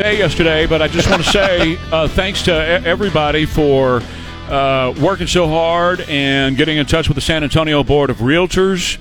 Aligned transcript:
Day 0.00 0.16
yesterday, 0.16 0.64
but 0.64 0.80
I 0.80 0.86
just 0.86 1.10
want 1.10 1.24
to 1.24 1.28
say 1.32 1.76
uh, 1.90 2.06
thanks 2.06 2.42
to 2.44 2.52
everybody 2.54 3.46
for 3.46 4.00
uh, 4.48 4.94
working 5.02 5.26
so 5.26 5.48
hard 5.48 6.02
and 6.02 6.56
getting 6.56 6.76
in 6.78 6.86
touch 6.86 7.08
with 7.08 7.16
the 7.16 7.20
San 7.20 7.42
Antonio 7.42 7.82
Board 7.82 8.08
of 8.08 8.18
Realtors. 8.18 8.96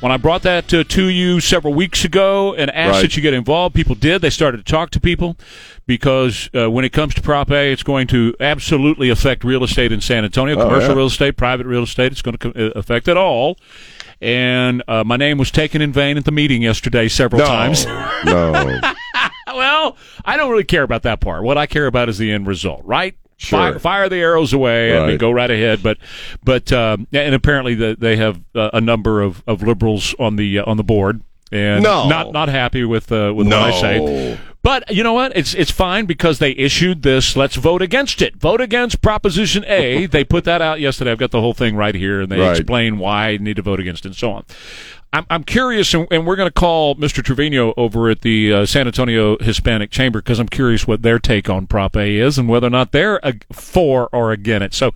When 0.00 0.12
I 0.12 0.18
brought 0.18 0.42
that 0.42 0.68
to, 0.68 0.84
to 0.84 1.04
you 1.08 1.40
several 1.40 1.72
weeks 1.72 2.04
ago 2.04 2.54
and 2.54 2.70
asked 2.72 2.96
Right. 2.96 3.00
that 3.04 3.16
you 3.16 3.22
get 3.22 3.32
involved, 3.32 3.74
people 3.74 3.94
did. 3.94 4.20
They 4.20 4.28
started 4.28 4.58
to 4.58 4.70
talk 4.70 4.90
to 4.90 5.00
people 5.00 5.38
because 5.86 6.50
uh, 6.54 6.70
when 6.70 6.84
it 6.84 6.92
comes 6.92 7.14
to 7.14 7.22
Prop 7.22 7.50
A, 7.50 7.72
it's 7.72 7.82
going 7.82 8.06
to 8.08 8.34
absolutely 8.38 9.08
affect 9.08 9.44
real 9.44 9.64
estate 9.64 9.92
in 9.92 10.02
San 10.02 10.26
Antonio, 10.26 10.56
Oh, 10.58 10.64
commercial 10.64 10.90
yeah. 10.90 10.96
real 10.96 11.06
estate, 11.06 11.38
private 11.38 11.64
real 11.66 11.84
estate. 11.84 12.12
It's 12.12 12.20
going 12.20 12.36
to 12.36 12.52
co- 12.52 12.66
uh, 12.66 12.70
affect 12.78 13.08
it 13.08 13.16
all. 13.16 13.56
And 14.20 14.82
uh, 14.88 15.04
my 15.04 15.16
name 15.16 15.38
was 15.38 15.50
taken 15.50 15.80
in 15.80 15.90
vain 15.90 16.18
at 16.18 16.26
the 16.26 16.32
meeting 16.32 16.60
yesterday 16.60 17.08
several 17.08 17.40
No, 17.40 17.46
times. 17.46 17.86
no. 18.26 18.80
Well, 19.54 19.96
I 20.24 20.36
don't 20.36 20.50
really 20.50 20.64
care 20.64 20.82
about 20.82 21.02
that 21.02 21.20
part. 21.20 21.42
What 21.44 21.56
I 21.58 21.66
care 21.66 21.86
about 21.86 22.08
is 22.08 22.18
the 22.18 22.32
end 22.32 22.46
result, 22.46 22.82
right? 22.84 23.16
Sure. 23.36 23.58
Fire, 23.58 23.78
fire 23.78 24.08
the 24.08 24.16
arrows 24.16 24.52
away 24.52 24.96
and 24.96 25.18
go 25.18 25.30
right 25.30 25.50
ahead. 25.50 25.82
But, 25.82 25.98
but, 26.44 26.72
um, 26.72 27.06
and 27.12 27.34
apparently 27.34 27.74
the, 27.74 27.96
they 27.98 28.16
have 28.16 28.40
uh, 28.54 28.70
a 28.72 28.80
number 28.80 29.20
of, 29.22 29.42
of 29.46 29.62
liberals 29.62 30.14
on 30.18 30.36
the 30.36 30.60
uh, 30.60 30.64
on 30.70 30.76
the 30.76 30.84
board, 30.84 31.20
and 31.50 31.82
No. 31.82 32.08
not 32.08 32.32
not 32.32 32.48
happy 32.48 32.84
with 32.84 33.10
uh, 33.10 33.32
with 33.34 33.48
what 33.48 33.56
I 33.56 33.80
say. 33.80 34.38
But 34.62 34.94
you 34.94 35.02
know 35.02 35.12
what? 35.12 35.36
It's 35.36 35.52
it's 35.52 35.70
fine 35.70 36.06
because 36.06 36.38
they 36.38 36.52
issued 36.52 37.02
this. 37.02 37.36
Let's 37.36 37.56
vote 37.56 37.82
against 37.82 38.22
it. 38.22 38.36
Vote 38.36 38.62
against 38.62 39.02
Proposition 39.02 39.62
A. 39.66 40.06
they 40.14 40.24
put 40.24 40.44
that 40.44 40.62
out 40.62 40.80
yesterday. 40.80 41.10
I've 41.10 41.18
got 41.18 41.32
the 41.32 41.40
whole 41.40 41.52
thing 41.54 41.76
right 41.76 41.94
here, 41.94 42.22
and 42.22 42.30
they 42.32 42.38
Right. 42.38 42.56
explain 42.56 42.98
why 42.98 43.30
you 43.30 43.40
need 43.40 43.56
to 43.56 43.62
vote 43.62 43.78
against 43.80 44.06
it 44.06 44.10
and 44.10 44.16
so 44.16 44.30
on. 44.32 44.44
I'm, 45.14 45.26
I'm 45.30 45.44
curious, 45.44 45.94
and, 45.94 46.08
and 46.10 46.26
we're 46.26 46.34
going 46.34 46.48
to 46.48 46.52
call 46.52 46.96
Mr. 46.96 47.22
Trevino 47.22 47.72
over 47.76 48.10
at 48.10 48.22
the 48.22 48.52
uh, 48.52 48.66
San 48.66 48.88
Antonio 48.88 49.38
Hispanic 49.38 49.92
Chamber 49.92 50.20
because 50.20 50.40
I'm 50.40 50.48
curious 50.48 50.88
what 50.88 51.02
their 51.02 51.20
take 51.20 51.48
on 51.48 51.68
Prop 51.68 51.96
A 51.96 52.16
is 52.16 52.36
and 52.36 52.48
whether 52.48 52.66
or 52.66 52.70
not 52.70 52.90
they're 52.90 53.24
uh, 53.24 53.34
for 53.52 54.08
or 54.12 54.32
against 54.32 54.64
it. 54.64 54.74
So 54.74 54.90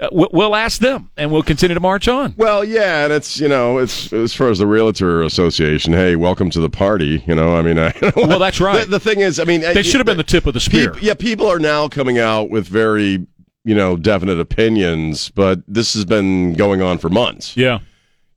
uh, 0.00 0.08
we'll, 0.10 0.30
we'll 0.32 0.56
ask 0.56 0.80
them, 0.80 1.10
and 1.18 1.30
we'll 1.30 1.42
continue 1.42 1.74
to 1.74 1.80
march 1.80 2.08
on. 2.08 2.32
Well, 2.38 2.64
yeah, 2.64 3.04
and 3.04 3.12
it's 3.12 3.38
you 3.38 3.48
know, 3.48 3.76
it's 3.76 4.10
as 4.10 4.32
far 4.32 4.48
as 4.48 4.58
the 4.58 4.66
Realtor 4.66 5.22
Association. 5.22 5.92
Hey, 5.92 6.16
welcome 6.16 6.48
to 6.48 6.60
the 6.60 6.70
party. 6.70 7.22
You 7.26 7.34
know, 7.34 7.54
I 7.54 7.60
mean, 7.60 7.78
I, 7.78 7.92
Well, 8.16 8.38
that's 8.38 8.62
right. 8.62 8.86
The, 8.86 8.92
the 8.92 9.00
thing 9.00 9.20
is, 9.20 9.38
I 9.38 9.44
mean, 9.44 9.60
They 9.60 9.82
should 9.82 9.96
have 9.98 10.06
been 10.06 10.16
the 10.16 10.24
tip 10.24 10.46
of 10.46 10.54
the 10.54 10.60
spear. 10.60 10.92
Peop- 10.92 11.02
yeah, 11.02 11.14
people 11.14 11.46
are 11.46 11.58
now 11.58 11.88
coming 11.88 12.18
out 12.18 12.48
with 12.48 12.66
very 12.66 13.26
you 13.64 13.74
know 13.74 13.98
definite 13.98 14.40
opinions, 14.40 15.28
but 15.28 15.60
this 15.68 15.92
has 15.92 16.06
been 16.06 16.54
going 16.54 16.80
on 16.80 16.96
for 16.96 17.10
months. 17.10 17.54
Yeah. 17.54 17.80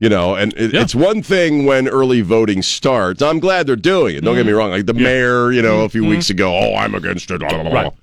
You 0.02 0.10
know, 0.10 0.36
and 0.36 0.52
it, 0.58 0.74
Yeah. 0.74 0.82
it's 0.82 0.96
one 0.96 1.22
thing 1.22 1.64
when 1.66 1.88
early 1.88 2.22
voting 2.22 2.64
starts. 2.64 3.22
I'm 3.22 3.40
glad 3.40 3.68
they're 3.68 3.76
doing 3.76 4.16
it. 4.16 4.24
Don't 4.24 4.36
get 4.36 4.48
me 4.48 4.52
wrong. 4.52 4.72
Like 4.72 4.88
the 4.88 4.96
mayor, 4.96 5.52
you 5.52 5.62
know, 5.62 5.82
a 5.82 5.90
few 5.90 6.04
weeks 6.04 6.30
ago, 6.32 6.54
oh, 6.58 6.76
I'm 6.76 6.96
against 6.96 7.30
it. 7.30 7.40
blah, 7.40 7.50
blah, 7.50 7.58
blah. 7.62 7.70
Mm-hmm. 7.70 7.76
Right. 7.76 7.94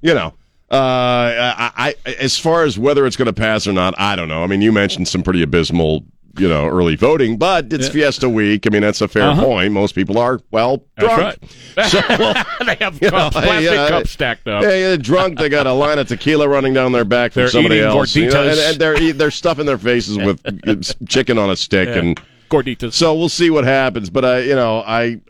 You 0.00 0.14
know, 0.14 0.26
uh, 0.70 1.34
I, 1.58 1.94
I, 2.06 2.10
as 2.20 2.38
far 2.38 2.62
as 2.62 2.78
whether 2.78 3.06
it's 3.06 3.16
going 3.16 3.26
to 3.26 3.32
pass 3.32 3.66
or 3.66 3.72
not, 3.72 3.92
I 3.98 4.14
don't 4.14 4.28
know. 4.28 4.44
I 4.44 4.46
mean, 4.46 4.62
you 4.62 4.70
mentioned 4.70 5.08
some 5.08 5.22
pretty 5.24 5.42
abysmal, 5.42 6.04
you 6.38 6.48
know, 6.48 6.66
early 6.66 6.96
voting, 6.96 7.36
but 7.36 7.72
it's 7.72 7.88
Fiesta 7.88 8.28
Week. 8.28 8.66
I 8.66 8.70
mean, 8.70 8.82
that's 8.82 9.00
a 9.00 9.08
fair 9.08 9.22
Uh-huh. 9.24 9.44
point. 9.44 9.72
Most 9.72 9.94
people 9.94 10.18
are 10.18 10.40
well 10.50 10.84
drunk. 10.98 11.38
That's 11.74 11.94
right. 11.94 12.08
So, 12.08 12.16
well, 12.18 12.34
they 12.66 12.74
have 12.76 12.98
cups, 13.00 13.12
know, 13.12 13.30
plastic 13.30 13.62
yeah, 13.72 13.80
uh, 13.82 13.88
cups 13.88 14.10
stacked 14.10 14.48
up. 14.48 14.62
yeah, 14.62 14.68
uh, 14.68 14.72
yeah, 14.72 14.96
drunk. 14.96 15.38
They 15.38 15.48
got 15.48 15.66
a 15.66 15.72
line 15.72 15.98
of 15.98 16.08
tequila 16.08 16.48
running 16.48 16.74
down 16.74 16.92
their 16.92 17.04
back 17.04 17.32
from 17.32 17.42
They're 17.42 17.50
somebody 17.50 17.80
else, 17.80 18.14
you 18.16 18.30
know, 18.30 18.42
and, 18.48 18.58
and 18.58 18.78
they're 18.80 19.12
they're 19.12 19.30
stuffing 19.30 19.66
their 19.66 19.78
faces 19.78 20.16
with 20.26 20.40
uh, 20.66 20.76
chicken 21.08 21.38
on 21.38 21.50
a 21.50 21.56
stick, 21.56 21.88
Yeah. 21.88 21.98
and 21.98 22.20
Gorditas. 22.50 22.94
so 22.94 23.14
we'll 23.14 23.28
see 23.28 23.50
what 23.50 23.64
happens. 23.64 24.10
But 24.10 24.24
I, 24.24 24.38
you 24.40 24.54
know, 24.56 24.80
I, 24.80 25.20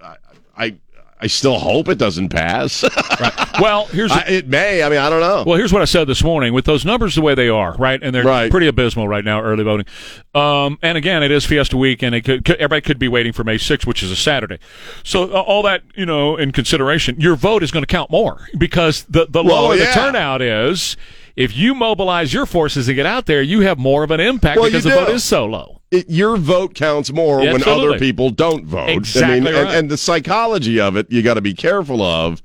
I, 1.20 1.26
still 1.26 1.58
hope 1.58 1.88
it 1.88 1.98
doesn't 1.98 2.28
pass. 2.30 2.84
well, 3.60 3.86
here's 3.86 4.10
I, 4.12 4.20
it 4.28 4.48
may. 4.48 4.82
I 4.82 4.88
mean, 4.88 4.98
I 4.98 5.08
don't 5.10 5.20
know. 5.20 5.44
Well, 5.46 5.56
here's 5.58 5.72
what 5.72 5.82
I 5.82 5.86
said 5.86 6.06
this 6.06 6.22
morning. 6.22 6.52
With 6.52 6.64
those 6.64 6.84
numbers 6.84 7.14
the 7.14 7.20
way 7.22 7.34
they 7.34 7.48
are, 7.48 7.74
right, 7.76 8.00
and 8.02 8.14
they're 8.14 8.24
Right. 8.24 8.50
pretty 8.50 8.66
abysmal 8.66 9.08
right 9.08 9.24
now, 9.24 9.42
early 9.42 9.64
voting. 9.64 9.86
Um, 10.34 10.78
and 10.82 10.96
again, 10.98 11.22
it 11.22 11.30
is 11.30 11.44
Fiesta 11.44 11.76
Week, 11.76 12.02
and 12.02 12.14
it 12.14 12.22
could, 12.22 12.44
could, 12.44 12.56
everybody 12.56 12.80
could 12.82 12.98
be 12.98 13.08
waiting 13.08 13.32
for 13.32 13.44
May 13.44 13.56
6th, 13.56 13.86
which 13.86 14.02
is 14.02 14.10
a 14.10 14.16
Saturday. 14.16 14.58
So 15.04 15.24
uh, 15.24 15.40
all 15.40 15.62
that 15.62 15.82
you 15.94 16.06
know 16.06 16.36
in 16.36 16.52
consideration, 16.52 17.20
your 17.20 17.36
vote 17.36 17.62
is 17.62 17.70
going 17.70 17.82
to 17.82 17.86
count 17.86 18.10
more 18.10 18.46
because 18.58 19.04
the 19.04 19.26
the 19.28 19.42
Well, 19.42 19.62
lower 19.64 19.76
the 19.76 19.86
turnout 19.86 20.42
is. 20.42 20.96
If 21.36 21.56
you 21.56 21.72
mobilize 21.72 22.34
your 22.34 22.46
forces 22.46 22.88
and 22.88 22.96
get 22.96 23.06
out 23.06 23.26
there, 23.26 23.40
you 23.42 23.60
have 23.60 23.78
more 23.78 24.02
of 24.02 24.10
an 24.10 24.18
impact 24.18 24.58
Well, 24.58 24.68
because 24.68 24.82
the 24.82 24.90
do. 24.90 24.96
vote 24.96 25.10
is 25.10 25.22
so 25.22 25.46
low. 25.46 25.77
It, 25.90 26.08
your 26.08 26.36
vote 26.36 26.74
counts 26.74 27.12
more 27.12 27.40
Yeah, 27.42 27.52
when 27.52 27.62
absolutely. 27.62 27.88
other 27.88 27.98
people 27.98 28.30
don't 28.30 28.64
vote. 28.64 28.90
Exactly 28.90 29.36
I 29.36 29.40
mean, 29.40 29.54
and, 29.54 29.68
and 29.68 29.90
the 29.90 29.96
psychology 29.96 30.80
of 30.80 30.96
it, 30.96 31.10
you 31.10 31.22
got 31.22 31.34
to 31.34 31.40
be 31.40 31.54
careful 31.54 32.02
of 32.02 32.42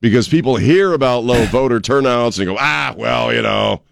because 0.00 0.28
people 0.28 0.56
hear 0.56 0.92
about 0.92 1.24
low 1.24 1.44
voter 1.50 1.80
turnouts 1.80 2.38
and 2.38 2.46
go, 2.46 2.56
ah, 2.58 2.94
well, 2.96 3.32
you 3.34 3.42
know, 3.42 3.82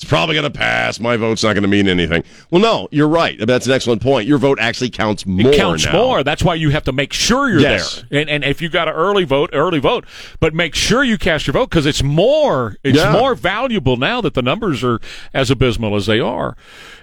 it's 0.00 0.08
probably 0.08 0.34
going 0.34 0.50
to 0.50 0.58
pass. 0.58 0.98
My 0.98 1.18
vote's 1.18 1.42
not 1.44 1.52
going 1.52 1.62
to 1.62 1.68
mean 1.68 1.86
anything. 1.86 2.24
Well, 2.50 2.62
no, 2.62 2.88
you're 2.90 3.06
right. 3.06 3.36
That's 3.38 3.66
an 3.66 3.72
excellent 3.72 4.00
point. 4.00 4.26
Your 4.26 4.38
vote 4.38 4.58
actually 4.58 4.88
counts 4.88 5.26
more. 5.26 5.52
It 5.52 5.56
counts 5.56 5.84
now. 5.84 5.92
more. 5.92 6.24
That's 6.24 6.42
why 6.42 6.54
you 6.54 6.70
have 6.70 6.84
to 6.84 6.92
make 6.92 7.12
sure 7.12 7.50
you're 7.50 7.60
Yes. 7.60 8.02
there. 8.08 8.22
And, 8.22 8.30
and 8.30 8.42
if 8.44 8.62
you 8.62 8.70
got 8.70 8.88
an 8.88 8.94
early 8.94 9.24
vote, 9.24 9.50
early 9.52 9.78
vote, 9.78 10.06
but 10.40 10.54
make 10.54 10.74
sure 10.74 11.04
you 11.04 11.18
cast 11.18 11.46
your 11.46 11.52
vote 11.52 11.68
because 11.68 11.84
it's 11.84 12.02
more. 12.02 12.76
It's 12.82 12.96
Yeah. 12.96 13.12
more 13.12 13.34
valuable 13.34 13.98
now 13.98 14.22
that 14.22 14.32
the 14.32 14.40
numbers 14.40 14.82
are 14.82 15.00
as 15.34 15.50
abysmal 15.50 15.94
as 15.96 16.06
they 16.06 16.18
are. 16.18 16.56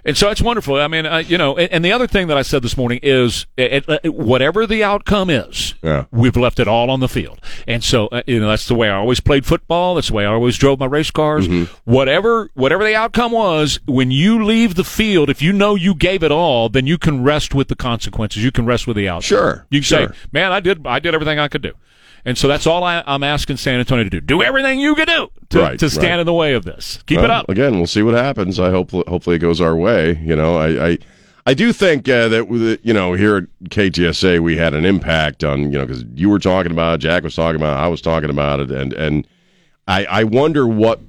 And 0.03 0.17
so 0.17 0.29
it's 0.31 0.41
wonderful. 0.41 0.75
I 0.77 0.87
mean, 0.87 1.05
uh, 1.05 1.17
you 1.17 1.37
know, 1.37 1.55
and, 1.57 1.71
and 1.71 1.85
the 1.85 1.91
other 1.91 2.07
thing 2.07 2.27
that 2.29 2.37
I 2.37 2.41
said 2.41 2.63
this 2.63 2.77
morning 2.77 2.99
is, 3.03 3.45
it, 3.57 3.85
it, 4.03 4.13
whatever 4.15 4.65
the 4.65 4.83
outcome 4.83 5.29
is, 5.29 5.75
Yeah. 5.83 6.05
we've 6.11 6.35
left 6.37 6.59
it 6.59 6.67
all 6.67 6.89
on 6.89 7.01
the 7.01 7.09
field. 7.09 7.41
And 7.67 7.83
so, 7.83 8.07
uh, 8.07 8.21
you 8.25 8.39
know, 8.39 8.47
that's 8.47 8.67
the 8.67 8.75
way 8.75 8.89
I 8.89 8.95
always 8.95 9.19
played 9.19 9.45
football. 9.45 9.95
That's 9.95 10.07
the 10.07 10.13
way 10.13 10.25
I 10.25 10.31
always 10.31 10.57
drove 10.57 10.79
my 10.79 10.85
race 10.87 11.11
cars. 11.11 11.47
Mm-hmm. 11.47 11.65
Whatever, 11.91 12.49
whatever 12.53 12.86
the 12.87 12.95
outcome 12.95 13.31
was, 13.31 13.79
when 13.85 14.09
you 14.11 14.43
leave 14.43 14.75
the 14.75 14.83
field, 14.83 15.29
if 15.29 15.41
you 15.41 15.53
know 15.53 15.75
you 15.75 15.93
gave 15.93 16.23
it 16.23 16.31
all, 16.31 16.69
then 16.69 16.87
you 16.87 16.97
can 16.97 17.23
rest 17.23 17.53
with 17.53 17.67
the 17.67 17.75
consequences. 17.75 18.43
You 18.43 18.51
can 18.51 18.65
rest 18.65 18.87
with 18.87 18.97
the 18.97 19.07
outcome. 19.07 19.21
Sure, 19.21 19.65
You 19.69 19.79
can 19.79 19.83
sure. 19.83 20.07
say, 20.09 20.15
man, 20.31 20.51
I 20.51 20.59
did, 20.59 20.85
I 20.87 20.99
did 20.99 21.13
everything 21.13 21.37
I 21.39 21.47
could 21.47 21.61
do. 21.61 21.73
And 22.25 22.37
so 22.37 22.47
that's 22.47 22.67
all 22.67 22.83
I, 22.83 23.03
I'm 23.07 23.23
asking 23.23 23.57
San 23.57 23.79
Antonio 23.79 24.03
to 24.03 24.09
do. 24.09 24.19
Do 24.19 24.41
everything 24.41 24.79
you 24.81 24.95
can 24.95 25.07
do 25.07 25.29
to, 25.49 25.59
Right, 25.59 25.79
to 25.79 25.89
stand 25.89 26.05
right. 26.11 26.19
in 26.19 26.25
the 26.25 26.33
way 26.33 26.53
of 26.55 26.65
this. 26.65 27.01
Keep 27.05 27.19
it 27.19 27.29
up. 27.29 27.47
Again, 27.47 27.77
we'll 27.77 27.87
see 27.87 28.01
what 28.01 28.15
happens. 28.15 28.59
I 28.59 28.69
hope 28.69 28.91
hopefully 28.91 29.37
it 29.37 29.39
goes 29.39 29.61
our 29.61 29.75
way. 29.75 30.17
You 30.21 30.35
know, 30.35 30.57
I 30.57 30.87
I, 30.89 30.97
I 31.45 31.53
do 31.53 31.71
think 31.71 32.09
uh, 32.09 32.27
that 32.27 32.79
you 32.83 32.93
know 32.93 33.13
here 33.13 33.37
at 33.37 33.43
KTSA 33.69 34.41
we 34.41 34.57
had 34.57 34.73
an 34.73 34.83
impact 34.83 35.45
on 35.45 35.71
you 35.71 35.77
know 35.77 35.85
because 35.85 36.03
you 36.15 36.29
were 36.29 36.39
talking 36.39 36.73
about 36.73 36.95
it, 36.95 36.97
Jack 36.97 37.23
was 37.23 37.33
talking 37.35 37.55
about 37.61 37.79
it, 37.79 37.83
I 37.85 37.87
was 37.87 38.01
talking 38.01 38.29
about 38.29 38.59
it, 38.59 38.71
and 38.71 38.91
and 38.91 39.25
I 39.87 40.03
I 40.05 40.23
wonder 40.25 40.67
what 40.67 40.99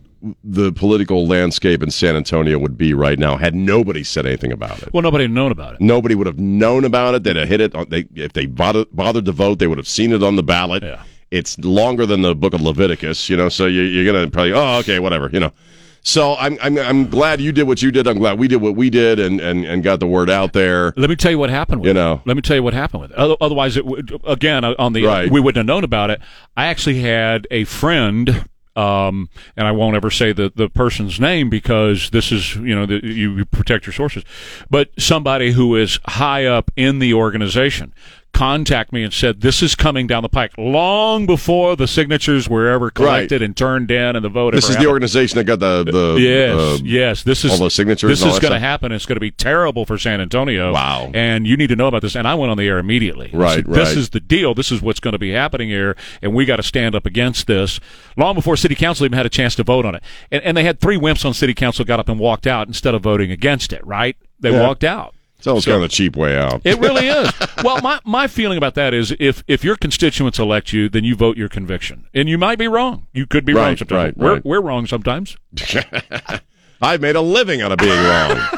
the 0.43 0.73
political 0.73 1.27
landscape 1.27 1.83
in 1.83 1.91
San 1.91 2.17
Antonio 2.17 2.59
would 2.59 2.77
be 2.77 2.93
right 2.95 3.19
now 3.19 3.37
had 3.37 3.55
nobody 3.55 4.03
said 4.03 4.27
anything 4.27 4.53
about 4.53 4.83
it. 4.83 4.93
Well, 4.93 5.03
nobody 5.03 5.25
had 5.25 5.31
known 5.31 5.53
about 5.53 5.75
it. 5.75 5.81
Nobody 5.81 6.15
would 6.15 6.27
have 6.27 6.39
known 6.39 6.85
about 6.85 7.15
it. 7.15 7.23
They'd 7.23 7.37
have 7.37 7.49
hit 7.49 7.61
it. 7.61 7.75
On, 7.75 7.89
they, 7.89 8.07
if 8.15 8.33
they 8.33 8.47
bothered, 8.47 8.89
bothered 8.93 9.25
to 9.27 9.33
vote, 9.33 9.59
they 9.59 9.67
would 9.67 9.79
have 9.79 9.89
seen 9.89 10.13
it 10.13 10.23
on 10.23 10.37
the 10.37 10.43
ballot. 10.43 10.83
Yeah. 10.83 11.03
It's 11.31 11.59
longer 11.59 12.07
than 12.07 12.23
the 12.23 12.35
book 12.35 12.55
of 12.55 12.63
Leviticus, 12.63 13.29
you 13.29 13.37
know, 13.37 13.49
so 13.49 13.67
you, 13.67 13.83
you're 13.83 14.11
going 14.11 14.25
to 14.25 14.31
probably, 14.31 14.53
oh, 14.55 14.79
okay, 14.79 14.99
whatever, 14.99 15.29
you 15.33 15.41
know. 15.41 15.53
So 16.01 16.37
I'm, 16.37 16.57
I'm, 16.63 16.79
I'm 16.79 17.11
glad 17.11 17.39
you 17.41 17.53
did 17.53 17.65
what 17.65 17.83
you 17.83 17.91
did. 17.91 18.07
I'm 18.07 18.17
glad 18.19 18.39
we 18.39 18.49
did 18.49 18.63
what 18.63 18.77
we 18.77 18.89
did 18.89 19.19
and, 19.19 19.41
and, 19.41 19.65
and 19.67 19.83
got 19.83 20.01
the 20.01 20.07
word 20.07 20.31
out 20.31 20.55
there. 20.55 20.95
Let 20.97 21.11
me 21.11 21.17
tell 21.17 21.31
you 21.31 21.39
what 21.39 21.51
happened 21.51 21.83
with 21.83 21.87
You 21.87 21.91
it. 21.91 21.95
know. 21.95 22.23
Let 22.25 22.35
me 22.35 22.41
tell 22.41 22.57
you 22.57 22.63
what 22.63 22.73
happened 22.73 23.03
with 23.03 23.11
it. 23.11 23.17
Otherwise, 23.19 23.77
it 23.77 23.85
would, 23.85 24.19
again, 24.27 24.65
uh, 24.65 24.75
on 24.79 24.95
the, 24.95 25.05
Right. 25.05 25.31
we 25.31 25.39
wouldn't 25.39 25.59
have 25.59 25.67
known 25.67 25.85
about 25.85 26.09
it. 26.11 26.21
I 26.57 26.67
actually 26.69 27.01
had 27.01 27.47
a 27.51 27.65
friend, 27.65 28.49
um, 28.79 29.29
and 29.57 29.67
I 29.67 29.73
won't 29.73 29.97
ever 29.97 30.09
say 30.09 30.33
the, 30.33 30.53
the 30.55 30.69
person's 30.69 31.19
name 31.19 31.51
because 31.51 32.11
this 32.11 32.31
is, 32.31 32.55
you 32.55 32.77
know, 32.77 32.87
the, 32.87 33.05
you 33.05 33.45
protect 33.47 33.87
your 33.87 33.93
sources, 33.93 34.23
but 34.71 34.91
somebody 34.97 35.51
who 35.51 35.75
is 35.75 35.99
high 36.07 36.47
up 36.47 36.71
in 36.77 37.01
the 37.01 37.13
organization 37.13 37.93
contact 38.33 38.93
me 38.93 39.03
and 39.03 39.13
said 39.13 39.41
this 39.41 39.63
is 39.63 39.75
coming 39.75 40.07
down 40.07 40.23
the 40.23 40.29
pike 40.29 40.53
long 40.57 41.27
before 41.27 41.75
the 41.75 41.89
signatures 41.89 42.49
were 42.49 42.69
ever 42.69 42.91
collected 42.91 43.43
and 43.43 43.57
turned 43.57 43.91
in 43.91 44.15
and 44.15 44.25
the 44.25 44.29
vote. 44.29 44.55
This 44.55 44.65
is 44.65 44.71
the 44.71 44.75
happened. 44.75 44.89
organization 44.91 45.39
that 45.39 45.45
got 45.45 45.59
the 45.59 45.85
the 45.85 46.21
Yes, 46.21 46.57
uh, 46.57 46.79
yes. 46.85 47.23
This 47.25 47.45
is 47.45 47.53
all 47.53 47.59
those 47.59 47.75
signatures 47.75 48.09
This 48.09 48.23
is 48.23 48.39
going 48.39 48.53
to 48.53 48.61
happen. 48.61 48.93
It's 48.93 49.07
going 49.07 49.17
to 49.17 49.21
be 49.21 49.31
terrible 49.33 49.85
for 49.85 49.99
San 49.99 50.21
Antonio. 50.21 50.73
Wow. 50.73 51.11
And 51.15 51.47
you 51.47 51.57
need 51.57 51.67
to 51.69 51.77
know 51.77 51.89
about 51.89 52.03
this. 52.03 52.15
And 52.15 52.29
I 52.29 52.35
went 52.35 52.51
on 52.51 52.57
the 52.59 52.69
air 52.69 52.79
immediately. 52.79 53.31
Right, 53.33 53.57
said, 53.57 53.67
This 53.67 53.97
is 53.97 54.11
the 54.11 54.21
deal. 54.21 54.55
This 54.55 54.71
is 54.71 54.81
what's 54.83 55.01
going 55.01 55.13
to 55.13 55.19
be 55.19 55.33
happening 55.33 55.69
here, 55.69 55.97
and 56.23 56.35
we 56.35 56.45
got 56.45 56.57
to 56.57 56.63
stand 56.63 56.95
up 56.95 57.07
against 57.07 57.47
this. 57.47 57.81
Long 58.17 58.35
before 58.35 58.57
City 58.57 58.75
Council 58.75 59.05
even 59.05 59.17
had 59.17 59.27
a 59.27 59.31
chance 59.31 59.55
to 59.57 59.65
vote 59.65 59.85
on 59.85 59.95
it, 59.95 60.03
and, 60.31 60.43
and 60.45 60.57
they 60.57 60.65
had 60.65 60.81
three 60.81 60.97
wimps 60.97 61.25
on 61.25 61.35
City 61.35 61.55
Council 61.55 61.85
got 61.85 61.99
up 62.01 62.09
and 62.09 62.19
walked 62.19 62.47
out 62.47 62.67
instead 62.69 62.95
of 62.95 63.03
voting 63.03 63.31
against 63.31 63.73
it. 63.73 63.85
Right? 63.87 64.17
They 64.41 64.53
Yeah. 64.53 64.63
walked 64.63 64.85
out. 64.85 65.15
It's 65.39 65.47
almost 65.47 65.67
kind 65.67 65.77
of 65.77 65.83
the 65.83 65.89
cheap 65.89 66.17
way 66.17 66.37
out. 66.37 66.61
It 66.65 66.79
really 66.81 67.07
is. 67.09 67.31
Well, 67.63 67.81
my, 67.81 68.01
my 68.05 68.27
feeling 68.27 68.59
about 68.59 68.75
that 68.75 68.93
is 68.93 69.15
if, 69.21 69.45
if 69.47 69.63
your 69.63 69.77
constituents 69.77 70.39
elect 70.39 70.73
you, 70.73 70.89
then 70.89 71.05
you 71.05 71.15
vote 71.15 71.37
your 71.37 71.49
conviction. 71.49 72.07
And 72.13 72.29
you 72.29 72.37
might 72.39 72.59
be 72.59 72.67
wrong. 72.67 73.07
You 73.13 73.25
could 73.27 73.45
be 73.45 73.55
wrong 73.55 73.77
sometimes. 73.77 73.93
right, 73.93 74.17
we're, 74.17 74.33
right. 74.35 74.45
we're 74.45 74.61
wrong 74.61 74.87
sometimes. 74.87 75.37
I've 76.83 77.01
made 77.01 77.17
a 77.17 77.21
living 77.21 77.61
out 77.63 77.73
of 77.73 77.79
being 77.79 77.91
wrong. 77.99 78.39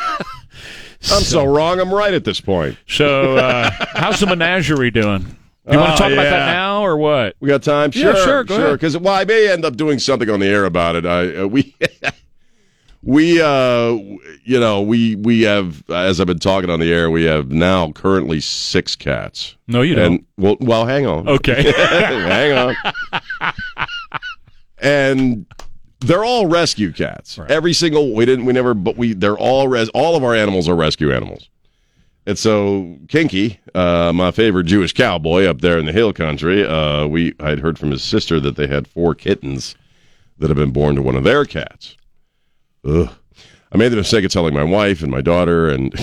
I'm 1.11 1.23
so 1.23 1.45
wrong. 1.45 1.81
I'm 1.81 1.93
right 1.93 2.13
at 2.13 2.25
this 2.25 2.41
point. 2.41 2.77
So, 2.87 3.37
uh, 3.37 3.71
how's 3.95 4.21
the 4.21 4.27
menagerie 4.27 4.91
doing? 4.91 5.23
Do 5.67 5.73
you 5.73 5.79
want 5.79 5.93
Oh, 5.93 5.97
to 5.97 5.99
talk 6.03 6.13
about 6.13 6.23
yeah. 6.25 6.31
that 6.31 6.53
now 6.53 6.83
or 6.83 6.97
what? 6.97 7.37
We 7.41 7.49
got 7.49 7.63
time? 7.63 7.91
Yeah, 7.95 8.13
Sure, 8.15 8.25
sure, 8.25 8.45
go 8.45 8.57
sure. 8.57 8.65
ahead. 8.67 8.79
Because 8.79 8.99
well, 8.99 9.15
I 9.15 9.25
may 9.25 9.51
end 9.51 9.65
up 9.65 9.77
doing 9.77 9.99
something 9.99 10.29
on 10.29 10.41
the 10.41 10.47
air 10.47 10.65
about 10.65 10.97
it. 10.97 11.07
I 11.07 11.37
uh, 11.37 11.47
we 11.47 11.75
we 13.03 13.41
uh 13.41 13.91
you 14.45 14.61
know 14.61 14.83
we 14.83 15.17
we 15.17 15.43
have 15.43 15.89
as 15.91 16.21
I've 16.21 16.27
been 16.27 16.39
talking 16.39 16.71
on 16.71 16.81
the 16.81 16.93
air, 16.93 17.11
we 17.11 17.25
have 17.25 17.51
now 17.51 17.93
currently 17.93 18.41
six 18.41 18.95
cats. 18.95 19.57
No, 19.67 19.83
you 19.83 19.95
don't. 19.95 20.05
And 20.13 20.27
well, 20.37 20.57
well, 20.61 20.87
hang 20.87 21.07
on. 21.07 21.29
Okay. 21.29 21.73
hang 21.77 22.53
on. 22.53 23.53
and 24.79 25.47
they're 26.01 26.25
all 26.25 26.47
rescue 26.47 26.93
cats. 26.93 27.39
Every 27.49 27.73
single 27.73 28.15
we 28.15 28.27
didn't 28.27 28.45
we 28.45 28.53
never 28.53 28.75
but 28.75 28.97
we 28.97 29.15
they're 29.15 29.39
all 29.39 29.69
res 29.69 29.89
all 29.91 30.17
of 30.17 30.25
our 30.25 30.35
animals 30.35 30.69
are 30.69 30.77
rescue 30.77 31.13
animals. 31.13 31.49
And 32.27 32.39
so 32.39 32.99
Kinky, 33.09 33.59
uh, 33.75 34.13
my 34.15 34.31
favorite 34.31 34.65
Jewish 34.65 34.93
cowboy 34.93 35.47
up 35.47 35.63
there 35.63 35.79
in 35.79 35.87
the 35.87 35.93
hill 35.93 36.13
country, 36.13 36.67
uh, 36.67 37.07
we 37.07 37.35
I'd 37.41 37.61
heard 37.61 37.79
from 37.79 37.91
his 37.91 38.03
sister 38.03 38.39
that 38.41 38.57
they 38.57 38.67
had 38.67 38.87
four 38.87 39.15
kittens 39.15 39.75
that 40.39 40.49
have 40.49 40.57
been 40.57 40.71
born 40.71 40.97
to 40.97 41.03
one 41.03 41.17
of 41.17 41.25
their 41.25 41.47
cats. 41.47 41.97
Ugh. 42.85 43.11
I 43.73 43.77
made 43.77 43.91
the 43.91 43.97
mistake 43.97 44.25
of 44.25 44.33
telling 44.33 44.55
my 44.55 44.65
wife 44.65 45.03
and 45.03 45.11
my 45.11 45.21
daughter, 45.21 45.69
and 45.69 45.95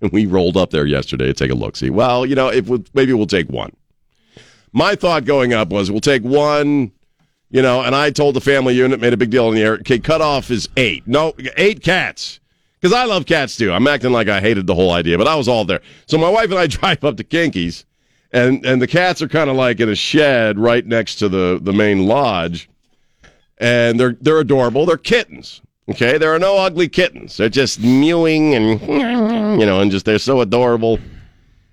we 0.12 0.26
rolled 0.26 0.56
up 0.56 0.70
there 0.70 0.86
yesterday 0.86 1.26
to 1.26 1.34
take 1.34 1.50
a 1.50 1.54
look. 1.54 1.76
See, 1.76 1.90
well, 1.90 2.24
you 2.24 2.36
know, 2.36 2.48
if 2.48 2.68
we, 2.68 2.84
maybe 2.94 3.12
we'll 3.12 3.26
take 3.26 3.48
one. 3.48 3.72
My 4.72 4.94
thought 4.94 5.24
going 5.24 5.52
up 5.52 5.70
was 5.70 5.90
we'll 5.90 6.00
take 6.00 6.22
one, 6.22 6.92
you 7.50 7.62
know, 7.62 7.82
and 7.82 7.94
I 7.94 8.10
told 8.10 8.36
the 8.36 8.40
family 8.40 8.74
unit, 8.74 9.00
made 9.00 9.12
a 9.12 9.16
big 9.16 9.30
deal 9.30 9.48
in 9.48 9.54
the 9.54 9.62
air. 9.62 9.74
Okay, 9.74 9.98
cutoff 9.98 10.50
is 10.50 10.68
eight. 10.76 11.06
No, 11.06 11.32
eight 11.56 11.82
cats. 11.82 12.38
Because 12.80 12.94
I 12.94 13.06
love 13.06 13.26
cats 13.26 13.56
too. 13.56 13.72
I'm 13.72 13.88
acting 13.88 14.12
like 14.12 14.28
I 14.28 14.40
hated 14.40 14.66
the 14.66 14.74
whole 14.74 14.92
idea, 14.92 15.18
but 15.18 15.26
I 15.26 15.34
was 15.34 15.48
all 15.48 15.64
there. 15.64 15.80
So 16.06 16.16
my 16.16 16.28
wife 16.28 16.50
and 16.50 16.58
I 16.58 16.66
drive 16.68 17.02
up 17.02 17.16
to 17.16 17.24
Kinky's, 17.24 17.84
and 18.30 18.64
and 18.64 18.80
the 18.80 18.86
cats 18.86 19.20
are 19.22 19.28
kind 19.28 19.50
of 19.50 19.56
like 19.56 19.80
in 19.80 19.88
a 19.88 19.96
shed 19.96 20.58
right 20.58 20.86
next 20.86 21.16
to 21.16 21.28
the 21.28 21.58
the 21.60 21.72
main 21.72 22.06
lodge, 22.06 22.68
and 23.58 23.98
they're 23.98 24.16
they're 24.20 24.38
adorable. 24.38 24.86
They're 24.86 24.96
kittens. 24.96 25.60
Okay, 25.88 26.18
there 26.18 26.34
are 26.34 26.38
no 26.38 26.58
ugly 26.58 26.88
kittens. 26.88 27.36
They're 27.36 27.48
just 27.48 27.80
mewing 27.80 28.54
and 28.54 28.80
you 29.60 29.66
know, 29.66 29.80
and 29.80 29.90
just 29.90 30.04
they're 30.04 30.18
so 30.18 30.40
adorable. 30.40 30.98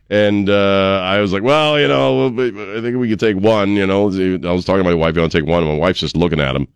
And 0.10 0.50
uh, 0.50 1.02
I 1.04 1.20
was 1.20 1.34
like, 1.34 1.42
well, 1.42 1.80
you 1.80 1.88
know, 1.88 2.28
I 2.28 2.82
think 2.82 2.98
we 2.98 3.10
could 3.10 3.20
take 3.20 3.38
one. 3.38 3.72
You 3.72 3.88
know, 3.88 4.04
I 4.04 4.54
was 4.54 4.64
talking 4.64 4.84
to 4.84 4.90
my 4.90 4.94
wife. 4.94 5.16
You 5.16 5.22
want 5.22 5.32
to 5.32 5.40
take 5.40 5.48
one? 5.48 5.64
And 5.64 5.72
my 5.72 5.78
wife's 5.78 6.00
just 6.00 6.16
looking 6.16 6.40
at 6.40 6.56
him. 6.56 6.68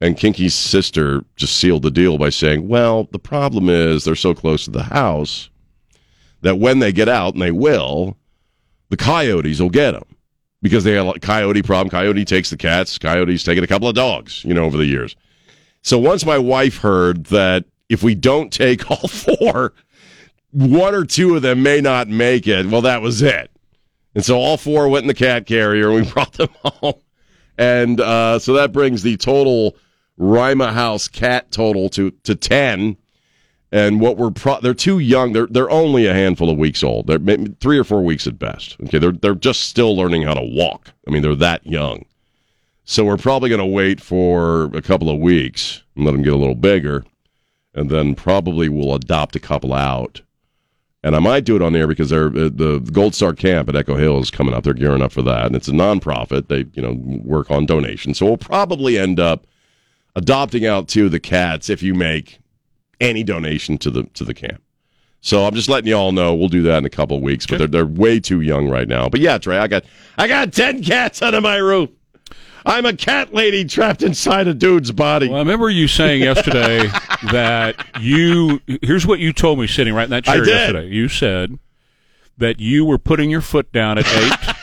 And 0.00 0.16
Kinky's 0.16 0.54
sister 0.54 1.24
just 1.36 1.56
sealed 1.56 1.82
the 1.82 1.90
deal 1.90 2.18
by 2.18 2.30
saying, 2.30 2.66
well, 2.66 3.04
the 3.12 3.18
problem 3.18 3.68
is 3.68 4.04
they're 4.04 4.14
so 4.14 4.34
close 4.34 4.64
to 4.64 4.70
the 4.70 4.84
house 4.84 5.50
that 6.42 6.58
when 6.58 6.78
they 6.78 6.92
get 6.92 7.08
out, 7.08 7.34
and 7.34 7.42
they 7.42 7.50
will, 7.50 8.16
the 8.88 8.96
coyotes 8.96 9.60
will 9.60 9.70
get 9.70 9.92
them 9.92 10.15
because 10.66 10.84
they 10.84 10.92
had 10.92 11.06
a 11.06 11.20
coyote 11.20 11.62
problem. 11.62 11.90
Coyote 11.90 12.24
takes 12.24 12.50
the 12.50 12.56
cats. 12.56 12.98
Coyote's 12.98 13.44
taken 13.44 13.62
a 13.62 13.66
couple 13.66 13.88
of 13.88 13.94
dogs, 13.94 14.44
you 14.44 14.52
know, 14.52 14.64
over 14.64 14.76
the 14.76 14.84
years. 14.84 15.14
So 15.82 15.98
once 15.98 16.26
my 16.26 16.38
wife 16.38 16.78
heard 16.78 17.26
that 17.26 17.64
if 17.88 18.02
we 18.02 18.16
don't 18.16 18.52
take 18.52 18.90
all 18.90 19.08
four, 19.08 19.72
one 20.50 20.94
or 20.94 21.04
two 21.04 21.36
of 21.36 21.42
them 21.42 21.62
may 21.62 21.80
not 21.80 22.08
make 22.08 22.48
it, 22.48 22.66
well, 22.66 22.82
that 22.82 23.02
was 23.02 23.22
it. 23.22 23.50
And 24.14 24.24
so 24.24 24.36
all 24.36 24.56
four 24.56 24.88
went 24.88 25.04
in 25.04 25.08
the 25.08 25.14
cat 25.14 25.46
carrier 25.46 25.90
and 25.90 26.04
we 26.04 26.10
brought 26.12 26.32
them 26.32 26.50
home. 26.64 27.00
And 27.58 28.00
uh, 28.00 28.38
so 28.38 28.54
that 28.54 28.72
brings 28.72 29.02
the 29.02 29.16
total 29.16 29.76
Rima 30.16 30.72
House 30.72 31.06
cat 31.08 31.50
total 31.50 31.88
to, 31.90 32.10
to 32.24 32.34
10. 32.34 32.96
And 33.76 34.00
what 34.00 34.16
we're 34.16 34.30
pro- 34.30 34.58
they're 34.62 34.72
too 34.72 35.00
young. 35.00 35.34
They're 35.34 35.48
they're 35.48 35.70
only 35.70 36.06
a 36.06 36.14
handful 36.14 36.48
of 36.48 36.56
weeks 36.56 36.82
old. 36.82 37.08
They're 37.08 37.18
maybe 37.18 37.54
three 37.60 37.76
or 37.76 37.84
four 37.84 38.02
weeks 38.02 38.26
at 38.26 38.38
best. 38.38 38.74
Okay, 38.84 38.96
they're 38.96 39.12
they're 39.12 39.34
just 39.34 39.64
still 39.64 39.94
learning 39.94 40.22
how 40.22 40.32
to 40.32 40.40
walk. 40.42 40.92
I 41.06 41.10
mean, 41.10 41.20
they're 41.20 41.34
that 41.34 41.66
young. 41.66 42.06
So 42.84 43.04
we're 43.04 43.18
probably 43.18 43.50
going 43.50 43.58
to 43.58 43.66
wait 43.66 44.00
for 44.00 44.70
a 44.74 44.80
couple 44.80 45.10
of 45.10 45.18
weeks 45.18 45.82
and 45.94 46.06
let 46.06 46.12
them 46.12 46.22
get 46.22 46.32
a 46.32 46.38
little 46.38 46.54
bigger, 46.54 47.04
and 47.74 47.90
then 47.90 48.14
probably 48.14 48.70
we'll 48.70 48.94
adopt 48.94 49.36
a 49.36 49.40
couple 49.40 49.74
out. 49.74 50.22
And 51.02 51.14
I 51.14 51.18
might 51.18 51.44
do 51.44 51.54
it 51.54 51.60
on 51.60 51.74
there 51.74 51.86
because 51.86 52.08
they're 52.08 52.28
uh, 52.28 52.48
the 52.50 52.80
Gold 52.92 53.14
Star 53.14 53.34
Camp 53.34 53.68
at 53.68 53.76
Echo 53.76 53.96
Hill 53.96 54.20
is 54.20 54.30
coming 54.30 54.54
up. 54.54 54.64
They're 54.64 54.72
gearing 54.72 55.02
up 55.02 55.12
for 55.12 55.20
that, 55.20 55.44
and 55.44 55.54
it's 55.54 55.68
a 55.68 55.72
nonprofit. 55.72 56.48
They 56.48 56.64
you 56.72 56.80
know 56.80 56.94
work 56.94 57.50
on 57.50 57.66
donations, 57.66 58.16
so 58.16 58.24
we'll 58.24 58.38
probably 58.38 58.96
end 58.96 59.20
up 59.20 59.46
adopting 60.14 60.64
out 60.64 60.88
two 60.88 61.04
of 61.04 61.12
the 61.12 61.20
cats 61.20 61.68
if 61.68 61.82
you 61.82 61.92
make 61.92 62.38
any 63.00 63.22
donation 63.22 63.78
to 63.78 63.90
the 63.90 64.04
to 64.14 64.24
the 64.24 64.34
camp. 64.34 64.62
So 65.20 65.44
I'm 65.44 65.54
just 65.54 65.68
letting 65.68 65.88
you 65.88 65.96
all 65.96 66.12
know 66.12 66.34
we'll 66.34 66.48
do 66.48 66.62
that 66.62 66.78
in 66.78 66.84
a 66.84 66.90
couple 66.90 67.16
of 67.16 67.22
weeks, 67.22 67.46
but 67.46 67.58
they're 67.58 67.66
they're 67.66 67.86
way 67.86 68.20
too 68.20 68.40
young 68.40 68.68
right 68.68 68.86
now. 68.86 69.08
But 69.08 69.20
yeah, 69.20 69.38
Trey, 69.38 69.58
I 69.58 69.66
got 69.66 69.84
I 70.16 70.28
got 70.28 70.52
ten 70.52 70.82
cats 70.82 71.22
under 71.22 71.40
my 71.40 71.56
roof. 71.56 71.90
I'm 72.64 72.84
a 72.84 72.92
cat 72.92 73.32
lady 73.32 73.64
trapped 73.64 74.02
inside 74.02 74.48
a 74.48 74.54
dude's 74.54 74.90
body. 74.90 75.28
Well, 75.28 75.36
I 75.36 75.40
remember 75.40 75.70
you 75.70 75.86
saying 75.86 76.22
yesterday 76.22 76.88
that 77.32 77.76
you. 78.00 78.60
Here's 78.82 79.06
what 79.06 79.20
you 79.20 79.32
told 79.32 79.60
me 79.60 79.66
sitting 79.66 79.94
right 79.94 80.04
in 80.04 80.10
that 80.10 80.24
chair 80.24 80.44
yesterday. 80.44 80.88
You 80.88 81.08
said 81.08 81.58
that 82.38 82.60
you 82.60 82.84
were 82.84 82.98
putting 82.98 83.30
your 83.30 83.40
foot 83.40 83.72
down 83.72 83.98
at 83.98 84.06
eight. 84.06 84.54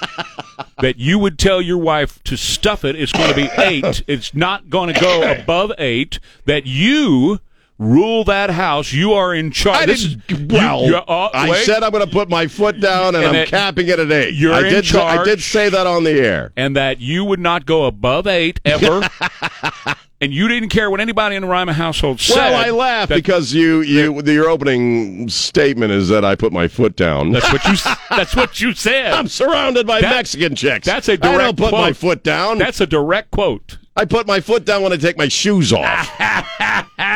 that 0.82 0.98
you 0.98 1.18
would 1.18 1.40
tell 1.40 1.62
your 1.62 1.78
wife 1.78 2.22
to 2.24 2.36
stuff 2.36 2.84
it. 2.84 2.96
It's 2.96 3.12
going 3.12 3.30
to 3.30 3.36
be 3.36 3.50
eight. 3.58 4.04
It's 4.06 4.34
not 4.34 4.70
going 4.70 4.94
to 4.94 5.00
go 5.00 5.32
above 5.40 5.72
eight. 5.78 6.20
That 6.46 6.66
you 6.66 7.40
rule 7.80 8.24
that 8.26 8.50
house. 8.50 8.94
You 8.94 9.14
are 9.14 9.34
in 9.34 9.52
charge. 9.52 9.78
I 9.84 9.86
This 9.86 10.04
didn't. 10.04 10.52
you- 10.52 10.58
Well, 10.58 10.86
you- 10.86 10.96
uh, 10.96 11.30
I 11.34 11.64
said 11.64 11.84
I'm 11.84 11.92
going 11.92 12.06
to 12.06 12.12
put 12.12 12.30
my 12.30 12.48
foot 12.48 12.80
down, 12.80 13.16
and, 13.16 13.24
And 13.26 13.38
I'm 13.38 13.48
capping 13.48 13.88
it 13.88 14.00
at 14.00 14.12
eight. 14.12 14.36
you're 14.36 14.54
I 14.54 14.60
in 14.68 14.74
did. 14.74 14.86
say- 14.86 15.00
I 15.02 15.24
did 15.24 15.42
say 15.42 15.70
that 15.70 15.88
on 15.88 16.04
the 16.04 16.12
air. 16.12 16.52
and 16.56 16.76
that 16.76 17.00
you 17.02 17.26
would 17.26 17.40
not 17.40 17.66
go 17.66 17.86
above 17.86 18.28
eight 18.28 18.60
ever. 18.64 19.08
and 20.22 20.34
you 20.34 20.48
didn't 20.48 20.70
care 20.70 20.90
what 20.90 21.02
anybody 21.02 21.36
in 21.36 21.42
the 21.42 21.48
Ryman 21.50 21.76
household 21.76 22.22
said. 22.22 22.38
Well, 22.38 22.56
I 22.56 22.70
laugh 22.70 23.10
because 23.10 23.54
you 23.54 23.82
you 23.82 24.22
your 24.24 24.50
opening 24.50 25.28
statement 25.30 25.92
is 25.92 26.08
that 26.10 26.24
I 26.24 26.36
put 26.36 26.54
my 26.54 26.68
foot 26.70 26.96
down. 26.96 27.32
That's 27.32 27.52
what 27.52 27.66
you. 27.66 27.76
That's 28.10 28.36
what 28.36 28.62
you 28.62 28.74
said. 28.74 29.14
I'm 29.14 29.28
surrounded 29.28 29.86
by 29.88 30.00
That- 30.02 30.16
Mexican 30.16 30.56
chicks. 30.56 30.86
that's 30.86 31.10
a 31.10 31.14
I 31.14 31.16
don't 31.18 31.34
direct 31.38 31.58
put 31.58 31.72
my 31.74 31.92
foot 31.94 32.24
down. 32.24 32.60
That's 32.60 32.80
a 32.80 32.88
direct 32.88 33.32
quote. 33.32 33.80
I 33.96 34.06
put 34.06 34.26
my 34.26 34.40
foot 34.42 34.66
down 34.66 34.82
when 34.82 34.92
I 34.92 34.98
take 34.98 35.18
my 35.18 35.28
shoes 35.28 35.72
off. 35.72 36.08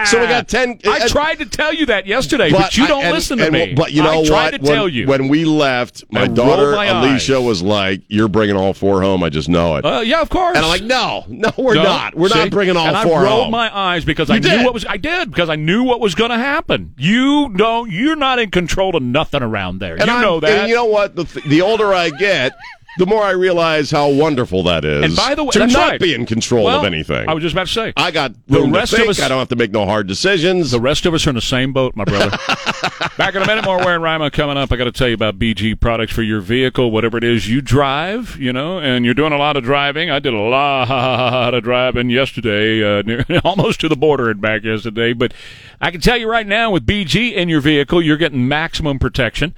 so 0.05 0.19
we 0.21 0.27
got 0.27 0.47
ten. 0.47 0.79
I 0.85 0.99
uh, 1.01 1.07
tried 1.07 1.39
to 1.39 1.45
tell 1.45 1.73
you 1.73 1.87
that 1.87 2.05
yesterday, 2.05 2.51
but, 2.51 2.77
you 2.77 2.85
don't 2.87 3.03
and- 3.03 3.13
listen 3.13 3.39
to 3.39 3.45
and- 3.45 3.53
me. 3.53 3.73
But 3.73 3.91
you 3.93 4.03
know 4.03 4.11
I 4.11 4.15
what? 4.17 4.27
tried 4.27 4.51
to 4.51 4.57
when, 4.61 4.71
tell 4.73 4.87
you. 4.87 5.07
when 5.07 5.27
we 5.27 5.43
left, 5.45 6.03
my 6.11 6.23
I 6.23 6.27
daughter 6.27 6.71
my 6.73 6.85
Alicia 6.85 7.37
eyes. 7.37 7.43
was 7.43 7.61
like, 7.63 8.01
"You're 8.09 8.27
bringing 8.27 8.55
all 8.55 8.73
four 8.73 9.01
home." 9.01 9.23
I 9.23 9.29
just 9.29 9.49
know 9.49 9.77
it. 9.77 9.85
uh, 9.85 10.01
yeah, 10.05 10.21
of 10.21 10.29
course. 10.29 10.55
and 10.55 10.63
I'm 10.65 10.69
like, 10.69 10.83
"No, 10.83 11.25
no, 11.27 11.51
we're 11.57 11.73
No, 11.75 11.83
not. 11.83 12.15
We're 12.15 12.29
see? 12.29 12.37
not 12.39 12.51
bringing 12.51 12.77
all 12.77 12.87
and 12.95 13.09
four 13.09 13.21
I 13.21 13.23
rolled 13.23 13.41
home." 13.45 13.51
my 13.51 13.75
eyes 13.75 14.05
because 14.05 14.29
I 14.29 14.35
You 14.35 14.41
knew 14.41 14.63
what 14.63 14.73
was. 14.75 14.85
I 14.85 14.97
did 14.97 15.31
because 15.31 15.49
I 15.49 15.55
knew 15.55 15.83
what 15.83 15.99
was 15.99 16.13
going 16.15 16.29
to 16.31 16.37
happen. 16.37 16.93
You 16.97 17.49
don't. 17.55 17.89
You're 17.91 18.15
not 18.15 18.37
in 18.39 18.51
control 18.51 18.95
of 18.95 19.01
nothing 19.01 19.41
around 19.41 19.79
there. 19.79 19.95
and 19.95 20.05
you 20.05 20.11
I'm- 20.13 20.21
know 20.21 20.39
that. 20.41 20.49
And 20.59 20.69
you 20.69 20.75
know 20.75 20.85
what? 20.85 21.15
The, 21.15 21.23
th- 21.23 21.45
the 21.45 21.61
older 21.63 21.91
I 21.93 22.09
get, 22.11 22.53
the 22.97 23.05
more 23.05 23.23
I 23.23 23.31
realize 23.31 23.91
how 23.91 24.09
wonderful 24.09 24.63
that 24.63 24.83
is. 24.85 25.05
And 25.05 25.15
by 25.15 25.35
the 25.35 25.43
way- 25.43 25.51
to 25.51 25.67
not 25.67 25.91
right. 25.91 25.99
be 26.01 26.13
in 26.13 26.25
control 26.25 26.65
well, 26.65 26.79
of 26.79 26.85
anything. 26.85 27.27
I 27.27 27.33
was 27.33 27.41
just 27.43 27.53
about 27.53 27.67
to 27.67 27.73
say. 27.73 27.93
I 27.95 28.11
got 28.11 28.33
The 28.47 28.61
rest 28.63 28.95
to 28.95 29.03
of 29.03 29.09
us- 29.09 29.21
I 29.21 29.27
don't 29.27 29.39
have 29.39 29.49
to 29.49 29.55
make 29.55 29.71
no 29.71 29.85
hard 29.85 30.07
decisions. 30.07 30.71
The 30.71 30.79
rest 30.79 31.05
of 31.05 31.13
us 31.13 31.25
are 31.25 31.29
in 31.29 31.35
the 31.35 31.41
same 31.41 31.73
boat, 31.73 31.95
my 31.95 32.03
brother. 32.05 32.37
Back 33.17 33.35
in 33.35 33.41
a 33.41 33.47
minute, 33.47 33.65
more 33.65 33.77
Ware 33.77 33.95
and 33.95 34.03
Rima 34.03 34.29
coming 34.31 34.57
up. 34.57 34.71
I 34.71 34.75
got 34.75 34.83
to 34.85 34.91
tell 34.91 35.07
you 35.07 35.13
about 35.15 35.39
BG 35.39 35.79
products 35.79 36.13
for 36.13 36.21
your 36.21 36.39
vehicle, 36.41 36.91
whatever 36.91 37.17
it 37.17 37.23
is 37.23 37.49
you 37.49 37.61
drive, 37.61 38.37
you 38.39 38.53
know, 38.53 38.79
and 38.79 39.05
you're 39.05 39.13
doing 39.15 39.33
a 39.33 39.37
lot 39.37 39.57
of 39.57 39.63
driving. 39.63 40.11
I 40.11 40.19
did 40.19 40.33
a 40.33 40.37
lot 40.39 41.53
of 41.53 41.63
driving 41.63 42.09
yesterday, 42.09 42.83
uh, 42.83 43.01
near, 43.03 43.25
almost 43.43 43.79
to 43.81 43.89
the 43.89 43.95
border 43.95 44.29
and 44.29 44.39
back 44.41 44.63
yesterday. 44.63 45.13
But 45.13 45.33
I 45.81 45.91
can 45.91 46.01
tell 46.01 46.17
you 46.17 46.29
right 46.29 46.45
now, 46.47 46.71
with 46.71 46.85
BG 46.85 47.33
in 47.33 47.49
your 47.49 47.61
vehicle, 47.61 48.01
you're 48.01 48.17
getting 48.17 48.47
maximum 48.47 48.99
protection. 48.99 49.55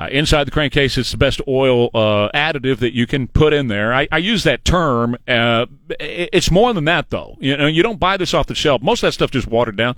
Uh, 0.00 0.08
inside 0.12 0.44
the 0.44 0.50
crankcase, 0.50 0.96
it's 0.96 1.10
the 1.10 1.18
best 1.18 1.42
oil 1.46 1.90
uh, 1.92 2.30
additive 2.34 2.78
that 2.78 2.94
you 2.94 3.06
can 3.06 3.28
put 3.28 3.52
in 3.52 3.68
there. 3.68 3.92
I, 3.92 4.08
I 4.10 4.16
use 4.16 4.44
that 4.44 4.64
term. 4.64 5.14
Uh, 5.28 5.66
it's 6.00 6.50
more 6.50 6.72
than 6.72 6.86
that, 6.86 7.10
though. 7.10 7.36
You 7.38 7.54
know, 7.58 7.66
you 7.66 7.82
don't 7.82 8.00
buy 8.00 8.16
this 8.16 8.32
off 8.32 8.46
the 8.46 8.54
shelf. 8.54 8.80
Most 8.80 9.02
of 9.02 9.08
that 9.08 9.12
stuff 9.12 9.30
just 9.30 9.46
watered 9.46 9.76
down. 9.76 9.96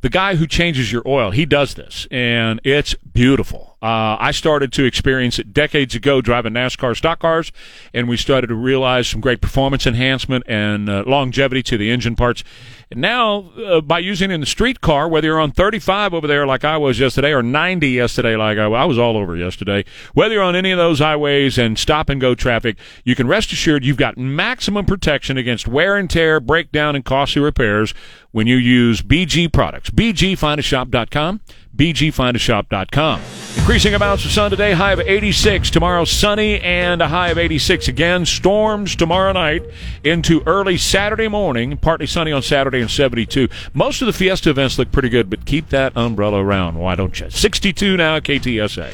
The 0.00 0.08
guy 0.08 0.36
who 0.36 0.46
changes 0.46 0.90
your 0.90 1.02
oil, 1.06 1.30
he 1.30 1.44
does 1.44 1.74
this, 1.74 2.06
and 2.10 2.58
it's 2.64 2.94
beautiful. 2.94 3.76
Uh, 3.82 4.16
I 4.18 4.30
started 4.32 4.72
to 4.74 4.84
experience 4.84 5.38
it 5.38 5.52
decades 5.52 5.94
ago 5.94 6.20
driving 6.22 6.54
NASCAR 6.54 6.96
stock 6.96 7.20
cars, 7.20 7.52
and 7.92 8.08
we 8.08 8.16
started 8.16 8.46
to 8.46 8.54
realize 8.54 9.08
some 9.08 9.20
great 9.20 9.42
performance 9.42 9.86
enhancement 9.86 10.44
and 10.46 10.88
uh, 10.88 11.04
longevity 11.06 11.62
to 11.64 11.76
the 11.76 11.90
engine 11.90 12.16
parts. 12.16 12.44
Now, 12.96 13.50
uh, 13.56 13.80
by 13.80 13.98
using 13.98 14.30
in 14.30 14.40
the 14.40 14.46
street 14.46 14.80
car, 14.80 15.08
whether 15.08 15.26
you're 15.26 15.40
on 15.40 15.52
35 15.52 16.14
over 16.14 16.26
there 16.26 16.46
like 16.46 16.64
I 16.64 16.76
was 16.76 16.98
yesterday, 16.98 17.32
or 17.32 17.42
90 17.42 17.88
yesterday 17.88 18.36
like 18.36 18.58
I, 18.58 18.64
I 18.64 18.84
was 18.84 18.98
all 18.98 19.16
over 19.16 19.36
yesterday, 19.36 19.84
whether 20.14 20.34
you're 20.34 20.42
on 20.42 20.56
any 20.56 20.70
of 20.70 20.78
those 20.78 20.98
highways 20.98 21.58
and 21.58 21.78
stop 21.78 22.08
and 22.08 22.20
go 22.20 22.34
traffic, 22.34 22.76
you 23.04 23.14
can 23.14 23.26
rest 23.26 23.52
assured 23.52 23.84
you've 23.84 23.96
got 23.96 24.16
maximum 24.16 24.84
protection 24.86 25.36
against 25.36 25.68
wear 25.68 25.96
and 25.96 26.08
tear, 26.08 26.40
breakdown, 26.40 26.94
and 26.94 27.04
costly 27.04 27.42
repairs 27.42 27.94
when 28.32 28.46
you 28.46 28.56
use 28.56 29.02
BG 29.02 29.52
products. 29.52 29.90
BGFindAShop.com. 29.90 31.40
BGFindAShop.com. 31.76 33.20
Increasing 33.56 33.94
amounts 33.94 34.24
of 34.24 34.30
sun 34.30 34.50
today, 34.50 34.72
high 34.72 34.92
of 34.92 35.00
86. 35.00 35.70
Tomorrow, 35.70 36.04
sunny 36.04 36.60
and 36.60 37.00
a 37.00 37.08
high 37.08 37.30
of 37.30 37.38
86 37.38 37.88
again. 37.88 38.26
Storms 38.26 38.94
tomorrow 38.94 39.32
night 39.32 39.62
into 40.02 40.42
early 40.46 40.76
Saturday 40.76 41.28
morning. 41.28 41.76
Partly 41.76 42.06
sunny 42.06 42.30
on 42.30 42.42
Saturday 42.42 42.80
and 42.80 42.90
72. 42.90 43.48
Most 43.72 44.02
of 44.02 44.06
the 44.06 44.12
Fiesta 44.12 44.50
events 44.50 44.78
look 44.78 44.92
pretty 44.92 45.08
good, 45.08 45.30
but 45.30 45.46
keep 45.46 45.70
that 45.70 45.96
umbrella 45.96 46.44
around. 46.44 46.78
Why 46.78 46.94
don't 46.94 47.18
you? 47.18 47.30
62 47.30 47.96
now, 47.96 48.18
KTSA. 48.20 48.92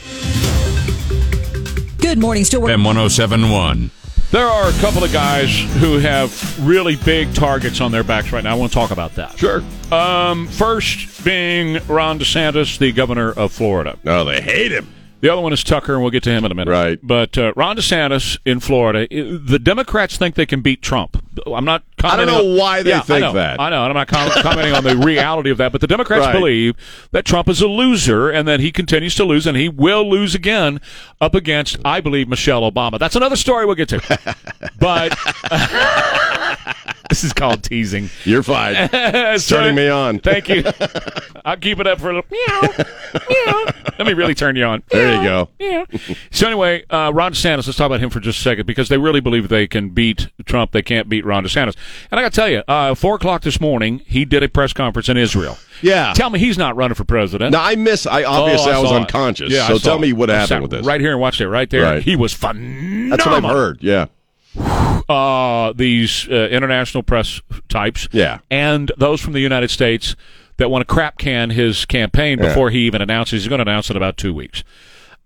Good 2.00 2.18
morning, 2.18 2.44
still 2.44 2.62
FM 2.62 2.84
1071. 2.84 3.90
There 4.30 4.46
are 4.46 4.68
a 4.68 4.72
couple 4.74 5.02
of 5.02 5.12
guys 5.12 5.58
who 5.80 5.98
have 5.98 6.64
really 6.64 6.94
big 6.94 7.34
targets 7.34 7.80
on 7.80 7.90
their 7.90 8.04
backs 8.04 8.30
right 8.30 8.44
now. 8.44 8.52
I 8.52 8.54
want 8.54 8.70
to 8.70 8.74
talk 8.78 8.92
about 8.92 9.16
that. 9.16 9.36
Sure. 9.36 9.60
Um, 9.90 10.46
first 10.46 11.24
being 11.24 11.84
Ron 11.88 12.20
DeSantis, 12.20 12.78
the 12.78 12.92
governor 12.92 13.32
of 13.32 13.50
Florida. 13.50 13.98
No, 14.04 14.24
they 14.24 14.40
hate 14.40 14.70
him. 14.70 14.86
The 15.20 15.30
other 15.30 15.42
one 15.42 15.52
is 15.52 15.64
Tucker, 15.64 15.94
and 15.94 16.02
we'll 16.02 16.12
get 16.12 16.22
to 16.22 16.30
him 16.30 16.44
in 16.44 16.52
a 16.52 16.54
minute. 16.54 16.70
Right. 16.70 16.98
But 17.02 17.36
uh, 17.36 17.52
Ron 17.56 17.76
DeSantis 17.76 18.38
in 18.46 18.60
Florida, 18.60 19.08
the 19.10 19.58
Democrats 19.58 20.16
think 20.16 20.36
they 20.36 20.46
can 20.46 20.60
beat 20.60 20.80
Trump. 20.80 21.20
I'm 21.44 21.64
not 21.64 21.82
I 22.04 22.16
don't 22.16 22.26
know 22.26 22.50
on- 22.52 22.56
why 22.56 22.82
they 22.82 22.90
Yeah, 22.90 22.98
I 22.98 23.02
think 23.02 23.20
know, 23.20 23.32
that. 23.34 23.60
I 23.60 23.70
know, 23.70 23.82
and 23.84 23.90
I'm 23.90 23.94
not 23.94 24.08
com- 24.08 24.30
commenting 24.42 24.74
on 24.74 24.84
the 24.84 24.96
reality 24.96 25.50
of 25.50 25.58
that. 25.58 25.72
But 25.72 25.80
the 25.80 25.86
Democrats 25.86 26.26
Right. 26.26 26.32
believe 26.32 26.74
that 27.12 27.24
Trump 27.24 27.48
is 27.48 27.60
a 27.60 27.66
loser, 27.68 28.30
and 28.30 28.46
that 28.48 28.60
he 28.60 28.70
continues 28.72 29.14
to 29.16 29.24
lose, 29.24 29.46
and 29.46 29.56
he 29.56 29.68
will 29.68 30.08
lose 30.08 30.34
again 30.34 30.80
up 31.20 31.34
against, 31.34 31.76
I 31.84 32.00
believe, 32.00 32.28
Michelle 32.28 32.62
Obama. 32.70 32.98
That's 32.98 33.16
another 33.16 33.36
story 33.36 33.66
we'll 33.66 33.74
get 33.76 33.88
to. 33.90 34.00
but 34.78 35.16
this 37.08 37.24
is 37.24 37.32
called 37.32 37.62
teasing. 37.62 38.10
You're 38.24 38.42
fine. 38.42 38.88
So- 39.40 39.56
Turning 39.56 39.74
me 39.76 39.88
on. 39.88 40.18
Thank 40.20 40.48
you. 40.48 40.64
I'll 41.44 41.56
keep 41.56 41.78
it 41.80 41.86
up 41.86 42.00
for 42.00 42.10
a 42.10 42.14
little. 42.14 42.30
Meow, 42.30 42.84
meow. 43.28 43.64
Let 43.98 44.06
me 44.06 44.12
really 44.14 44.34
turn 44.34 44.56
you 44.56 44.64
on. 44.64 44.82
There 44.90 45.16
you 45.16 45.22
go. 45.22 45.48
Yeah. 45.58 45.84
So 46.30 46.46
anyway, 46.46 46.84
uh, 46.90 47.10
Ron 47.14 47.32
DeSantis. 47.32 47.66
Let's 47.66 47.76
talk 47.76 47.86
about 47.86 48.00
him 48.00 48.10
for 48.10 48.20
just 48.20 48.38
a 48.38 48.42
second 48.42 48.66
because 48.66 48.88
they 48.88 48.98
really 48.98 49.20
believe 49.20 49.48
they 49.48 49.66
can 49.66 49.90
beat 49.90 50.28
Trump. 50.46 50.72
They 50.72 50.82
can't 50.82 51.08
beat 51.08 51.24
Ron 51.24 51.44
DeSantis. 51.44 51.74
And 52.10 52.18
I 52.18 52.22
got 52.22 52.32
to 52.32 52.36
tell 52.36 52.48
you, 52.48 52.62
uh, 52.68 52.94
four 52.94 53.14
o'clock 53.16 53.42
this 53.42 53.60
morning, 53.60 54.02
he 54.06 54.24
did 54.24 54.42
a 54.42 54.48
press 54.48 54.72
conference 54.72 55.08
in 55.08 55.16
Israel. 55.16 55.58
Yeah. 55.82 56.12
Tell 56.14 56.30
me 56.30 56.38
he's 56.38 56.58
not 56.58 56.76
running 56.76 56.94
for 56.94 57.04
president. 57.04 57.52
Now 57.52 57.62
I 57.62 57.74
miss. 57.76 58.06
I 58.06 58.24
obviously 58.24 58.72
Oh, 58.72 58.76
I, 58.76 58.80
was 58.80 58.90
saw 58.90 58.96
it. 58.96 59.00
unconscious. 59.02 59.50
Yeah, 59.52 59.68
so 59.68 59.78
tell 59.78 59.96
it. 59.96 60.00
me 60.00 60.12
what 60.12 60.28
happened 60.28 60.48
sat 60.48 60.62
with 60.62 60.70
this. 60.72 60.84
Right 60.86 61.00
here 61.00 61.12
and 61.12 61.20
watched 61.20 61.40
it. 61.40 61.48
Right 61.48 61.68
there, 61.70 61.82
Right. 61.82 62.02
he 62.02 62.16
was 62.16 62.32
phenomenal. 62.34 63.10
That's 63.16 63.26
what 63.26 63.34
I've 63.44 63.50
heard. 63.50 63.82
Yeah. 63.82 64.06
uh, 65.08 65.72
these 65.74 66.28
uh, 66.28 66.48
international 66.48 67.02
press 67.02 67.40
types, 67.68 68.08
Yeah. 68.12 68.38
and 68.50 68.90
those 68.96 69.20
from 69.20 69.32
the 69.32 69.40
United 69.40 69.70
States 69.70 70.16
that 70.56 70.70
want 70.70 70.86
to 70.86 70.92
crap 70.92 71.18
can 71.18 71.50
his 71.50 71.84
campaign 71.84 72.38
Yeah. 72.38 72.48
before 72.48 72.70
he 72.70 72.80
even 72.80 73.00
announces. 73.00 73.42
He's 73.42 73.48
going 73.48 73.58
to 73.58 73.70
announce 73.70 73.90
in 73.90 73.96
about 73.96 74.16
two 74.16 74.34
weeks, 74.34 74.62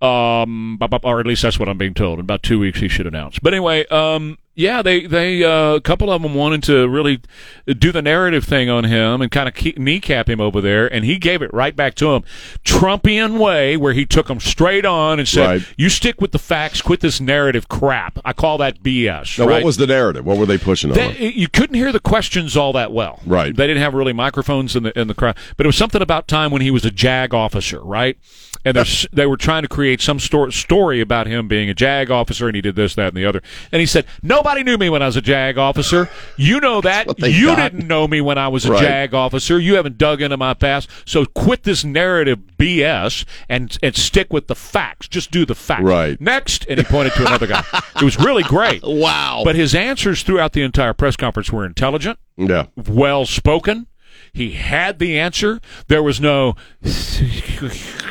um, 0.04 0.78
or 1.02 1.20
at 1.20 1.26
least 1.26 1.42
that's 1.42 1.58
what 1.58 1.68
I'm 1.68 1.78
being 1.78 1.94
told. 1.94 2.18
In 2.18 2.24
about 2.24 2.42
two 2.42 2.58
weeks, 2.58 2.80
he 2.80 2.88
should 2.88 3.06
announce. 3.06 3.38
But 3.38 3.54
anyway, 3.54 3.86
um, 3.86 4.38
yeah, 4.54 4.82
they 4.82 5.06
they 5.06 5.42
uh, 5.42 5.74
a 5.74 5.80
couple 5.80 6.10
of 6.12 6.22
them 6.22 6.34
wanted 6.34 6.62
to 6.64 6.88
really 6.88 7.20
do 7.66 7.90
the 7.90 8.02
narrative 8.02 8.44
thing 8.44 8.68
on 8.68 8.84
him 8.84 9.20
and 9.22 9.30
kind 9.30 9.48
of 9.48 9.54
keep, 9.54 9.78
kneecap 9.78 10.28
him 10.28 10.40
over 10.40 10.60
there, 10.60 10.92
and 10.92 11.04
he 11.04 11.18
gave 11.18 11.42
it 11.42 11.52
right 11.52 11.74
back 11.74 11.94
to 11.96 12.14
him, 12.14 12.22
Trumpian 12.64 13.38
way, 13.38 13.76
where 13.76 13.94
he 13.94 14.04
took 14.04 14.28
him 14.28 14.38
straight 14.40 14.84
on 14.84 15.18
and 15.18 15.26
said, 15.26 15.46
Right. 15.46 15.66
"You 15.76 15.88
stick 15.88 16.20
with 16.20 16.32
the 16.32 16.38
facts, 16.38 16.82
quit 16.82 17.00
this 17.00 17.20
narrative 17.20 17.68
crap." 17.68 18.18
I 18.24 18.32
call 18.32 18.58
that 18.58 18.82
BS. 18.82 19.38
Now, 19.38 19.46
right? 19.46 19.54
what 19.54 19.64
was 19.64 19.76
the 19.76 19.86
narrative? 19.86 20.24
What 20.24 20.36
were 20.36 20.46
they 20.46 20.58
pushing 20.58 20.90
on? 20.90 20.96
They, 20.96 21.32
you 21.32 21.48
couldn't 21.48 21.76
hear 21.76 21.90
the 21.90 22.00
questions 22.00 22.56
all 22.56 22.72
that 22.74 22.92
well. 22.92 23.20
Right. 23.26 23.56
They 23.56 23.66
didn't 23.66 23.82
have 23.82 23.94
really 23.94 24.12
microphones 24.12 24.76
in 24.76 24.84
the 24.84 24.98
in 24.98 25.08
the 25.08 25.14
crowd, 25.14 25.36
but 25.56 25.66
it 25.66 25.68
was 25.68 25.76
something 25.76 26.02
about 26.02 26.28
time 26.28 26.50
when 26.50 26.62
he 26.62 26.70
was 26.70 26.84
a 26.84 26.90
JAG 26.90 27.34
officer, 27.34 27.82
right? 27.82 28.18
And 28.64 28.76
they 29.12 29.26
were 29.26 29.36
trying 29.36 29.62
to 29.62 29.68
create 29.68 30.00
some 30.00 30.18
sto- 30.18 30.48
story 30.50 31.00
about 31.00 31.26
him 31.26 31.48
being 31.48 31.68
a 31.68 31.74
JAG 31.74 32.10
officer, 32.10 32.46
and 32.46 32.56
he 32.56 32.62
did 32.62 32.76
this, 32.76 32.94
that, 32.94 33.08
and 33.08 33.16
the 33.16 33.26
other. 33.26 33.42
And 33.70 33.80
he 33.80 33.86
said, 33.86 34.06
"Nobody 34.22 34.62
knew 34.62 34.78
me 34.78 34.88
when 34.88 35.02
I 35.02 35.06
was 35.06 35.16
a 35.16 35.20
JAG 35.22 35.58
officer. 35.58 36.08
You 36.36 36.60
know 36.60 36.80
that. 36.80 37.18
You 37.20 37.48
got. 37.48 37.72
didn't 37.72 37.86
know 37.86 38.08
me 38.08 38.20
when 38.20 38.38
I 38.38 38.48
was 38.48 38.64
a 38.64 38.72
Right. 38.72 38.80
JAG 38.82 39.12
officer. 39.14 39.58
You 39.58 39.74
haven't 39.74 39.98
dug 39.98 40.22
into 40.22 40.36
my 40.36 40.54
past. 40.54 40.88
So 41.04 41.24
quit 41.26 41.64
this 41.64 41.84
narrative 41.84 42.38
BS 42.58 43.24
and 43.48 43.76
and 43.82 43.94
stick 43.94 44.32
with 44.32 44.46
the 44.46 44.54
facts. 44.54 45.08
Just 45.08 45.30
do 45.30 45.44
the 45.44 45.54
facts. 45.54 45.82
Right. 45.82 46.20
Next." 46.20 46.64
And 46.68 46.78
he 46.78 46.84
pointed 46.84 47.12
to 47.14 47.26
another 47.26 47.46
guy. 47.46 47.62
It 47.96 48.02
was 48.02 48.18
really 48.18 48.42
great. 48.42 48.82
wow. 48.82 49.42
But 49.44 49.54
his 49.56 49.74
answers 49.74 50.22
throughout 50.24 50.52
the 50.52 50.62
entire 50.62 50.92
press 50.94 51.16
conference 51.16 51.52
were 51.52 51.64
intelligent, 51.64 52.18
yeah. 52.36 52.66
well 52.76 53.24
spoken. 53.24 53.86
He 54.34 54.50
had 54.50 54.98
the 54.98 55.18
answer. 55.18 55.60
There 55.86 56.02
was 56.02 56.20
no. 56.20 56.56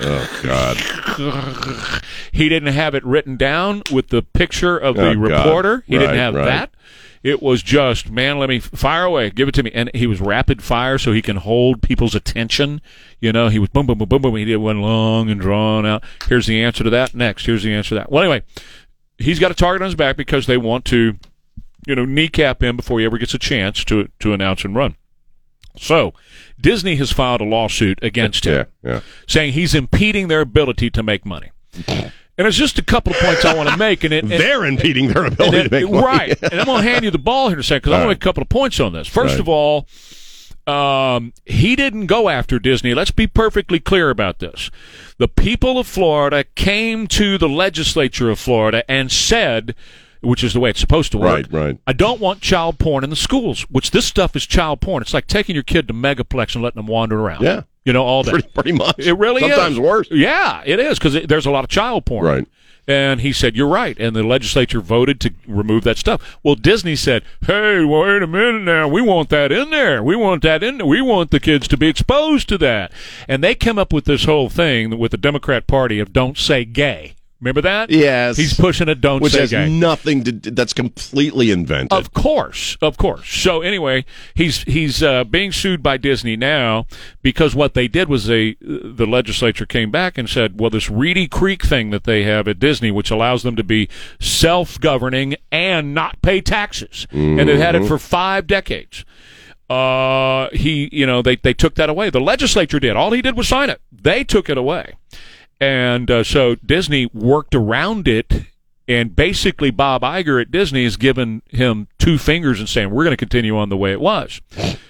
Oh 0.02 0.40
God. 0.42 2.02
He 2.32 2.50
didn't 2.50 2.74
have 2.74 2.96
it 2.96 3.04
written 3.06 3.36
down 3.38 3.84
with 3.92 4.08
the 4.08 4.22
picture 4.24 4.78
of 4.78 4.96
the 4.96 5.10
Oh, 5.10 5.14
God. 5.16 5.22
reporter. 5.22 5.84
He 5.86 5.98
didn't 6.00 6.16
have 6.16 6.34
right. 6.34 6.46
that. 6.46 6.72
It 7.24 7.42
was 7.42 7.62
just, 7.64 8.10
man, 8.10 8.38
let 8.38 8.50
me 8.50 8.60
fire 8.60 9.04
away, 9.04 9.30
give 9.30 9.48
it 9.48 9.54
to 9.56 9.64
me. 9.64 9.72
And 9.74 9.90
he 9.94 10.08
was 10.08 10.20
rapid 10.20 10.62
fire, 10.62 10.98
so 10.98 11.14
he 11.14 11.22
can 11.22 11.38
hold 11.38 11.82
people's 11.82 12.16
attention. 12.16 12.82
You 13.22 13.32
know, 13.32 13.48
he 13.50 13.60
was 13.60 13.70
boom, 13.70 13.86
boom, 13.86 13.98
boom, 13.98 14.10
boom, 14.10 14.22
boom. 14.24 14.36
He 14.36 14.44
did 14.46 14.58
one 14.58 14.82
long 14.82 15.30
and 15.30 15.40
drawn 15.40 15.86
out. 15.86 16.04
Here's 16.28 16.48
the 16.48 16.62
answer 16.64 16.84
to 16.84 16.90
that. 16.90 17.14
Next, 17.16 17.46
here's 17.46 17.64
the 17.64 17.74
answer 17.74 17.90
to 17.90 17.96
that. 17.96 18.12
Well, 18.12 18.24
anyway, 18.24 18.44
he's 19.18 19.40
got 19.40 19.52
a 19.52 19.56
target 19.56 19.82
on 19.82 19.86
his 19.88 19.96
back 19.96 20.18
because 20.18 20.48
they 20.48 20.58
want 20.58 20.84
to, 20.86 21.18
you 21.88 21.96
know, 21.96 22.04
kneecap 22.06 22.62
him 22.62 22.76
before 22.76 23.00
he 23.00 23.06
ever 23.06 23.18
gets 23.18 23.34
a 23.34 23.40
chance 23.40 23.84
to 23.86 24.10
to 24.20 24.34
announce 24.34 24.66
and 24.66 24.76
run. 24.76 24.96
So, 25.78 26.14
Disney 26.60 26.96
has 26.98 27.12
filed 27.12 27.42
a 27.42 27.46
lawsuit 27.46 28.00
against 28.04 28.46
him 28.46 28.68
Yeah. 28.84 28.92
Yeah. 28.92 29.00
saying 29.28 29.54
he's 29.54 29.74
impeding 29.74 30.28
their 30.28 30.42
ability 30.42 30.90
to 30.92 31.04
make 31.04 31.26
money. 31.26 31.50
And 31.88 32.12
there's 32.46 32.58
just 32.58 32.80
a 32.80 32.84
couple 32.84 33.14
of 33.14 33.20
points 33.20 33.46
I 33.46 33.54
want 33.56 33.70
to 33.70 33.78
make, 33.78 34.04
and 34.04 34.14
it, 34.14 34.24
and- 34.24 34.32
They're 34.32 34.66
impeding 34.66 35.08
their 35.14 35.26
ability 35.26 35.58
it- 35.58 35.64
to 35.64 35.70
make 35.70 35.90
money. 35.92 36.04
right. 36.06 36.38
And 36.44 36.60
I'm 36.60 36.66
going 36.66 36.84
to 36.84 36.90
hand 36.90 37.04
you 37.06 37.12
the 37.12 37.18
ball 37.20 37.48
here 37.50 37.56
in 37.58 37.60
a 37.60 37.64
second 37.64 37.82
because 37.82 37.94
I 37.94 37.98
want 37.98 38.06
to 38.06 38.10
make 38.10 38.18
a 38.18 38.28
couple 38.28 38.42
of 38.44 38.50
points 38.50 38.80
on 38.80 38.94
this. 38.94 39.08
First 39.08 39.34
Right. 39.34 39.40
of 39.40 39.50
all, 39.50 39.88
um, 40.66 41.34
he 41.46 41.76
didn't 41.76 42.06
go 42.08 42.30
after 42.30 42.58
Disney. 42.60 42.94
Let's 42.94 43.12
be 43.12 43.28
perfectly 43.28 43.80
clear 43.80 44.10
about 44.10 44.40
this. 44.40 44.72
The 45.18 45.28
people 45.28 45.78
of 45.78 45.88
Florida 45.88 46.46
came 46.56 47.06
to 47.08 47.38
the 47.38 47.50
legislature 47.50 48.30
of 48.30 48.40
Florida 48.40 48.84
and 48.90 49.12
said, 49.12 49.76
which 50.24 50.44
is 50.44 50.54
the 50.54 50.60
way 50.60 50.70
it's 50.70 50.80
supposed 50.80 51.12
to 51.12 51.18
work. 51.18 51.48
Right, 51.52 51.54
right. 51.54 51.78
I 51.86 51.94
don't 51.94 52.20
want 52.20 52.42
child 52.42 52.80
porn 52.80 53.04
in 53.04 53.10
the 53.10 53.16
schools, 53.16 53.64
which 53.64 53.92
this 53.92 54.06
stuff 54.06 54.36
is 54.36 54.46
child 54.46 54.82
porn. 54.82 55.02
It's 55.02 55.14
like 55.14 55.28
taking 55.28 55.56
your 55.56 55.64
kid 55.64 55.88
to 55.88 55.94
Megaplex 55.94 56.56
and 56.56 56.64
letting 56.64 56.80
them 56.80 56.88
wander 56.88 57.20
around. 57.20 57.44
Yeah. 57.44 57.64
You 57.86 57.92
know, 57.94 58.04
all 58.04 58.24
that. 58.24 58.32
Pretty, 58.32 58.48
pretty 58.54 58.72
much. 58.72 59.00
It 59.00 59.14
really 59.14 59.42
Sometimes 59.42 59.74
is. 59.76 59.80
worse. 59.80 60.08
Yeah, 60.10 60.64
it 60.66 60.80
is 60.80 60.98
because 60.98 61.26
there's 61.26 61.46
a 61.46 61.52
lot 61.52 61.64
of 61.66 61.70
child 61.70 62.06
porn. 62.06 62.26
Right. 62.26 62.48
And 62.86 63.22
he 63.22 63.32
said, 63.32 63.56
"You're 63.56 63.68
right." 63.70 63.98
And 63.98 64.14
the 64.14 64.24
legislature 64.24 64.82
voted 64.82 65.22
to 65.22 65.34
remove 65.48 65.86
that 65.86 65.98
stuff. 65.98 66.38
Well, 66.44 66.56
Disney 66.56 66.98
said, 66.98 67.24
"Hey, 67.46 67.84
wait 67.84 68.22
a 68.22 68.28
minute 68.28 68.64
now. 68.64 68.90
We 68.90 69.02
want 69.02 69.30
that 69.30 69.54
in 69.54 69.70
there. 69.70 70.04
We 70.04 70.18
want 70.18 70.44
that 70.44 70.64
in 70.64 70.80
there. 70.80 70.86
We 70.88 71.02
want 71.02 71.32
the 71.32 71.40
kids 71.40 71.68
to 71.70 71.78
be 71.78 71.88
exposed 71.88 72.50
to 72.50 72.58
that." 72.58 72.92
And 73.28 73.42
they 73.42 73.56
came 73.56 73.78
up 73.80 73.94
with 73.94 74.04
this 74.04 74.26
whole 74.26 74.50
thing 74.50 74.98
with 74.98 75.12
the 75.12 75.18
Democrat 75.18 75.66
Party 75.66 76.00
of 76.00 76.12
"Don't 76.12 76.38
say 76.38 76.66
gay." 76.66 77.16
Remember 77.44 77.60
that? 77.62 77.90
Yes. 77.90 78.38
He's 78.38 78.54
pushing 78.54 78.88
a 78.88 78.96
"Don't 78.96 79.22
Which 79.22 79.34
say 79.34 79.42
has 79.42 79.52
gay." 79.52 79.70
nothing 79.70 80.24
to. 80.24 80.32
That's 80.32 80.72
completely 80.72 81.52
invented. 81.52 81.92
Of 81.92 82.14
course, 82.14 82.78
of 82.82 82.96
course. 82.96 83.28
So 83.30 83.62
anyway, 83.62 84.06
he's 84.34 84.64
he's 84.64 85.04
uh, 85.04 85.26
being 85.26 85.52
sued 85.52 85.84
by 85.84 85.98
Disney 85.98 86.38
now 86.38 86.88
because 87.22 87.54
what 87.54 87.74
they 87.74 87.90
did 87.90 88.08
was 88.08 88.28
they 88.28 88.56
the 88.62 89.06
legislature 89.06 89.66
came 89.66 89.92
back 89.92 90.18
and 90.18 90.30
said, 90.30 90.58
well, 90.58 90.70
this 90.70 90.90
Reedy 90.90 91.28
Creek 91.28 91.64
thing 91.64 91.90
that 91.90 92.06
they 92.06 92.24
have 92.24 92.48
at 92.48 92.60
Disney, 92.60 92.92
which 92.92 93.12
allows 93.12 93.44
them 93.44 93.58
to 93.58 93.64
be 93.64 93.90
self-governing 94.22 95.36
and 95.52 95.94
not 95.94 96.22
pay 96.22 96.40
taxes, 96.40 97.08
and 97.12 97.40
they've 97.50 97.60
had 97.60 97.76
it 97.76 97.86
for 97.86 97.98
five 97.98 98.48
decades. 98.48 99.04
Uh, 99.70 100.50
he, 100.54 100.88
you 100.92 101.06
know, 101.06 101.22
they 101.22 101.36
they 101.36 101.54
took 101.54 101.76
that 101.76 101.90
away. 101.90 102.10
The 102.10 102.22
legislature 102.22 102.80
did. 102.80 102.96
All 102.96 103.12
he 103.12 103.22
did 103.22 103.36
was 103.36 103.50
sign 103.50 103.70
it. 103.70 103.82
They 103.92 104.24
took 104.24 104.50
it 104.50 104.58
away. 104.58 104.94
And 105.64 106.12
uh, 106.12 106.24
so 106.26 106.56
Disney 106.56 107.06
worked 107.14 107.56
around 107.56 108.06
it, 108.08 108.34
and 108.86 109.16
basically 109.16 109.72
Bob 109.72 110.02
Iger 110.02 110.42
at 110.42 110.52
Disney 110.52 110.84
has 110.84 110.98
given 110.98 111.42
him 111.50 111.88
two 112.00 112.18
fingers 112.18 112.60
and 112.60 112.68
saying 112.68 112.90
we're 112.90 113.06
going 113.06 113.14
to 113.14 113.18
continue 113.18 113.58
on 113.58 113.70
the 113.70 113.78
way 113.78 113.94
it 113.94 114.02
was. 114.02 114.42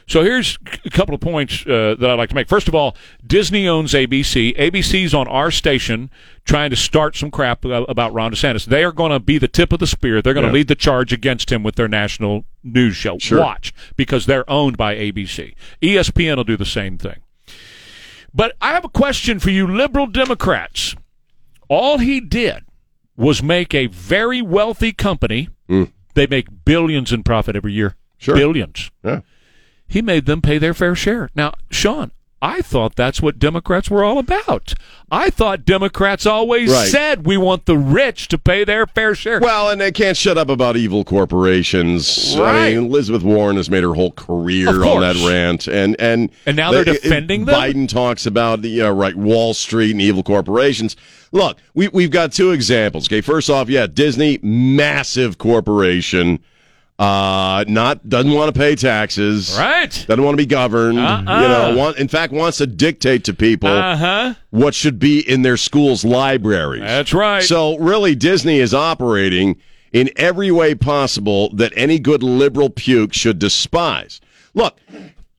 So 0.07 0.23
here's 0.23 0.57
a 0.83 0.89
couple 0.89 1.13
of 1.13 1.21
points 1.21 1.63
uh, 1.67 1.95
that 1.99 2.09
I'd 2.09 2.15
like 2.17 2.29
to 2.29 2.35
make. 2.35 2.47
First 2.49 2.67
of 2.67 2.73
all, 2.73 2.95
Disney 3.25 3.67
owns 3.67 3.93
ABC. 3.93 4.57
ABC's 4.57 5.13
on 5.13 5.27
our 5.27 5.51
station 5.51 6.09
trying 6.43 6.71
to 6.71 6.75
start 6.75 7.15
some 7.15 7.29
crap 7.29 7.63
about 7.65 8.11
Ron 8.13 8.31
DeSantis. 8.31 8.65
They 8.65 8.83
are 8.83 8.91
going 8.91 9.11
to 9.11 9.19
be 9.19 9.37
the 9.37 9.47
tip 9.47 9.71
of 9.73 9.79
the 9.79 9.87
spear. 9.87 10.23
They're 10.23 10.33
going 10.33 10.43
to 10.45 10.49
Yeah. 10.49 10.53
lead 10.55 10.67
the 10.69 10.75
charge 10.75 11.13
against 11.13 11.51
him 11.51 11.61
with 11.61 11.75
their 11.75 11.87
national 11.87 12.45
news 12.63 12.95
show. 12.95 13.19
Sure. 13.19 13.39
Watch 13.41 13.73
because 13.95 14.25
they're 14.25 14.49
owned 14.49 14.75
by 14.75 14.95
ABC. 14.95 15.53
ESPN 15.83 16.37
will 16.37 16.43
do 16.43 16.57
the 16.57 16.65
same 16.65 16.97
thing. 16.97 17.17
But 18.33 18.55
I 18.61 18.73
have 18.73 18.85
a 18.85 18.89
question 18.89 19.39
for 19.39 19.51
you, 19.51 19.67
liberal 19.67 20.07
Democrats. 20.07 20.95
All 21.69 21.99
he 21.99 22.19
did 22.19 22.63
was 23.15 23.43
make 23.43 23.73
a 23.73 23.87
very 23.87 24.41
wealthy 24.41 24.91
company. 24.91 25.49
Mm. 25.69 25.91
They 26.15 26.27
make 26.27 26.65
billions 26.65 27.11
in 27.11 27.23
profit 27.23 27.55
every 27.55 27.73
year. 27.73 27.95
Sure. 28.17 28.35
Billions. 28.35 28.91
Yeah. 29.03 29.21
He 29.87 30.01
made 30.01 30.25
them 30.25 30.41
pay 30.41 30.57
their 30.57 30.73
fair 30.73 30.95
share. 30.95 31.29
Now, 31.35 31.53
Sean, 31.69 32.11
I 32.45 32.61
thought 32.61 32.97
that's 32.97 33.21
what 33.21 33.39
Democrats 33.39 33.89
were 33.89 34.03
all 34.03 34.17
about. 34.19 34.73
I 35.09 35.29
thought 35.29 35.63
Democrats 35.63 36.25
always 36.25 36.69
Right. 36.69 36.89
said 36.89 37.25
we 37.25 37.37
want 37.37 37.67
the 37.67 37.77
rich 37.77 38.27
to 38.27 38.37
pay 38.37 38.65
their 38.65 38.85
fair 38.85 39.15
share. 39.15 39.39
Well, 39.39 39.69
and 39.69 39.79
they 39.79 39.93
can't 39.93 40.17
shut 40.17 40.37
up 40.37 40.49
about 40.49 40.75
evil 40.75 41.05
corporations. 41.05 42.35
Right. 42.37 42.55
I 42.55 42.69
mean, 42.75 42.87
Elizabeth 42.87 43.23
Warren 43.23 43.55
has 43.55 43.69
made 43.69 43.83
her 43.83 43.93
whole 43.93 44.11
career 44.11 44.67
on 44.83 44.99
that 45.01 45.15
rant, 45.25 45.67
and 45.67 45.95
and 45.99 46.31
And 46.45 46.57
now 46.57 46.71
they're 46.73 46.83
the- 46.83 46.93
defending 46.93 47.45
them? 47.45 47.55
Biden 47.55 47.87
talks 47.87 48.25
about 48.25 48.61
the 48.61 48.81
uh, 48.81 48.91
right 48.91 49.15
Wall 49.15 49.53
Street 49.53 49.91
and 49.91 50.01
evil 50.01 50.21
corporations. 50.21 50.97
Look, 51.31 51.59
we 51.73 51.87
we've 51.87 52.11
got 52.11 52.33
two 52.33 52.51
examples. 52.51 53.07
Okay, 53.07 53.21
first 53.21 53.49
off, 53.49 53.69
yeah, 53.69 53.87
Disney, 53.87 54.39
massive 54.43 55.37
corporation, 55.37 56.39
uh, 56.99 57.65
not 57.67 58.07
doesn't 58.07 58.31
want 58.33 58.53
to 58.53 58.57
pay 58.59 58.75
taxes, 58.75 59.55
right? 59.57 59.89
Doesn't 60.07 60.23
want 60.23 60.33
to 60.37 60.41
be 60.41 60.45
governed. 60.45 60.99
Uh-uh. 60.99 61.19
You 61.41 61.47
know, 61.47 61.75
want, 61.75 61.97
in 61.97 62.07
fact, 62.07 62.31
wants 62.33 62.59
to 62.59 62.67
dictate 62.67 63.23
to 63.25 63.33
people 63.33 63.69
Uh 63.69 63.95
huh. 63.97 64.33
what 64.51 64.73
should 64.75 64.99
be 64.99 65.19
in 65.27 65.41
their 65.41 65.57
schools' 65.57 66.05
libraries. 66.05 66.83
That's 66.83 67.13
right. 67.13 67.43
So 67.43 67.77
really, 67.79 68.15
Disney 68.15 68.59
is 68.59 68.73
operating 68.73 69.57
in 69.91 70.09
every 70.15 70.51
way 70.51 70.75
possible 70.75 71.49
that 71.55 71.73
any 71.75 71.99
good 71.99 72.23
liberal 72.23 72.69
puke 72.69 73.13
should 73.13 73.39
despise. 73.39 74.21
Look, 74.53 74.77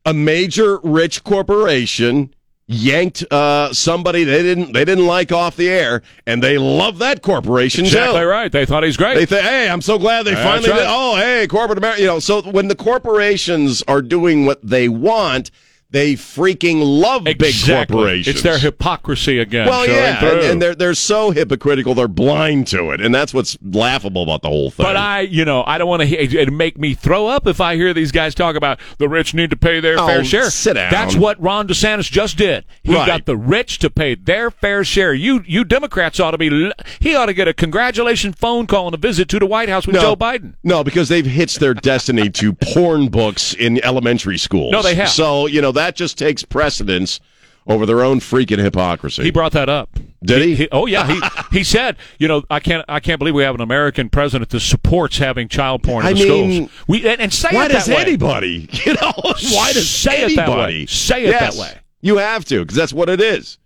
a 0.04 0.12
major 0.12 0.78
rich 0.82 1.22
corporation 1.24 2.34
yanked 2.66 3.24
uh, 3.30 3.72
somebody 3.72 4.24
they 4.24 4.42
didn't 4.42 4.72
they 4.72 4.84
didn't 4.84 5.06
like 5.06 5.32
off 5.32 5.56
the 5.56 5.68
air, 5.68 6.02
and 6.26 6.42
they 6.42 6.58
love 6.58 6.98
that 6.98 7.22
corporation 7.22 7.84
Exactly 7.84 8.20
too. 8.20 8.26
right. 8.26 8.50
They 8.50 8.64
thought 8.64 8.82
he's 8.82 8.96
great. 8.96 9.14
They 9.16 9.26
think, 9.26 9.42
hey, 9.42 9.68
I'm 9.68 9.82
so 9.82 9.98
glad 9.98 10.24
they 10.24 10.34
finally 10.34 10.70
right. 10.70 10.78
did. 10.78 10.86
Oh, 10.88 11.16
hey, 11.16 11.46
corporate 11.46 11.78
America. 11.78 12.00
You 12.00 12.06
know, 12.06 12.18
so 12.18 12.42
when 12.42 12.68
the 12.68 12.76
corporations 12.76 13.82
are 13.88 14.02
doing 14.02 14.46
what 14.46 14.60
they 14.66 14.88
want, 14.88 15.50
they 15.94 16.14
freaking 16.14 16.80
love 16.82 17.22
big 17.22 17.54
corporations. 17.64 18.26
It's 18.26 18.42
their 18.42 18.58
hypocrisy 18.58 19.38
again. 19.38 19.68
Well, 19.68 19.86
yeah, 19.86 20.24
and, 20.24 20.40
and 20.40 20.62
they're 20.62 20.74
they're 20.74 20.94
so 20.94 21.30
hypocritical, 21.30 21.94
they're 21.94 22.08
blind 22.08 22.66
to 22.68 22.90
it, 22.90 23.00
and 23.00 23.14
that's 23.14 23.32
what's 23.32 23.56
laughable 23.62 24.24
about 24.24 24.42
the 24.42 24.48
whole 24.48 24.72
thing. 24.72 24.84
But 24.84 24.96
I, 24.96 25.20
you 25.20 25.44
know, 25.44 25.62
I 25.64 25.78
don't 25.78 25.88
want 25.88 26.02
to. 26.02 26.08
It'd 26.08 26.52
make 26.52 26.76
me 26.78 26.94
throw 26.94 27.28
up 27.28 27.46
if 27.46 27.60
I 27.60 27.76
hear 27.76 27.94
these 27.94 28.10
guys 28.10 28.34
talk 28.34 28.56
about 28.56 28.80
the 28.98 29.08
rich 29.08 29.34
need 29.34 29.50
to 29.50 29.56
pay 29.56 29.78
their 29.78 29.94
Oh, 30.00 30.06
fair 30.06 30.24
share. 30.24 30.50
sit 30.50 30.74
down. 30.74 30.90
That's 30.90 31.14
what 31.14 31.40
Ron 31.40 31.68
DeSantis 31.68 32.10
just 32.10 32.36
did. 32.36 32.64
He 32.82 32.92
Right. 32.92 33.06
got 33.06 33.24
the 33.26 33.36
rich 33.36 33.78
to 33.78 33.88
pay 33.88 34.16
their 34.16 34.50
fair 34.50 34.82
share. 34.82 35.14
You, 35.14 35.44
you 35.46 35.62
Democrats 35.64 36.18
ought 36.18 36.32
to 36.32 36.38
be. 36.38 36.72
He 36.98 37.14
ought 37.14 37.26
to 37.26 37.34
get 37.34 37.46
a 37.46 37.54
congratulation 37.54 38.32
phone 38.32 38.66
call 38.66 38.86
and 38.86 38.94
a 38.94 38.98
visit 38.98 39.28
to 39.28 39.38
the 39.38 39.46
White 39.46 39.68
House 39.68 39.86
with 39.86 39.94
Joe 39.96 40.16
Biden. 40.16 40.54
No, 40.64 40.82
because 40.82 41.08
they've 41.08 41.24
hitched 41.24 41.60
their 41.60 41.74
destiny 41.74 42.30
to 42.30 42.52
porn 42.74 43.08
books 43.08 43.54
in 43.54 43.82
elementary 43.84 44.38
schools. 44.38 44.72
No, 44.72 44.82
they 44.82 44.96
have. 44.96 45.08
So 45.10 45.46
you 45.46 45.60
know 45.62 45.70
that 45.72 45.83
just 45.90 46.18
takes 46.18 46.42
precedence 46.44 47.20
over 47.66 47.86
their 47.86 48.02
own 48.02 48.20
freaking 48.20 48.58
hypocrisy. 48.58 49.22
He 49.22 49.30
brought 49.30 49.52
that 49.52 49.68
up. 49.70 49.90
Did 50.22 50.58
he? 50.58 50.68
oh 50.70 50.86
yeah. 50.86 51.06
He 51.06 51.58
he 51.58 51.64
said, 51.64 51.96
you 52.18 52.28
know, 52.28 52.42
I 52.50 52.60
can't 52.60 52.84
I 52.88 53.00
can't 53.00 53.18
believe 53.18 53.34
we 53.34 53.42
have 53.42 53.54
an 53.54 53.60
American 53.60 54.08
president 54.10 54.50
that 54.50 54.60
supports 54.60 55.18
having 55.18 55.48
child 55.48 55.82
porn 55.82 56.04
in 56.06 56.10
I 56.10 56.12
the 56.18 56.28
mean, 56.28 56.68
schools. 56.68 56.82
We 56.88 57.08
and, 57.08 57.20
and 57.20 57.32
say 57.32 57.48
why 57.52 57.66
it 57.66 57.68
does 57.68 57.86
that 57.86 57.96
way. 57.96 58.02
anybody? 58.02 58.68
You 58.84 58.94
know, 58.94 59.12
why 59.16 59.72
does 59.72 59.88
Say 59.88 60.22
it 60.24 60.36
that 60.36 60.48
way. 60.48 60.54
anybody 60.54 60.86
Say 60.86 61.24
it 61.24 61.28
Yes, 61.30 61.56
that 61.56 61.60
way. 61.60 61.80
You 62.02 62.18
have 62.18 62.44
to 62.46 62.60
because 62.60 62.76
that's 62.76 62.92
what 62.92 63.08
it 63.08 63.20
is. 63.20 63.58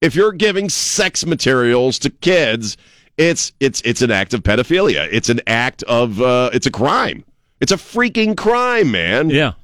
If 0.00 0.14
you're 0.14 0.32
giving 0.32 0.68
sex 0.68 1.24
materials 1.26 1.98
to 2.00 2.10
kids, 2.10 2.76
it's 3.16 3.52
it's 3.60 3.80
it's 3.84 4.02
an 4.02 4.10
act 4.10 4.34
of 4.34 4.42
pedophilia. 4.42 5.08
It's 5.10 5.28
an 5.30 5.40
act 5.46 5.82
of 5.84 6.20
uh, 6.20 6.50
it's 6.52 6.66
a 6.66 6.70
crime. 6.70 7.24
It's 7.60 7.72
a 7.72 7.76
freaking 7.76 8.36
crime, 8.36 8.90
man. 8.92 9.30
Yeah. 9.30 9.54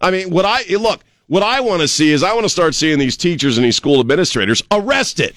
I 0.00 0.10
mean, 0.10 0.30
what 0.30 0.44
I 0.44 0.62
look, 0.76 1.02
what 1.34 1.42
I 1.42 1.58
want 1.58 1.82
to 1.82 1.88
see 1.88 2.12
is 2.12 2.22
I 2.22 2.32
want 2.32 2.44
to 2.44 2.48
start 2.48 2.76
seeing 2.76 3.00
these 3.00 3.16
teachers 3.16 3.58
and 3.58 3.64
these 3.64 3.74
school 3.74 3.98
administrators 3.98 4.62
arrested 4.70 5.34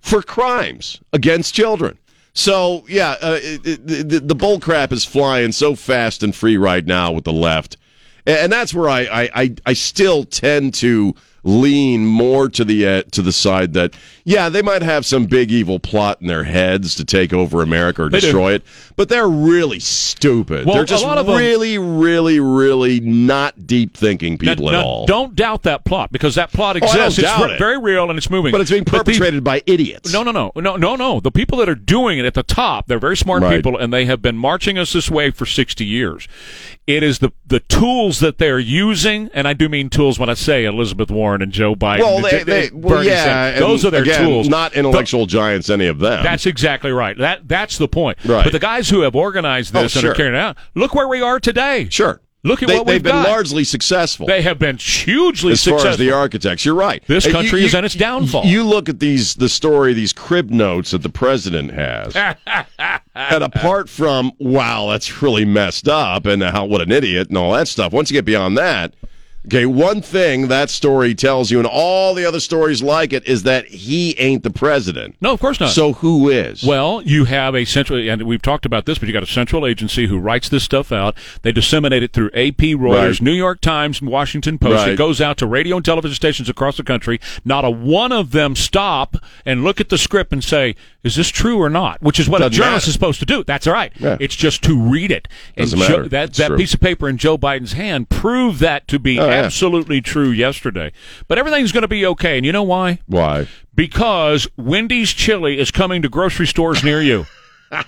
for 0.00 0.22
crimes 0.22 1.00
against 1.12 1.54
children. 1.54 1.96
So 2.32 2.84
yeah, 2.88 3.14
uh, 3.22 3.38
it, 3.40 3.64
it, 3.64 4.08
the, 4.08 4.18
the 4.18 4.34
bull 4.34 4.58
crap 4.58 4.90
is 4.90 5.04
flying 5.04 5.52
so 5.52 5.76
fast 5.76 6.24
and 6.24 6.34
free 6.34 6.56
right 6.56 6.84
now 6.84 7.12
with 7.12 7.22
the 7.22 7.32
left, 7.32 7.76
and, 8.26 8.50
that's 8.50 8.74
where 8.74 8.88
I, 8.88 9.02
I, 9.02 9.30
I, 9.32 9.54
I 9.66 9.72
still 9.74 10.24
tend 10.24 10.74
to 10.74 11.14
lean 11.42 12.04
more 12.06 12.48
to 12.48 12.64
the 12.64 12.86
uh, 12.86 13.02
to 13.12 13.22
the 13.22 13.32
side 13.32 13.72
that 13.72 13.94
yeah 14.24 14.48
they 14.48 14.62
might 14.62 14.82
have 14.82 15.06
some 15.06 15.24
big 15.24 15.50
evil 15.50 15.78
plot 15.78 16.20
in 16.20 16.26
their 16.26 16.44
heads 16.44 16.94
to 16.94 17.04
take 17.04 17.32
over 17.32 17.62
America 17.62 18.02
or 18.04 18.08
They 18.10 18.20
do. 18.20 18.26
destroy 18.26 18.52
it, 18.54 18.62
but 18.96 19.08
they're 19.08 19.28
really 19.28 19.80
stupid. 19.80 20.66
Well, 20.66 20.74
they're 20.74 20.84
a 20.84 20.86
just 20.86 21.04
lot 21.04 21.18
of 21.18 21.26
them- 21.26 21.36
really, 21.36 21.78
really, 21.78 22.40
really 22.40 23.00
not 23.00 23.66
deep 23.66 23.96
thinking 23.96 24.36
people 24.38 24.66
Now- 24.66 24.70
at 24.70 24.72
now, 24.82 24.84
all. 24.84 25.06
Don't 25.06 25.34
doubt 25.34 25.62
that 25.62 25.84
plot 25.84 26.12
because 26.12 26.34
that 26.34 26.52
plot 26.52 26.76
Oh, 26.76 26.78
exists. 26.84 27.18
it's 27.18 27.26
doubt 27.28 27.44
re- 27.46 27.54
it. 27.54 27.58
very 27.58 27.78
real 27.78 28.08
and 28.10 28.18
it's 28.18 28.30
moving. 28.30 28.52
but 28.52 28.60
it's 28.60 28.70
being 28.70 28.84
perpetrated 28.84 29.42
by 29.42 29.62
idiots. 29.66 30.12
no, 30.12 30.22
no, 30.22 30.30
no, 30.32 30.52
no, 30.56 30.76
no, 30.76 30.96
no. 30.96 31.20
The 31.20 31.30
people 31.30 31.58
that 31.58 31.68
are 31.68 31.74
doing 31.74 32.18
it 32.18 32.24
at 32.24 32.34
the 32.34 32.42
top, 32.42 32.86
they're 32.86 32.98
very 32.98 33.16
smart 33.16 33.42
Right. 33.42 33.56
people, 33.56 33.76
and 33.78 33.92
they 33.92 34.04
have 34.04 34.20
been 34.20 34.36
marching 34.36 34.76
us 34.78 34.92
this 34.92 35.10
way 35.10 35.30
for 35.30 35.46
sixty 35.46 35.84
years. 35.86 36.28
It 36.86 37.02
is 37.02 37.20
the 37.20 37.30
the 37.46 37.60
tools 37.60 38.20
that 38.20 38.38
they're 38.38 38.58
using, 38.58 39.30
and 39.34 39.46
I 39.48 39.52
do 39.54 39.68
mean 39.68 39.88
tools 39.90 40.18
when 40.18 40.28
I 40.28 40.34
say 40.34 40.64
Elizabeth 40.64 41.10
Warren 41.10 41.29
and 41.34 41.52
Joe 41.52 41.74
Biden. 41.74 42.00
Well, 42.00 42.20
they, 42.22 42.42
they, 42.42 42.70
well, 42.72 43.02
yeah, 43.04 43.24
Sanders—those 43.24 43.84
are 43.84 43.90
their 43.90 44.02
again, 44.02 44.24
tools. 44.26 44.48
Not 44.48 44.74
intellectual 44.74 45.26
giants, 45.26 45.70
any 45.70 45.86
of 45.86 45.98
them. 45.98 46.22
That's 46.22 46.46
exactly 46.46 46.90
right. 46.90 47.16
That 47.18 47.46
that's 47.48 47.78
the 47.78 47.88
point. 47.88 48.18
Right. 48.24 48.44
But 48.44 48.52
the 48.52 48.58
guys 48.58 48.88
who 48.88 49.00
have 49.02 49.14
organized 49.14 49.74
Oh, 49.76 49.82
this 49.82 49.94
and 49.96 50.02
sure. 50.02 50.12
are 50.12 50.14
carrying 50.14 50.34
it 50.34 50.38
out, 50.38 50.56
look 50.74 50.94
where 50.94 51.08
we 51.08 51.20
are 51.22 51.38
today. 51.40 51.88
sure. 51.90 52.20
Look 52.42 52.62
at 52.62 52.68
they, 52.70 52.78
what 52.78 52.86
they've 52.86 52.94
we've 52.94 53.02
been 53.02 53.12
got. 53.12 53.28
largely 53.28 53.64
successful. 53.64 54.26
They 54.26 54.40
have 54.40 54.58
been 54.58 54.78
hugely 54.78 55.52
as 55.52 55.60
successful. 55.60 55.82
far 55.84 55.92
as 55.92 55.98
the 55.98 56.10
architects, 56.12 56.64
you're 56.64 56.74
right. 56.74 57.02
This 57.06 57.30
country 57.30 57.66
is 57.66 57.74
on 57.74 57.84
its 57.84 57.94
downfall. 57.94 58.46
You 58.46 58.64
look 58.64 58.88
at 58.88 58.98
these, 58.98 59.34
the 59.34 59.50
story, 59.50 59.92
these 59.92 60.14
crib 60.14 60.48
notes 60.48 60.92
that 60.92 61.02
the 61.02 61.10
president 61.10 61.70
has, 61.72 62.16
and 63.14 63.44
apart 63.44 63.90
from 63.90 64.32
wow, 64.38 64.88
that's 64.88 65.20
really 65.20 65.44
messed 65.44 65.86
up, 65.86 66.24
and 66.24 66.42
how 66.42 66.64
what 66.64 66.80
an 66.80 66.90
idiot 66.90 67.28
and 67.28 67.36
all 67.36 67.52
that 67.52 67.68
stuff. 67.68 67.92
Once 67.92 68.10
you 68.10 68.14
get 68.14 68.24
beyond 68.24 68.56
that, 68.56 68.94
okay, 69.46 69.66
one 69.66 70.02
thing 70.02 70.48
that 70.48 70.70
story 70.70 71.14
tells 71.14 71.50
you, 71.50 71.58
and 71.58 71.66
all 71.66 72.14
the 72.14 72.24
other 72.24 72.40
stories 72.40 72.82
like 72.82 73.12
it, 73.12 73.26
is 73.26 73.42
that 73.44 73.66
he 73.66 74.18
ain't 74.18 74.42
the 74.42 74.50
president. 74.50 75.16
no, 75.20 75.32
of 75.32 75.40
course 75.40 75.58
not. 75.60 75.70
So 75.70 75.94
who 75.94 76.28
is? 76.28 76.62
Well, 76.62 77.02
you 77.02 77.24
have 77.24 77.54
a 77.54 77.64
central, 77.64 77.98
and 77.98 78.22
we've 78.22 78.42
talked 78.42 78.66
about 78.66 78.86
this, 78.86 78.98
but 78.98 79.08
you 79.08 79.12
got 79.14 79.22
a 79.22 79.26
central 79.26 79.66
agency 79.66 80.06
who 80.06 80.18
writes 80.18 80.48
this 80.48 80.64
stuff 80.64 80.92
out. 80.92 81.16
They 81.42 81.52
disseminate 81.52 82.02
it 82.02 82.12
through 82.12 82.28
AP, 82.28 82.58
Reuters, 82.76 82.90
Right. 83.10 83.22
New 83.22 83.32
York 83.32 83.60
Times, 83.60 84.02
Washington 84.02 84.58
Post. 84.58 84.76
Right. 84.76 84.88
It 84.90 84.96
goes 84.98 85.20
out 85.20 85.36
to 85.38 85.46
radio 85.46 85.76
and 85.76 85.84
television 85.84 86.14
stations 86.14 86.48
across 86.48 86.76
the 86.76 86.84
country. 86.84 87.20
Not 87.44 87.64
a 87.64 87.70
one 87.70 88.12
of 88.12 88.32
them 88.32 88.54
stop 88.56 89.16
and 89.46 89.64
look 89.64 89.80
at 89.80 89.88
the 89.88 89.98
script 89.98 90.32
and 90.32 90.42
say, 90.44 90.74
"Is 91.04 91.16
this 91.16 91.28
true 91.28 91.58
or 91.60 91.68
not?" 91.70 92.02
Which 92.02 92.18
is 92.20 92.28
what 92.28 92.38
Doesn't 92.38 92.52
a 92.52 92.56
journalist 92.56 92.84
matter. 92.86 92.90
is 92.90 92.94
supposed 92.94 93.20
to 93.20 93.26
do. 93.26 93.44
That's 93.44 93.66
all 93.66 93.72
right. 93.72 93.92
Yeah. 93.98 94.16
It's 94.20 94.36
just 94.36 94.62
to 94.64 94.78
read 94.80 95.10
it. 95.10 95.28
Doesn't 95.56 95.80
and 95.80 96.10
that 96.10 96.28
It's 96.30 96.38
that 96.38 96.48
true. 96.48 96.56
piece 96.58 96.74
of 96.74 96.80
paper 96.80 97.08
in 97.08 97.16
Joe 97.18 97.36
Biden's 97.38 97.72
hand 97.74 98.08
proved 98.08 98.60
that 98.60 98.86
to 98.88 98.98
be 98.98 99.18
Oh, 99.18 99.26
yeah. 99.26 99.32
absolutely 99.32 100.00
true 100.00 100.30
yesterday. 100.30 100.92
But 101.28 101.38
everything's 101.38 101.72
going 101.72 101.82
to 101.82 101.88
be 101.88 102.04
okay, 102.06 102.36
and 102.36 102.44
you 102.46 102.52
know 102.52 102.62
why? 102.62 102.98
why? 103.06 103.46
Because 103.74 104.46
Wendy's 104.56 105.10
Chili 105.12 105.58
is 105.58 105.70
coming 105.70 106.02
to 106.02 106.08
grocery 106.08 106.46
stores 106.46 106.82
near 106.84 107.00
you. 107.00 107.26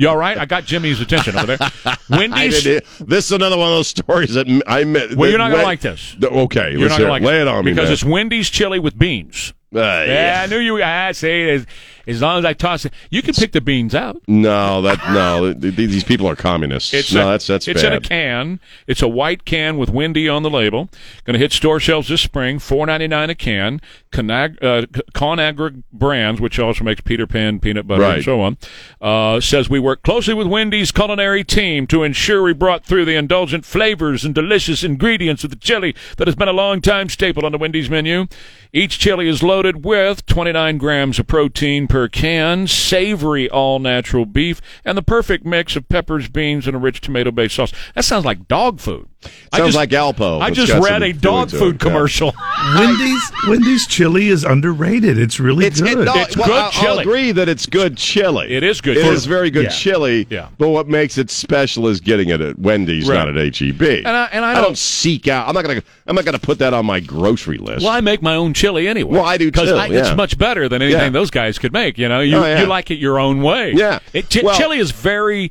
You 0.00 0.08
all 0.08 0.16
right? 0.16 0.38
I 0.38 0.46
got 0.46 0.64
Jimmy's 0.64 1.00
attention 1.00 1.36
over 1.36 1.56
there. 1.56 1.68
Wendy's. 2.10 2.62
this 3.00 3.26
is 3.26 3.32
another 3.32 3.56
one 3.58 3.66
of 3.68 3.74
those 3.74 3.88
stories 3.88 4.34
that 4.34 4.46
I 4.64 4.84
met. 4.84 5.14
Well, 5.16 5.28
you're 5.28 5.38
not 5.38 5.48
going 5.48 5.60
to 5.60 5.66
like 5.66 5.80
this. 5.80 6.16
Okay, 6.22 6.70
You're 6.70 6.88
not 6.88 6.98
going 7.00 7.08
to 7.08 7.10
like 7.10 7.22
Lay 7.24 7.40
it 7.40 7.48
on 7.48 7.64
me, 7.64 7.72
because 7.72 7.90
it's 7.90 8.04
Wendy's 8.04 8.48
chili 8.48 8.78
with 8.78 8.96
beans. 8.96 9.54
Uh, 9.74 10.04
Yeah, 10.06 10.42
I 10.44 10.46
knew 10.46 10.58
you. 10.58 10.82
I. 10.82 11.50
It's, 11.50 11.66
As 12.08 12.22
long 12.22 12.38
as 12.38 12.44
I 12.44 12.54
toss 12.54 12.84
it, 12.84 12.92
you 13.10 13.20
can 13.22 13.34
pick 13.34 13.52
the 13.52 13.60
beans 13.60 13.94
out. 13.94 14.20
No, 14.26 14.80
that 14.82 14.98
no. 15.12 15.52
th- 15.52 15.76
th- 15.76 15.90
These 15.90 16.04
people 16.04 16.26
are 16.26 16.34
communists. 16.34 16.94
It's 16.94 17.12
no, 17.12 17.28
a, 17.28 17.30
that's 17.32 17.46
that's 17.46 17.68
it's 17.68 17.82
bad. 17.82 17.92
in 17.92 17.98
a 17.98 18.00
can. 18.00 18.60
It's 18.86 19.02
a 19.02 19.08
white 19.08 19.44
can 19.44 19.76
with 19.76 19.90
Wendy 19.90 20.28
on 20.28 20.42
the 20.42 20.50
label. 20.50 20.88
Going 21.24 21.34
to 21.34 21.38
hit 21.38 21.52
store 21.52 21.78
shelves 21.78 22.08
this 22.08 22.22
spring. 22.22 22.58
Four 22.58 22.86
ninety 22.86 23.06
nine 23.08 23.28
a 23.30 23.34
can. 23.34 23.80
Conag- 24.10 24.62
uh, 24.62 24.86
Conagra 25.12 25.82
Brands, 25.92 26.40
which 26.40 26.58
also 26.58 26.82
makes 26.82 27.02
Peter 27.02 27.26
Pan 27.26 27.60
peanut 27.60 27.86
butter 27.86 28.04
and 28.04 28.24
so 28.24 28.40
on, 28.40 28.56
uh, 29.02 29.38
says 29.40 29.68
we 29.68 29.78
work 29.78 30.02
closely 30.02 30.32
with 30.32 30.46
Wendy's 30.46 30.90
culinary 30.90 31.44
team 31.44 31.86
to 31.88 32.02
ensure 32.04 32.42
we 32.42 32.54
brought 32.54 32.86
through 32.86 33.04
the 33.04 33.16
indulgent 33.16 33.64
flavors 33.66 34.24
and 34.24 34.34
delicious 34.34 34.82
ingredients 34.82 35.44
of 35.44 35.50
the 35.50 35.56
chili 35.56 35.94
that 36.16 36.26
has 36.26 36.34
been 36.34 36.48
a 36.48 36.52
long 36.52 36.80
time 36.80 37.08
staple 37.10 37.44
on 37.44 37.52
the 37.52 37.58
Wendy's 37.58 37.90
menu. 37.90 38.26
Each 38.72 38.98
chili 38.98 39.28
is 39.28 39.42
loaded 39.42 39.84
with 39.84 40.24
29 40.26 40.78
grams 40.78 41.18
of 41.18 41.26
protein 41.26 41.86
per 41.86 41.97
can, 42.06 42.66
savory 42.66 43.48
all 43.48 43.78
natural 43.78 44.26
beef, 44.26 44.60
and 44.84 44.96
the 44.96 45.02
perfect 45.02 45.44
mix 45.44 45.74
of 45.74 45.88
peppers, 45.88 46.28
beans, 46.28 46.66
and 46.66 46.76
a 46.76 46.78
rich 46.78 47.00
tomato 47.00 47.30
based 47.30 47.56
sauce. 47.56 47.72
That 47.94 48.04
sounds 48.04 48.24
like 48.24 48.46
dog 48.46 48.78
food. 48.78 49.08
I 49.52 49.58
Sounds 49.58 49.68
just- 49.74 49.76
like 49.76 49.90
Alpo. 49.90 50.40
I 50.40 50.50
just 50.50 50.72
read 50.72 51.02
a 51.02 51.12
dog 51.12 51.48
to 51.48 51.56
it, 51.56 51.58
food 51.58 51.74
yeah. 51.74 51.78
commercial. 51.78 52.32
Wendy's 52.76 53.22
Wendy's 53.48 53.86
chili 53.88 54.28
is 54.28 54.44
underrated. 54.44 55.18
It's 55.18 55.40
really 55.40 55.66
It's, 55.66 55.80
good. 55.80 55.98
it, 55.98 56.04
no, 56.04 56.12
It's 56.14 56.36
well, 56.36 56.46
good 56.46 56.54
I'll- 56.56 56.64
I'll 56.66 56.70
chili. 56.70 57.02
agree 57.02 57.32
that 57.32 57.48
it's 57.48 57.66
good 57.66 57.96
chili. 57.96 58.54
It 58.54 58.62
is 58.62 58.80
good 58.80 58.96
It 58.96 59.02
chili. 59.02 59.14
is 59.16 59.26
very 59.26 59.50
good 59.50 59.64
Yeah. 59.64 59.70
chili. 59.70 60.26
Yeah. 60.30 60.48
But 60.58 60.68
what 60.68 60.86
makes 60.86 61.18
it 61.18 61.30
special 61.30 61.88
is 61.88 62.00
getting 62.00 62.28
it 62.28 62.40
at 62.40 62.58
Wendy's, 62.60 63.08
Right. 63.08 63.16
not 63.16 63.28
at 63.28 63.36
HEB. 63.36 63.82
And 64.04 64.06
I- 64.08 64.28
and 64.32 64.44
I 64.44 64.54
don't, 64.54 64.62
don't- 64.64 64.78
seek 64.78 65.26
out. 65.26 65.48
I'm 65.48 65.54
not 65.54 65.64
gonna. 65.64 65.82
I'm 66.06 66.14
not 66.14 66.24
gonna 66.24 66.38
put 66.38 66.58
that 66.60 66.72
on 66.72 66.86
my 66.86 67.00
grocery 67.00 67.58
list. 67.58 67.82
Well, 67.84 67.92
I 67.92 68.00
make 68.00 68.22
my 68.22 68.36
own 68.36 68.54
chili 68.54 68.86
anyway. 68.86 69.14
Well, 69.16 69.24
I 69.24 69.36
do 69.36 69.46
because 69.46 69.68
too, 69.70 69.94
it's 69.94 70.08
yeah. 70.10 70.14
much 70.14 70.38
better 70.38 70.68
than 70.68 70.80
anything 70.80 71.00
Yeah. 71.02 71.10
those 71.10 71.30
guys 71.30 71.58
could 71.58 71.72
make. 71.72 71.98
You 71.98 72.08
know, 72.08 72.20
you 72.20 72.36
Oh, 72.36 72.44
yeah. 72.46 72.60
you 72.60 72.66
like 72.66 72.90
it 72.92 72.98
your 72.98 73.18
own 73.18 73.42
way. 73.42 73.72
Yeah. 73.74 73.98
it, 74.12 74.30
chi- 74.30 74.42
Well- 74.44 74.56
chili 74.56 74.78
is 74.78 74.90
very 74.92 75.50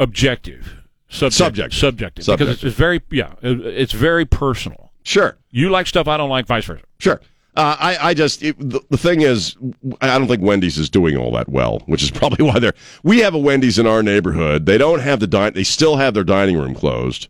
objective, 0.00 0.74
subjective, 1.08 1.72
Subjective. 1.74 2.24
subjective, 2.24 2.24
because 2.38 2.54
it's, 2.54 2.64
it's 2.64 2.76
very 2.76 3.00
yeah, 3.10 3.32
it- 3.42 3.60
it's 3.66 3.92
very 3.92 4.24
personal. 4.24 4.92
Sure. 5.02 5.36
You 5.50 5.70
like 5.70 5.86
stuff 5.86 6.06
I 6.08 6.16
don't 6.16 6.28
like, 6.28 6.46
vice 6.46 6.64
versa. 6.66 6.82
Sure. 6.98 7.20
Uh, 7.56 7.76
I, 7.80 8.10
I 8.10 8.14
just 8.14 8.42
it, 8.42 8.56
the, 8.58 8.80
the 8.90 8.98
thing 8.98 9.22
is, 9.22 9.56
I 10.00 10.18
don't 10.18 10.28
think 10.28 10.42
Wendy's 10.42 10.78
is 10.78 10.88
doing 10.90 11.16
all 11.16 11.32
that 11.32 11.48
well, 11.48 11.82
which 11.86 12.02
is 12.02 12.10
probably 12.12 12.44
why 12.44 12.58
they're. 12.58 12.74
We 13.02 13.18
have 13.20 13.34
a 13.34 13.38
Wendy's 13.38 13.78
in 13.78 13.86
our 13.86 14.02
neighborhood. 14.02 14.66
They 14.66 14.78
don't 14.78 15.00
have 15.00 15.18
the 15.20 15.26
dine. 15.26 15.54
They 15.54 15.64
still 15.64 15.96
have 15.96 16.14
their 16.14 16.24
dining 16.24 16.56
room 16.58 16.74
closed. 16.74 17.28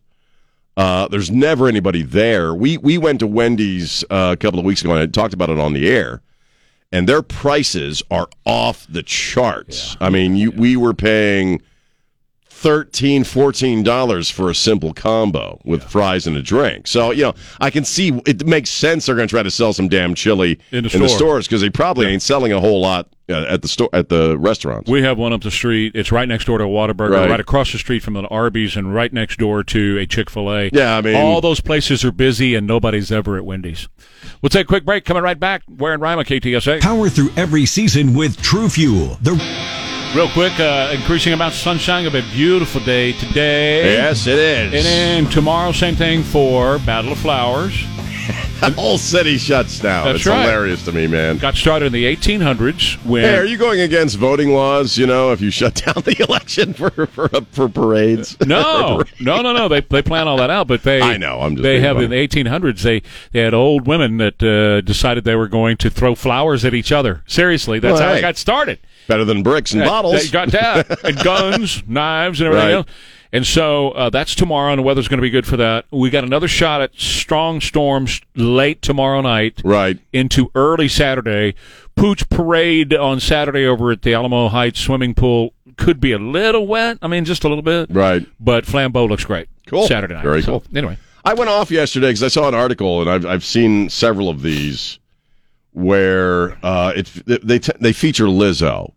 Uh, 0.77 1.09
there's 1.09 1.31
never 1.31 1.67
anybody 1.67 2.03
there. 2.03 2.55
We 2.55 2.79
we 2.79 2.99
went 2.99 3.21
to 3.21 3.27
Wendy's 3.27 4.05
uh, 4.11 4.31
a 4.33 4.37
couple 4.37 4.59
of 4.59 4.65
weeks 4.67 4.83
ago 4.83 4.93
and 4.93 5.01
I 5.01 5.07
talked 5.07 5.35
about 5.35 5.51
it 5.51 5.59
on 5.59 5.73
the 5.73 5.89
air, 5.89 6.21
and 6.93 7.09
their 7.09 7.23
prices 7.23 8.03
are 8.11 8.29
off 8.45 8.87
the 8.89 9.03
charts. 9.03 9.97
I 10.01 10.11
mean, 10.11 10.37
you, 10.37 10.51
we 10.51 10.77
were 10.77 10.95
paying 10.95 11.63
13 12.59 13.23
14 13.23 13.85
dollars 13.85 14.29
for 14.29 14.51
a 14.51 14.55
simple 14.55 14.93
combo 14.93 15.61
with 15.65 15.85
fries 15.85 16.27
and 16.27 16.37
a 16.37 16.43
drink 16.43 16.89
so 16.89 17.13
you 17.13 17.23
know 17.23 17.33
i 17.61 17.71
can 17.71 17.85
see 17.85 18.09
it 18.27 18.45
makes 18.45 18.69
sense 18.69 19.07
they're 19.07 19.15
going 19.15 19.29
to 19.29 19.33
try 19.33 19.45
to 19.45 19.51
sell 19.51 19.73
some 19.73 19.87
damn 19.87 20.13
chili 20.13 20.59
In 20.73 20.83
the 20.83 20.89
the 20.91 21.07
store. 21.07 21.09
stores 21.09 21.47
because 21.47 21.61
they 21.61 21.71
probably 21.71 22.07
ain't 22.07 22.21
selling 22.21 22.53
a 22.53 22.59
whole 22.59 22.81
lot 22.81 23.07
uh, 23.29 23.45
at 23.49 23.63
the 23.63 23.69
store 23.69 23.89
at 23.93 24.09
the 24.09 24.37
restaurants 24.39 24.91
We 24.91 25.03
have 25.03 25.19
one 25.19 25.33
up 25.33 25.43
the 25.43 25.51
street. 25.53 25.93
It's 25.95 26.11
right 26.11 26.27
next 26.27 26.47
door 26.47 26.57
to 26.59 26.65
a 26.65 26.67
Whataburger, 26.67 27.11
right, 27.11 27.29
Right. 27.31 27.39
across 27.41 27.71
the 27.71 27.79
street 27.79 28.03
from 28.03 28.17
an 28.17 28.25
Arby's, 28.27 28.75
and 28.75 28.95
right 28.95 29.13
next 29.13 29.39
door 29.39 29.63
to 29.65 29.99
a 29.99 30.07
Chick 30.07 30.31
Fil 30.31 30.51
A. 30.51 30.71
Yeah, 30.73 30.97
I 30.97 31.03
mean- 31.03 31.15
all 31.15 31.43
those 31.43 31.61
places 31.61 32.07
are 32.07 32.11
busy, 32.11 32.55
and 32.55 32.67
nobody's 32.67 33.13
ever 33.13 33.37
at 33.37 33.45
Wendy's. 33.45 33.87
We'll 34.41 34.49
take 34.49 34.63
a 34.65 34.67
quick 34.67 34.87
break. 34.87 35.05
Coming 35.05 35.23
right 35.23 35.39
back. 35.39 35.61
Ware 35.69 35.93
and 35.93 36.01
Rima 36.03 36.21
on 36.21 36.25
KTSA. 36.25 36.81
Power 36.81 37.11
through 37.11 37.29
every 37.37 37.67
season 37.67 38.15
with 38.15 38.41
True 38.41 38.71
Fuel. 38.71 39.19
The 39.21 39.33
Real 40.15 40.29
quick, 40.31 40.59
uh, 40.59 40.91
increasing 40.95 41.33
amount 41.33 41.53
of 41.55 41.61
sunshine. 41.61 42.03
Gonna 42.05 42.23
be 42.23 42.27
a 42.29 42.33
beautiful 42.33 42.81
day 42.81 43.13
today. 43.13 43.93
yes 43.93 44.27
it 44.27 44.39
is 44.39 44.73
And 44.75 44.85
then 44.85 45.27
tomorrow, 45.31 45.71
same 45.71 45.95
thing 45.97 46.23
for 46.23 46.79
Battle 46.81 47.13
of 47.13 47.19
Flowers. 47.19 47.73
the 48.61 48.71
whole 48.73 48.99
city 48.99 49.39
shuts 49.39 49.79
down 49.79 50.05
That's 50.07 50.17
it's 50.19 50.27
right. 50.27 50.43
hilarious 50.43 50.85
to 50.87 50.93
me 50.93 51.07
man 51.07 51.39
Got 51.39 51.55
started 51.55 51.87
in 51.87 51.93
the 51.93 52.05
1800s 52.15 53.03
when 53.07 53.23
Hey, 53.23 53.37
are 53.37 53.45
you 53.45 53.57
going 53.57 53.81
against 53.81 54.17
voting 54.17 54.53
laws? 54.53 54.99
You 54.99 55.07
know, 55.07 55.31
if 55.33 55.41
you 55.41 55.51
shut 55.51 55.75
down 55.87 56.03
the 56.05 56.17
election 56.27 56.73
for 56.75 56.91
for, 57.07 57.29
for 57.53 57.69
parades? 57.69 58.37
No, 58.47 59.03
no, 59.21 59.41
no, 59.43 59.53
no. 59.53 59.69
They 59.69 59.83
they 59.83 60.03
plan 60.03 60.27
all 60.27 60.39
that 60.39 60.51
out, 60.51 60.67
but 60.67 60.83
they 60.83 61.01
I 61.01 61.17
know, 61.19 61.41
I'm 61.43 61.55
just 61.55 61.63
they 61.63 61.81
have 61.81 61.99
in 62.01 62.11
the 62.11 62.17
1800s. 62.27 62.81
They 62.83 63.03
they 63.33 63.41
had 63.41 63.55
old 63.55 63.87
women 63.87 64.17
that 64.19 64.43
uh, 64.43 64.81
decided 64.81 65.25
they 65.25 65.37
were 65.37 65.49
going 65.49 65.77
to 65.79 65.91
throw 65.91 66.15
flowers 66.15 66.65
at 66.65 66.75
each 66.75 66.91
other. 66.93 67.23
Seriously, 67.27 67.79
that's 67.79 68.01
Well, 68.01 68.09
how 68.09 68.15
it 68.15 68.21
got 68.23 68.37
started. 68.37 68.79
Better 69.09 69.25
than 69.25 69.43
bricks 69.43 69.73
and 69.73 69.81
That- 69.83 69.89
bottles. 69.89 70.23
They 70.23 70.29
got 70.31 70.49
that 70.53 71.03
and 71.05 71.17
guns, 71.25 71.83
knives, 71.89 72.41
and 72.41 72.47
everything 72.49 72.67
Right. 72.69 72.75
else. 72.75 72.87
And 73.31 73.47
so 73.47 73.91
uh, 73.91 74.09
that's 74.09 74.35
tomorrow, 74.35 74.73
and 74.73 74.79
the 74.79 74.83
weather's 74.83 75.07
going 75.09 75.19
to 75.19 75.23
be 75.23 75.29
good 75.29 75.47
for 75.47 75.57
that. 75.59 75.85
We 75.91 76.09
got 76.09 76.25
another 76.25 76.49
shot 76.49 76.81
at 76.81 76.95
strong 76.95 77.61
storms 77.61 78.23
late 78.35 78.81
tomorrow 78.81 79.21
night 79.21 79.61
right. 79.65 79.99
into 80.15 80.51
early 80.55 80.89
Saturday. 80.89 81.55
Pooch 81.95 82.27
Parade 82.31 82.95
on 82.95 83.21
Saturday 83.21 83.67
over 83.67 83.91
at 83.91 84.01
the 84.03 84.15
Alamo 84.15 84.49
Heights 84.49 84.81
swimming 84.81 85.15
pool 85.15 85.53
could 85.77 86.01
be 86.01 86.13
a 86.13 86.19
little 86.19 86.67
wet. 86.67 86.99
I 87.03 87.07
mean, 87.09 87.25
just 87.27 87.45
a 87.45 87.49
little 87.49 87.63
bit. 87.63 87.91
Right. 87.91 88.27
But 88.41 88.65
Flambeau 88.65 89.07
looks 89.09 89.25
great. 89.27 89.49
Cool. 89.67 89.87
Saturday 89.87 90.15
night. 90.15 90.23
Very 90.25 90.41
So, 90.43 90.61
cool. 90.61 90.65
Anyway, 90.75 90.97
I 91.25 91.35
went 91.35 91.51
off 91.51 91.71
yesterday 91.71 92.09
because 92.09 92.23
I 92.23 92.29
saw 92.29 92.49
an 92.49 92.55
article, 92.55 93.03
and 93.03 93.11
I've 93.11 93.27
I've 93.27 93.45
seen 93.45 93.91
several 93.91 94.31
of 94.31 94.41
these 94.43 94.99
where 95.73 96.57
uh, 96.65 96.93
it 96.97 97.11
they 97.27 97.59
t- 97.59 97.73
they 97.81 97.93
feature 97.93 98.25
Lizzo, 98.27 98.93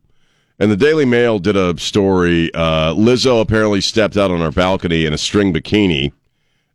and 0.62 0.71
the 0.71 0.78
Daily 0.78 1.06
Mail 1.06 1.39
did 1.39 1.58
a 1.58 1.76
story. 1.80 2.54
Uh, 2.54 2.93
Lizzo 2.93 3.41
apparently 3.41 3.82
stepped 3.82 4.15
out 4.15 4.30
on 4.30 4.41
her 4.41 4.52
balcony 4.52 5.08
in 5.08 5.13
a 5.13 5.17
string 5.17 5.52
bikini 5.52 6.13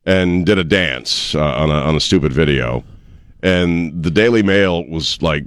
and 0.05 0.45
did 0.45 0.59
a 0.59 0.65
dance 0.65 1.37
uh, 1.37 1.41
on 1.41 1.71
a 1.71 1.75
on 1.75 1.95
a 1.95 2.01
stupid 2.01 2.33
video. 2.33 2.83
And 3.45 4.03
the 4.03 4.11
Daily 4.11 4.43
Mail 4.43 4.85
was 4.89 5.23
like, 5.23 5.45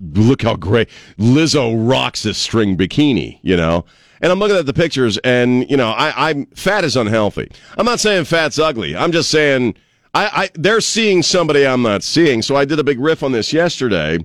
"Look 0.00 0.42
how 0.42 0.56
great 0.56 0.88
Lizzo 1.16 1.76
rocks 1.88 2.24
this 2.24 2.38
string 2.38 2.76
bikini," 2.76 3.38
you 3.42 3.56
know. 3.56 3.84
And 4.20 4.32
I'm 4.32 4.40
looking 4.40 4.56
at 4.56 4.66
the 4.66 4.74
pictures, 4.74 5.16
and 5.18 5.70
you 5.70 5.76
know, 5.76 5.90
I, 5.90 6.30
I'm 6.30 6.46
fat 6.46 6.82
is 6.82 6.96
unhealthy. 6.96 7.52
I'm 7.78 7.86
not 7.86 8.00
saying 8.00 8.24
fat's 8.24 8.58
ugly. 8.58 8.96
I'm 8.96 9.12
just 9.12 9.30
saying 9.30 9.76
I, 10.12 10.42
I 10.42 10.50
they're 10.54 10.80
seeing 10.80 11.22
somebody 11.22 11.64
I'm 11.64 11.82
not 11.82 12.02
seeing. 12.02 12.42
So 12.42 12.56
I 12.56 12.64
did 12.64 12.80
a 12.80 12.84
big 12.84 12.98
riff 12.98 13.22
on 13.22 13.30
this 13.30 13.52
yesterday, 13.52 14.18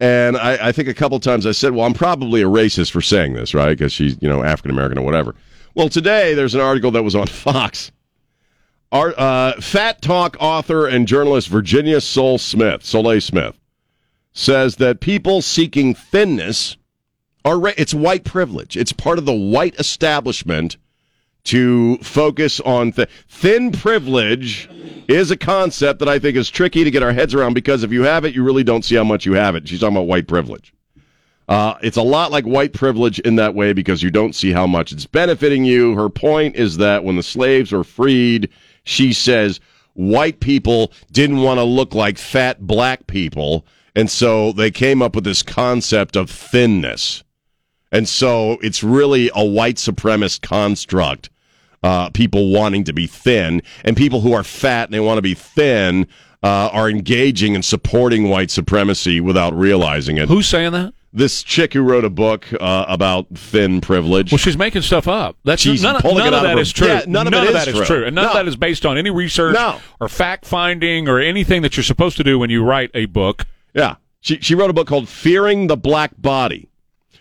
and 0.00 0.36
I, 0.36 0.68
I 0.68 0.72
think 0.72 0.88
a 0.88 0.94
couple 0.94 1.18
times 1.20 1.46
I 1.46 1.52
said, 1.52 1.72
"Well, 1.74 1.86
I'm 1.86 1.94
probably 1.94 2.42
a 2.42 2.48
racist 2.48 2.90
for 2.90 3.00
saying 3.00 3.34
this, 3.34 3.54
right? 3.54 3.76
Because 3.76 3.92
she's 3.92 4.16
you 4.20 4.28
know 4.28 4.42
African 4.42 4.70
American 4.70 4.98
or 4.98 5.04
whatever." 5.04 5.34
Well, 5.74 5.88
today 5.88 6.34
there's 6.34 6.54
an 6.54 6.60
article 6.60 6.90
that 6.92 7.02
was 7.02 7.14
on 7.14 7.26
Fox. 7.28 7.90
Our 8.92 9.12
uh, 9.18 9.60
Fat 9.60 10.02
Talk 10.02 10.36
author 10.38 10.86
and 10.86 11.08
journalist 11.08 11.48
Virginia 11.48 12.00
Sole-Smith, 12.00 12.84
Soleil 12.84 13.20
Smith, 13.20 13.58
says 14.32 14.76
that 14.76 15.00
people 15.00 15.42
seeking 15.42 15.96
thinness 15.96 16.76
are 17.44 17.58
ra- 17.58 17.72
it's 17.76 17.92
white 17.92 18.22
privilege. 18.24 18.76
It's 18.76 18.92
part 18.92 19.18
of 19.18 19.24
the 19.24 19.32
white 19.32 19.74
establishment 19.80 20.76
to 21.44 21.98
focus 21.98 22.60
on 22.60 22.92
th- 22.92 23.08
thin 23.28 23.70
privilege 23.70 24.68
is 25.08 25.30
a 25.30 25.36
concept 25.36 25.98
that 25.98 26.08
I 26.08 26.18
think 26.18 26.36
is 26.36 26.50
tricky 26.50 26.84
to 26.84 26.90
get 26.90 27.02
our 27.02 27.12
heads 27.12 27.34
around 27.34 27.54
because 27.54 27.82
if 27.82 27.92
you 27.92 28.02
have 28.02 28.24
it, 28.24 28.34
you 28.34 28.42
really 28.42 28.64
don't 28.64 28.84
see 28.84 28.94
how 28.94 29.04
much 29.04 29.26
you 29.26 29.34
have 29.34 29.54
it. 29.54 29.68
She's 29.68 29.80
talking 29.80 29.96
about 29.96 30.06
white 30.06 30.26
privilege. 30.26 30.72
Uh, 31.46 31.74
it's 31.82 31.98
a 31.98 32.02
lot 32.02 32.30
like 32.30 32.44
white 32.44 32.72
privilege 32.72 33.18
in 33.18 33.36
that 33.36 33.54
way 33.54 33.74
because 33.74 34.02
you 34.02 34.10
don't 34.10 34.34
see 34.34 34.52
how 34.52 34.66
much 34.66 34.92
it's 34.92 35.06
benefiting 35.06 35.64
you. 35.64 35.94
Her 35.94 36.08
point 36.08 36.56
is 36.56 36.78
that 36.78 37.04
when 37.04 37.16
the 37.16 37.22
slaves 37.22 37.72
were 37.72 37.84
freed, 37.84 38.48
she 38.84 39.12
says 39.12 39.60
white 39.92 40.40
people 40.40 40.92
didn't 41.12 41.42
want 41.42 41.58
to 41.58 41.64
look 41.64 41.94
like 41.94 42.16
fat 42.16 42.66
black 42.66 43.06
people. 43.06 43.66
And 43.94 44.10
so 44.10 44.52
they 44.52 44.70
came 44.70 45.02
up 45.02 45.14
with 45.14 45.24
this 45.24 45.42
concept 45.42 46.16
of 46.16 46.30
thinness. 46.30 47.22
And 47.92 48.08
so 48.08 48.58
it's 48.62 48.82
really 48.82 49.30
a 49.34 49.44
white 49.44 49.76
supremacist 49.76 50.40
construct. 50.42 51.28
Uh, 51.84 52.08
people 52.10 52.50
wanting 52.50 52.82
to 52.82 52.94
be 52.94 53.06
thin 53.06 53.60
and 53.84 53.94
people 53.94 54.22
who 54.22 54.32
are 54.32 54.42
fat 54.42 54.88
and 54.88 54.94
they 54.94 55.00
want 55.00 55.18
to 55.18 55.22
be 55.22 55.34
thin 55.34 56.06
uh, 56.42 56.70
are 56.72 56.88
engaging 56.88 57.54
and 57.54 57.62
supporting 57.62 58.30
white 58.30 58.50
supremacy 58.50 59.20
without 59.20 59.52
realizing 59.54 60.16
it. 60.16 60.28
who's 60.28 60.48
saying 60.48 60.72
that? 60.72 60.94
This 61.12 61.42
chick 61.42 61.74
who 61.74 61.82
wrote 61.82 62.04
a 62.04 62.10
book 62.10 62.46
uh, 62.58 62.86
about 62.88 63.26
thin 63.36 63.80
privilege. 63.82 64.32
Well, 64.32 64.38
she's 64.38 64.56
making 64.56 64.80
stuff 64.82 65.06
up. 65.06 65.36
That's 65.44 65.60
She's 65.62 65.82
none, 65.82 65.96
of- 65.96 66.02
pulling 66.02 66.18
none 66.24 66.28
it 66.28 66.28
of 66.28 66.34
out 66.34 66.44
of 66.46 66.50
that 66.50 66.56
her- 66.56 66.60
is 66.62 66.72
true. 66.72 66.88
Yeah, 66.88 67.02
none 67.06 67.26
of 67.28 67.34
it 67.34 67.44
is 67.44 67.52
that 67.52 67.68
is 67.68 67.74
true. 67.76 67.84
true, 67.84 68.04
and 68.06 68.14
none 68.16 68.24
of 68.28 68.32
that 68.32 68.48
is 68.48 68.56
based 68.56 68.84
on 68.86 68.96
any 68.98 69.10
research 69.10 69.54
No. 69.54 69.78
or 70.00 70.08
fact 70.08 70.44
finding 70.46 71.06
or 71.06 71.20
anything 71.20 71.62
that 71.62 71.76
you're 71.76 71.84
supposed 71.84 72.16
to 72.16 72.24
do 72.24 72.38
when 72.38 72.48
you 72.50 72.64
write 72.64 72.90
a 72.94 73.04
book. 73.04 73.44
Yeah. 73.74 73.96
She, 74.22 74.38
she 74.40 74.54
wrote 74.54 74.70
a 74.70 74.72
book 74.72 74.88
called 74.88 75.08
Fearing 75.08 75.66
the 75.66 75.76
Black 75.76 76.12
Body. 76.18 76.68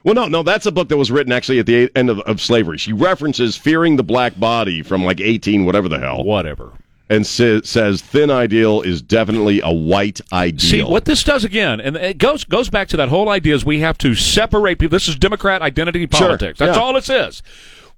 Well, 0.04 0.16
no, 0.16 0.28
no, 0.28 0.44
that's 0.44 0.66
a 0.66 0.72
book 0.72 0.90
that 0.90 0.98
was 0.98 1.12
written 1.12 1.32
actually 1.32 1.60
at 1.60 1.66
the 1.66 1.90
end 1.96 2.10
of, 2.10 2.20
of 2.22 2.42
slavery. 2.42 2.78
She 2.78 2.92
references 2.94 3.56
Fearing 3.56 3.96
the 3.96 4.04
Black 4.04 4.38
Body 4.40 4.82
from 4.82 5.04
like 5.06 5.22
18, 5.22 5.66
whatever 5.66 5.88
the 5.88 6.00
hell. 6.00 6.24
Whatever. 6.24 6.72
and 7.10 7.26
sa- 7.26 7.62
says 7.64 8.02
thin 8.02 8.30
ideal 8.30 8.82
is 8.82 9.02
definitely 9.02 9.62
a 9.64 9.72
white 9.72 10.20
ideal. 10.34 10.60
See 10.60 10.84
what 10.84 11.06
this 11.06 11.24
does 11.24 11.44
again, 11.46 11.80
and 11.80 11.96
it 11.96 12.18
goes 12.18 12.44
goes 12.44 12.70
back 12.70 12.88
to 12.90 12.98
that 12.98 13.10
whole 13.10 13.30
idea: 13.30 13.56
is 13.56 13.64
we 13.64 13.80
have 13.80 13.98
to 14.00 14.14
separate 14.16 14.80
people. 14.80 14.96
This 14.96 15.08
is 15.08 15.16
Democrat 15.16 15.62
identity 15.62 16.00
Sure, 16.12 16.28
politics. 16.28 16.60
That's 16.60 16.76
yeah. 16.76 16.82
all 16.84 16.94
this 16.94 17.10
is. 17.10 17.42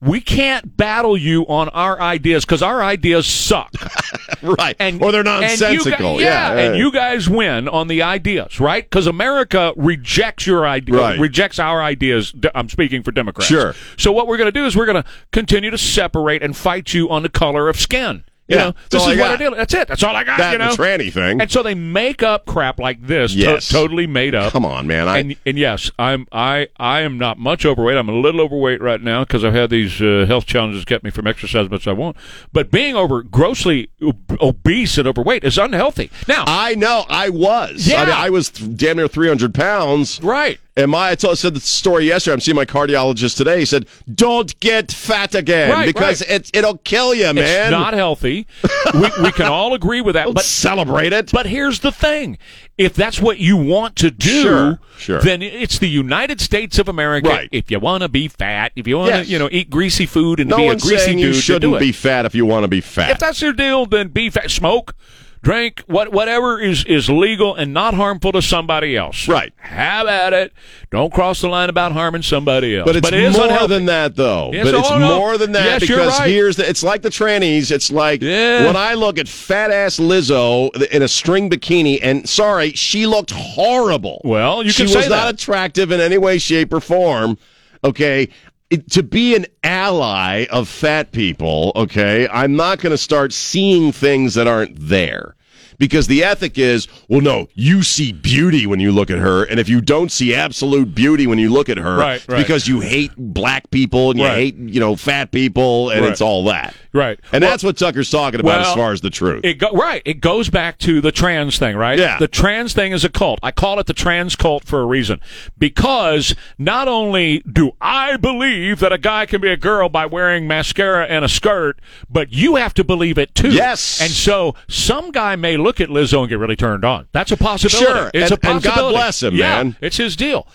We 0.01 0.21
can't 0.21 0.75
battle 0.77 1.17
you 1.17 1.43
on 1.47 1.69
our 1.69 1.99
ideas 1.99 2.45
because 2.45 2.61
our 2.61 2.83
ideas 2.83 3.25
suck. 3.25 3.71
right, 4.43 4.75
and 4.79 5.01
or 5.01 5.11
they're 5.11 5.21
and 5.27 5.41
nonsensical. 5.41 6.21
yeah, 6.21 6.53
yeah, 6.53 6.59
and 6.61 6.77
you 6.77 6.91
guys 6.91 7.29
win 7.29 7.67
on 7.67 7.87
the 7.87 8.01
ideas, 8.01 8.59
right? 8.59 8.83
Because 8.83 9.07
America 9.07 9.73
rejects 9.75 10.45
your 10.45 10.67
idea, 10.67 10.95
Right. 10.95 11.19
rejects 11.19 11.59
our 11.59 11.81
ideas. 11.81 12.33
I'm 12.53 12.69
speaking 12.69 13.03
for 13.03 13.11
Democrats. 13.11 13.47
Sure. 13.47 13.73
So 13.97 14.11
what 14.11 14.27
we're 14.27 14.37
going 14.37 14.51
to 14.51 14.59
do 14.59 14.65
is 14.65 14.75
we're 14.75 14.85
going 14.85 15.01
to 15.01 15.09
continue 15.31 15.71
to 15.71 15.77
separate 15.77 16.43
and 16.43 16.55
fight 16.55 16.93
you 16.93 17.09
on 17.09 17.23
the 17.23 17.29
color 17.29 17.67
of 17.69 17.79
skin. 17.79 18.23
You 18.47 18.57
Yeah, 18.57 18.63
know, 18.65 18.73
this 18.91 19.01
is 19.01 19.07
I 19.07 19.15
what. 19.19 19.31
I 19.31 19.35
do. 19.37 19.55
That's 19.55 19.73
it. 19.73 19.87
That's 19.87 20.03
all 20.03 20.15
I 20.15 20.23
got. 20.23 20.37
that 20.37 20.51
you 20.51 20.57
know, 20.59 20.69
and 20.69 20.77
tranny 20.77 21.11
thing. 21.11 21.41
and 21.41 21.51
so 21.51 21.63
they 21.63 21.73
make 21.73 22.21
up 22.21 22.45
crap 22.45 22.79
like 22.79 23.01
this, 23.07 23.31
to- 23.33 23.39
Yes. 23.39 23.69
totally 23.69 24.05
made 24.05 24.35
up. 24.35 24.51
Come 24.53 24.65
on, 24.65 24.85
man. 24.85 25.07
I, 25.07 25.17
and, 25.17 25.35
and 25.47 25.57
yes, 25.57 25.89
I'm 25.97 26.27
I 26.31 26.67
I 26.77 27.01
am 27.01 27.17
not 27.17 27.39
much 27.39 27.65
overweight. 27.65 27.97
I'm 27.97 28.07
a 28.09 28.13
little 28.13 28.41
overweight 28.41 28.81
right 28.81 29.01
now 29.01 29.23
because 29.23 29.43
I've 29.43 29.55
had 29.55 29.71
these 29.71 29.99
uh, 29.99 30.25
health 30.27 30.45
challenges 30.45 30.85
kept 30.85 31.03
me 31.03 31.09
from 31.09 31.25
exercising 31.25 31.65
as 31.65 31.71
much 31.71 31.87
I 31.87 31.93
want. 31.93 32.17
But 32.53 32.69
being 32.69 32.95
over 32.95 33.23
grossly 33.23 33.89
ob- 34.01 34.37
obese 34.39 34.99
and 34.99 35.07
overweight 35.07 35.43
is 35.43 35.57
unhealthy. 35.57 36.11
Now, 36.27 36.43
I 36.45 36.75
know 36.75 37.05
I 37.09 37.29
was. 37.29 37.87
Yeah. 37.87 38.01
I, 38.01 38.05
mean, 38.05 38.15
I 38.15 38.29
was 38.29 38.49
th- 38.49 38.77
damn 38.77 38.97
near 38.97 39.07
300 39.07 39.55
pounds. 39.55 40.21
right. 40.21 40.59
And 40.77 40.91
my, 40.91 41.11
I, 41.11 41.15
told, 41.15 41.31
I 41.31 41.35
said 41.35 41.53
the 41.53 41.61
story 41.61 42.05
yesterday. 42.07 42.33
I'm 42.33 42.39
seeing 42.41 42.55
my 42.57 42.65
cardiologist 42.65 43.37
today. 43.37 43.59
He 43.59 43.65
said, 43.65 43.85
"Don't 44.13 44.59
get 44.59 44.91
fat 44.91 45.33
again 45.33 45.71
Right, 45.71 45.85
because 45.85 46.19
right. 46.21 46.31
it 46.41 46.51
it'll 46.53 46.77
kill 46.79 47.13
you, 47.15 47.31
man. 47.33 47.37
It's 47.37 47.71
not 47.71 47.93
healthy. 47.93 48.45
we, 48.93 49.09
we 49.23 49.31
can 49.31 49.45
all 49.45 49.73
agree 49.73 50.01
with 50.01 50.15
that. 50.15 50.25
Don't 50.25 50.33
But 50.33 50.43
celebrate 50.43 51.13
it." 51.13 51.31
But 51.31 51.45
here's 51.45 51.79
the 51.79 51.93
thing: 51.93 52.37
if 52.77 52.93
that's 52.93 53.21
what 53.21 53.39
you 53.39 53.55
want 53.55 53.95
to 53.97 54.11
do, 54.11 54.41
Sure, 54.41 54.79
sure. 54.97 55.21
then 55.21 55.41
it's 55.41 55.79
the 55.79 55.87
United 55.87 56.41
States 56.41 56.77
of 56.77 56.89
America. 56.89 57.29
Right. 57.29 57.49
If 57.53 57.71
you 57.71 57.79
want 57.79 58.01
to 58.03 58.09
be 58.09 58.27
fat, 58.27 58.73
if 58.75 58.85
you 58.85 58.97
want 58.97 59.11
to, 59.13 59.17
Yes. 59.19 59.29
you 59.29 59.39
know, 59.39 59.47
eat 59.53 59.69
greasy 59.69 60.05
food 60.05 60.41
and 60.41 60.49
no 60.49 60.57
be 60.57 60.67
a 60.67 60.75
greasy 60.75 61.11
dude, 61.13 61.21
you 61.21 61.33
shouldn't 61.33 61.79
be 61.79 61.93
fat 61.93 62.25
if 62.25 62.35
you 62.35 62.45
want 62.45 62.65
to 62.65 62.67
be 62.67 62.81
fat. 62.81 63.11
If 63.11 63.19
that's 63.19 63.41
your 63.41 63.53
deal, 63.53 63.85
then 63.85 64.09
be 64.09 64.29
fat. 64.29 64.51
Smoke, 64.51 64.93
drink, 65.41 65.83
what 65.87 66.11
whatever 66.11 66.59
is 66.59 66.83
is 66.85 67.09
legal 67.09 67.55
and 67.55 67.73
not 67.73 67.93
harmful 67.93 68.31
to 68.31 68.41
somebody 68.41 68.95
else. 68.97 69.27
Right. 69.27 69.53
Have 69.57 70.07
at 70.07 70.33
it. 70.33 70.53
Don't 70.91 71.13
cross 71.13 71.41
the 71.41 71.47
line 71.47 71.69
about 71.69 71.91
harming 71.91 72.21
somebody 72.21 72.77
else. 72.77 72.85
But 72.85 72.95
it's 72.95 73.07
it 73.07 73.13
is 73.13 73.35
more 73.35 73.45
unhealthy. 73.45 73.73
than 73.73 73.85
that, 73.85 74.15
though. 74.15 74.51
Yes, 74.51 74.65
but 74.65 74.75
oh, 74.75 74.79
it's 74.79 74.91
oh, 74.91 74.99
more 74.99 75.37
than 75.37 75.51
that 75.53 75.65
Yes, 75.65 75.81
because 75.81 76.19
right. 76.19 76.29
here's 76.29 76.55
the. 76.55 76.67
It's 76.67 76.83
like 76.83 77.01
the 77.01 77.09
trannies. 77.09 77.71
It's 77.71 77.91
like 77.91 78.21
Yeah. 78.21 78.65
when 78.65 78.75
I 78.75 78.93
look 78.93 79.17
at 79.17 79.27
fat 79.27 79.71
ass 79.71 79.97
Lizzo 79.97 80.73
in 80.87 81.01
a 81.01 81.07
string 81.07 81.49
bikini, 81.49 81.99
and 82.01 82.27
sorry, 82.27 82.71
she 82.71 83.07
looked 83.07 83.31
horrible. 83.31 84.21
Well, 84.23 84.63
you 84.63 84.71
she 84.71 84.83
can 84.83 84.87
say 84.89 84.97
was 84.99 85.09
not 85.09 85.25
that. 85.25 85.33
attractive 85.35 85.91
in 85.91 85.99
any 85.99 86.17
way, 86.17 86.37
shape, 86.37 86.73
or 86.73 86.79
form. 86.79 87.37
Okay. 87.83 88.29
It- 88.69 88.89
to 88.91 89.03
be 89.03 89.35
an 89.35 89.45
ally 89.63 90.45
of 90.51 90.67
fat 90.67 91.11
people, 91.11 91.71
okay, 91.75 92.27
I'm 92.31 92.55
not 92.55 92.79
going 92.79 92.91
to 92.91 92.97
start 92.97 93.31
seeing 93.33 93.91
things 93.91 94.33
that 94.33 94.47
aren't 94.47 94.75
there. 94.89 95.35
Because 95.77 96.07
the 96.07 96.23
ethic 96.23 96.57
is, 96.57 96.87
well, 97.09 97.19
no, 97.19 97.49
you 97.53 97.83
see 97.83 98.13
beauty 98.13 98.65
when 98.65 98.79
you 98.79 98.93
look 98.93 99.09
at 99.09 99.17
her, 99.19 99.43
and 99.43 99.59
if 99.59 99.67
you 99.67 99.81
don't 99.81 100.09
see 100.09 100.33
absolute 100.33 100.95
beauty 100.95 101.27
when 101.27 101.37
you 101.37 101.49
look 101.51 101.67
at 101.67 101.77
her, 101.77 101.97
Right, 101.97 102.23
right. 102.29 102.37
because 102.37 102.65
you 102.65 102.79
hate 102.79 103.11
black 103.17 103.69
people 103.71 104.09
and 104.11 104.17
you 104.19 104.25
Right. 104.25 104.35
hate, 104.37 104.55
you 104.57 104.79
know, 104.79 104.95
fat 104.95 105.31
people, 105.31 105.89
and 105.89 106.05
it's 106.05 106.21
all 106.21 106.45
that. 106.45 106.73
Right. 106.95 107.19
And 107.33 107.41
Well- 107.43 107.51
that's 107.51 107.63
what 107.63 107.77
Tucker's 107.77 108.09
talking 108.09 108.39
about 108.39 108.61
as 108.61 108.73
far 108.73 108.91
as 108.93 109.01
the 109.01 109.09
truth. 109.09 109.41
It 109.43 109.55
go, 109.55 109.69
right. 109.71 110.01
It 110.05 110.21
goes 110.21 110.49
back 110.49 110.77
to 110.79 111.01
the 111.01 111.11
trans 111.11 111.59
thing, 111.59 111.75
right? 111.75 111.99
Yeah. 111.99 112.17
The 112.17 112.27
trans 112.29 112.73
thing 112.73 112.93
is 112.93 113.03
a 113.03 113.09
cult. 113.09 113.39
I 113.43 113.51
call 113.51 113.79
it 113.79 113.85
the 113.85 113.93
trans 113.93 114.35
cult 114.35 114.63
for 114.63 114.79
a 114.81 114.85
reason. 114.85 115.19
Because 115.59 116.35
not 116.57 116.87
only 116.87 117.39
do 117.51 117.73
I 117.81 118.17
believe 118.17 118.79
that 118.79 118.93
a 118.93 118.97
guy 118.97 119.25
can 119.25 119.41
be 119.41 119.49
a 119.49 119.57
girl 119.57 119.89
by 119.89 120.05
wearing 120.05 120.47
mascara 120.47 121.05
and 121.05 121.25
a 121.25 121.29
skirt, 121.29 121.79
but 122.09 122.31
you 122.31 122.55
have 122.55 122.73
to 122.75 122.83
believe 122.83 123.17
it 123.17 123.35
too. 123.35 123.49
Yes. 123.49 123.99
And 124.01 124.11
so 124.11 124.55
some 124.67 125.11
guy 125.11 125.35
may 125.35 125.57
look 125.57 125.81
at 125.81 125.89
Lizzo 125.89 126.19
and 126.21 126.29
get 126.29 126.39
really 126.39 126.55
turned 126.55 126.85
on. 126.85 127.07
That's 127.11 127.31
a 127.31 127.37
possibility. 127.37 127.85
Sure. 127.93 128.11
It's 128.13 128.31
And- 128.31 128.43
a 128.43 128.49
and 128.49 128.63
God 128.63 128.91
bless 128.91 129.21
him, 129.21 129.35
yeah, 129.35 129.63
man. 129.63 129.75
It's 129.81 129.97
his 129.97 130.15
deal. 130.15 130.47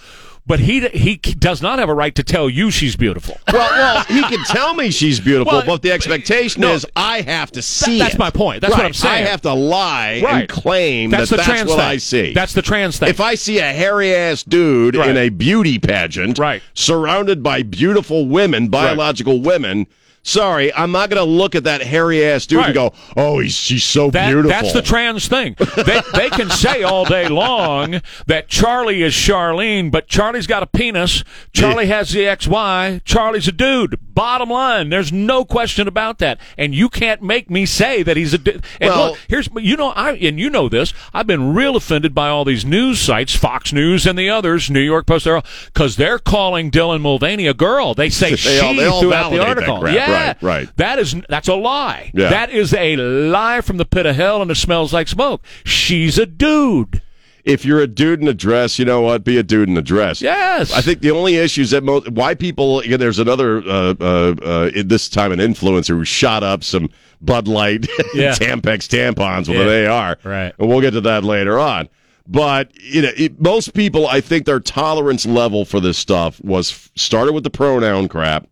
But 0.47 0.59
he 0.59 0.89
he 0.89 1.17
does 1.17 1.63
not 1.63 1.79
have 1.79 1.89
a 1.89 1.95
right 1.95 2.15
to 2.17 2.25
tell 2.25 2.51
you 2.51 2.71
she's 2.73 2.97
beautiful. 2.97 3.39
well, 3.53 3.71
well, 3.71 4.05
he 4.05 4.21
can 4.23 4.43
tell 4.47 4.75
me 4.75 4.91
she's 4.91 5.21
beautiful, 5.21 5.53
Well, 5.53 5.67
but 5.67 5.83
the 5.83 5.93
expectation 5.93 6.63
no, 6.63 6.73
is 6.73 6.85
I 6.97 7.21
have 7.21 7.53
to 7.53 7.63
see 7.63 7.99
that's 8.01 8.15
it. 8.15 8.19
my 8.19 8.31
point. 8.31 8.61
That's 8.63 8.75
what 8.75 8.85
I'm 8.85 8.93
saying. 8.93 9.27
I 9.27 9.29
have 9.31 9.43
to 9.43 9.53
lie 9.53 10.21
Right. 10.25 10.41
and 10.41 10.49
claim 10.49 11.11
That's 11.11 11.31
that 11.31 11.37
the 11.37 11.43
that's 11.43 11.49
trans 11.49 11.69
what 11.69 11.77
thing. 11.79 11.87
I 11.87 11.97
see. 11.99 12.33
That's 12.33 12.53
the 12.55 12.63
trans 12.63 12.99
thing. 12.99 13.11
If 13.11 13.21
I 13.21 13.37
see 13.37 13.59
a 13.59 13.73
hairy 13.73 14.13
ass 14.15 14.43
dude 14.43 14.97
Right. 14.97 15.11
in 15.11 15.17
a 15.17 15.29
beauty 15.29 15.79
pageant, 15.79 16.39
Right. 16.39 16.63
surrounded 16.75 17.43
by 17.45 17.63
beautiful 17.63 18.27
women, 18.27 18.69
biological 18.69 19.41
women, 19.41 19.87
sorry, 20.23 20.73
I'm 20.75 20.93
not 20.93 21.11
going 21.11 21.19
to 21.25 21.31
look 21.31 21.55
at 21.55 21.65
that 21.65 21.83
hairy 21.83 22.25
ass 22.25 22.47
dude 22.47 22.59
Right. 22.59 22.67
and 22.67 22.75
go, 22.75 22.93
"Oh, 23.17 23.39
he's 23.41 23.55
she's 23.55 23.85
so 23.85 24.11
That- 24.11 24.27
beautiful." 24.29 24.51
That's 24.51 24.73
the 24.73 24.83
trans 24.83 25.29
thing. 25.29 25.57
They, 25.77 26.01
they 26.15 26.31
can 26.31 26.51
say 26.51 26.83
all 26.83 27.05
day 27.05 27.29
long 27.29 28.01
that 28.27 28.49
Charlie 28.49 29.03
is 29.03 29.13
Charlene, 29.15 29.91
but 29.91 30.09
Charlie's 30.09 30.47
got 30.47 30.63
a 30.63 30.67
penis. 30.67 31.25
Charlie 31.53 31.87
has 31.87 32.11
the 32.11 32.21
XY. 32.27 33.03
Charlie's 33.05 33.49
a 33.49 33.53
dude. 33.53 33.99
Bottom 34.15 34.51
line, 34.51 34.91
there's 34.91 35.11
no 35.13 35.45
question 35.45 35.89
about 35.89 36.19
that. 36.19 36.39
And 36.59 36.75
you 36.75 36.89
can't 36.91 37.23
make 37.23 37.49
me 37.49 37.65
say 37.65 38.03
that 38.03 38.17
he's 38.17 38.35
a 38.35 38.39
dude. 38.39 38.63
And 38.81 38.91
Well- 38.91 39.11
look, 39.11 39.19
here's 39.29 39.49
you 39.57 39.77
know 39.77 39.91
I 39.91 40.13
and 40.13 40.39
you 40.39 40.51
know 40.51 40.69
this. 40.69 40.93
I've 41.15 41.27
been 41.27 41.55
real 41.55 41.77
offended 41.77 42.15
by 42.15 42.29
all 42.29 42.45
these 42.45 42.65
news 42.65 42.99
sites, 43.01 43.35
Fox 43.35 43.73
News 43.73 44.07
and 44.07 44.19
the 44.19 44.29
others, 44.29 44.71
New 44.71 44.81
York 44.81 45.07
Post, 45.07 45.27
because 45.67 45.97
they're 45.97 46.19
calling 46.19 46.71
Dylan 46.71 47.01
Mulvaney 47.01 47.47
a 47.47 47.55
girl. 47.55 47.95
They 47.95 48.11
say 48.11 48.31
They 48.31 48.37
she 48.37 48.59
all- 48.61 48.75
they 48.75 48.87
all 48.87 49.01
throughout 49.01 49.31
the 49.31 49.37
validate 49.39 49.41
that 49.41 49.49
article. 49.49 49.81
crap. 49.81 49.95
Yeah, 49.95 50.10
Right, 50.13 50.43
right. 50.43 50.77
That 50.77 50.99
is 50.99 51.15
that's 51.29 51.49
a 51.49 51.55
lie. 51.55 52.11
Yeah. 52.15 52.31
That 52.31 52.51
is 52.51 52.73
a 52.75 52.97
lie 52.97 53.61
from 53.61 53.77
the 53.77 53.85
pit 53.85 54.07
of 54.07 54.17
hell, 54.17 54.43
and 54.43 54.51
it 54.51 54.57
smells 54.57 54.93
like 54.93 55.09
smoke. 55.09 55.43
She's 55.65 56.19
a 56.19 56.27
dude. 56.27 57.03
if 57.45 57.65
you're 57.65 57.81
a 57.81 57.87
dude 57.87 58.21
in 58.21 58.29
a 58.29 58.35
dress, 58.35 58.79
you 58.79 58.85
know 58.85 59.01
what? 59.01 59.25
Be 59.25 59.39
a 59.39 59.43
dude 59.43 59.69
in 59.69 59.77
a 59.79 59.83
dress. 59.83 60.21
Yes. 60.21 60.73
I 60.73 60.83
think 60.83 61.01
the 61.01 61.11
only 61.11 61.37
issues 61.37 61.71
that 61.71 61.83
mo- 61.83 62.03
why 62.11 62.35
people 62.35 62.85
yeah, 62.85 62.97
there's 62.99 63.19
another 63.19 63.59
uh, 63.67 63.95
uh, 64.01 64.35
uh, 64.43 64.71
this 64.85 65.09
time 65.09 65.33
an 65.33 65.39
influencer 65.39 65.97
who 65.97 66.05
shot 66.05 66.43
up 66.43 66.63
some 66.63 66.91
Bud 67.23 67.49
Light 67.49 67.87
Yeah. 68.15 68.33
Tampax 68.33 68.89
tampons 68.89 69.49
with 69.49 69.57
Yeah. 69.67 69.85
an 69.87 69.91
AR. 69.91 70.17
Right. 70.23 70.53
And 70.59 70.69
we'll 70.69 70.81
get 70.83 70.91
to 70.93 71.01
that 71.03 71.25
later 71.25 71.59
on. 71.59 71.89
But 72.29 72.71
you 72.79 73.03
know, 73.03 73.11
it, 73.17 73.41
most 73.41 73.75
people, 73.75 74.07
I 74.07 74.21
think 74.21 74.45
their 74.45 74.61
tolerance 74.61 75.25
level 75.27 75.65
for 75.65 75.81
this 75.81 75.99
stuff 75.99 76.41
was 76.45 76.91
started 76.95 77.33
with 77.33 77.43
the 77.45 77.51
pronoun 77.51 78.07
crap 78.09 78.47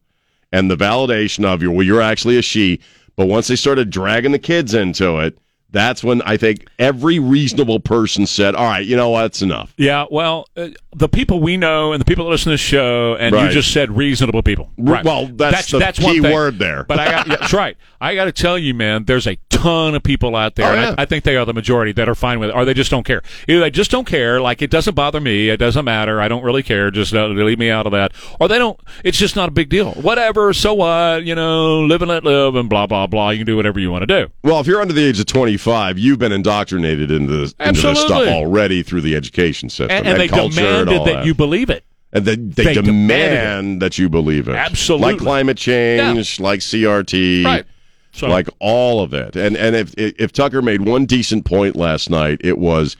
and 0.53 0.71
the 0.71 0.77
validation 0.77 1.45
of 1.45 1.63
you. 1.63 1.71
Well, 1.71 1.87
you're 1.87 2.03
actually 2.03 2.39
a 2.39 2.43
she. 2.43 2.81
But 3.17 3.27
once 3.27 3.49
they 3.49 3.57
started 3.57 3.91
dragging 3.91 4.33
the 4.33 4.39
kids 4.39 4.75
into 4.75 5.19
it, 5.19 5.39
that's 5.71 6.03
when 6.03 6.23
I 6.23 6.37
think 6.37 6.67
every 6.79 7.19
reasonable 7.19 7.81
person 7.81 8.27
said, 8.27 8.55
"All 8.55 8.65
right, 8.65 8.85
you 8.85 8.97
know 8.97 9.11
what? 9.11 9.23
That's 9.23 9.43
enough." 9.43 9.75
Yeah, 9.77 10.07
well, 10.11 10.47
uh, 10.57 10.69
the 10.97 11.09
people 11.09 11.41
we 11.41 11.57
know 11.57 11.93
and 11.93 12.01
the 12.01 12.05
people 12.05 12.25
that 12.25 12.31
listen 12.31 12.47
to 12.47 12.55
the 12.55 12.57
show, 12.59 13.17
and 13.21 13.35
Right. 13.35 13.45
you 13.47 13.51
just 13.51 13.73
said 13.73 13.97
reasonable 13.97 14.43
people. 14.43 14.71
Right. 14.79 15.05
Well, 15.05 15.27
that's 15.27 15.71
that's, 15.71 15.99
the 15.99 16.05
one 16.05 16.15
key 16.15 16.21
word 16.21 16.59
there. 16.59 16.85
But 16.85 16.99
I 16.99 17.11
got, 17.11 17.27
that's 17.29 17.53
right. 17.53 17.77
I 18.01 18.15
got 18.15 18.25
to 18.27 18.33
tell 18.33 18.59
you, 18.59 18.75
man, 18.75 19.05
there's 19.05 19.27
a 19.27 19.37
ton 19.51 19.95
of 19.95 20.03
people 20.03 20.37
out 20.37 20.55
there, 20.55 20.67
Oh, 20.67 20.73
and 20.75 20.83
yeah. 20.83 20.95
I, 20.97 21.03
I 21.03 21.05
think 21.05 21.25
they 21.25 21.37
are 21.37 21.45
the 21.45 21.53
majority 21.55 21.93
that 21.93 22.09
are 22.09 22.15
fine 22.15 22.39
with 22.39 22.51
it, 22.51 22.55
or 22.55 22.65
they 22.65 22.75
just 22.75 22.91
don't 22.91 23.05
care. 23.05 23.23
Either 23.49 23.61
they 23.61 23.71
just 23.71 23.91
don't 23.91 24.07
care, 24.07 24.41
like 24.41 24.63
it 24.63 24.71
doesn't 24.71 24.95
bother 24.95 25.21
me, 25.21 25.49
it 25.51 25.57
doesn't 25.59 25.85
matter, 25.85 26.21
I 26.21 26.29
don't 26.29 26.45
really 26.45 26.63
care, 26.63 26.91
just 26.91 27.13
uh, 27.13 27.27
leave 27.27 27.59
me 27.59 27.69
out 27.71 27.87
of 27.87 27.93
that, 27.93 28.13
or 28.41 28.49
they 28.49 28.57
don't. 28.59 28.79
It's 29.05 29.19
just 29.19 29.35
not 29.37 29.49
a 29.49 29.53
big 29.53 29.69
deal. 29.69 29.93
Whatever, 29.93 30.53
so 30.53 30.75
what? 30.75 31.25
You 31.25 31.35
know, 31.35 31.81
live 31.83 32.01
and 32.03 32.09
let 32.09 32.25
live, 32.25 32.55
and 32.55 32.69
blah 32.71 32.87
blah 32.87 33.07
blah. 33.07 33.31
You 33.31 33.39
can 33.39 33.47
do 33.47 33.57
whatever 33.57 33.81
you 33.81 33.91
want 33.91 34.03
to 34.03 34.07
do. 34.07 34.31
Well, 34.43 34.61
if 34.61 34.67
you're 34.67 34.81
under 34.81 34.95
the 34.95 35.05
age 35.05 35.19
of 35.21 35.27
25, 35.59 35.99
you've 35.99 36.19
been 36.19 36.33
indoctrinated 36.33 37.11
into 37.11 37.33
this, 37.37 37.55
into 37.61 37.81
this 37.83 38.01
stuff 38.01 38.29
already 38.29 38.83
through 38.83 39.01
the 39.01 39.15
education 39.17 39.69
system 39.69 39.91
And, 39.91 40.07
and 40.07 40.21
they 40.21 40.29
culture 40.29 40.61
and 40.61 40.87
demanded 40.87 40.99
all 40.99 41.05
that 41.07 41.27
you 41.27 41.35
believe 41.35 41.71
it. 41.71 41.85
and 42.13 42.25
they, 42.25 42.37
they, 42.37 42.65
they 42.65 42.75
demand 42.75 42.87
demanded 42.87 43.81
that 43.81 43.99
you 43.99 44.09
believe 44.09 44.49
it. 44.49 44.55
Absolutely. 44.55 45.13
Like 45.13 45.21
climate 45.21 45.57
change, 45.59 46.41
like 46.41 46.61
CRT, 46.61 47.45
Right. 47.45 47.65
So, 48.13 48.27
like 48.27 48.49
all 48.59 49.03
of 49.03 49.13
it. 49.13 49.37
And 49.37 49.55
and 49.57 49.77
if 49.77 49.93
if 49.97 50.33
Tucker 50.33 50.63
made 50.63 50.81
one 50.81 51.05
decent 51.05 51.45
point 51.45 51.77
last 51.77 52.09
night, 52.09 52.41
it 52.43 52.59
was 52.59 52.97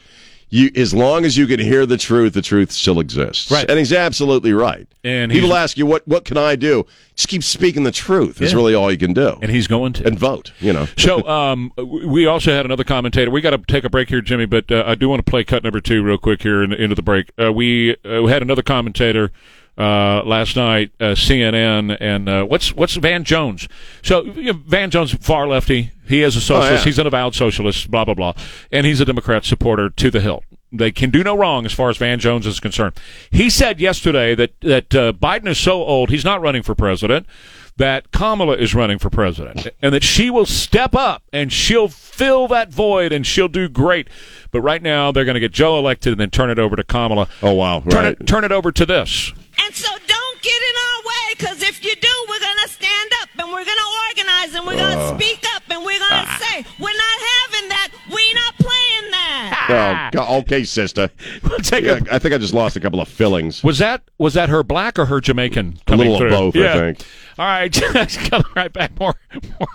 you 0.49 0.71
as 0.75 0.93
long 0.93 1.25
as 1.25 1.37
you 1.37 1.45
can 1.47 1.59
hear 1.59 1.85
the 1.85 1.97
truth, 1.97 2.33
the 2.33 2.41
truth 2.41 2.71
still 2.71 2.99
exists. 2.99 3.51
Right. 3.51 3.69
And 3.69 3.77
he's 3.77 3.93
absolutely 3.93 4.53
right. 4.53 4.87
And 5.03 5.31
people 5.31 5.53
ask 5.53 5.77
you 5.77 5.85
what 5.85 6.07
what 6.07 6.25
can 6.25 6.37
I 6.37 6.55
do? 6.55 6.85
Just 7.15 7.27
keep 7.29 7.43
speaking 7.43 7.83
the 7.83 7.91
truth. 7.91 8.41
Is 8.41 8.51
Yeah. 8.51 8.57
really 8.57 8.73
all 8.73 8.91
you 8.91 8.97
can 8.97 9.13
do. 9.13 9.37
and 9.41 9.51
he's 9.51 9.67
going 9.67 9.93
to. 9.93 10.07
and 10.07 10.17
vote. 10.17 10.51
You 10.59 10.73
know. 10.73 10.87
So 10.97 11.25
um, 11.27 11.71
we 11.77 12.25
also 12.25 12.51
had 12.51 12.65
another 12.65 12.83
commentator. 12.83 13.29
We 13.31 13.41
got 13.41 13.51
to 13.51 13.57
take 13.67 13.83
a 13.83 13.89
break 13.89 14.09
here, 14.09 14.21
Jimmy, 14.21 14.45
but 14.45 14.71
uh, 14.71 14.83
I 14.85 14.95
do 14.95 15.07
want 15.09 15.25
to 15.25 15.29
play 15.29 15.43
cut 15.43 15.63
number 15.63 15.79
two 15.79 16.03
real 16.03 16.17
quick 16.17 16.41
here 16.41 16.63
in, 16.63 16.73
into 16.73 16.95
the 16.95 17.01
break. 17.03 17.31
Uh, 17.41 17.53
we 17.53 17.95
uh, 18.05 18.21
we 18.23 18.31
had 18.31 18.41
another 18.41 18.61
commentator 18.63 19.31
uh, 19.79 20.21
last 20.25 20.57
night, 20.57 20.91
uh, 20.99 21.15
CNN, 21.15 21.95
and 22.01 22.27
uh, 22.27 22.43
what's 22.43 22.73
what's 22.73 22.95
Van 22.95 23.23
Jones? 23.23 23.67
So 24.03 24.23
you 24.25 24.53
know, 24.53 24.59
Van 24.65 24.91
Jones, 24.91 25.13
far 25.13 25.47
lefty. 25.47 25.91
He 26.05 26.21
is 26.21 26.35
a 26.35 26.41
socialist. 26.41 26.71
Oh, 26.71 26.75
yeah. 26.75 26.83
He's 26.83 26.99
an 26.99 27.07
avowed 27.07 27.33
socialist. 27.33 27.89
Blah 27.89 28.05
blah 28.05 28.13
blah, 28.13 28.33
and 28.71 28.85
he's 28.85 28.99
a 28.99 29.05
Democrat 29.05 29.45
supporter 29.45 29.89
to 29.89 30.11
the 30.11 30.19
hilt. 30.19 30.43
They 30.71 30.91
can 30.91 31.09
do 31.09 31.23
no 31.23 31.35
wrong 31.35 31.65
as 31.65 31.71
far 31.73 31.89
as 31.89 31.97
Van 31.97 32.19
Jones 32.19 32.45
is 32.45 32.59
concerned. 32.59 32.93
He 33.31 33.49
said 33.49 33.79
yesterday 33.79 34.35
that 34.35 34.59
that 34.61 34.93
uh, 34.93 35.13
Biden 35.13 35.47
is 35.47 35.57
so 35.57 35.83
old 35.83 36.09
he's 36.09 36.25
not 36.25 36.41
running 36.41 36.61
for 36.61 36.75
president. 36.75 37.25
That 37.77 38.11
Kamala 38.11 38.57
is 38.57 38.75
running 38.75 38.99
for 38.99 39.09
president, 39.09 39.69
and 39.81 39.93
that 39.93 40.03
she 40.03 40.29
will 40.29 40.45
step 40.45 40.93
up 40.93 41.23
and 41.31 41.53
she'll 41.53 41.87
fill 41.87 42.49
that 42.49 42.69
void 42.73 43.13
and 43.13 43.25
she'll 43.25 43.47
do 43.47 43.69
great. 43.69 44.09
But 44.51 44.59
right 44.59 44.81
now 44.81 45.13
they're 45.13 45.23
going 45.23 45.35
to 45.35 45.39
get 45.39 45.53
Joe 45.53 45.79
elected 45.79 46.11
and 46.11 46.19
then 46.19 46.29
turn 46.29 46.49
it 46.49 46.59
over 46.59 46.75
to 46.75 46.83
Kamala. 46.83 47.29
Oh, 47.41 47.53
wow. 47.53 47.79
Turn 47.79 48.05
it 48.05 48.27
turn 48.27 48.43
it 48.43 48.51
over 48.51 48.73
to 48.73 48.85
this. 48.85 49.31
And 49.65 49.75
so 49.75 49.89
don't 50.07 50.41
get 50.41 50.59
in 50.69 50.75
our 50.87 50.99
way, 51.03 51.25
because 51.37 51.61
if 51.61 51.83
you 51.83 51.95
do, 51.95 52.13
we're 52.27 52.39
going 52.39 52.61
to 52.63 52.69
stand 52.69 53.11
up 53.21 53.29
and 53.37 53.47
we're 53.51 53.65
going 53.65 53.77
to 53.77 53.91
organize 54.07 54.55
and 54.55 54.65
we're 54.65 54.77
going 54.77 54.97
to 54.97 55.03
uh. 55.03 55.17
speak 55.17 55.45
up 55.55 55.63
and 55.69 55.83
we're 55.85 55.99
going 55.99 56.23
to 56.23 56.27
ah. 56.27 56.39
say, 56.41 56.65
we're 56.79 56.97
not 56.97 57.19
having 57.33 57.69
that. 57.69 57.89
We're 58.09 58.35
not 58.35 58.53
playing 58.57 59.11
that. 59.11 60.11
Oh, 60.19 60.39
okay, 60.39 60.63
sister. 60.63 61.09
We'll 61.43 61.59
take 61.59 61.83
Yeah, 61.85 61.99
a- 62.09 62.15
I 62.15 62.19
think 62.19 62.33
I 62.33 62.37
just 62.37 62.53
lost 62.53 62.75
a 62.75 62.79
couple 62.79 62.99
of 62.99 63.07
fillings. 63.07 63.63
Was 63.63 63.77
that 63.77 64.01
was 64.17 64.33
that 64.33 64.49
her 64.49 64.63
black 64.63 64.97
or 64.97 65.05
her 65.05 65.21
Jamaican? 65.21 65.79
A 65.81 65.85
coming 65.85 66.09
little 66.09 66.15
of 66.15 66.19
through? 66.19 66.51
both, 66.51 66.55
I 66.55 66.93
think. 66.93 67.05
All 67.37 67.45
right, 67.45 67.71
coming 68.29 68.47
right 68.55 68.73
back. 68.73 68.99
More. 68.99 69.15
more, 69.59 69.67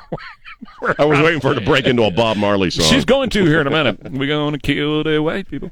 more 0.81 0.95
I 0.99 1.05
was 1.05 1.21
waiting 1.21 1.41
for 1.41 1.49
her 1.49 1.55
to 1.55 1.61
break 1.65 1.87
into 1.87 2.03
a 2.03 2.11
Bob 2.11 2.37
Marley 2.37 2.71
song. 2.71 2.87
She's 2.87 3.05
going 3.05 3.31
to 3.31 3.45
here 3.45 3.61
in 3.61 3.67
a 3.67 3.71
minute. 3.71 4.11
We're 4.11 4.27
going 4.27 4.53
to 4.55 4.59
kill 4.59 5.05
the 5.05 5.23
white 5.23 5.49
people. 5.49 5.71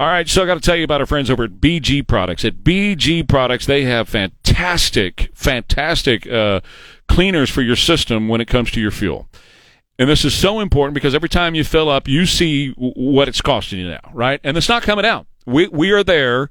All 0.00 0.06
right, 0.06 0.26
so 0.26 0.42
I 0.42 0.46
got 0.46 0.54
to 0.54 0.60
tell 0.60 0.76
you 0.76 0.84
about 0.84 1.02
our 1.02 1.06
friends 1.06 1.28
over 1.28 1.44
at 1.44 1.60
BG 1.60 2.06
Products. 2.06 2.42
At 2.42 2.64
BG 2.64 3.28
Products, 3.28 3.66
they 3.66 3.82
have 3.82 4.08
fantastic, 4.08 5.28
fantastic 5.34 6.26
uh, 6.26 6.62
cleaners 7.06 7.50
for 7.50 7.60
your 7.60 7.76
system 7.76 8.26
when 8.26 8.40
it 8.40 8.46
comes 8.46 8.70
to 8.70 8.80
your 8.80 8.92
fuel. 8.92 9.28
And 9.98 10.08
this 10.08 10.24
is 10.24 10.32
so 10.32 10.58
important 10.58 10.94
because 10.94 11.14
every 11.14 11.28
time 11.28 11.54
you 11.54 11.64
fill 11.64 11.90
up, 11.90 12.08
you 12.08 12.24
see 12.24 12.70
what 12.78 13.28
it's 13.28 13.42
costing 13.42 13.78
you 13.78 13.90
now, 13.90 14.00
right? 14.14 14.40
And 14.42 14.56
it's 14.56 14.70
not 14.70 14.82
coming 14.82 15.04
out. 15.04 15.26
We 15.44 15.68
we 15.68 15.90
are 15.90 16.02
there, 16.02 16.48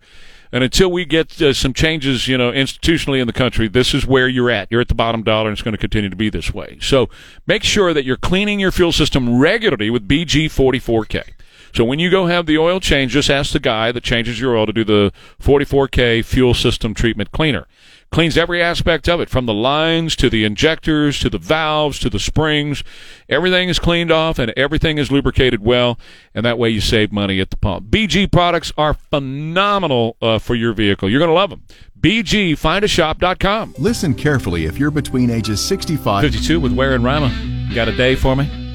and 0.51 0.63
until 0.63 0.91
we 0.91 1.03
get 1.03 1.41
uh, 1.41 1.51
some 1.53 1.73
changes, 1.73 2.27
you 2.27 2.37
know, 2.37 2.51
institutionally 2.51 3.19
in 3.19 3.25
the 3.25 3.33
country, 3.33 3.67
this 3.67 3.95
is 3.95 4.05
where 4.05 4.27
you're 4.27 4.51
at. 4.51 4.67
You're 4.69 4.81
at 4.81 4.89
the 4.89 4.93
bottom 4.93 5.23
dollar, 5.23 5.49
and 5.49 5.53
it's 5.53 5.63
going 5.63 5.71
to 5.71 5.79
continue 5.79 6.11
to 6.11 6.15
be 6.15 6.29
this 6.29 6.53
way. 6.53 6.77
So 6.81 7.09
make 7.47 7.63
sure 7.63 7.95
that 7.95 8.05
you're 8.05 8.15
cleaning 8.15 8.59
your 8.59 8.71
fuel 8.71 8.91
system 8.91 9.39
regularly 9.39 9.89
with 9.89 10.07
BG 10.07 10.51
44K. 10.51 11.31
So 11.73 11.83
when 11.83 11.99
you 11.99 12.09
go 12.09 12.27
have 12.27 12.45
the 12.45 12.57
oil 12.57 12.79
change, 12.79 13.11
just 13.11 13.29
ask 13.29 13.51
the 13.51 13.59
guy 13.59 13.91
that 13.91 14.03
changes 14.03 14.39
your 14.39 14.57
oil 14.57 14.65
to 14.65 14.73
do 14.73 14.83
the 14.83 15.11
44K 15.41 16.23
fuel 16.25 16.53
system 16.53 16.93
treatment 16.93 17.31
cleaner. 17.31 17.67
Cleans 18.11 18.37
every 18.37 18.59
aspect 18.59 19.07
of 19.07 19.19
it, 19.19 19.29
from 19.29 19.45
the 19.45 19.53
lines 19.53 20.15
to 20.15 20.31
the 20.31 20.43
injectors 20.43 21.19
to 21.19 21.29
the 21.29 21.37
valves 21.37 21.99
to 21.99 22.09
the 22.09 22.17
springs. 22.17 22.83
Everything 23.27 23.69
is 23.69 23.77
cleaned 23.77 24.11
off 24.11 24.39
and 24.39 24.51
everything 24.57 24.97
is 24.97 25.11
lubricated 25.11 25.63
well, 25.63 25.99
and 26.33 26.43
that 26.43 26.57
way 26.57 26.69
you 26.69 26.81
save 26.81 27.11
money 27.11 27.39
at 27.39 27.51
the 27.51 27.57
pump. 27.57 27.87
BG 27.91 28.31
products 28.31 28.73
are 28.77 28.95
phenomenal 28.95 30.17
uh, 30.23 30.39
for 30.39 30.55
your 30.55 30.73
vehicle. 30.73 31.07
You're 31.07 31.19
going 31.19 31.29
to 31.29 31.35
love 31.35 31.51
them. 31.51 31.61
BGFindAShop.com. 31.99 33.75
Listen 33.77 34.15
carefully 34.15 34.65
if 34.65 34.79
you're 34.79 34.89
between 34.89 35.29
ages 35.29 35.63
65 35.63 36.23
52 36.23 36.59
with 36.59 36.71
Ware 36.71 36.95
and 36.95 37.03
Rima. 37.03 37.29
You 37.69 37.75
got 37.75 37.89
a 37.89 37.95
day 37.95 38.15
for 38.15 38.35
me? 38.35 38.68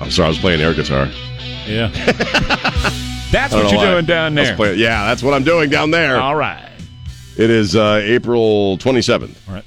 I'm 0.00 0.10
sorry, 0.10 0.26
I 0.26 0.28
was 0.30 0.38
playing 0.38 0.60
air 0.60 0.74
guitar. 0.74 1.08
Yeah. 1.66 1.88
That's 3.30 3.52
what 3.54 3.70
you're 3.70 3.78
why. 3.80 3.90
doing 3.92 4.06
down 4.06 4.34
there. 4.34 4.56
playing- 4.56 4.80
yeah, 4.80 5.04
that's 5.06 5.22
what 5.22 5.34
I'm 5.34 5.44
doing 5.44 5.70
down 5.70 5.92
there. 5.92 6.20
All 6.20 6.34
right. 6.34 6.68
It 7.36 7.48
is 7.48 7.76
uh, 7.76 8.00
April 8.02 8.76
27th. 8.78 9.36
All 9.48 9.54
right. 9.54 9.64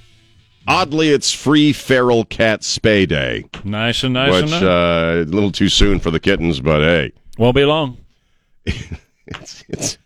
Oddly, 0.67 1.09
it's 1.11 1.31
Free 1.31 1.71
Feral 1.71 2.25
Cat 2.25 2.59
Spay 2.61 3.07
Day, 3.07 3.45
Nice 3.63 4.03
and 4.03 4.13
nice 4.15 4.33
which 4.33 4.41
and 4.43 4.51
nice. 4.51 4.63
uh, 4.63 5.23
a 5.25 5.31
little 5.31 5.51
too 5.51 5.69
soon 5.69 5.99
for 6.01 6.11
the 6.11 6.19
kittens, 6.19 6.59
but 6.59 6.81
hey, 6.81 7.13
Won't 7.37 7.55
be 7.55 7.63
long. 7.63 7.97
it's 8.65 9.63
it's 9.69 9.97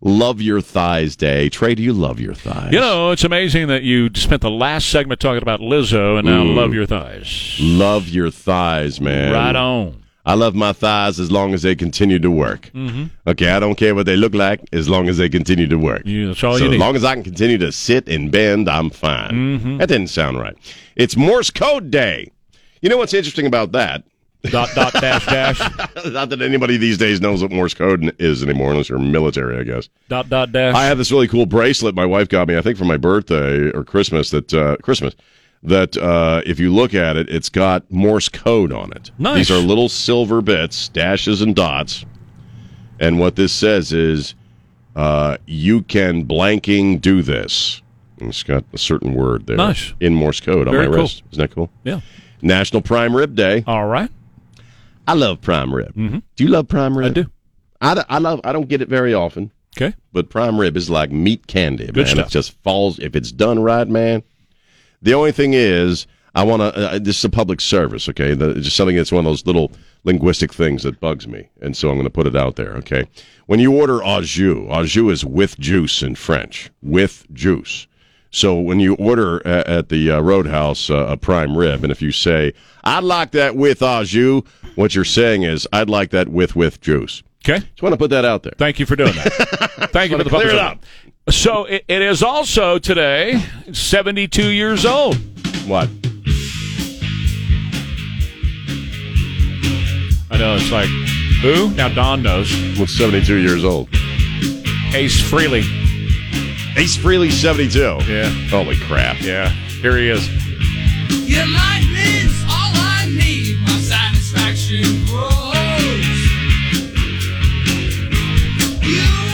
Love 0.00 0.40
Your 0.40 0.60
Thighs 0.60 1.16
Day. 1.16 1.48
Trey, 1.48 1.74
do 1.74 1.82
you 1.82 1.92
love 1.92 2.20
your 2.20 2.34
thighs? 2.34 2.72
You 2.72 2.80
know, 2.80 3.10
it's 3.10 3.24
amazing 3.24 3.68
that 3.68 3.82
you 3.82 4.10
spent 4.14 4.42
the 4.42 4.50
last 4.50 4.88
segment 4.90 5.20
talking 5.20 5.42
about 5.42 5.60
Lizzo 5.60 6.18
and 6.18 6.26
now 6.26 6.42
love 6.42 6.74
your 6.74 6.86
thighs. 6.86 7.56
love 7.60 8.08
your 8.08 8.30
thighs, 8.30 9.00
man. 9.00 9.32
Right 9.32 9.56
on. 9.56 10.02
I 10.26 10.34
love 10.34 10.54
my 10.54 10.72
thighs 10.72 11.20
as 11.20 11.30
long 11.30 11.52
as 11.52 11.62
they 11.62 11.74
continue 11.74 12.18
to 12.18 12.30
work. 12.30 12.70
Mm-hmm. 12.74 13.04
Okay, 13.26 13.50
I 13.50 13.60
don't 13.60 13.74
care 13.74 13.94
what 13.94 14.06
they 14.06 14.16
look 14.16 14.34
like 14.34 14.66
as 14.72 14.88
long 14.88 15.08
as 15.10 15.18
they 15.18 15.28
continue 15.28 15.66
to 15.68 15.76
work. 15.76 16.06
You, 16.06 16.28
that's 16.28 16.42
all 16.42 16.56
so 16.56 16.64
you 16.64 16.72
as 16.72 16.78
long 16.78 16.96
as 16.96 17.04
I 17.04 17.12
can 17.14 17.22
continue 17.24 17.58
to 17.58 17.70
sit 17.70 18.08
and 18.08 18.30
bend, 18.30 18.68
I'm 18.68 18.88
fine. 18.88 19.32
Mm-hmm. 19.32 19.76
That 19.78 19.88
didn't 19.88 20.08
sound 20.08 20.38
right. 20.38 20.56
It's 20.96 21.14
Morse 21.14 21.50
Code 21.50 21.90
Day. 21.90 22.30
You 22.80 22.88
know 22.88 22.96
what's 22.96 23.12
interesting 23.12 23.46
about 23.46 23.72
that? 23.72 24.04
Dot 24.50 24.68
dot 24.74 24.92
dash 24.94 25.26
dash 25.26 25.58
Not 26.06 26.28
that 26.30 26.42
anybody 26.42 26.76
these 26.76 26.98
days 26.98 27.20
knows 27.20 27.42
what 27.42 27.50
Morse 27.50 27.74
code 27.74 28.14
is 28.18 28.42
anymore, 28.42 28.72
unless 28.72 28.88
you're 28.88 28.98
military, 28.98 29.58
I 29.58 29.62
guess. 29.64 29.88
dot 30.08 30.28
dot 30.28 30.52
dash. 30.52 30.74
I 30.74 30.84
have 30.84 30.98
this 30.98 31.10
really 31.12 31.28
cool 31.28 31.46
bracelet 31.46 31.94
my 31.94 32.06
wife 32.06 32.28
got 32.28 32.48
me, 32.48 32.56
I 32.56 32.60
think 32.62 32.78
for 32.78 32.84
my 32.84 32.96
birthday 32.96 33.70
or 33.70 33.84
Christmas. 33.84 34.30
That 34.30 34.52
uh, 34.54 34.76
Christmas. 34.82 35.14
That 35.62 35.96
uh, 35.96 36.42
if 36.44 36.60
you 36.60 36.72
look 36.74 36.92
at 36.92 37.16
it, 37.16 37.28
it's 37.30 37.48
got 37.48 37.90
Morse 37.90 38.28
code 38.28 38.70
on 38.70 38.92
it. 38.92 39.10
Nice. 39.18 39.36
These 39.36 39.50
are 39.50 39.58
little 39.58 39.88
silver 39.88 40.42
bits, 40.42 40.88
dashes 40.90 41.40
and 41.40 41.56
dots. 41.56 42.04
And 43.00 43.18
what 43.18 43.36
this 43.36 43.50
says 43.52 43.90
is, 43.92 44.34
uh, 44.94 45.38
you 45.46 45.80
can 45.82 46.26
blanking 46.26 47.00
do 47.00 47.22
this. 47.22 47.80
And 48.20 48.28
It's 48.28 48.42
got 48.42 48.64
a 48.74 48.78
certain 48.78 49.14
word 49.14 49.46
there 49.46 49.56
Nice. 49.56 49.94
in 50.00 50.14
Morse 50.14 50.40
code 50.40 50.68
on 50.68 50.76
my 50.76 50.84
cool. 50.84 50.94
wrist. 50.94 51.22
Isn't 51.32 51.40
that 51.40 51.54
cool? 51.54 51.70
yeah. 51.82 52.00
National 52.42 52.82
Prime 52.82 53.16
Rib 53.16 53.34
Day. 53.34 53.64
All 53.66 53.86
right. 53.86 54.10
I 55.06 55.14
love 55.14 55.40
prime 55.40 55.74
rib. 55.74 55.94
Do 55.94 56.44
you 56.44 56.48
love 56.48 56.68
prime 56.68 56.96
rib? 56.96 57.10
I 57.10 57.14
do. 57.14 57.26
I, 57.80 58.04
I 58.08 58.18
love. 58.18 58.40
I 58.44 58.52
don't 58.52 58.68
get 58.68 58.80
it 58.80 58.88
very 58.88 59.12
often, 59.12 59.52
Okay. 59.76 59.94
but 60.12 60.30
prime 60.30 60.58
rib 60.58 60.76
is 60.76 60.88
like 60.88 61.10
meat 61.12 61.46
candy, 61.46 61.86
Good 61.86 61.96
man. 61.96 62.06
stuff. 62.06 62.26
It 62.28 62.30
just 62.32 62.52
falls 62.62 62.98
if 62.98 63.14
it's 63.14 63.30
done 63.32 63.58
right, 63.60 63.86
man. 63.86 64.22
The 65.02 65.12
only 65.14 65.32
thing 65.32 65.52
is, 65.52 66.06
I 66.34 66.42
want 66.44 66.60
to. 66.62 66.74
Uh, 66.92 66.98
this 66.98 67.18
is 67.18 67.24
a 67.24 67.30
public 67.30 67.60
service, 67.60 68.08
okay? 68.08 68.32
The, 68.34 68.50
it's 68.50 68.64
just 68.64 68.76
something 68.76 68.96
that's 68.96 69.12
one 69.12 69.26
of 69.26 69.30
those 69.30 69.44
little 69.46 69.72
linguistic 70.04 70.52
things 70.54 70.82
that 70.84 70.98
bugs 71.00 71.28
me, 71.28 71.48
and 71.60 71.76
so 71.76 71.88
I'm 71.90 71.96
going 71.96 72.04
to 72.04 72.10
put 72.10 72.26
it 72.26 72.36
out 72.36 72.56
there, 72.56 72.72
okay? 72.76 73.04
When 73.46 73.60
you 73.60 73.74
order 73.78 74.02
au 74.02 74.22
jus, 74.22 74.66
au 74.70 74.84
jus 74.84 75.12
is 75.12 75.24
with 75.24 75.58
juice 75.58 76.02
in 76.02 76.14
French, 76.14 76.70
with 76.82 77.26
juice. 77.34 77.86
So 78.30 78.58
when 78.58 78.80
you 78.80 78.94
order 78.96 79.46
at 79.46 79.90
the 79.90 80.10
uh, 80.10 80.20
Roadhouse 80.20 80.90
uh, 80.90 81.06
a 81.08 81.16
prime 81.16 81.56
rib, 81.56 81.84
and 81.84 81.92
if 81.92 82.00
you 82.02 82.10
say, 82.10 82.52
"I'd 82.82 83.04
like 83.04 83.30
that 83.32 83.54
with 83.54 83.80
au 83.82 84.02
jus," 84.04 84.42
what 84.74 84.94
you're 84.94 85.04
saying 85.04 85.42
is, 85.42 85.66
"I'd 85.72 85.90
like 85.90 86.10
that 86.10 86.28
with 86.28 86.56
with 86.56 86.80
juice." 86.80 87.22
Okay. 87.44 87.58
Just 87.58 87.82
want 87.82 87.92
to 87.92 87.98
put 87.98 88.10
that 88.10 88.24
out 88.24 88.42
there. 88.42 88.54
Thank 88.56 88.78
you 88.78 88.86
for 88.86 88.96
doing 88.96 89.12
that. 89.12 89.32
Thank 89.92 90.10
you 90.10 90.16
for 90.16 90.24
the 90.24 90.30
Clear 90.30 90.48
it 90.48 90.52
publicity. 90.52 90.80
So 91.30 91.64
it, 91.64 91.84
it 91.88 92.02
is 92.02 92.22
also 92.22 92.78
today 92.78 93.42
72 93.72 94.48
years 94.48 94.86
old. 94.86 95.16
What? 95.66 95.88
I 100.30 100.38
know 100.38 100.56
it's 100.56 100.72
like 100.72 100.88
who? 101.42 101.70
Now 101.74 101.88
Don 101.88 102.22
knows. 102.22 102.50
What's 102.78 102.96
72 102.96 103.36
years 103.36 103.64
old? 103.64 103.88
Ace 104.94 105.20
Frehley. 105.22 105.64
Ace 106.76 106.96
Frehley, 106.96 107.30
72. 107.30 107.78
Yeah. 108.10 108.28
Holy 108.48 108.76
crap. 108.76 109.20
Yeah. 109.20 109.48
Here 109.48 109.96
he 109.96 110.08
is. 110.08 110.28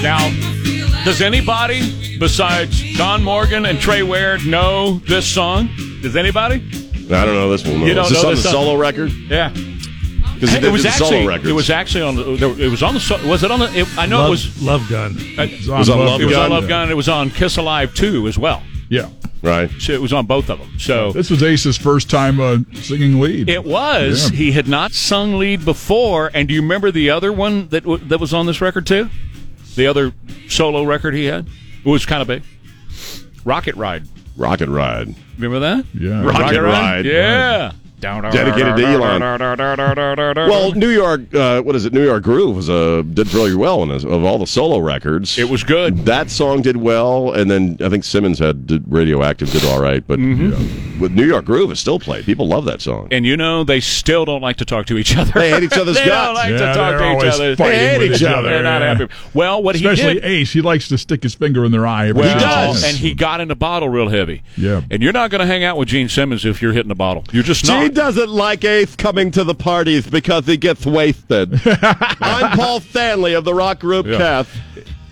Now, 0.02 0.28
make 0.30 0.38
me 0.38 0.42
feel 0.80 0.88
like 0.88 1.04
Does 1.04 1.20
anybody 1.20 2.18
besides 2.18 2.96
Don 2.96 3.22
Morgan 3.22 3.66
and 3.66 3.78
Trey 3.78 4.02
Ware 4.02 4.38
know 4.44 4.98
this 5.06 5.26
song? 5.26 5.68
Does 6.02 6.16
anybody? 6.16 6.56
I 6.56 7.24
don't 7.24 7.34
know 7.34 7.50
this 7.50 7.66
one. 7.66 7.80
You 7.80 7.92
don't 7.94 8.04
is 8.06 8.10
this 8.10 8.22
know 8.22 8.28
on 8.30 8.34
this 8.34 8.42
the 8.44 8.50
song? 8.50 8.62
solo 8.64 8.76
record? 8.76 9.10
Yeah. 9.28 9.50
Because 9.50 10.54
it 10.54 10.72
was 10.72 10.86
actually 10.86 11.08
solo 11.10 11.26
records. 11.26 11.50
it 11.50 11.52
was 11.52 11.68
actually 11.70 12.02
on 12.02 12.14
the 12.16 12.56
it 12.64 12.70
was 12.70 12.82
on 12.82 12.94
the 12.94 13.00
so- 13.00 13.28
was 13.28 13.42
it 13.42 13.50
on 13.50 13.58
the 13.58 13.78
it, 13.78 13.98
I 13.98 14.06
know 14.06 14.18
Love, 14.20 14.28
it 14.28 14.30
was 14.30 14.62
Love 14.62 14.88
Gun. 14.88 15.14
it 15.18 15.68
was 15.68 15.88
on 15.90 15.98
Love 15.98 16.20
it 16.20 16.24
was 16.26 16.36
on 16.36 16.42
Gun? 16.44 16.50
Love 16.50 16.68
Gun 16.68 16.90
it 16.90 16.96
was 16.96 17.08
on 17.10 17.28
Kiss 17.30 17.56
Alive 17.58 17.94
2 17.94 18.26
as 18.26 18.38
well. 18.38 18.62
Yeah. 18.88 19.08
right. 19.42 19.70
So 19.78 19.92
it 19.92 20.00
was 20.00 20.12
on 20.14 20.24
both 20.26 20.48
of 20.48 20.58
them. 20.58 20.78
So 20.78 21.12
This 21.12 21.28
was 21.30 21.42
Ace's 21.42 21.76
first 21.76 22.08
time 22.08 22.40
uh, 22.40 22.58
singing 22.74 23.20
lead. 23.20 23.48
it 23.50 23.64
was 23.64 24.30
Yeah. 24.30 24.36
he 24.36 24.52
had 24.52 24.66
not 24.66 24.92
sung 24.92 25.36
lead 25.38 25.64
before 25.64 26.30
and 26.32 26.48
do 26.48 26.54
you 26.54 26.62
remember 26.62 26.90
the 26.90 27.10
other 27.10 27.32
one 27.32 27.68
that 27.68 27.82
w- 27.84 28.02
that 28.08 28.18
was 28.18 28.32
on 28.32 28.46
this 28.46 28.60
record 28.62 28.86
too? 28.86 29.10
The 29.76 29.86
other 29.86 30.12
solo 30.48 30.82
record 30.84 31.14
he 31.14 31.26
had? 31.26 31.46
It 31.84 31.88
was 31.88 32.04
kind 32.06 32.22
of 32.22 32.28
big. 32.28 32.42
Rocket 33.44 33.74
Ride. 33.76 34.06
Rocket 34.36 34.68
Ride. 34.68 35.14
Remember 35.38 35.60
that? 35.60 35.84
Yeah. 35.94 36.22
Rocket 36.24 36.60
Ride. 36.62 37.04
Yeah. 37.06 37.72
Dedicated 38.00 38.76
to 38.76 38.84
Elon. 38.84 39.20
Well, 40.48 40.72
New 40.72 40.88
York, 40.90 41.32
uh, 41.34 41.60
what 41.62 41.76
is 41.76 41.84
it? 41.84 41.92
New 41.92 42.04
York 42.04 42.22
Groove 42.22 42.56
was 42.56 42.70
uh, 42.70 43.02
did 43.02 43.32
really 43.34 43.54
well 43.54 43.82
in 43.82 43.88
this, 43.88 44.04
of 44.04 44.24
all 44.24 44.38
the 44.38 44.46
solo 44.46 44.78
records. 44.78 45.38
It 45.38 45.48
was 45.48 45.64
good. 45.64 45.98
That 46.06 46.30
song 46.30 46.62
did 46.62 46.76
well, 46.76 47.32
and 47.32 47.50
then 47.50 47.76
I 47.80 47.88
think 47.88 48.04
Simmons 48.04 48.38
had 48.38 48.66
did 48.66 48.84
Radioactive 48.90 49.50
did 49.50 49.64
all 49.64 49.80
right, 49.80 50.06
but 50.06 50.18
Mm-hmm. 50.20 50.50
yeah, 50.52 51.00
with 51.00 51.12
New 51.12 51.24
York 51.24 51.46
Groove, 51.46 51.70
it's 51.70 51.80
still 51.80 51.98
played. 51.98 52.24
People 52.26 52.46
love 52.46 52.66
that 52.66 52.82
song. 52.82 53.08
and 53.10 53.24
you 53.24 53.36
know 53.36 53.64
they 53.64 53.80
still 53.80 54.24
don't 54.26 54.42
like 54.42 54.56
to 54.56 54.64
talk 54.66 54.84
to 54.86 54.98
each 54.98 55.16
other. 55.16 55.32
They 55.32 55.50
hate 55.50 55.62
each 55.62 55.72
other's 55.72 55.96
they 55.98 56.04
guts. 56.04 56.26
don't 56.26 56.34
like 56.34 56.50
Yeah, 56.50 56.58
to 56.58 56.74
talk 56.74 56.98
to 56.98 57.26
each 57.26 57.32
other. 57.32 57.56
They 57.56 57.78
hate 57.78 57.98
with 57.98 58.12
each 58.16 58.22
other. 58.22 58.48
They're 58.50 58.62
not 58.62 58.82
happy. 58.82 59.08
Well, 59.32 59.62
what 59.62 59.76
Especially 59.76 60.14
he 60.14 60.20
did. 60.20 60.24
Ace, 60.24 60.52
he 60.52 60.60
likes 60.60 60.88
to 60.88 60.98
stick 60.98 61.22
his 61.22 61.34
finger 61.34 61.64
in 61.64 61.72
their 61.72 61.86
eye. 61.86 62.08
every 62.08 62.20
Well, 62.22 62.32
time 62.38 62.40
does. 62.72 62.82
talking. 62.82 62.88
and 62.90 62.98
he 62.98 63.14
got 63.14 63.40
in 63.40 63.48
the 63.48 63.56
bottle 63.56 63.88
real 63.88 64.08
heavy. 64.08 64.42
Yeah. 64.56 64.82
And 64.90 65.02
you're 65.02 65.12
not 65.12 65.30
going 65.30 65.40
to 65.40 65.46
hang 65.46 65.64
out 65.64 65.76
with 65.78 65.88
Gene 65.88 66.08
Simmons 66.08 66.44
if 66.44 66.60
you're 66.60 66.72
hitting 66.72 66.88
the 66.88 66.94
bottle. 66.94 67.24
You're 67.32 67.42
just 67.44 67.66
not. 67.66 67.82
She 67.82 67.88
doesn't 67.90 68.30
like 68.30 68.64
Ace 68.64 68.94
coming 68.96 69.30
to 69.32 69.44
the 69.44 69.54
parties 69.54 70.06
because 70.06 70.46
he 70.46 70.56
gets 70.56 70.84
wasted. 70.86 71.60
I'm 72.20 72.56
Paul 72.56 72.80
Stanley 72.80 73.34
of 73.34 73.44
the 73.44 73.54
rock 73.54 73.80
group 73.80 74.06
Yeah. 74.06 74.18
Kath. 74.18 74.54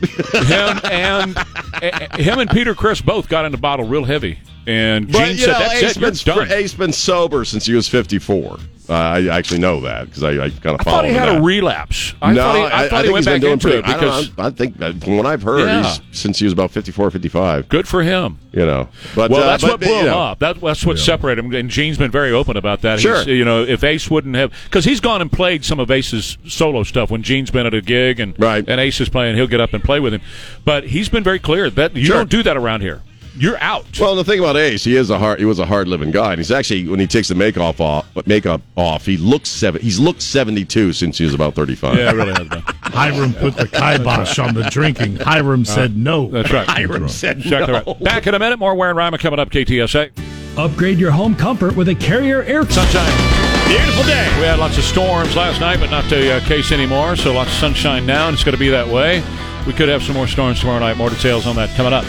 him 0.01 0.81
and 0.91 1.37
eh, 1.83 2.23
him 2.23 2.39
and 2.39 2.49
Peter 2.51 2.75
Criss 2.75 3.01
both 3.01 3.29
got 3.29 3.45
in 3.45 3.53
the 3.53 3.59
bottle 3.59 3.87
real 3.89 4.05
heavy. 4.05 4.39
And 4.69 5.07
Gene 5.09 5.13
But 5.13 5.29
you 5.31 5.37
said, 5.39 5.47
know, 5.53 5.59
"That's 5.61 5.75
Ace 5.83 5.97
it. 5.97 6.01
You're 6.27 6.35
been, 6.37 6.47
done." 6.49 6.53
Ace 6.59 6.75
been 6.75 6.93
sober 6.93 7.45
since 7.47 7.65
he 7.67 7.73
was 7.75 7.89
54. 7.89 8.59
Uh, 8.91 8.95
I 8.95 9.27
actually 9.29 9.59
know 9.61 9.81
that 9.83 10.07
because 10.07 10.23
I, 10.23 10.31
I 10.31 10.49
kind 10.49 10.67
of 10.67 10.81
I 10.81 10.85
followed 10.85 10.85
thought 10.85 11.05
he 11.07 11.13
had 11.13 11.29
that. 11.29 11.39
a 11.39 11.43
relapse. 11.43 12.15
I 12.23 12.33
no, 12.33 12.41
thought 12.43 12.57
he, 12.57 12.63
I, 12.63 12.69
thought 12.69 12.83
he 12.83 12.89
think 12.89 13.13
went 13.13 13.17
he's 13.17 13.25
back 13.27 13.35
been 13.35 13.41
doing 13.43 13.53
into 13.55 13.69
pretty. 13.69 13.79
it 13.79 13.85
I, 13.85 13.93
because 13.95 14.37
know, 14.39 14.45
I 14.45 14.51
think 14.51 14.79
from 15.05 15.17
what 15.19 15.27
I've 15.27 15.43
heard, 15.43 15.61
Yeah. 15.67 15.83
he's 15.85 16.01
since 16.19 16.39
he 16.39 16.45
was 16.47 16.55
about 16.55 16.71
54, 16.71 17.11
55. 17.11 17.69
good 17.69 17.87
for 17.87 18.03
him. 18.03 18.39
You 18.51 18.65
know, 18.65 18.89
but 19.15 19.31
Well, 19.31 19.43
uh, 19.43 19.47
that's 19.47 19.63
but, 19.63 19.73
what 19.73 19.81
blew 19.81 19.95
him 19.95 20.07
know, 20.07 20.19
up. 20.19 20.39
That, 20.39 20.59
that's 20.63 20.87
what 20.87 20.99
separated 20.99 21.45
him. 21.45 21.55
And 21.55 21.69
Gene's 21.69 21.99
been 21.99 22.11
very 22.11 22.33
open 22.33 22.57
about 22.57 22.81
that. 22.81 22.99
Sure. 23.01 23.19
He's, 23.19 23.27
you 23.27 23.45
know, 23.45 23.63
if 23.63 23.85
Ace 23.85 24.11
wouldn't 24.11 24.37
have, 24.37 24.53
because 24.65 24.87
he's 24.87 25.01
gone 25.01 25.21
and 25.21 25.31
played 25.31 25.67
some 25.67 25.79
of 25.81 25.91
Ace's 25.91 26.39
solo 26.47 26.83
stuff 26.83 27.11
when 27.11 27.23
Gene's 27.23 27.51
been 27.51 27.67
at 27.67 27.75
a 27.75 27.83
gig 27.83 28.21
and 28.21 28.35
Right. 28.39 28.65
and 28.67 28.81
Ace 28.81 29.01
is 29.03 29.11
playing, 29.11 29.37
he'll 29.37 29.47
get 29.47 29.61
up 29.61 29.75
and 29.75 29.85
play 29.85 30.01
with 30.01 30.15
him. 30.15 30.23
But 30.65 30.85
he's 30.85 31.11
been 31.11 31.23
very 31.25 31.39
clear 31.39 31.69
that 31.69 31.95
you 31.95 32.07
Sure. 32.07 32.17
don't 32.17 32.31
do 32.31 32.43
that 32.43 32.57
around 32.57 32.81
here. 32.81 33.03
You're 33.39 33.59
out. 33.61 33.87
Well, 34.01 34.15
the 34.17 34.25
thing 34.25 34.39
about 34.41 34.57
Ace, 34.57 34.85
he 34.85 34.97
is 34.97 35.11
a 35.11 35.19
hard. 35.19 35.39
He 35.39 35.45
was 35.45 35.59
a 35.59 35.67
hard 35.67 35.87
living 35.89 36.11
guy, 36.11 36.33
and 36.33 36.39
he's 36.39 36.51
actually 36.51 36.89
when 36.89 36.99
he 37.01 37.07
takes 37.07 37.29
the 37.29 37.35
makeup 37.35 37.81
off, 37.81 38.07
makeup 38.27 38.61
off, 38.77 39.07
he 39.07 39.17
looks 39.17 39.49
seven. 39.49 39.81
He's 39.81 39.99
looked 40.01 40.23
seventy 40.23 40.65
two 40.65 40.93
since 40.93 41.19
he 41.19 41.25
was 41.25 41.35
about 41.35 41.55
thirty 41.55 41.75
five. 41.75 41.97
yeah, 41.97 42.11
really 42.13 42.33
has 42.33 42.49
been. 42.49 42.63
Hiram 42.83 43.33
put 43.35 43.57
the 43.57 43.67
kibosh 43.69 44.39
on 44.39 44.55
the 44.55 44.65
drinking. 44.65 45.17
Hiram 45.17 45.65
said 45.65 45.97
no. 45.97 46.29
That's 46.29 46.53
right. 46.53 46.69
Hiram 46.69 47.09
said 47.09 47.39
Exactly 47.39 47.73
no. 47.75 47.83
right. 47.87 48.01
Back 48.03 48.27
in 48.27 48.35
a 48.35 48.39
minute. 48.39 48.59
More 48.59 48.75
Ware 48.75 48.91
and 48.91 48.99
Rima 48.99 49.19
coming 49.19 49.39
up. 49.39 49.51
KTSA. 49.51 50.11
Upgrade 50.59 50.99
your 50.99 51.13
home 51.13 51.37
comfort 51.37 51.77
with 51.77 51.89
a 51.89 51.95
Carrier 51.95 52.43
air 52.43 52.69
Sunshine. 52.69 53.13
Beautiful 53.69 54.03
day. 54.05 54.27
We 54.39 54.45
had 54.47 54.59
lots 54.59 54.77
of 54.79 54.83
storms 54.85 55.37
last 55.37 55.61
night, 55.61 55.79
but 55.79 55.91
not 55.91 56.09
the 56.11 56.33
uh, 56.35 56.41
case 56.47 56.73
anymore. 56.73 57.15
So 57.15 57.33
lots 57.35 57.51
of 57.51 57.57
sunshine 57.59 58.07
now, 58.07 58.27
and 58.27 58.35
it's 58.35 58.43
going 58.43 58.55
to 58.55 58.59
be 58.59 58.71
that 58.71 58.89
way. 58.89 59.23
We 59.67 59.73
could 59.75 59.89
have 59.89 60.03
some 60.03 60.15
more 60.17 60.27
storms 60.27 60.59
tomorrow 60.59 60.81
night. 60.81 60.97
More 60.97 61.11
details 61.11 61.47
on 61.47 61.55
that 61.57 61.69
coming 61.77 61.93
up. 61.93 62.05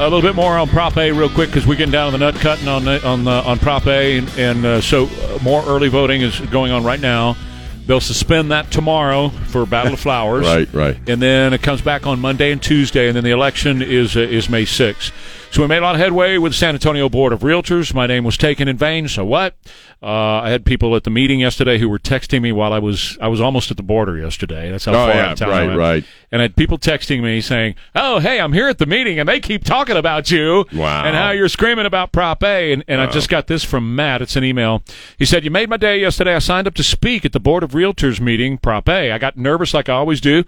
A 0.00 0.04
little 0.04 0.22
bit 0.22 0.34
more 0.34 0.56
on 0.56 0.66
Prop 0.66 0.96
A, 0.96 1.12
real 1.12 1.28
quick, 1.28 1.50
because 1.50 1.66
we're 1.66 1.74
getting 1.74 1.92
down 1.92 2.10
to 2.10 2.16
the 2.16 2.24
nut 2.24 2.34
cutting 2.40 2.68
on 2.68 2.86
the, 2.86 3.06
on 3.06 3.24
the, 3.24 3.32
on 3.32 3.58
Prop 3.58 3.86
A, 3.86 4.16
and, 4.16 4.28
and 4.38 4.64
uh, 4.64 4.80
so 4.80 5.04
uh, 5.04 5.38
more 5.42 5.62
early 5.66 5.88
voting 5.88 6.22
is 6.22 6.40
going 6.40 6.72
on 6.72 6.84
right 6.84 7.00
now. 7.00 7.36
They'll 7.84 8.00
suspend 8.00 8.50
that 8.50 8.70
tomorrow 8.70 9.28
for 9.28 9.66
Battle 9.66 9.92
of 9.92 10.00
Flowers. 10.00 10.46
Right, 10.50 10.72
right. 10.72 10.96
And 11.06 11.20
then 11.20 11.52
it 11.52 11.60
comes 11.60 11.82
back 11.82 12.06
on 12.06 12.18
Monday 12.18 12.50
and 12.50 12.62
Tuesday, 12.62 13.08
and 13.08 13.16
then 13.16 13.24
the 13.24 13.30
election 13.30 13.82
is 13.82 14.16
uh, 14.16 14.20
is 14.20 14.48
May 14.48 14.64
6th. 14.64 15.12
So 15.52 15.60
we 15.60 15.68
made 15.68 15.78
a 15.78 15.82
lot 15.82 15.96
of 15.96 16.00
headway 16.00 16.38
with 16.38 16.52
the 16.52 16.58
San 16.58 16.74
Antonio 16.74 17.10
Board 17.10 17.34
of 17.34 17.40
Realtors. 17.40 17.92
My 17.92 18.06
name 18.06 18.24
was 18.24 18.38
taken 18.38 18.68
in 18.68 18.78
vain. 18.78 19.06
So 19.06 19.26
what? 19.26 19.54
Uh, 20.02 20.40
I 20.40 20.48
had 20.48 20.64
people 20.64 20.96
at 20.96 21.04
the 21.04 21.10
meeting 21.10 21.40
yesterday 21.40 21.76
who 21.76 21.86
were 21.86 21.98
texting 21.98 22.40
me 22.40 22.52
while 22.52 22.72
I 22.72 22.78
was 22.78 23.18
I 23.20 23.28
was 23.28 23.38
almost 23.38 23.70
at 23.70 23.76
the 23.76 23.82
border 23.82 24.16
yesterday. 24.16 24.70
That's 24.70 24.86
how 24.86 24.92
Oh, 24.92 25.06
far 25.06 25.08
yeah, 25.14 25.26
out 25.26 25.32
of 25.32 25.38
town 25.40 25.48
right, 25.50 25.62
I 25.62 25.66
went. 25.66 25.78
right. 25.78 26.04
And 26.32 26.40
I 26.40 26.44
had 26.44 26.56
people 26.56 26.78
texting 26.78 27.22
me 27.22 27.42
saying, 27.42 27.74
"Oh, 27.94 28.18
hey, 28.18 28.40
I'm 28.40 28.54
here 28.54 28.66
at 28.68 28.78
the 28.78 28.86
meeting, 28.86 29.18
and 29.18 29.28
they 29.28 29.40
keep 29.40 29.62
talking 29.62 29.98
about 29.98 30.30
you 30.30 30.64
Wow. 30.72 31.04
and 31.04 31.14
how 31.14 31.32
you're 31.32 31.50
screaming 31.50 31.84
about 31.84 32.12
Prop 32.12 32.42
A." 32.42 32.72
And, 32.72 32.82
and 32.88 32.98
I 32.98 33.08
just 33.08 33.28
got 33.28 33.46
this 33.46 33.62
from 33.62 33.94
Matt. 33.94 34.22
It's 34.22 34.36
an 34.36 34.44
email. 34.44 34.82
He 35.18 35.26
said, 35.26 35.44
"You 35.44 35.50
made 35.50 35.68
my 35.68 35.76
day 35.76 36.00
yesterday. 36.00 36.34
I 36.34 36.38
signed 36.38 36.66
up 36.66 36.74
to 36.74 36.82
speak 36.82 37.26
at 37.26 37.32
the 37.32 37.40
Board 37.40 37.62
of 37.62 37.72
Realtors 37.72 38.20
meeting, 38.20 38.56
Prop 38.56 38.88
A. 38.88 39.12
I 39.12 39.18
got 39.18 39.36
nervous 39.36 39.74
like 39.74 39.90
I 39.90 39.92
always 39.94 40.22
do." 40.22 40.44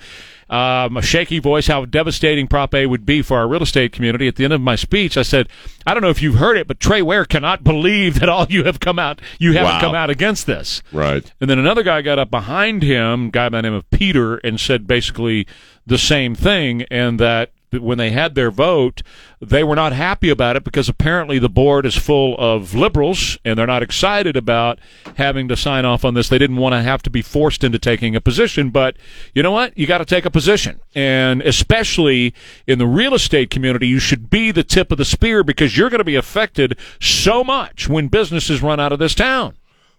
Um, 0.50 0.98
a 0.98 1.02
shaky 1.02 1.38
voice, 1.38 1.66
how 1.68 1.86
devastating 1.86 2.46
Prop 2.46 2.74
A 2.74 2.84
would 2.84 3.06
be 3.06 3.22
for 3.22 3.38
our 3.38 3.48
real 3.48 3.62
estate 3.62 3.90
community. 3.92 4.28
At 4.28 4.36
the 4.36 4.44
end 4.44 4.52
of 4.52 4.60
my 4.60 4.76
speech, 4.76 5.16
I 5.16 5.22
said, 5.22 5.48
I 5.86 5.94
don't 5.94 6.02
know 6.02 6.10
if 6.10 6.20
you've 6.20 6.34
heard 6.34 6.58
it, 6.58 6.68
but 6.68 6.78
Trey 6.78 7.00
Ware 7.00 7.24
cannot 7.24 7.64
believe 7.64 8.20
that 8.20 8.28
all 8.28 8.46
you 8.50 8.64
have 8.64 8.78
come 8.78 8.98
out, 8.98 9.18
you 9.42 9.52
haven't 9.54 9.72
Wow. 9.74 9.80
come 9.80 9.94
out 9.94 10.08
against 10.10 10.46
this. 10.46 10.82
Right. 10.92 11.30
And 11.40 11.50
then 11.50 11.58
another 11.58 11.82
guy 11.82 12.00
got 12.02 12.18
up 12.18 12.30
behind 12.30 12.82
him, 12.82 13.30
guy 13.30 13.48
by 13.48 13.58
the 13.58 13.62
name 13.62 13.74
of 13.74 13.88
Peter, 13.90 14.36
and 14.38 14.58
said 14.60 14.86
basically 14.86 15.46
the 15.86 15.98
same 15.98 16.34
thing, 16.34 16.82
and 16.90 17.18
that 17.18 17.50
when 17.72 17.98
they 17.98 18.10
had 18.10 18.34
their 18.34 18.50
vote, 18.50 19.02
they 19.40 19.64
were 19.64 19.74
not 19.74 19.92
happy 19.92 20.30
about 20.30 20.56
it 20.56 20.64
because 20.64 20.88
apparently 20.88 21.38
the 21.38 21.48
board 21.48 21.84
is 21.84 21.96
full 21.96 22.36
of 22.38 22.74
liberals 22.74 23.38
and 23.44 23.58
they're 23.58 23.66
not 23.66 23.82
excited 23.82 24.36
about 24.36 24.78
having 25.16 25.48
to 25.48 25.56
sign 25.56 25.84
off 25.84 26.04
on 26.04 26.14
this. 26.14 26.28
They 26.28 26.38
didn't 26.38 26.56
want 26.56 26.74
to 26.74 26.82
have 26.82 27.02
to 27.02 27.10
be 27.10 27.22
forced 27.22 27.64
into 27.64 27.78
taking 27.78 28.14
a 28.14 28.20
position, 28.20 28.70
but 28.70 28.96
you 29.34 29.42
know 29.42 29.50
what? 29.50 29.76
You 29.76 29.86
got 29.86 29.98
to 29.98 30.04
take 30.04 30.24
a 30.24 30.30
position. 30.30 30.80
And 30.94 31.42
especially 31.42 32.34
in 32.66 32.78
the 32.78 32.86
real 32.86 33.14
estate 33.14 33.50
community, 33.50 33.88
you 33.88 33.98
should 33.98 34.30
be 34.30 34.50
the 34.50 34.64
tip 34.64 34.92
of 34.92 34.98
the 34.98 35.04
spear 35.04 35.42
because 35.42 35.76
you're 35.76 35.90
going 35.90 35.98
to 35.98 36.04
be 36.04 36.16
affected 36.16 36.78
so 37.00 37.42
much 37.42 37.88
when 37.88 38.08
businesses 38.08 38.62
run 38.62 38.78
out 38.78 38.92
of 38.92 38.98
this 38.98 39.14
town. 39.14 39.56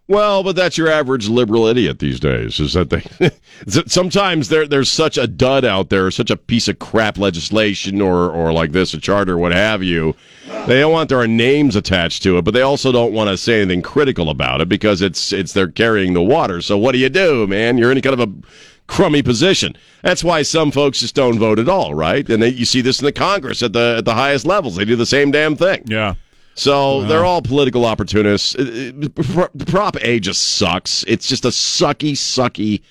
Well, 0.08 0.44
but 0.44 0.58
that's 0.58 0.78
your 0.78 0.90
average 0.90 1.30
liberal 1.30 1.66
idiot 1.66 2.00
these 2.00 2.20
days. 2.20 2.60
Is 2.60 2.74
that 2.74 2.90
they 2.90 3.32
sometimes 3.88 4.50
there 4.50 4.68
there's 4.68 4.92
such 4.92 5.18
a 5.18 5.28
dud 5.28 5.64
out 5.64 5.90
there, 5.90 6.12
such 6.12 6.30
a 6.30 6.36
piece 6.36 6.68
of 6.68 6.80
crap 6.80 7.18
legislation 7.18 8.02
or 8.02 8.30
or 8.30 8.52
like 8.52 8.74
this 8.74 8.94
a 8.94 9.00
charter, 9.00 9.38
what 9.38 9.54
have 9.54 9.82
you. 9.82 10.14
They 10.68 10.82
don't 10.82 10.92
want 10.92 11.10
their 11.10 11.26
names 11.26 11.76
attached 11.76 12.22
to 12.24 12.38
it, 12.38 12.44
but 12.44 12.54
they 12.54 12.62
also 12.62 12.92
don't 12.92 13.14
want 13.14 13.30
to 13.30 13.38
say 13.38 13.62
anything 13.62 13.82
critical 13.82 14.30
about 14.30 14.60
it 14.60 14.68
because 14.68 15.02
it's 15.02 15.32
it's 15.32 15.54
they're 15.54 15.72
carrying 15.72 16.14
the 16.14 16.22
water. 16.22 16.62
So 16.62 16.78
what 16.78 16.92
do 16.92 16.98
you 16.98 17.10
do, 17.10 17.48
man? 17.48 17.78
You're 17.78 17.92
in 17.92 18.02
kind 18.02 18.20
of 18.20 18.30
a 18.30 18.34
crummy 18.88 19.24
position. 19.24 19.76
That's 20.02 20.24
why 20.24 20.42
some 20.42 20.72
folks 20.72 21.00
just 21.00 21.16
don't 21.16 21.40
vote 21.40 21.60
at 21.60 21.70
all, 21.70 21.94
right? 21.94 22.28
And 22.30 22.44
they, 22.44 22.50
you 22.50 22.66
see 22.66 22.82
this 22.82 23.00
in 23.00 23.06
the 23.06 23.14
Congress 23.14 23.64
at 23.64 23.72
the 23.72 23.96
at 24.00 24.06
the 24.06 24.14
highest 24.14 24.46
levels. 24.46 24.76
They 24.76 24.86
do 24.86 24.98
the 24.98 25.06
same 25.06 25.32
damn 25.32 25.56
thing. 25.56 25.84
Yeah. 25.88 26.16
So 26.56 27.04
they're 27.04 27.26
all 27.26 27.42
political 27.42 27.86
opportunists. 27.86 28.56
Uh, 28.56 28.92
uh, 29.04 29.24
Pro- 29.24 29.66
Prop 29.66 29.98
A 30.02 30.20
just 30.20 30.56
sucks. 30.56 31.04
It's 31.08 31.28
just 31.28 31.46
a 31.46 31.50
sucky, 31.50 32.12
sucky 32.12 32.82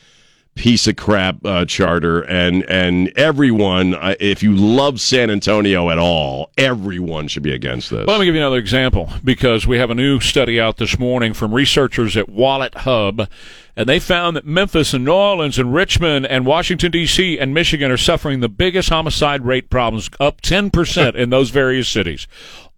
piece 0.55 0.87
of 0.87 0.97
crap 0.97 1.37
uh, 1.47 1.65
charter, 1.65 2.21
and 2.23 2.65
and 2.69 3.11
everyone, 3.17 3.95
uh, 3.95 4.15
if 4.21 4.43
you 4.43 4.55
love 4.55 5.01
San 5.01 5.31
Antonio 5.31 5.91
at 5.91 5.99
all, 5.99 6.51
everyone 6.59 7.29
should 7.29 7.43
be 7.43 7.53
against 7.53 7.91
this. 7.91 8.07
Well, 8.07 8.17
let 8.17 8.21
me 8.21 8.27
give 8.27 8.35
you 8.35 8.41
another 8.41 8.59
example 8.59 9.11
because 9.25 9.67
we 9.67 9.79
have 9.79 9.91
a 9.91 9.95
new 9.95 10.21
study 10.21 10.61
out 10.61 10.77
this 10.77 10.99
morning 10.99 11.33
from 11.33 11.55
researchers 11.55 12.17
at 12.17 12.29
Wallet 12.29 12.75
Hub, 12.75 13.29
and 13.77 13.89
they 13.89 13.99
found 13.99 14.37
that 14.37 14.45
Memphis 14.45 14.93
and 14.93 15.05
New 15.05 15.13
Orleans 15.13 15.59
and 15.59 15.73
Richmond 15.73 16.27
and 16.27 16.45
Washington, 16.45 16.93
D.C. 16.93 17.39
and 17.39 17.55
Michigan 17.55 17.91
are 17.91 17.97
suffering 17.97 18.41
the 18.41 18.49
biggest 18.49 18.91
homicide 18.91 19.47
rate 19.47 19.71
problems, 19.71 20.11
up 20.21 20.43
10% 20.43 21.15
in 21.15 21.31
those 21.31 21.49
various 21.51 21.89
cities. 21.89 22.27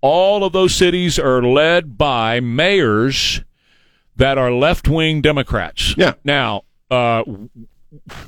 All 0.06 0.44
of 0.44 0.52
those 0.52 0.74
cities 0.74 1.18
are 1.18 1.42
led 1.42 1.96
by 1.96 2.38
mayors 2.38 3.40
that 4.16 4.36
are 4.36 4.52
left 4.52 4.86
wing 4.86 5.22
Democrats. 5.22 5.94
Yeah. 5.96 6.12
Now, 6.22 6.64
uh, 6.90 7.24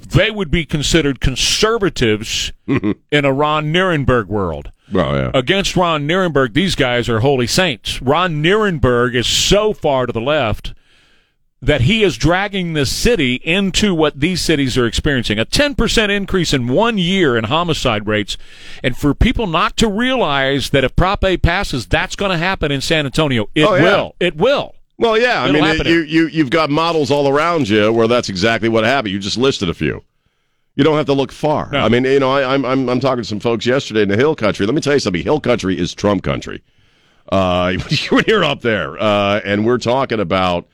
they 0.09 0.31
would 0.31 0.51
be 0.51 0.65
considered 0.65 1.21
conservatives 1.21 2.51
in 2.67 3.25
a 3.27 3.33
Ron 3.33 3.75
Nirenberg 3.75 4.27
world 4.29 4.71
well, 4.91 5.15
yeah. 5.17 5.31
against 5.35 5.77
Ron 5.77 6.07
Nirenberg, 6.07 6.55
these 6.55 6.75
guys 6.75 7.09
are 7.09 7.21
holy 7.21 7.47
saints. 7.47 8.01
Ron 8.01 8.43
Nirenberg 8.43 9.15
is 9.15 9.27
so 9.27 9.73
far 9.73 10.07
to 10.07 10.13
the 10.13 10.21
left 10.21 10.73
that 11.63 11.81
he 11.83 12.03
is 12.03 12.17
dragging 12.19 12.75
this 12.75 12.95
city 12.95 13.37
into 13.37 13.95
what 13.95 14.21
these 14.21 14.41
cities 14.43 14.77
are 14.77 14.87
experiencing. 14.87 15.39
A 15.39 15.47
10% 15.47 16.11
increase 16.11 16.53
in 16.53 16.69
one 16.69 16.99
year 16.99 17.37
in 17.37 17.45
homicide 17.45 18.07
rates. 18.07 18.37
And 18.85 18.97
for 18.97 19.15
people 19.15 19.47
not 19.47 19.77
to 19.79 19.89
realize 19.89 20.71
that 20.71 20.85
if 20.85 20.95
Prop 20.95 21.25
A 21.25 21.37
passes, 21.39 21.87
that's 21.87 22.15
going 22.15 22.31
to 22.31 22.37
happen 22.39 22.71
in 22.71 22.81
San 22.83 23.07
Antonio. 23.07 23.49
It 23.55 23.65
Oh, 23.65 23.75
yeah. 23.75 23.83
will. 23.83 24.17
It 24.21 24.37
will. 24.37 24.75
Well, 24.99 25.19
yeah. 25.19 25.43
I 25.43 25.49
It'll 25.49 25.55
mean, 25.61 25.65
happen 25.65 25.87
you, 25.87 26.01
you, 26.01 26.27
you've 26.29 26.51
got 26.51 26.69
models 26.71 27.11
all 27.11 27.27
around 27.29 27.69
you 27.69 27.91
where 27.93 28.07
that's 28.07 28.29
exactly 28.29 28.69
what 28.69 28.85
happened. 28.85 29.13
You 29.13 29.19
just 29.19 29.39
listed 29.39 29.69
a 29.71 29.75
few. 29.75 30.03
You 30.75 30.85
don't 30.85 30.97
have 30.99 31.07
to 31.07 31.15
look 31.15 31.33
far. 31.33 31.71
No. 31.73 31.79
I 31.81 31.89
mean, 31.89 32.05
you 32.05 32.21
know, 32.21 32.31
I, 32.31 32.53
I'm 32.53 32.63
I'm 32.67 32.87
I'm 32.91 33.01
talking 33.01 33.23
to 33.23 33.29
some 33.29 33.41
folks 33.41 33.65
yesterday 33.65 34.03
in 34.03 34.11
the 34.11 34.17
Hill 34.17 34.37
Country. 34.37 34.67
Let 34.67 34.75
me 34.75 34.83
tell 34.83 34.93
you 34.93 34.99
something. 34.99 35.23
Hill 35.23 35.41
Country 35.41 35.79
is 35.79 35.95
Trump 35.95 36.23
country. 36.23 36.63
Uh, 37.33 37.73
you're 38.27 38.45
up 38.45 38.61
there, 38.61 39.01
uh, 39.03 39.41
and 39.43 39.65
we're 39.65 39.79
talking 39.79 40.21
about 40.21 40.67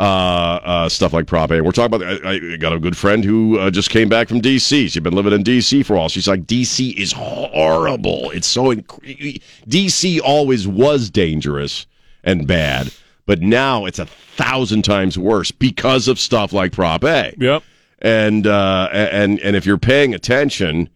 uh, 0.00 0.60
uh, 0.64 0.88
stuff 0.88 1.12
like 1.12 1.26
Prop 1.26 1.50
A. 1.50 1.60
We're 1.60 1.72
talking 1.72 1.94
about. 1.94 2.24
I, 2.24 2.54
I 2.54 2.56
got 2.56 2.72
a 2.72 2.78
good 2.78 2.96
friend 2.96 3.22
who 3.22 3.58
uh, 3.58 3.70
just 3.70 3.90
came 3.90 4.08
back 4.08 4.28
from 4.28 4.40
D.C. 4.40 4.88
She's 4.88 5.02
been 5.02 5.12
living 5.12 5.34
in 5.34 5.42
D.C. 5.42 5.82
for 5.82 5.94
a 5.94 5.98
while. 5.98 6.08
She's 6.08 6.26
like, 6.26 6.46
D.C. 6.46 6.90
is 6.92 7.12
horrible. 7.12 8.30
It's 8.30 8.46
so. 8.46 8.74
Inc- 8.74 9.42
D.C. 9.68 10.20
always 10.20 10.66
was 10.66 11.10
dangerous 11.10 11.86
and 12.24 12.46
bad. 12.46 12.90
But 13.26 13.42
now 13.42 13.84
it's 13.84 13.98
a 13.98 14.06
thousand 14.06 14.82
times 14.82 15.18
worse 15.18 15.50
because 15.50 16.08
of 16.08 16.18
stuff 16.18 16.54
like 16.54 16.72
Prop 16.72 17.04
A. 17.04 17.34
Yep. 17.36 17.62
And 18.00 18.46
uh, 18.46 18.88
and 18.92 19.38
and 19.40 19.54
if 19.54 19.66
you're 19.66 19.76
paying 19.76 20.14
attention, 20.14 20.88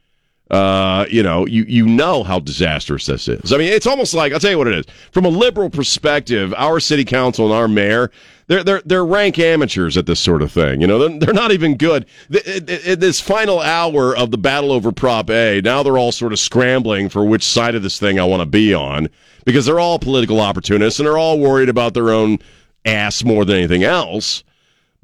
uh, 0.51 1.05
you 1.11 1.23
know, 1.23 1.47
you 1.47 1.65
you 1.69 1.87
know 1.87 2.23
how 2.23 2.39
disastrous 2.41 3.05
this 3.05 3.29
is. 3.29 3.53
I 3.53 3.59
mean, 3.59 3.71
it's 3.71 3.87
almost 3.87 4.15
like 4.15 4.33
I'll 4.33 4.41
tell 4.41 4.51
you 4.51 4.57
what 4.59 4.69
it 4.69 4.79
is. 4.79 4.87
From 5.13 5.27
a 5.27 5.29
liberal 5.29 5.69
perspective, 5.69 6.55
our 6.57 6.81
city 6.81 7.05
council 7.05 7.45
and 7.45 7.55
our 7.55 7.69
mayor, 7.69 8.11
they're 8.47 8.63
they're 8.65 8.83
they're 8.85 9.05
rank 9.05 9.39
amateurs 9.39 9.97
at 9.97 10.07
this 10.07 10.21
sort 10.21 10.43
of 10.43 10.53
thing. 10.53 10.81
You 10.81 10.87
know, 10.87 10.99
they're, 10.99 11.19
they're 11.19 11.35
not 11.35 11.53
even 11.53 11.77
good. 11.77 12.07
Th- 12.31 12.45
th- 12.45 12.67
th- 12.67 12.99
This 12.99 13.21
final 13.21 13.61
hour 13.61 14.17
of 14.17 14.31
the 14.31 14.39
battle 14.39 14.73
over 14.73 14.93
Prop 14.93 15.31
A, 15.31 15.61
now 15.63 15.83
they're 15.83 15.99
all 15.99 16.13
sort 16.13 16.33
of 16.33 16.39
scrambling 16.39 17.09
for 17.09 17.25
which 17.25 17.43
side 17.43 17.75
of 17.75 17.83
this 17.83 17.99
thing 17.99 18.19
I 18.21 18.25
want 18.25 18.41
to 18.43 18.47
be 18.47 18.75
on 18.75 19.09
because 19.45 19.67
they're 19.67 19.81
all 19.81 19.99
political 19.99 20.41
opportunists 20.41 20.99
and 21.01 21.07
they're 21.07 21.19
all 21.19 21.39
worried 21.39 21.69
about 21.69 21.95
their 21.95 22.11
own 22.11 22.39
ass 22.85 23.25
more 23.25 23.45
than 23.45 23.57
anything 23.57 23.83
else 23.85 24.45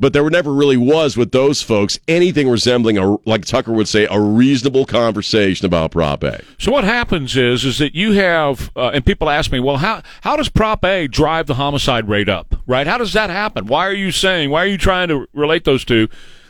but 0.01 0.12
there 0.14 0.28
never 0.30 0.53
really 0.53 0.78
was 0.78 1.16
with 1.16 1.30
those 1.30 1.62
folks 1.62 2.01
anything 2.09 2.48
resembling 2.48 2.98
a 2.98 3.16
like 3.28 3.44
Tucker 3.44 3.72
would 3.72 3.86
say 3.86 4.07
a 4.11 4.18
reasonable 4.18 4.86
conversation 4.86 5.66
about 5.66 5.92
Prop 5.92 6.24
A. 6.24 6.42
So 6.59 6.72
what 6.72 6.84
happens 6.84 7.36
is 7.36 7.64
is 7.64 7.78
that 7.78 7.94
you 7.94 8.12
have, 8.12 8.72
uh, 8.74 8.90
and 8.94 9.05
people 9.05 9.28
ask 9.28 9.53
me, 9.53 9.61
well, 9.61 9.76
how 9.76 10.03
how 10.22 10.36
does 10.36 10.48
Prop 10.48 10.84
A 10.84 11.07
drive 11.07 11.46
the 11.46 11.55
homicide 11.55 12.09
rate 12.09 12.28
up? 12.28 12.57
Right? 12.66 12.86
How 12.86 12.98
does 12.98 13.12
that 13.12 13.30
happen? 13.30 13.66
Why 13.66 13.86
are 13.86 13.94
you 13.94 14.11
saying? 14.11 14.51
Why 14.51 14.64
are 14.64 14.68
you 14.68 14.78
trying 14.78 15.09
to 15.09 15.28
relate 15.32 15.64
those 15.64 15.84
two? 15.84 16.09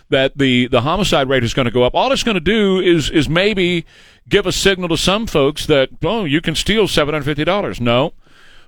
That 0.09 0.39
the 0.39 0.67
the 0.67 0.81
homicide 0.81 1.29
rate 1.29 1.45
is 1.45 1.55
going 1.55 1.67
to 1.67 1.71
go 1.71 1.85
up. 1.85 1.95
All 1.95 2.11
it's 2.11 2.25
going 2.25 2.35
to 2.35 2.41
do 2.41 2.81
is 2.81 3.11
is 3.11 3.29
maybe 3.29 3.85
give 4.29 4.47
a 4.47 4.53
signal 4.53 4.89
to 4.89 4.97
some 4.97 5.27
folks 5.27 5.67
that 5.67 5.91
oh 6.03 6.25
you 6.25 6.41
can 6.41 6.55
steal 6.55 6.89
seven 6.89 7.15
hundred 7.15 7.27
fifty 7.27 7.45
dollars. 7.45 7.81
No, 7.81 8.15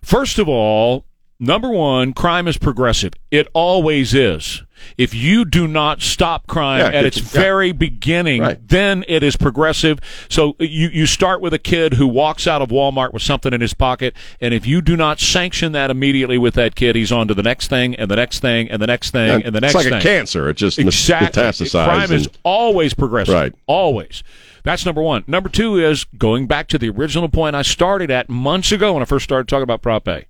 first 0.02 0.38
of 0.38 0.48
all, 0.48 1.04
number 1.40 1.68
one, 1.68 2.12
crime 2.12 2.46
is 2.46 2.58
progressive. 2.58 3.12
It 3.32 3.48
always 3.54 4.14
is. 4.14 4.62
If 4.98 5.14
you 5.14 5.44
do 5.44 5.66
not 5.66 6.00
stop 6.02 6.46
crime 6.46 6.80
Yeah, 6.80 6.98
at 6.98 7.04
its 7.04 7.18
yeah. 7.18 7.24
very 7.40 7.72
beginning, 7.72 8.42
Right. 8.42 8.68
then 8.68 9.04
it 9.08 9.22
is 9.22 9.36
progressive. 9.36 9.98
So 10.28 10.56
you, 10.58 10.88
you 10.88 11.06
start 11.06 11.40
with 11.40 11.52
a 11.54 11.58
kid 11.58 11.94
who 11.94 12.06
walks 12.06 12.46
out 12.46 12.62
of 12.62 12.68
Walmart 12.70 13.12
with 13.12 13.22
something 13.22 13.52
in 13.52 13.60
his 13.60 13.74
pocket, 13.74 14.14
and 14.40 14.52
if 14.54 14.66
you 14.66 14.80
do 14.82 14.96
not 14.96 15.20
sanction 15.20 15.72
that 15.72 15.90
immediately 15.90 16.38
with 16.38 16.54
that 16.54 16.74
kid, 16.74 16.96
he's 16.96 17.12
on 17.12 17.28
to 17.28 17.34
the 17.34 17.42
next 17.42 17.68
thing, 17.68 17.94
and 17.96 18.10
the 18.10 18.16
next 18.16 18.40
thing, 18.40 18.70
and 18.70 18.80
the 18.82 18.86
next 18.86 19.10
thing, 19.10 19.42
and 19.42 19.54
the 19.54 19.60
next 19.60 19.74
it's 19.74 19.84
like 19.84 19.92
thing. 19.92 19.94
a 19.94 20.00
cancer. 20.00 20.48
It 20.48 20.56
just 20.56 20.78
Exactly. 20.78 21.42
metastasizes. 21.42 21.84
Crime 21.84 22.12
is 22.12 22.28
always 22.42 22.94
progressive. 22.94 23.34
Right. 23.34 23.52
Always. 23.66 24.22
That's 24.64 24.86
number 24.86 25.02
one. 25.02 25.24
Number 25.26 25.48
two 25.48 25.76
is 25.78 26.04
going 26.18 26.46
back 26.46 26.68
to 26.68 26.78
the 26.78 26.88
original 26.88 27.28
point 27.28 27.56
I 27.56 27.62
started 27.62 28.10
at 28.12 28.28
months 28.28 28.70
ago 28.70 28.92
when 28.92 29.02
I 29.02 29.06
first 29.06 29.24
started 29.24 29.48
talking 29.48 29.64
about 29.64 29.82
Prop 29.82 30.06
A. 30.06 30.24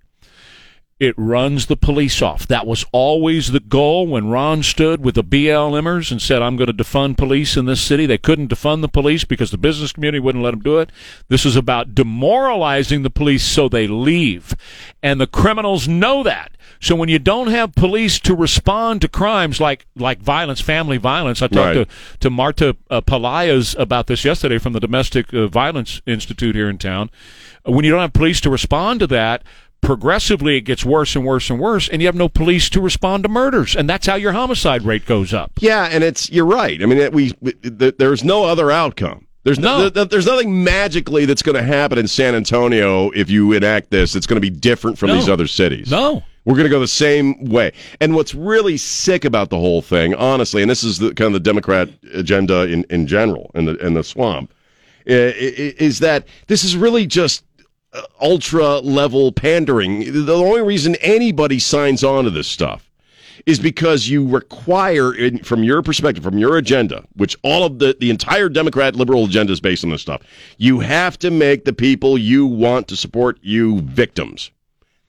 It 1.03 1.17
runs 1.17 1.67
the 1.67 1.77
police 1.77 2.23
off. 2.23 2.47
That 2.47 2.65
was 2.65 2.85
always 2.93 3.51
the 3.51 3.59
goal 3.59 4.07
when 4.07 4.29
Ron 4.29 4.63
stood 4.63 5.03
with 5.05 5.17
the 5.17 5.25
BLMers 5.25 6.13
and 6.13 6.23
said, 6.23 6.43
I'm 6.43 6.57
going 6.57 6.69
to 6.69 6.85
defund 6.85 7.17
police 7.17 7.57
in 7.57 7.65
this 7.65 7.81
city. 7.81 8.07
They 8.07 8.19
couldn't 8.19 8.51
defund 8.53 8.83
the 8.83 8.89
police 8.89 9.25
because 9.25 9.51
the 9.51 9.59
business 9.59 9.91
community 9.91 10.21
wouldn't 10.21 10.45
let 10.45 10.53
them 10.53 10.61
do 10.61 10.79
it. 10.79 10.91
This 11.27 11.45
is 11.45 11.57
about 11.57 11.93
demoralizing 11.97 13.03
the 13.03 13.11
police 13.11 13.43
so 13.43 13.69
they 13.69 13.89
leave. 13.89 14.55
And 15.03 15.21
the 15.21 15.27
criminals 15.27 15.89
know 15.89 16.23
that. 16.23 16.53
So 16.79 16.95
when 16.95 17.09
you 17.09 17.19
don't 17.19 17.49
have 17.49 17.75
police 17.75 18.21
to 18.21 18.37
respond 18.37 19.01
to 19.01 19.09
crimes 19.09 19.61
like, 19.61 19.87
like 19.97 20.21
violence, 20.21 20.61
family 20.61 20.99
violence, 20.99 21.43
I 21.43 21.49
talked 21.49 21.77
Right. 21.77 21.89
to, 21.89 22.19
to 22.21 22.31
Marta 22.31 22.77
uh, 22.91 23.01
Pelaez 23.01 23.77
about 23.77 24.07
this 24.07 24.25
yesterday 24.25 24.59
from 24.59 24.73
the 24.73 24.79
Domestic 24.79 25.35
uh, 25.35 25.49
Violence 25.49 26.01
Institute 26.07 26.55
here 26.55 26.71
in 26.71 26.79
town. 26.79 27.11
When 27.65 27.85
you 27.85 27.91
don't 27.91 28.01
have 28.01 28.13
police 28.13 28.41
to 28.43 28.51
respond 28.51 29.01
to 29.01 29.09
that, 29.09 29.43
progressively 29.83 30.57
it 30.57 30.63
gets 30.63 30.85
worse 30.85 31.15
and 31.15 31.27
worse 31.27 31.51
and 31.51 31.61
worse, 31.61 31.89
and 31.89 32.01
you 32.01 32.09
have 32.09 32.15
no 32.15 32.29
police 32.29 32.71
to 32.71 32.81
respond 32.81 33.25
to 33.25 33.29
murders, 33.29 33.77
and 33.77 33.91
that's 33.91 34.07
how 34.07 34.15
your 34.15 34.33
homicide 34.33 34.83
rate 34.83 35.05
goes 35.05 35.35
up. 35.35 35.53
Yeah, 35.59 35.89
and 35.91 36.03
it's 36.03 36.31
you're 36.31 36.47
right. 36.47 36.83
I 36.83 36.87
mean, 36.87 36.99
it- 36.99 37.13
we, 37.13 37.33
we 37.41 37.53
th- 37.53 37.97
there's 37.99 38.25
no 38.25 38.45
other 38.45 38.71
outcome. 38.71 39.27
There's 39.45 39.59
no, 39.59 39.79
No. 39.83 39.91
th- 39.91 40.09
there's 40.09 40.27
nothing 40.27 40.63
magically 40.63 41.25
that's 41.27 41.43
going 41.43 41.57
to 41.57 41.65
happen 41.65 41.99
in 41.99 42.07
San 42.07 42.35
Antonio 42.37 43.11
if 43.11 43.29
you 43.29 43.53
enact 43.53 43.91
this. 43.91 44.15
It's 44.15 44.27
going 44.27 44.37
to 44.37 44.41
be 44.41 44.51
different 44.51 44.99
from 44.99 45.09
No. 45.09 45.17
these 45.17 45.29
other 45.29 45.49
cities. 45.49 45.91
No. 45.91 46.23
We're 46.45 46.55
going 46.55 46.65
to 46.65 46.71
go 46.71 46.79
the 46.81 46.87
same 46.89 47.45
way. 47.47 47.73
And 48.01 48.15
what's 48.15 48.35
really 48.37 48.77
sick 48.77 49.25
about 49.25 49.51
the 49.51 49.59
whole 49.59 49.83
thing, 49.83 50.15
honestly, 50.15 50.63
and 50.63 50.71
this 50.71 50.85
is 50.85 50.99
the 50.99 51.13
kind 51.15 51.27
of 51.27 51.33
the 51.35 51.41
Democrat 51.41 51.89
agenda 52.15 52.63
in, 52.69 52.85
in 52.89 53.07
general 53.09 53.51
in 53.57 53.65
the 53.65 53.77
in 53.85 53.95
the 53.95 54.03
swamp, 54.05 54.53
is 55.07 55.99
that 56.01 56.25
this 56.47 56.63
is 56.65 56.77
really 56.77 57.07
just 57.07 57.45
Uh, 57.95 58.01
ultra 58.23 58.79
level 58.79 59.33
pandering. 59.33 60.25
The 60.25 60.35
only 60.35 60.63
reason 60.63 60.95
anybody 61.03 61.59
signs 61.59 62.03
on 62.03 62.25
to 62.25 62.31
this 62.31 62.49
stuff 62.49 62.91
is 63.45 63.59
because 63.59 64.09
you 64.09 64.27
require, 64.27 65.13
from 65.45 65.63
your 65.63 65.83
perspective, 65.83 66.25
from 66.25 66.39
your 66.39 66.57
agenda, 66.57 67.05
which 67.17 67.37
all 67.43 67.65
of 67.65 67.81
the, 67.81 67.95
the 68.01 68.09
entire 68.09 68.49
Democrat 68.49 68.97
liberal 68.97 69.27
agenda 69.27 69.53
is 69.53 69.61
based 69.61 69.85
on 69.85 69.91
this 69.91 70.01
stuff, 70.01 70.23
you 70.57 70.81
have 70.81 71.19
to 71.19 71.31
make 71.31 71.67
the 71.67 71.73
people 71.75 72.17
you 72.17 72.47
want 72.47 72.89
to 72.89 72.97
support 72.97 73.39
you 73.43 73.83
victims. 73.83 74.51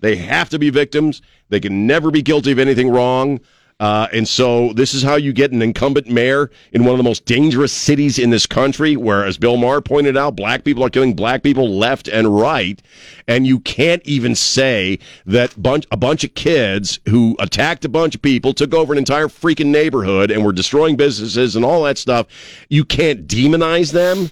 They 0.02 0.18
have 0.18 0.50
to 0.50 0.60
be 0.60 0.70
victims. 0.70 1.22
They 1.48 1.62
can 1.62 1.88
never 1.88 2.12
be 2.12 2.22
guilty 2.22 2.52
of 2.52 2.60
anything 2.60 2.90
wrong. 2.90 3.40
Uh, 3.80 4.08
and 4.14 4.28
so 4.28 4.72
this 4.74 4.94
is 4.94 5.04
how 5.04 5.16
you 5.16 5.34
get 5.34 5.52
an 5.52 5.62
incumbent 5.62 6.08
mayor 6.08 6.50
in 6.72 6.86
one 6.86 6.94
of 6.94 6.98
the 6.98 7.04
most 7.04 7.26
dangerous 7.26 7.72
cities 7.72 8.20
in 8.20 8.30
this 8.30 8.46
country, 8.46 8.96
where, 8.96 9.26
as 9.26 9.38
Bill 9.38 9.58
Maher 9.58 9.82
pointed 9.82 10.16
out, 10.16 10.36
black 10.36 10.64
people 10.64 10.84
are 10.84 10.90
killing 10.90 11.16
black 11.16 11.44
people 11.44 11.70
left 11.78 12.08
and 12.08 12.38
right. 12.40 12.82
And 13.28 13.46
you 13.48 13.60
can't 13.60 14.02
even 14.06 14.36
say 14.36 15.00
that 15.26 15.62
bunch, 15.62 15.86
a 15.92 15.98
bunch 15.98 16.24
of 16.24 16.34
kids 16.36 17.00
who 17.10 17.36
attacked 17.40 17.84
a 17.84 17.90
bunch 17.90 18.16
of 18.16 18.22
people, 18.22 18.54
took 18.54 18.74
over 18.74 18.94
an 18.94 19.00
entire 19.00 19.28
freaking 19.28 19.68
neighborhood, 19.68 20.32
and 20.32 20.46
were 20.46 20.54
destroying 20.54 20.96
businesses 20.96 21.56
and 21.56 21.66
all 21.66 21.84
that 21.84 21.98
stuff. 21.98 22.28
You 22.70 22.86
can't 22.86 23.28
demonize 23.28 23.92
them. 23.92 24.32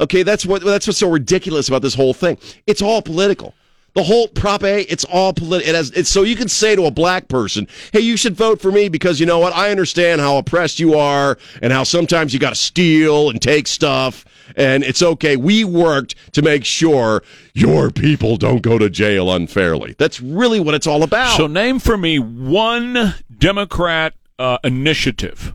Okay, 0.00 0.22
that's 0.22 0.44
what 0.44 0.64
that's 0.64 0.86
what's 0.86 0.98
so 0.98 1.10
ridiculous 1.10 1.68
about 1.68 1.82
this 1.82 1.94
whole 1.94 2.14
thing. 2.14 2.36
It's 2.66 2.82
all 2.82 3.02
political. 3.02 3.54
The 3.94 4.02
whole 4.02 4.28
Prop 4.28 4.62
A, 4.62 4.82
it's 4.90 5.04
all 5.04 5.32
political. 5.34 5.68
It 5.68 5.74
has, 5.74 5.90
it's 5.90 6.08
so 6.08 6.22
you 6.22 6.34
can 6.34 6.48
say 6.48 6.74
to 6.74 6.86
a 6.86 6.90
black 6.90 7.28
person, 7.28 7.68
"Hey, 7.92 8.00
you 8.00 8.16
should 8.16 8.34
vote 8.34 8.60
for 8.60 8.72
me 8.72 8.88
because 8.88 9.20
you 9.20 9.26
know 9.26 9.38
what? 9.38 9.54
I 9.54 9.70
understand 9.70 10.20
how 10.20 10.38
oppressed 10.38 10.80
you 10.80 10.94
are 10.94 11.36
and 11.60 11.72
how 11.72 11.84
sometimes 11.84 12.32
you 12.32 12.40
got 12.40 12.50
to 12.50 12.54
steal 12.54 13.28
and 13.28 13.40
take 13.40 13.66
stuff, 13.66 14.24
and 14.56 14.82
it's 14.82 15.02
okay. 15.02 15.36
We 15.36 15.64
worked 15.64 16.14
to 16.32 16.40
make 16.40 16.64
sure 16.64 17.22
your 17.52 17.90
people 17.90 18.38
don't 18.38 18.62
go 18.62 18.78
to 18.78 18.88
jail 18.88 19.30
unfairly. 19.30 19.94
That's 19.98 20.20
really 20.20 20.58
what 20.60 20.74
it's 20.74 20.86
all 20.86 21.02
about. 21.02 21.36
So 21.36 21.46
name 21.46 21.78
for 21.78 21.98
me 21.98 22.18
one 22.18 23.14
Democrat 23.36 24.14
uh, 24.38 24.58
initiative 24.64 25.54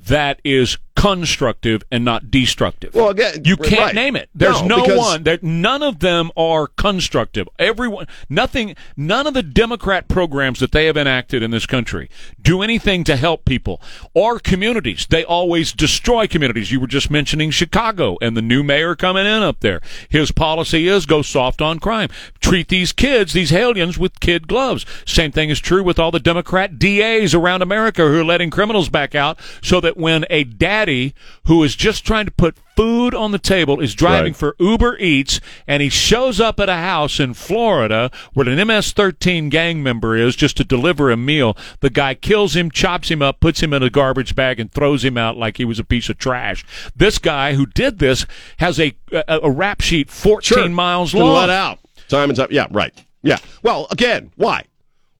that 0.00 0.40
is 0.44 0.78
constructive 0.96 1.82
and 1.92 2.04
not 2.04 2.30
destructive. 2.30 2.94
Well, 2.94 3.10
again, 3.10 3.42
you 3.44 3.56
can't 3.56 3.80
right. 3.80 3.94
name 3.94 4.16
it. 4.16 4.28
There's 4.34 4.62
No, 4.62 4.84
no, 4.84 4.96
one. 4.96 5.22
There, 5.22 5.38
none 5.42 5.82
of 5.82 6.00
them 6.00 6.30
are 6.36 6.66
constructive. 6.66 7.48
Everyone, 7.58 8.08
nothing. 8.28 8.74
None 8.96 9.26
of 9.26 9.34
the 9.34 9.42
Democrat 9.42 10.08
programs 10.08 10.58
that 10.58 10.72
they 10.72 10.86
have 10.86 10.96
enacted 10.96 11.42
in 11.42 11.50
this 11.50 11.66
country 11.66 12.08
do 12.40 12.62
anything 12.62 13.04
to 13.04 13.16
help 13.16 13.44
people 13.44 13.80
or 14.14 14.38
communities. 14.38 15.06
They 15.08 15.22
always 15.22 15.72
destroy 15.72 16.26
communities. 16.26 16.72
You 16.72 16.80
were 16.80 16.86
just 16.86 17.10
mentioning 17.10 17.50
Chicago 17.50 18.16
and 18.22 18.36
the 18.36 18.42
new 18.42 18.62
mayor 18.62 18.96
coming 18.96 19.26
in 19.26 19.42
up 19.42 19.60
there. 19.60 19.80
His 20.08 20.32
policy 20.32 20.88
is 20.88 21.06
go 21.06 21.22
soft 21.22 21.60
on 21.60 21.78
crime. 21.78 22.08
Treat 22.40 22.68
these 22.68 22.92
kids, 22.92 23.32
these 23.34 23.52
aliens, 23.52 23.98
with 23.98 24.18
kid 24.20 24.48
gloves. 24.48 24.86
Same 25.04 25.30
thing 25.30 25.50
is 25.50 25.60
true 25.60 25.82
with 25.82 25.98
all 25.98 26.10
the 26.10 26.18
Democrat 26.20 26.78
DAs 26.78 27.34
around 27.34 27.62
America 27.62 28.02
who 28.02 28.20
are 28.20 28.24
letting 28.24 28.50
criminals 28.50 28.88
back 28.88 29.14
out 29.14 29.38
so 29.62 29.80
that 29.80 29.96
when 29.96 30.24
a 30.30 30.44
daddy 30.86 31.14
who 31.46 31.62
is 31.64 31.74
just 31.76 32.04
trying 32.06 32.26
to 32.26 32.30
put 32.32 32.56
food 32.76 33.14
on 33.14 33.32
the 33.32 33.38
table 33.38 33.80
is 33.80 33.94
driving 33.94 34.32
Right. 34.32 34.36
for 34.36 34.56
Uber 34.60 34.96
Eats 34.98 35.40
and 35.66 35.82
he 35.82 35.88
shows 35.88 36.40
up 36.40 36.60
at 36.60 36.68
a 36.68 36.76
house 36.76 37.18
in 37.20 37.34
Florida 37.34 38.10
where 38.34 38.48
an 38.48 38.58
MS-13 38.66 39.50
gang 39.50 39.82
member 39.82 40.16
is 40.16 40.36
just 40.36 40.56
to 40.58 40.64
deliver 40.64 41.10
a 41.10 41.16
meal, 41.16 41.56
the 41.80 41.90
guy 41.90 42.14
kills 42.14 42.54
him, 42.54 42.70
chops 42.70 43.10
him 43.10 43.22
up, 43.22 43.40
puts 43.40 43.62
him 43.62 43.72
in 43.72 43.82
a 43.82 43.90
garbage 43.90 44.34
bag 44.34 44.60
and 44.60 44.70
throws 44.72 45.04
him 45.04 45.16
out 45.18 45.36
like 45.36 45.56
he 45.56 45.64
was 45.64 45.78
a 45.78 45.84
piece 45.84 46.08
of 46.08 46.18
trash. 46.18 46.64
This 46.94 47.18
guy 47.18 47.54
who 47.54 47.66
did 47.66 47.98
this 47.98 48.26
has 48.58 48.78
a 48.78 48.94
a, 49.12 49.40
a 49.44 49.50
rap 49.50 49.80
sheet 49.80 50.10
14 50.10 50.40
Sure. 50.56 50.68
miles 50.68 51.14
long. 51.14 51.34
let 51.34 51.50
out 51.50 51.78
time 52.08 52.30
and 52.30 52.36
time. 52.36 52.48
Yeah, 52.50 52.66
right. 52.70 52.92
Yeah. 53.22 53.38
Well, 53.62 53.86
again, 53.90 54.30
why? 54.36 54.64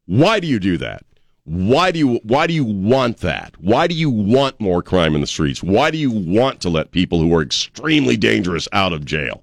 Why 0.07 0.39
do 0.41 0.47
you 0.47 0.59
do 0.61 0.77
that? 0.79 1.03
Why 1.47 1.93
do 1.93 1.99
you 2.01 2.21
why 2.25 2.47
do 2.49 2.53
you 2.53 2.65
want 2.65 3.19
that? 3.19 3.55
Why 3.61 3.87
do 3.87 3.95
you 3.95 4.11
want 4.11 4.61
more 4.61 4.83
crime 4.83 5.15
in 5.15 5.21
the 5.21 5.27
streets? 5.29 5.63
Why 5.63 5.91
do 5.93 5.97
you 5.99 6.11
want 6.11 6.61
to 6.63 6.69
let 6.69 6.91
people 6.91 7.21
who 7.21 7.33
are 7.35 7.43
extremely 7.43 8.17
dangerous 8.17 8.69
out 8.73 8.93
of 8.93 9.05
jail? 9.05 9.43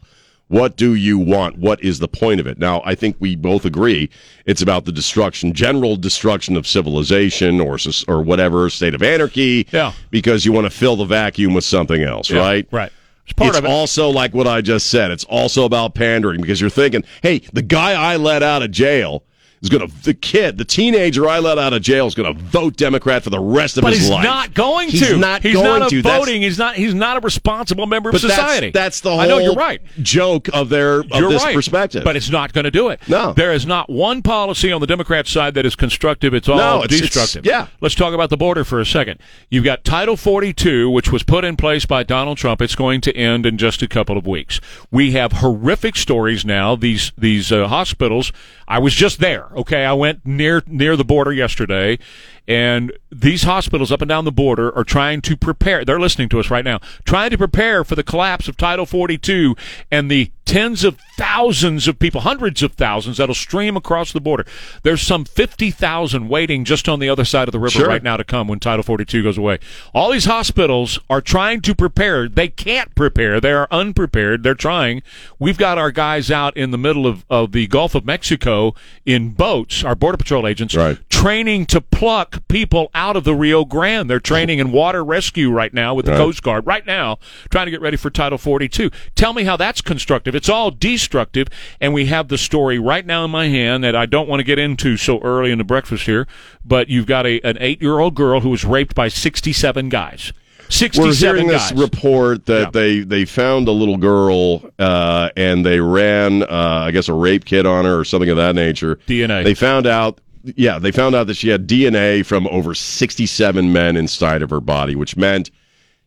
What 0.50 0.76
do 0.76 0.94
you 0.94 1.18
want? 1.18 1.58
What 1.58 1.82
is 1.82 2.00
the 2.00 2.10
point 2.10 2.42
of 2.42 2.46
it? 2.46 2.60
Now, 2.60 2.82
I 2.86 2.94
think 2.94 3.16
we 3.20 3.36
both 3.38 3.64
agree 3.66 4.10
it's 4.46 4.62
about 4.62 4.84
the 4.84 4.92
destruction, 4.92 5.54
general 5.54 5.96
destruction 5.96 6.58
of 6.58 6.68
civilization 6.68 7.62
or 7.62 7.78
or 8.10 8.22
whatever 8.22 8.70
state 8.70 8.94
of 8.94 9.02
anarchy. 9.02 9.66
Yeah. 9.72 9.94
Because 10.12 10.46
you 10.46 10.52
want 10.52 10.66
to 10.66 10.70
fill 10.70 10.98
the 10.98 11.06
vacuum 11.06 11.54
with 11.54 11.64
something 11.64 12.04
else, 12.04 12.30
Yeah, 12.30 12.40
right? 12.42 12.68
right. 12.70 12.92
It's 13.24 13.32
part 13.34 13.50
it's 13.52 13.60
of 13.60 13.64
it. 13.66 13.72
also 13.72 14.10
like 14.10 14.34
what 14.34 14.46
I 14.48 14.60
just 14.60 14.88
said. 14.88 15.10
It's 15.10 15.24
also 15.24 15.64
about 15.64 15.96
pandering 15.96 16.42
because 16.42 16.60
you're 16.60 16.70
thinking, 16.70 17.06
hey, 17.22 17.40
the 17.54 17.62
guy 17.62 17.94
I 17.94 18.18
let 18.18 18.44
out 18.44 18.62
of 18.62 18.70
jail, 18.72 19.24
is 19.64 19.70
going 19.70 19.88
to 19.88 20.04
the 20.04 20.14
kid, 20.14 20.58
the 20.58 20.66
teenager 20.66 21.28
I 21.28 21.40
let 21.40 21.58
out 21.58 21.74
of 21.74 21.82
jail 21.82 22.06
is 22.06 22.14
going 22.16 22.36
to 22.36 22.40
vote 22.44 22.76
Democrat 22.78 23.24
for 23.24 23.30
the 23.30 23.40
rest 23.40 23.78
of 23.78 23.82
But 23.84 23.94
his 23.94 24.02
he's 24.02 24.10
life. 24.10 24.24
not 24.24 24.54
going 24.54 24.90
He's 24.90 25.08
to. 25.08 25.18
not 25.18 25.42
he's 25.42 25.56
going 25.56 25.80
not 25.80 25.90
to. 25.90 26.02
That's- 26.02 26.20
voting. 26.26 26.42
He's 26.42 26.58
not. 26.58 26.76
He's 26.76 26.94
not 26.94 27.18
a 27.18 27.20
responsible 27.22 27.88
member 27.88 28.10
of 28.10 28.14
but 28.14 28.22
society. 28.22 28.72
That's, 28.72 28.84
that's 28.98 29.02
the 29.02 29.12
whole. 29.12 29.22
I 29.22 29.28
know 29.28 29.38
you're 29.40 29.54
right. 29.56 29.82
Joke 30.02 30.50
of 30.54 30.70
their 30.70 31.00
of 31.00 31.10
You're 31.12 31.30
this 31.30 31.44
right. 31.44 31.56
perspective. 31.56 32.04
But 32.04 32.16
it's 32.16 32.30
not 32.30 32.54
going 32.54 32.66
to 32.66 32.72
do 32.72 32.90
it. 32.90 33.00
No. 33.08 33.34
There 33.34 33.54
is 33.54 33.66
not 33.66 33.90
one 33.90 34.22
policy 34.22 34.72
on 34.72 34.82
the 34.82 34.88
Democrat 34.88 35.28
side 35.28 35.54
that 35.54 35.66
is 35.66 35.76
constructive. 35.76 36.34
It's 36.34 36.50
all 36.50 36.58
No, 36.58 36.84
it's- 36.84 37.00
it's- 37.00 37.14
destructive. 37.14 37.46
yeah. 37.46 37.68
Let's 37.82 37.96
talk 37.96 38.14
about 38.14 38.30
the 38.30 38.38
border 38.38 38.64
for 38.66 38.80
a 38.80 38.86
second. 38.86 39.20
You've 39.50 39.64
got 39.64 39.84
Title 39.86 40.18
42, 40.18 40.90
which 40.90 41.12
was 41.12 41.24
put 41.24 41.46
in 41.46 41.56
place 41.56 41.86
by 41.86 42.04
Donald 42.04 42.38
Trump. 42.38 42.62
It's 42.62 42.76
going 42.76 43.00
to 43.02 43.16
end 43.16 43.46
in 43.46 43.58
just 43.58 43.82
a 43.82 43.88
couple 43.88 44.18
of 44.18 44.28
weeks. 44.28 44.60
We 44.92 45.12
have 45.12 45.32
horrific 45.34 45.96
stories 45.96 46.44
now. 46.46 46.76
These 46.76 47.12
these 47.18 47.52
uh, 47.52 47.68
hospitals. 47.68 48.32
I 48.68 48.80
was 48.80 48.94
just 48.94 49.20
there. 49.20 49.48
Okay, 49.56 49.86
I 49.86 49.94
went 49.94 50.26
near 50.26 50.64
near 50.68 50.96
the 50.96 51.06
border 51.06 51.32
yesterday, 51.32 52.00
and 52.48 52.92
these 53.12 53.44
hospitals 53.44 53.92
up 53.92 54.02
and 54.02 54.10
down 54.10 54.26
the 54.26 54.32
border 54.32 54.76
are 54.76 54.84
trying 54.84 55.22
to 55.22 55.38
prepare. 55.38 55.86
They're 55.86 56.00
listening 56.00 56.30
to 56.30 56.40
us 56.40 56.50
right 56.50 56.66
now, 56.66 56.80
trying 57.06 57.30
to 57.30 57.38
prepare 57.38 57.84
for 57.84 57.96
the 57.96 58.04
collapse 58.04 58.48
of 58.48 58.58
Title 58.58 58.86
42 58.86 59.56
and 59.92 60.10
the 60.10 60.32
tens 60.46 60.84
of 60.84 60.98
thousands 61.18 61.88
of 61.88 61.98
people, 62.00 62.20
hundreds 62.22 62.62
of 62.62 62.74
thousands 62.74 63.16
that'll 63.18 63.34
stream 63.34 63.78
across 63.78 64.12
the 64.12 64.20
border. 64.20 64.46
There's 64.84 65.02
some 65.02 65.24
50,000 65.24 66.28
waiting 66.28 66.66
just 66.66 66.90
on 66.90 67.00
the 67.00 67.08
other 67.08 67.24
side 67.24 67.48
of 67.48 67.54
the 67.54 67.60
river 67.60 67.80
Sure. 67.80 67.88
right 67.88 68.04
now 68.04 68.18
to 68.18 68.26
come 68.26 68.48
when 68.50 68.60
Title 68.60 68.84
42 68.84 69.24
goes 69.24 69.38
away. 69.38 69.60
All 69.94 70.12
these 70.12 70.26
hospitals 70.26 71.00
are 71.10 71.22
trying 71.22 71.62
to 71.62 71.74
prepare. 71.74 72.28
They 72.28 72.50
can't 72.50 72.94
prepare. 72.94 73.40
They 73.40 73.54
are 73.54 73.70
unprepared. 73.72 74.44
They're 74.44 74.54
trying. 74.54 75.02
We've 75.40 75.58
got 75.58 75.78
our 75.78 75.92
guys 75.92 76.30
out 76.30 76.58
in 76.58 76.72
the 76.72 76.78
middle 76.78 77.08
of, 77.08 77.24
of 77.30 77.54
the 77.54 77.68
Gulf 77.68 77.96
of 77.96 78.06
Mexico 78.06 78.76
in 79.06 79.30
boats, 79.30 79.84
our 79.84 79.96
Border 79.96 80.18
Patrol 80.18 80.46
agents, 80.46 80.76
Right. 80.76 80.98
Training 81.24 81.66
to 81.68 81.80
pluck 81.80 82.46
people 82.50 82.92
out 82.94 83.16
of 83.16 83.24
the 83.24 83.34
Rio 83.34 83.64
Grande. 83.64 84.10
They're 84.10 84.20
training 84.20 84.60
in 84.60 84.74
water 84.74 85.06
rescue 85.06 85.50
right 85.52 85.74
now 85.74 85.94
with 85.94 86.06
the 86.06 86.12
Right. 86.12 86.18
Coast 86.18 86.44
Guard, 86.44 86.68
right 86.68 86.86
now, 86.86 87.18
trying 87.50 87.66
to 87.68 87.72
get 87.72 87.80
ready 87.80 87.96
for 87.96 88.10
Title 88.10 88.38
42. 88.38 88.92
Tell 89.16 89.32
me 89.32 89.46
how 89.46 89.56
that's 89.56 89.80
constructive. 89.80 90.36
It's 90.36 90.50
all 90.50 90.70
destructive, 90.70 91.48
and 91.80 91.94
we 91.94 92.08
have 92.08 92.28
the 92.28 92.38
story 92.38 92.78
right 92.78 93.06
now 93.06 93.24
in 93.24 93.32
my 93.32 93.48
hand 93.48 93.86
that 93.86 93.96
I 93.96 94.06
don't 94.06 94.28
want 94.28 94.42
to 94.42 94.44
get 94.44 94.60
into 94.60 94.98
so 94.98 95.20
early 95.22 95.52
in 95.52 95.58
the 95.60 95.64
breakfast 95.64 96.06
here, 96.06 96.28
but 96.66 96.90
you've 96.90 97.06
got 97.06 97.26
a, 97.26 97.40
an 97.48 97.58
eight 97.62 97.82
year 97.82 98.00
old 98.00 98.16
girl 98.16 98.42
who 98.42 98.50
was 98.50 98.66
raped 98.66 98.94
by 98.94 99.08
67 99.08 99.88
guys. 99.88 100.34
67 100.68 101.08
We're 101.08 101.14
hearing 101.36 101.50
guys. 101.52 101.70
this 101.70 101.80
report 101.80 102.46
that 102.48 102.62
Yeah. 102.64 102.70
they 102.72 103.00
they 103.02 103.24
found 103.26 103.68
a 103.70 103.72
little 103.72 103.98
girl 103.98 104.64
uh, 104.80 105.30
and 105.38 105.66
they 105.66 105.80
ran, 105.80 106.44
uh, 106.44 106.48
I 106.88 106.92
guess, 106.92 107.08
a 107.08 107.14
rape 107.14 107.46
kit 107.46 107.66
on 107.66 107.86
her 107.86 108.00
or 108.00 108.04
something 108.06 108.30
of 108.30 108.36
that 108.38 108.56
nature. 108.56 108.98
DNA. 109.08 109.44
They 109.46 109.54
found 109.54 109.86
out, 109.88 110.20
yeah, 110.44 110.80
they 110.80 110.92
found 110.92 111.16
out 111.16 111.28
that 111.28 111.36
she 111.36 111.50
had 111.50 111.68
DNA 111.68 112.26
from 112.26 112.48
over 112.48 112.74
sixty-seven 112.74 113.72
men 113.72 113.96
inside 113.98 114.42
of 114.42 114.50
her 114.50 114.60
body, 114.62 114.96
which 114.96 115.16
meant 115.18 115.50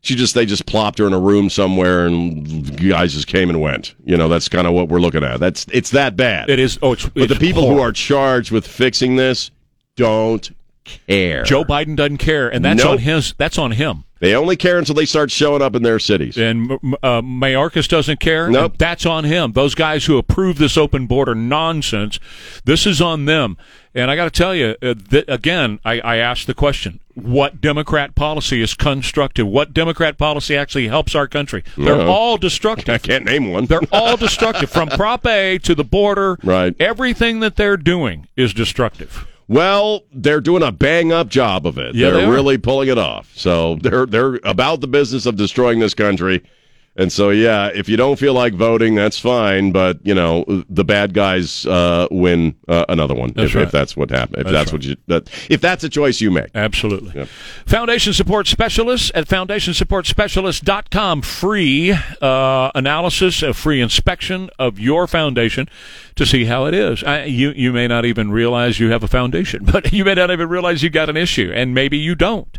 she 0.03 0.15
just 0.15 0.35
they 0.35 0.47
just 0.47 0.67
plopped 0.67 0.99
her 0.99 1.07
in 1.07 1.13
a 1.13 1.19
room 1.19 1.51
somewhere 1.51 2.07
and 2.07 2.77
guys 2.89 3.13
just 3.15 3.27
came 3.27 3.49
and 3.51 3.61
went. 3.61 3.95
You 4.05 4.17
know, 4.17 4.29
that's 4.29 4.49
kind 4.49 4.67
of 4.67 4.73
what 4.73 4.89
we're 4.89 5.01
looking 5.01 5.25
at. 5.25 5.41
That's 5.41 5.67
it's 5.73 5.91
that 5.91 6.17
bad. 6.17 6.49
it 6.51 6.59
is. 6.59 6.79
Oh, 6.83 6.93
it's, 6.93 7.05
but 7.05 7.15
the 7.29 7.35
it's 7.35 7.39
people 7.39 7.69
who 7.69 7.81
are 7.81 7.93
charged 7.93 8.51
with 8.53 8.67
fixing 8.67 9.17
this 9.17 9.51
don't 9.97 10.49
care. 10.85 11.43
Joe 11.43 11.65
Biden 11.65 11.97
doesn't 11.97 12.19
care, 12.19 12.49
and 12.49 12.65
that's 12.65 12.83
Nope. 12.83 12.93
on 12.93 12.99
his. 12.99 13.35
That's 13.39 13.59
on 13.59 13.73
him. 13.73 14.05
They 14.19 14.35
only 14.35 14.57
care 14.57 14.79
until 14.79 14.95
they 14.95 15.05
start 15.05 15.31
showing 15.31 15.61
up 15.61 15.75
in 15.75 15.83
their 15.83 15.99
cities. 15.99 16.39
and 16.39 16.73
uh, 16.73 17.21
Mayorkas 17.21 17.87
doesn't 17.87 18.19
care. 18.19 18.49
Nope. 18.49 18.79
That's 18.79 19.05
on 19.05 19.25
him. 19.25 19.53
Those 19.53 19.75
guys 19.75 20.07
who 20.07 20.17
approve 20.17 20.57
this 20.57 20.79
open 20.79 21.07
border 21.07 21.35
nonsense, 21.35 22.19
this 22.65 22.87
is 22.87 23.03
on 23.03 23.27
them. 23.27 23.59
And 23.95 24.11
I 24.11 24.17
got 24.17 24.25
to 24.25 24.31
tell 24.31 24.55
you, 24.55 24.75
uh, 24.83 24.95
th- 25.11 25.25
again, 25.29 25.81
I, 25.85 26.01
I 26.01 26.17
asked 26.17 26.47
the 26.47 26.55
question: 26.55 27.01
What 27.15 27.61
Democrat 27.61 28.15
policy 28.15 28.61
is 28.63 28.73
constructive? 28.75 29.47
What 29.47 29.73
Democrat 29.75 30.17
policy 30.19 30.57
actually 30.57 30.89
helps 30.89 31.15
our 31.15 31.27
country? 31.27 31.63
They're 31.77 31.97
No. 31.97 32.09
all 32.09 32.37
destructive. 32.39 32.89
I 32.95 32.99
can't 32.99 33.25
name 33.25 33.51
one. 33.53 33.67
They're 33.67 33.81
all 33.93 34.17
destructive, 34.17 34.71
from 34.71 34.89
Prop 34.89 35.27
A 35.27 35.59
to 35.59 35.75
the 35.75 35.85
border. 35.85 36.39
Right. 36.43 36.75
Everything 36.81 37.41
that 37.41 37.57
they're 37.57 37.77
doing 37.79 38.29
is 38.37 38.53
destructive. 38.55 39.27
Well, 39.49 40.03
they're 40.13 40.41
doing 40.41 40.63
a 40.63 40.73
bang 40.73 41.13
up 41.13 41.29
job 41.29 41.67
of 41.67 41.79
it. 41.79 41.95
Yeah, 41.95 42.11
they're 42.11 42.27
they 42.27 42.31
really 42.31 42.59
pulling 42.59 42.89
it 42.89 42.99
off. 42.99 43.33
So 43.37 43.77
they're 43.77 44.07
they're 44.07 44.41
about 44.45 44.81
the 44.81 44.89
business 44.89 45.27
of 45.27 45.37
destroying 45.37 45.79
this 45.79 45.95
country. 45.95 46.43
And 46.97 47.13
so 47.13 47.31
yeah, 47.31 47.71
if 47.75 47.89
you 47.89 47.97
don't 47.97 48.19
feel 48.19 48.35
like 48.35 48.55
voting, 48.55 48.95
that's 48.95 49.19
fine. 49.19 49.73
But 49.73 49.99
you 50.05 50.15
know, 50.15 50.45
the 50.69 50.85
bad 50.85 51.15
guys 51.15 51.67
uh, 51.67 52.09
win 52.11 52.55
uh, 52.69 52.87
another 52.89 53.15
one 53.15 53.33
That's 53.35 53.51
if, 53.51 53.55
right. 53.55 53.65
if 53.65 53.71
that's 53.71 53.97
what 53.97 54.11
happened. 54.11 54.47
If 54.47 54.53
That's 54.53 54.71
that's, 54.71 54.73
what 54.73 54.85
you 54.85 54.97
that, 55.07 55.31
if 55.51 55.61
that's 55.61 55.85
a 55.85 55.89
choice 55.89 56.21
you 56.21 56.31
make. 56.31 56.51
Absolutely. 56.55 57.13
Yep. 57.15 57.29
Foundation 57.67 58.13
Support 58.13 58.47
Specialists 58.47 59.11
at 59.15 59.27
foundationsupportspecialist.com. 59.29 61.23
Free 61.23 61.93
uh, 61.93 62.71
analysis, 62.75 63.43
a 63.43 63.55
free 63.55 63.81
inspection 63.81 64.51
of 64.59 64.79
your 64.79 65.07
foundation 65.07 65.69
to 66.17 66.25
see 66.25 66.47
how 66.47 66.65
it 66.65 66.75
is. 66.75 67.05
I, 67.05 67.25
you, 67.25 67.51
you 67.51 67.73
may 67.73 67.87
not 67.87 68.05
even 68.05 68.31
realize 68.31 68.81
you 68.81 68.91
have 68.91 69.03
a 69.03 69.09
foundation, 69.09 69.65
but 69.71 69.93
you 69.93 70.05
may 70.05 70.15
not 70.15 70.31
even 70.31 70.49
realize 70.49 70.83
you 70.83 70.91
got 70.91 71.09
an 71.11 71.17
issue, 71.17 71.53
and 71.55 71.75
maybe 71.75 71.99
you 71.99 72.15
don't. 72.15 72.59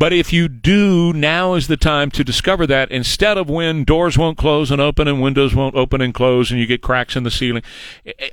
But 0.00 0.12
if 0.14 0.32
you 0.32 0.48
do, 0.48 1.12
now 1.12 1.52
is 1.52 1.68
the 1.68 1.76
time 1.76 2.10
to 2.12 2.24
discover 2.24 2.66
that 2.66 2.90
instead 2.90 3.36
of 3.36 3.50
when 3.50 3.84
doors 3.84 4.16
won't 4.16 4.38
close 4.38 4.70
and 4.70 4.80
open 4.80 5.06
and 5.06 5.20
windows 5.20 5.54
won't 5.54 5.74
open 5.74 6.00
and 6.00 6.14
close 6.14 6.50
and 6.50 6.58
you 6.58 6.64
get 6.64 6.80
cracks 6.80 7.16
in 7.16 7.22
the 7.22 7.30
ceiling. 7.30 7.62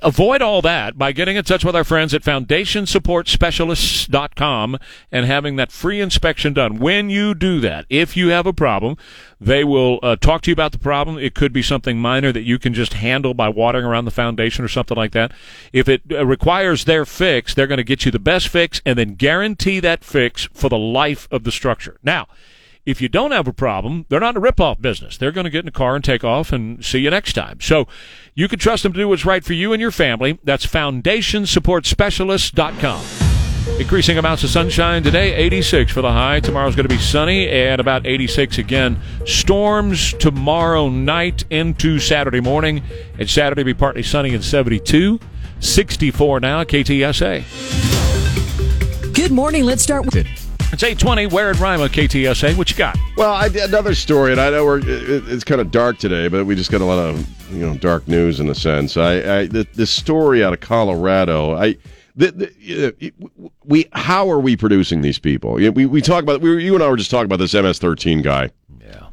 Avoid 0.00 0.40
all 0.40 0.62
that 0.62 0.96
by 0.96 1.12
getting 1.12 1.36
in 1.36 1.44
touch 1.44 1.66
with 1.66 1.76
our 1.76 1.84
friends 1.84 2.14
at 2.14 2.22
foundationsupportspecialists.com 2.22 4.78
and 5.12 5.26
having 5.26 5.56
that 5.56 5.70
free 5.70 6.00
inspection 6.00 6.54
done. 6.54 6.78
When 6.78 7.10
you 7.10 7.34
do 7.34 7.60
that, 7.60 7.84
if 7.90 8.16
you 8.16 8.28
have 8.28 8.46
a 8.46 8.54
problem, 8.54 8.96
they 9.40 9.64
will 9.64 9.98
uh, 10.02 10.16
talk 10.16 10.42
to 10.42 10.50
you 10.50 10.52
about 10.52 10.72
the 10.72 10.78
problem. 10.78 11.16
It 11.18 11.34
could 11.34 11.52
be 11.52 11.62
something 11.62 11.98
minor 11.98 12.32
that 12.32 12.42
you 12.42 12.58
can 12.58 12.74
just 12.74 12.94
handle 12.94 13.34
by 13.34 13.48
watering 13.48 13.84
around 13.84 14.04
the 14.04 14.10
foundation 14.10 14.64
or 14.64 14.68
something 14.68 14.96
like 14.96 15.12
that. 15.12 15.30
If 15.72 15.88
it 15.88 16.02
uh, 16.10 16.26
requires 16.26 16.84
their 16.84 17.04
fix, 17.04 17.54
they're 17.54 17.68
going 17.68 17.78
to 17.78 17.84
get 17.84 18.04
you 18.04 18.10
the 18.10 18.18
best 18.18 18.48
fix 18.48 18.82
and 18.84 18.98
then 18.98 19.14
guarantee 19.14 19.78
that 19.80 20.02
fix 20.02 20.48
for 20.52 20.68
the 20.68 20.78
life 20.78 21.28
of 21.30 21.44
the 21.44 21.52
structure. 21.52 21.98
Now, 22.02 22.26
if 22.84 23.00
you 23.02 23.08
don't 23.08 23.30
have 23.32 23.46
a 23.46 23.52
problem, 23.52 24.06
they're 24.08 24.18
not 24.18 24.30
in 24.30 24.38
a 24.38 24.40
rip-off 24.40 24.80
business. 24.80 25.18
They're 25.18 25.30
going 25.30 25.44
to 25.44 25.50
get 25.50 25.64
in 25.64 25.68
a 25.68 25.72
car 25.72 25.94
and 25.94 26.02
take 26.02 26.24
off 26.24 26.52
and 26.52 26.82
see 26.84 26.98
you 27.00 27.10
next 27.10 27.34
time. 27.34 27.60
So 27.60 27.86
you 28.34 28.48
can 28.48 28.58
trust 28.58 28.82
them 28.82 28.94
to 28.94 28.98
do 28.98 29.08
what's 29.08 29.26
right 29.26 29.44
for 29.44 29.52
you 29.52 29.74
and 29.74 29.80
your 29.80 29.90
family. 29.90 30.38
That's 30.42 30.64
foundationsupportspecialists.com. 30.66 33.27
Increasing 33.78 34.18
amounts 34.18 34.42
of 34.42 34.50
sunshine 34.50 35.02
today, 35.02 35.34
86 35.34 35.92
for 35.92 36.02
the 36.02 36.10
high. 36.10 36.40
Tomorrow's 36.40 36.74
going 36.74 36.88
to 36.88 36.94
be 36.94 37.00
sunny 37.00 37.48
and 37.48 37.80
about 37.80 38.06
86 38.06 38.58
again. 38.58 39.00
Storms 39.24 40.14
tomorrow 40.14 40.88
night 40.88 41.44
into 41.50 41.98
Saturday 42.00 42.40
morning. 42.40 42.82
And 43.18 43.30
Saturday 43.30 43.62
be 43.62 43.74
partly 43.74 44.02
sunny 44.02 44.34
and 44.34 44.42
72. 44.42 45.20
64 45.60 46.40
now, 46.40 46.64
KTSA. 46.64 47.44
Good 49.14 49.30
morning. 49.30 49.64
Let's 49.64 49.82
start 49.82 50.04
with 50.04 50.16
It's 50.16 50.82
820, 50.82 51.26
Ware 51.28 51.50
and 51.50 51.58
Rima, 51.58 51.88
KTSA. 51.88 52.56
What 52.56 52.70
you 52.70 52.76
got? 52.76 52.98
Well, 53.16 53.32
I, 53.32 53.46
another 53.46 53.94
story, 53.94 54.32
and 54.32 54.40
I 54.40 54.50
know 54.50 54.64
we're 54.64 54.80
it, 54.80 55.28
it's 55.28 55.44
kind 55.44 55.60
of 55.60 55.70
dark 55.70 55.98
today, 55.98 56.28
but 56.28 56.44
we 56.44 56.54
just 56.54 56.70
got 56.70 56.80
a 56.80 56.84
lot 56.84 56.98
of 56.98 57.52
you 57.52 57.66
know 57.66 57.76
dark 57.78 58.06
news 58.06 58.38
in 58.38 58.48
a 58.48 58.54
sense. 58.54 58.96
I, 58.96 59.40
I 59.40 59.46
th- 59.46 59.68
this 59.72 59.90
story 59.90 60.44
out 60.44 60.52
of 60.52 60.60
Colorado, 60.60 61.56
I. 61.56 61.76
The, 62.18 62.32
the, 62.32 62.86
uh, 62.88 63.10
we 63.64 63.86
how 63.92 64.28
are 64.30 64.40
we 64.40 64.56
producing 64.56 65.02
these 65.02 65.18
people? 65.20 65.60
You 65.60 65.70
We 65.72 65.86
we 65.86 66.00
talk 66.02 66.22
about 66.24 66.40
we 66.40 66.64
you 66.64 66.74
and 66.74 66.82
I 66.82 66.88
were 66.88 66.96
just 66.96 67.10
talking 67.12 67.26
about 67.26 67.38
this 67.38 67.54
MS13 67.54 68.22
guy, 68.24 68.50
Yeah. 68.80 69.04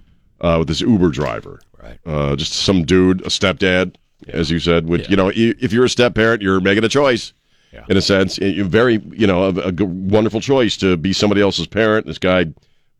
uh, 0.41 0.55
with 0.59 0.67
this 0.67 0.81
Uber 0.81 1.09
driver, 1.09 1.61
Right. 1.81 1.99
uh, 2.05 2.35
just 2.35 2.53
some 2.53 2.83
dude, 2.83 3.21
a 3.21 3.29
stepdad, 3.29 3.95
as 4.27 4.49
you 4.49 4.59
said. 4.59 4.89
With 4.89 5.01
Yeah. 5.01 5.07
you 5.11 5.15
know, 5.17 5.31
if 5.35 5.71
you're 5.71 5.85
a 5.85 5.89
step 5.89 6.15
parent, 6.15 6.41
you're 6.41 6.59
making 6.59 6.83
a 6.83 6.89
choice. 6.89 7.31
Yeah. 7.71 7.83
In 7.89 7.97
a 7.97 8.01
sense, 8.01 8.37
very 8.37 8.99
you 9.11 9.27
know 9.27 9.49
a, 9.49 9.69
a 9.69 9.85
wonderful 9.85 10.41
choice 10.41 10.75
to 10.77 10.97
be 10.97 11.13
somebody 11.13 11.41
else's 11.41 11.67
parent. 11.67 12.07
This 12.07 12.17
guy 12.17 12.45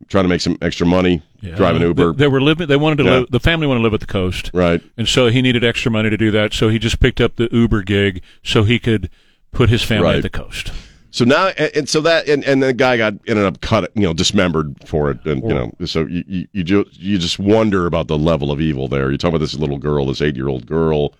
trying 0.08 0.24
to 0.24 0.28
make 0.28 0.42
some 0.42 0.56
extra 0.62 0.86
money, 0.86 1.22
driving 1.56 1.80
Uber. 1.82 2.12
They, 2.12 2.18
they 2.24 2.28
were 2.28 2.42
living. 2.42 2.68
They 2.68 2.76
wanted 2.76 2.98
to 2.98 3.04
Yeah. 3.04 3.18
live. 3.20 3.30
The 3.30 3.40
family 3.40 3.66
wanted 3.66 3.80
to 3.80 3.84
live 3.84 3.94
at 3.94 4.00
the 4.00 4.06
coast, 4.06 4.50
Right. 4.54 4.82
and 4.98 5.08
so 5.08 5.28
he 5.28 5.40
needed 5.42 5.64
extra 5.64 5.90
money 5.90 6.10
to 6.10 6.16
do 6.18 6.30
that. 6.30 6.52
So 6.52 6.68
he 6.68 6.78
just 6.78 7.00
picked 7.00 7.20
up 7.20 7.36
the 7.36 7.48
Uber 7.50 7.82
gig 7.82 8.20
so 8.44 8.62
he 8.62 8.78
could 8.78 9.08
put 9.56 9.68
his 9.70 9.82
family 9.82 10.04
Right. 10.04 10.16
at 10.16 10.22
the 10.22 10.30
coast. 10.30 10.72
So 11.10 11.24
now, 11.24 11.48
and, 11.48 11.70
and 11.74 11.88
so 11.88 12.00
that, 12.02 12.28
and, 12.28 12.44
and 12.44 12.62
the 12.62 12.72
guy 12.74 12.96
got 12.98 13.14
ended 13.26 13.44
up 13.46 13.60
cut, 13.62 13.90
you 13.94 14.02
know, 14.02 14.12
dismembered 14.12 14.76
for 14.86 15.10
it, 15.10 15.24
and 15.24 15.42
you 15.42 15.54
know, 15.54 15.72
so 15.86 16.00
you 16.06 16.22
you 16.26 16.46
you 16.52 16.62
just 16.64 16.98
you 17.00 17.18
just 17.18 17.38
wonder 17.38 17.86
about 17.86 18.06
the 18.08 18.18
level 18.18 18.52
of 18.52 18.60
evil 18.60 18.86
there. 18.86 19.08
You're 19.08 19.16
talking 19.16 19.34
about 19.34 19.40
this 19.44 19.54
little 19.54 19.78
girl, 19.78 20.06
this 20.06 20.20
eight 20.20 20.36
year 20.36 20.48
old 20.48 20.66
girl, 20.66 21.14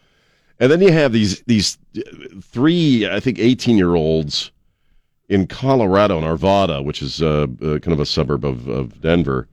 and 0.61 0.71
then 0.71 0.83
you 0.83 0.93
have 0.93 1.13
these 1.13 1.41
these 1.47 1.79
three, 2.43 3.09
I 3.09 3.21
think, 3.21 3.39
eighteen 3.39 3.79
year 3.79 3.95
olds 3.95 4.51
in 5.31 5.47
Colorado, 5.47 6.19
in 6.19 6.25
Arvada, 6.25 6.85
which 6.85 7.01
is 7.01 7.23
uh, 7.23 7.47
uh, 7.63 7.79
kind 7.79 7.93
of 7.93 8.01
a 8.01 8.07
suburb 8.07 8.45
of, 8.45 8.69
of 8.69 9.01
Denver, 9.01 9.49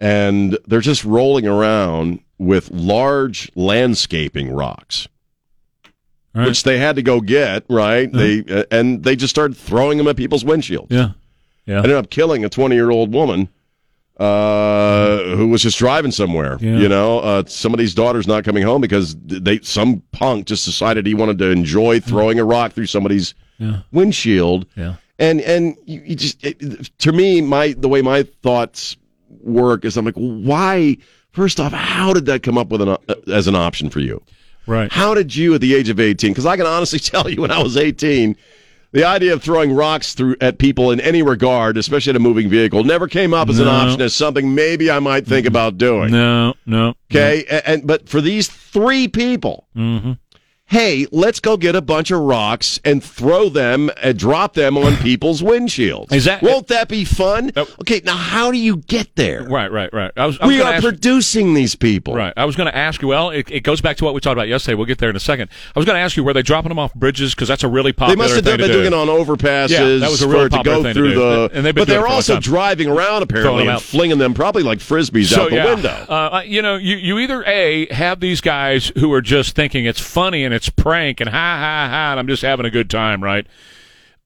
and 0.00 0.56
they're 0.66 0.80
just 0.80 1.04
rolling 1.04 1.46
around 1.46 2.20
with 2.38 2.70
large 2.70 3.50
landscaping 3.54 4.50
rocks. 4.50 5.08
Which 6.32 6.62
they 6.62 6.78
had 6.78 6.96
to 6.96 7.02
go 7.02 7.20
get. 7.20 7.64
Right? 7.68 8.10
They 8.12 8.44
uh, 8.48 8.64
and 8.70 9.02
they 9.02 9.16
just 9.16 9.30
started 9.30 9.56
throwing 9.56 9.98
them 9.98 10.06
at 10.08 10.16
people's 10.16 10.44
windshields. 10.44 10.88
Yeah. 10.90 11.10
Yeah. 11.66 11.76
Ended 11.78 11.92
up 11.92 12.10
killing 12.10 12.44
a 12.44 12.48
20 12.48 12.74
year 12.74 12.90
old 12.90 13.12
woman 13.12 13.48
uh, 14.18 15.18
who 15.36 15.48
was 15.48 15.62
just 15.62 15.78
driving 15.78 16.10
somewhere. 16.10 16.58
Yeah. 16.60 16.76
You 16.78 16.88
know, 16.88 17.20
uh, 17.20 17.44
somebody's 17.46 17.94
daughter's 17.94 18.26
not 18.26 18.44
coming 18.44 18.62
home 18.62 18.80
because 18.80 19.16
they 19.20 19.60
some 19.60 20.02
punk 20.12 20.46
just 20.46 20.64
decided 20.64 21.06
he 21.06 21.14
wanted 21.14 21.38
to 21.38 21.50
enjoy 21.50 22.00
throwing 22.00 22.38
a 22.38 22.44
rock 22.44 22.72
through 22.72 22.86
somebody's 22.86 23.34
Yeah. 23.58 23.80
windshield. 23.92 24.66
Yeah. 24.76 24.94
And 25.18 25.40
and 25.42 25.76
you, 25.84 26.00
you 26.04 26.16
just 26.16 26.44
it, 26.44 26.90
to 26.98 27.12
me, 27.12 27.40
my 27.40 27.74
the 27.78 27.88
way 27.88 28.02
my 28.02 28.22
thoughts 28.42 28.96
work 29.40 29.84
is 29.84 29.96
I'm 29.96 30.04
like, 30.04 30.14
why? 30.14 30.96
First 31.32 31.60
off, 31.60 31.72
how 31.72 32.12
did 32.12 32.26
that 32.26 32.42
come 32.42 32.56
up 32.58 32.68
with 32.68 32.80
an 32.82 32.88
uh, 32.88 32.96
as 33.32 33.46
an 33.46 33.54
option 33.54 33.90
for 33.90 34.00
you? 34.00 34.22
Right. 34.68 34.92
How 34.92 35.14
did 35.14 35.34
you, 35.34 35.54
at 35.54 35.60
the 35.60 35.74
age 35.74 35.88
of 35.88 35.98
18, 35.98 36.30
because 36.30 36.46
I 36.46 36.56
can 36.56 36.66
honestly 36.66 36.98
tell 37.10 37.28
you 37.28 37.40
when 37.42 37.50
I 37.50 37.62
was 37.62 37.76
18, 37.76 38.36
the 38.92 39.04
idea 39.04 39.34
of 39.34 39.42
throwing 39.42 39.72
rocks 39.74 40.14
through 40.14 40.36
at 40.40 40.58
people 40.58 40.90
in 40.92 41.00
any 41.00 41.22
regard, 41.22 41.76
especially 41.76 42.10
at 42.10 42.16
a 42.16 42.20
moving 42.20 42.48
vehicle, 42.48 42.84
never 42.84 43.06
came 43.06 43.34
up 43.34 43.48
as 43.50 43.58
an 43.58 43.68
option 43.68 44.00
as 44.00 44.14
something 44.14 44.54
maybe 44.54 44.90
I 44.90 44.98
might 44.98 45.26
think 45.26 45.46
about 45.46 45.76
doing. 45.76 46.10
No, 46.10 46.54
no. 46.64 46.94
Okay, 47.10 47.44
A- 47.50 47.68
and, 47.68 47.86
but 47.86 48.08
for 48.08 48.20
these 48.22 48.48
three 48.48 49.06
people, 49.08 49.66
Mm-hmm. 49.76 50.12
Hey, 50.68 51.06
let's 51.12 51.40
go 51.40 51.56
get 51.56 51.74
a 51.74 51.80
bunch 51.82 52.10
of 52.10 52.20
rocks 52.20 52.78
and 52.84 53.02
throw 53.02 53.48
them 53.48 53.90
and 54.02 54.18
drop 54.18 54.54
them 54.54 54.76
on 54.76 54.96
people's 55.02 55.40
windshields. 55.42 56.12
Is 56.12 56.26
that- 56.26 56.42
Won't 56.42 56.68
that 56.68 56.88
be 56.88 57.04
fun? 57.04 57.52
Okay, 57.56 58.00
now 58.04 58.16
how 58.16 58.50
do 58.50 58.58
you 58.58 58.76
get 58.76 59.14
there? 59.16 59.44
Right, 59.44 59.70
right, 59.72 59.92
right. 59.92 60.12
I 60.16 60.26
was, 60.26 60.38
I 60.40 60.46
was 60.46 60.54
We 60.56 60.60
are 60.62 60.74
ask- 60.74 60.82
producing 60.84 61.54
these 61.54 61.74
people. 61.74 62.14
Right. 62.14 62.32
I 62.36 62.44
was 62.44 62.54
going 62.56 62.70
to 62.70 62.76
ask 62.76 63.00
you. 63.02 63.08
Well, 63.08 63.30
it, 63.30 63.50
it 63.50 63.60
goes 63.60 63.80
back 63.80 63.96
to 63.98 64.04
what 64.04 64.12
we 64.14 64.20
talked 64.20 64.34
about 64.34 64.48
yesterday. 64.48 64.74
We'll 64.74 64.86
get 64.86 64.98
there 64.98 65.10
in 65.10 65.16
a 65.16 65.20
second. 65.20 65.48
I 65.74 65.78
was 65.78 65.86
going 65.86 65.96
to 65.96 66.00
ask 66.00 66.16
you 66.16 66.24
were 66.24 66.32
they 66.34 66.42
dropping 66.42 66.68
them 66.68 66.78
off 66.78 66.92
bridges 66.94 67.34
because 67.34 67.48
that's 67.48 67.64
a 67.64 67.68
really 67.68 67.92
popular 67.92 68.14
They 68.16 68.18
must 68.22 68.34
have 68.34 68.44
been 68.44 68.58
to 68.58 68.66
doing 68.72 68.86
it 68.86 68.94
on 68.94 69.06
overpasses 69.08 69.70
Yeah, 69.70 69.84
that 69.98 70.10
was 70.10 70.20
a 70.22 70.28
real 70.28 70.44
for 70.44 70.48
to 70.50 70.56
popular 70.56 70.76
go 70.78 70.82
thing 70.82 70.94
to 70.94 71.00
do. 71.08 71.14
the. 71.14 71.50
And 71.54 71.64
they've 71.64 71.74
been 71.74 71.82
but 71.82 71.88
they 71.88 71.94
doing 71.94 71.98
it 71.98 72.02
were 72.02 72.02
for 72.02 72.06
a 72.06 72.10
long 72.10 72.16
also 72.16 72.40
driving 72.40 72.88
around 72.88 73.22
apparently 73.22 73.66
and 73.68 73.80
flinging 73.80 74.18
them 74.18 74.34
probably 74.34 74.62
like 74.62 74.78
frisbees 74.80 75.36
out 75.36 75.48
the 75.50 75.56
yeah, 75.56 75.64
window. 75.74 75.88
Uh, 75.88 76.42
you 76.44 76.60
know, 76.60 76.76
you, 76.76 76.96
you 76.96 77.18
either 77.20 77.42
a 77.44 77.86
have 77.92 78.20
these 78.20 78.40
guys 78.42 78.92
who 78.98 79.12
are 79.12 79.22
just 79.22 79.54
thinking 79.54 79.86
it's 79.86 80.00
funny 80.00 80.44
and 80.44 80.52
it's 80.54 80.57
prank 80.68 81.20
and 81.20 81.28
ha 81.28 81.56
ha 81.58 81.88
ha, 81.90 82.10
and 82.12 82.20
I'm 82.20 82.28
just 82.28 82.42
having 82.42 82.66
a 82.66 82.70
good 82.70 82.88
time, 82.88 83.22
right? 83.22 83.46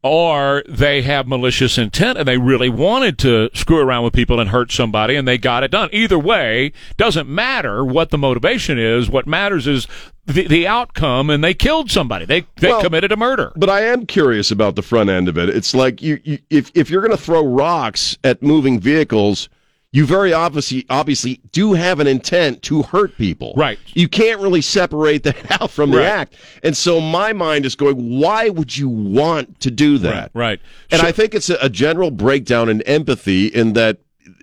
Or 0.05 0.64
they 0.68 1.03
have 1.03 1.28
malicious 1.28 1.78
intent 1.78 2.18
and 2.18 2.26
they 2.26 2.37
really 2.37 2.68
wanted 2.68 3.18
to 3.20 3.51
screw 3.55 3.78
around 3.78 4.03
with 4.03 4.12
people 4.12 4.41
and 4.41 4.51
hurt 4.51 4.72
somebody 4.72 5.14
and 5.14 5.28
they 5.28 5.39
got 5.39 5.62
it 5.62 5.70
done. 5.70 5.91
Either 5.93 6.18
way, 6.18 6.72
doesn't 6.97 7.28
matter 7.28 7.85
what 7.85 8.11
the 8.11 8.18
motivation 8.18 8.80
is. 8.80 9.09
What 9.09 9.28
matters 9.28 9.68
is 9.68 9.87
the, 10.26 10.49
the 10.49 10.66
outcome 10.66 11.30
and 11.30 11.45
they 11.45 11.55
killed 11.55 11.89
somebody. 11.89 12.24
They 12.24 12.41
they 12.57 12.70
Well, 12.70 12.83
committed 12.83 13.12
a 13.12 13.16
murder. 13.16 13.53
But 13.55 13.70
I 13.70 13.83
am 13.83 14.07
curious 14.07 14.51
about 14.51 14.74
the 14.74 14.83
front 14.83 15.09
end 15.09 15.28
of 15.28 15.39
it. 15.39 15.49
It's 15.49 15.72
like 15.72 16.03
you, 16.03 16.18
you 16.24 16.39
if 16.51 16.72
if 16.74 16.91
you're 16.91 17.03
going 17.03 17.16
to 17.16 17.22
throw 17.22 17.47
rocks 17.47 18.18
at 18.24 18.43
moving 18.43 18.80
vehicles, 18.80 19.49
you 19.95 20.07
very 20.07 20.32
obviously 20.32 20.86
obviously 20.88 21.38
do 21.53 21.74
have 21.74 22.01
an 22.01 22.07
intent 22.07 22.62
to 22.62 22.82
hurt 22.82 23.16
people. 23.18 23.53
Right. 23.57 23.78
You 23.95 24.09
can't 24.09 24.40
really 24.40 24.62
separate 24.62 25.22
that 25.24 25.61
out 25.61 25.70
from 25.70 25.90
the 25.90 25.99
Right. 25.99 26.07
act. 26.07 26.34
And 26.62 26.74
so 26.76 27.01
my 27.01 27.32
mind 27.34 27.66
is 27.66 27.74
going, 27.74 28.18
why 28.18 28.49
would 28.49 28.76
you 28.76 28.88
want 28.88 29.61
to 29.61 29.70
do 29.70 29.99
that? 29.99 30.30
Right, 30.34 30.51
right. 30.51 30.61
And 30.90 31.01
So- 31.03 31.07
I 31.07 31.12
think 31.12 31.34
it's 31.34 31.51
a, 31.51 31.59
a 31.61 31.68
general 31.68 32.11
breakdown 32.11 32.68
in 32.70 32.80
empathy 32.82 33.47
in 33.49 33.74
that 33.74 33.99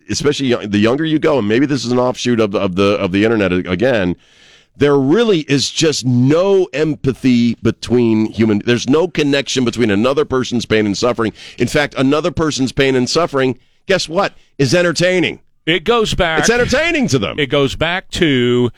especially 0.09 0.47
young- 0.47 0.69
the 0.69 0.77
younger 0.79 1.03
you 1.05 1.19
go 1.19 1.39
and 1.39 1.47
maybe 1.47 1.65
this 1.65 1.83
is 1.85 1.91
an 1.91 1.99
offshoot 1.99 2.39
of 2.39 2.53
of 2.55 2.75
the 2.75 2.93
of 2.97 3.11
the 3.11 3.23
internet 3.25 3.51
again 3.51 4.15
there 4.77 4.97
really 4.97 5.39
is 5.41 5.69
just 5.69 6.05
no 6.05 6.67
empathy 6.73 7.53
between 7.61 8.25
human 8.31 8.59
there's 8.65 8.87
no 8.89 9.07
connection 9.07 9.63
between 9.65 9.91
another 9.91 10.25
person's 10.25 10.65
pain 10.65 10.85
and 10.87 10.97
suffering 10.97 11.31
in 11.59 11.67
fact 11.67 11.93
another 11.97 12.31
person's 12.31 12.71
pain 12.71 12.95
and 12.95 13.07
suffering 13.09 13.57
guess 13.89 14.07
what 14.07 14.33
is 14.57 14.73
entertaining 14.73 15.41
It 15.65 15.83
goes 15.83 16.13
back. 16.13 16.39
it's 16.39 16.49
entertaining 16.49 17.07
to 17.09 17.19
them 17.19 17.37
It 17.39 17.47
goes 17.47 17.75
back 17.75 18.09
to 18.11 18.69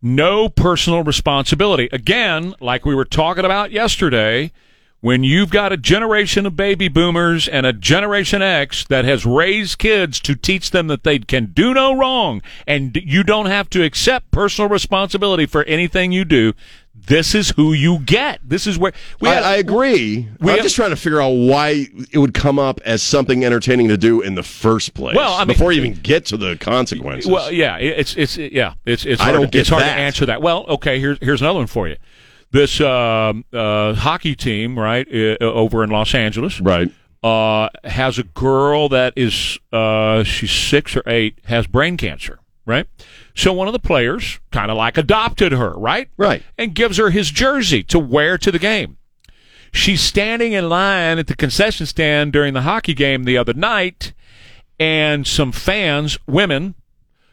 no 0.00 0.48
personal 0.48 1.02
responsibility. 1.02 1.88
Again, 1.90 2.54
like 2.60 2.84
we 2.86 2.94
were 2.94 3.04
talking 3.04 3.44
about 3.44 3.72
yesterday, 3.72 4.52
when 5.00 5.22
you've 5.22 5.50
got 5.50 5.72
a 5.72 5.76
generation 5.76 6.44
of 6.44 6.56
baby 6.56 6.88
boomers 6.88 7.46
and 7.46 7.64
a 7.64 7.72
generation 7.72 8.42
X 8.42 8.84
that 8.86 9.04
has 9.04 9.24
raised 9.24 9.78
kids 9.78 10.18
to 10.20 10.34
teach 10.34 10.72
them 10.72 10.88
that 10.88 11.04
they 11.04 11.18
can 11.20 11.46
do 11.46 11.72
no 11.72 11.96
wrong 11.96 12.42
and 12.66 12.96
you 13.04 13.22
don't 13.22 13.46
have 13.46 13.70
to 13.70 13.84
accept 13.84 14.30
personal 14.32 14.68
responsibility 14.68 15.46
for 15.46 15.62
anything 15.64 16.10
you 16.10 16.24
do, 16.24 16.52
this 16.94 17.32
is 17.32 17.50
who 17.50 17.72
you 17.72 18.00
get. 18.00 18.40
This 18.42 18.66
is 18.66 18.76
where 18.76 18.92
we 19.20 19.28
I, 19.28 19.34
had- 19.34 19.42
I 19.44 19.54
agree. 19.56 20.28
I'm 20.40 20.48
have- 20.48 20.62
just 20.62 20.74
trying 20.74 20.90
to 20.90 20.96
figure 20.96 21.22
out 21.22 21.28
why 21.30 21.86
it 22.10 22.18
would 22.18 22.34
come 22.34 22.58
up 22.58 22.80
as 22.84 23.00
something 23.00 23.44
entertaining 23.44 23.86
to 23.88 23.96
do 23.96 24.20
in 24.20 24.34
the 24.34 24.42
first 24.42 24.94
place. 24.94 25.14
Well, 25.16 25.32
I 25.34 25.40
mean- 25.40 25.46
before 25.48 25.70
you 25.70 25.80
even 25.82 26.00
get 26.02 26.26
to 26.26 26.36
the 26.36 26.56
consequences. 26.56 27.30
Well, 27.30 27.52
yeah, 27.52 27.76
it's 27.76 28.16
it's 28.16 28.36
yeah, 28.36 28.74
it's 28.84 29.06
it's 29.06 29.20
I 29.20 29.26
hard, 29.26 29.36
don't 29.36 29.42
to, 29.44 29.50
get 29.52 29.60
it's 29.60 29.68
hard 29.70 29.84
that. 29.84 29.94
to 29.94 30.00
answer 30.00 30.26
that. 30.26 30.42
Well, 30.42 30.64
okay, 30.68 30.98
here's 30.98 31.18
here's 31.20 31.40
another 31.40 31.60
one 31.60 31.68
for 31.68 31.86
you. 31.86 31.96
This 32.50 32.80
um, 32.80 33.44
uh, 33.52 33.94
hockey 33.94 34.34
team, 34.34 34.78
right, 34.78 35.06
uh, 35.12 35.36
over 35.44 35.84
in 35.84 35.90
Los 35.90 36.14
Angeles, 36.14 36.60
right, 36.60 36.90
uh, 37.22 37.68
has 37.84 38.18
a 38.18 38.22
girl 38.22 38.88
that 38.88 39.12
is 39.16 39.58
uh, 39.70 40.24
she's 40.24 40.50
six 40.50 40.96
or 40.96 41.02
eight, 41.06 41.38
has 41.44 41.66
brain 41.66 41.98
cancer, 41.98 42.38
right. 42.64 42.86
So 43.34 43.52
one 43.52 43.68
of 43.68 43.74
the 43.74 43.78
players 43.78 44.40
kind 44.50 44.70
of 44.70 44.78
like 44.78 44.96
adopted 44.96 45.52
her, 45.52 45.74
right, 45.74 46.08
right, 46.16 46.42
and 46.56 46.74
gives 46.74 46.96
her 46.96 47.10
his 47.10 47.30
jersey 47.30 47.82
to 47.84 47.98
wear 47.98 48.38
to 48.38 48.50
the 48.50 48.58
game. 48.58 48.96
She's 49.70 50.00
standing 50.00 50.52
in 50.52 50.70
line 50.70 51.18
at 51.18 51.26
the 51.26 51.36
concession 51.36 51.84
stand 51.84 52.32
during 52.32 52.54
the 52.54 52.62
hockey 52.62 52.94
game 52.94 53.24
the 53.24 53.36
other 53.36 53.52
night, 53.52 54.14
and 54.80 55.26
some 55.26 55.52
fans, 55.52 56.16
women, 56.26 56.76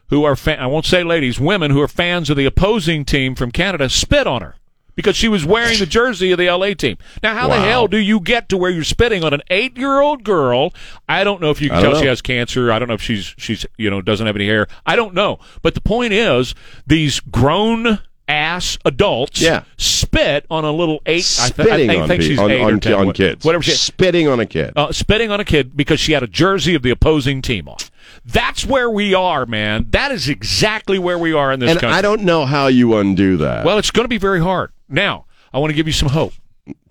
who 0.09 0.25
are 0.25 0.35
fa- 0.35 0.59
I 0.59 0.65
won't 0.65 0.85
say 0.85 1.05
ladies, 1.05 1.39
women 1.39 1.71
who 1.71 1.81
are 1.81 1.87
fans 1.87 2.29
of 2.29 2.35
the 2.35 2.45
opposing 2.45 3.05
team 3.05 3.33
from 3.33 3.51
Canada, 3.51 3.87
spit 3.87 4.27
on 4.27 4.41
her 4.41 4.55
because 4.95 5.15
she 5.15 5.27
was 5.27 5.45
wearing 5.45 5.77
the 5.79 5.85
jersey 5.85 6.31
of 6.31 6.37
the 6.37 6.49
LA 6.49 6.73
team. 6.73 6.97
Now, 7.21 7.35
how 7.35 7.47
the 7.47 7.59
hell 7.59 7.87
do 7.87 7.97
you 7.97 8.19
get 8.19 8.49
to 8.49 8.57
where 8.57 8.71
you're 8.71 8.83
spitting 8.83 9.23
on 9.23 9.33
an 9.33 9.41
eight-year-old 9.49 10.23
girl? 10.23 10.73
I 11.07 11.23
don't 11.23 11.41
know 11.41 11.51
if 11.51 11.61
you 11.61 11.69
can 11.69 11.81
tell 11.81 11.99
she 11.99 12.05
has 12.07 12.21
cancer. 12.21 12.71
I 12.71 12.79
don't 12.79 12.87
know 12.87 12.93
if 12.95 13.01
she's 13.01 13.33
she's 13.37 13.65
you 13.77 13.89
know 13.89 14.01
doesn't 14.01 14.25
have 14.25 14.35
any 14.35 14.47
hair. 14.47 14.67
I 14.85 14.95
don't 14.95 15.13
know. 15.13 15.39
But 15.61 15.73
the 15.75 15.81
point 15.81 16.13
is, 16.13 16.55
these 16.87 17.19
grown 17.19 17.99
ass 18.27 18.79
adults 18.85 19.39
Yeah. 19.39 19.65
spit 19.77 20.47
on 20.49 20.65
a 20.65 20.71
little 20.71 20.99
eight. 21.05 21.17
I, 21.39 21.49
th- 21.49 21.59
I 21.59 21.63
spitting 21.63 21.87
think, 21.89 22.01
on, 22.01 22.07
think 22.07 22.21
pe- 22.21 22.27
she's 22.27 22.39
on, 22.39 22.49
eight 22.51 22.61
on, 22.63 22.73
or 22.73 22.79
ten, 22.79 22.93
on 22.95 23.13
kids. 23.13 23.45
Whatever 23.45 23.63
she 23.63 23.71
spitting 23.73 24.27
on 24.27 24.39
a 24.39 24.47
kid. 24.47 24.73
uh, 24.75 24.91
spitting 24.91 25.29
on 25.29 25.39
a 25.39 25.45
kid 25.45 25.77
because 25.77 25.99
she 25.99 26.13
had 26.13 26.23
a 26.23 26.27
jersey 26.27 26.73
of 26.73 26.81
the 26.81 26.89
opposing 26.89 27.43
team 27.43 27.67
on. 27.69 27.77
That's 28.25 28.65
where 28.65 28.89
we 28.89 29.13
are, 29.13 29.45
man. 29.45 29.85
That 29.91 30.11
is 30.11 30.27
exactly 30.27 30.97
where 30.97 31.19
we 31.19 31.33
are 31.33 31.51
in 31.51 31.59
this 31.59 31.69
and 31.69 31.79
country. 31.79 31.95
I 31.95 32.01
don't 32.01 32.23
know 32.23 32.45
how 32.47 32.65
you 32.65 32.95
undo 32.97 33.37
that. 33.37 33.63
well, 33.63 33.77
it's 33.77 33.91
going 33.91 34.05
to 34.05 34.09
be 34.09 34.17
very 34.17 34.41
hard. 34.41 34.71
Now, 34.89 35.25
I 35.53 35.59
want 35.59 35.71
to 35.71 35.75
give 35.75 35.87
you 35.87 35.93
some 35.93 36.09
hope. 36.09 36.33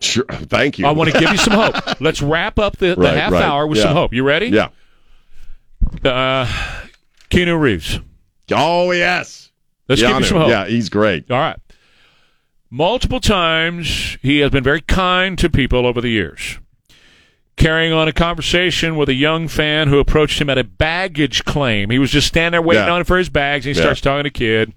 sure. 0.01 0.25
Thank 0.29 0.79
you. 0.79 0.87
I 0.87 0.93
want 0.93 1.11
to 1.13 1.19
give 1.19 1.31
you 1.31 1.37
some 1.39 1.55
hope. 1.55 1.75
Let's 2.01 2.21
wrap 2.23 2.59
up 2.59 2.77
the, 2.79 2.95
the 2.95 3.03
Right, 3.03 3.17
half 3.17 3.33
right. 3.33 3.43
hour 3.43 3.67
with 3.67 3.79
Yeah. 3.79 3.85
some 3.85 3.93
hope. 3.95 4.13
You 4.13 4.23
ready? 4.25 4.47
Yeah. 4.49 4.69
Uh, 6.05 6.47
Keanu 7.31 7.59
Reeves. 7.61 8.01
Oh 8.53 8.91
yes. 8.93 9.51
Let's 9.89 10.01
give 10.01 10.11
you 10.19 10.25
some 10.25 10.39
hope. 10.39 10.49
Yeah, 10.49 10.67
he's 10.67 10.89
great. 10.89 11.31
All 11.31 11.39
right. 11.39 11.59
Multiple 12.71 13.21
times 13.21 14.17
he 14.23 14.39
has 14.41 14.51
been 14.51 14.65
very 14.65 14.81
kind 14.81 15.39
to 15.39 15.49
people 15.51 15.87
over 15.87 16.01
the 16.01 16.09
years. 16.09 16.59
Carrying 17.57 17.93
on 17.93 18.09
a 18.09 18.13
conversation 18.13 18.97
with 18.97 19.09
a 19.09 19.15
young 19.15 19.47
fan 19.47 19.87
who 19.89 19.99
approached 20.01 20.41
him 20.41 20.51
at 20.51 20.59
a 20.59 20.65
baggage 20.65 21.45
claim. 21.45 21.91
He 21.91 21.99
was 22.01 22.11
just 22.11 22.27
standing 22.27 22.53
there 22.53 22.63
waiting 22.63 22.85
Yeah. 22.87 22.93
on 22.95 23.05
for 23.05 23.17
his 23.17 23.29
bags, 23.29 23.65
and 23.67 23.75
he 23.77 23.79
Yeah. 23.81 23.85
starts 23.87 24.01
talking 24.01 24.25
to 24.25 24.29
a 24.29 24.33
kid. 24.33 24.73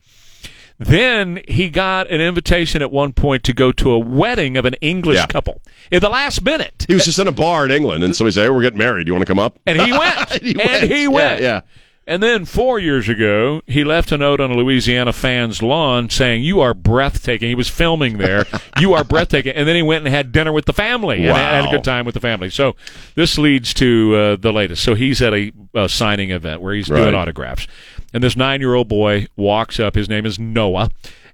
Then 0.79 1.41
he 1.47 1.69
got 1.69 2.09
an 2.11 2.21
invitation 2.21 2.81
at 2.83 2.91
one 2.91 3.11
point 3.13 3.43
to 3.45 3.53
go 3.53 3.71
to 3.71 3.91
a 3.91 3.97
wedding 3.99 4.57
of 4.57 4.65
an 4.65 4.75
English 4.75 5.17
Yeah. 5.17 5.25
couple. 5.25 5.61
In 5.91 6.01
the 6.01 6.09
last 6.09 6.43
minute. 6.43 6.85
He 6.87 6.93
was 6.93 7.05
just 7.05 7.17
in 7.19 7.27
a 7.27 7.31
bar 7.31 7.65
in 7.65 7.71
England, 7.71 8.03
and 8.03 8.15
somebody 8.15 8.33
said, 8.33 8.43
"Hey, 8.43 8.49
we're 8.49 8.61
getting 8.61 8.77
married. 8.79 9.05
Do 9.05 9.09
you 9.09 9.13
want 9.13 9.25
to 9.25 9.31
come 9.31 9.39
up?" 9.39 9.57
And 9.65 9.81
he 9.81 9.91
went. 9.91 10.29
He 10.43 10.51
and 10.51 10.57
went. 10.57 10.83
he 10.91 11.07
went. 11.07 11.41
yeah. 11.41 11.61
And 12.09 12.23
then 12.23 12.45
four 12.45 12.79
years 12.79 13.09
ago, 13.09 13.61
he 13.67 13.83
left 13.83 14.13
a 14.13 14.17
note 14.17 14.39
on 14.39 14.49
a 14.49 14.55
Louisiana 14.55 15.11
fan's 15.11 15.61
lawn 15.61 16.09
saying, 16.09 16.41
"You 16.43 16.61
are 16.61 16.73
breathtaking." 16.73 17.49
He 17.49 17.55
was 17.55 17.67
filming 17.69 18.17
there. 18.17 18.45
you 18.79 18.93
are 18.93 19.03
breathtaking. 19.03 19.53
And 19.53 19.67
then 19.67 19.75
he 19.75 19.81
went 19.81 20.05
and 20.05 20.13
had 20.13 20.31
dinner 20.31 20.53
with 20.53 20.65
the 20.65 20.73
family 20.73 21.21
wow. 21.27 21.35
and 21.35 21.37
had 21.37 21.65
a 21.65 21.71
good 21.75 21.83
time 21.83 22.05
with 22.05 22.13
the 22.13 22.21
family. 22.21 22.49
So 22.49 22.75
this 23.15 23.37
leads 23.37 23.73
to 23.75 24.15
uh, 24.15 24.35
the 24.37 24.53
latest. 24.53 24.83
So 24.83 24.93
he's 24.95 25.21
at 25.21 25.33
a, 25.33 25.51
a 25.73 25.89
signing 25.89 26.29
event 26.31 26.61
where 26.61 26.73
he's 26.75 26.89
Right. 26.89 27.01
doing 27.01 27.15
autographs, 27.15 27.67
and 28.13 28.23
this 28.23 28.35
nine-year-old 28.35 28.87
boy 28.87 29.27
walks 29.35 29.79
up. 29.79 29.95
His 29.95 30.09
name 30.09 30.25
is 30.25 30.37
Noah. 30.39 30.89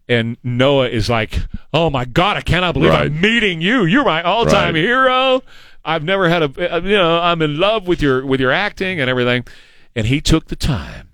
And 0.10 0.36
Noah 0.44 0.90
is 0.90 1.10
like, 1.10 1.40
"Oh 1.74 1.90
my 1.90 2.04
God, 2.04 2.36
I 2.36 2.42
cannot 2.42 2.74
believe 2.74 2.92
Right. 2.92 3.06
I'm 3.06 3.22
meeting 3.22 3.62
you. 3.62 3.86
You're 3.86 4.04
my 4.04 4.22
all-time 4.22 4.74
Right. 4.74 4.84
hero. 4.84 5.44
I've 5.86 6.04
never 6.04 6.28
had 6.30 6.44
a, 6.44 6.76
uh, 6.76 6.82
you 6.82 6.98
know, 6.98 7.20
I'm 7.20 7.42
in 7.42 7.58
love 7.58 7.88
with 7.88 8.02
your 8.02 8.26
with 8.26 8.42
your 8.42 8.52
acting 8.52 9.00
and 9.00 9.10
everything." 9.10 9.46
And 9.96 10.08
he 10.08 10.20
took 10.20 10.48
the 10.48 10.56
time 10.58 11.10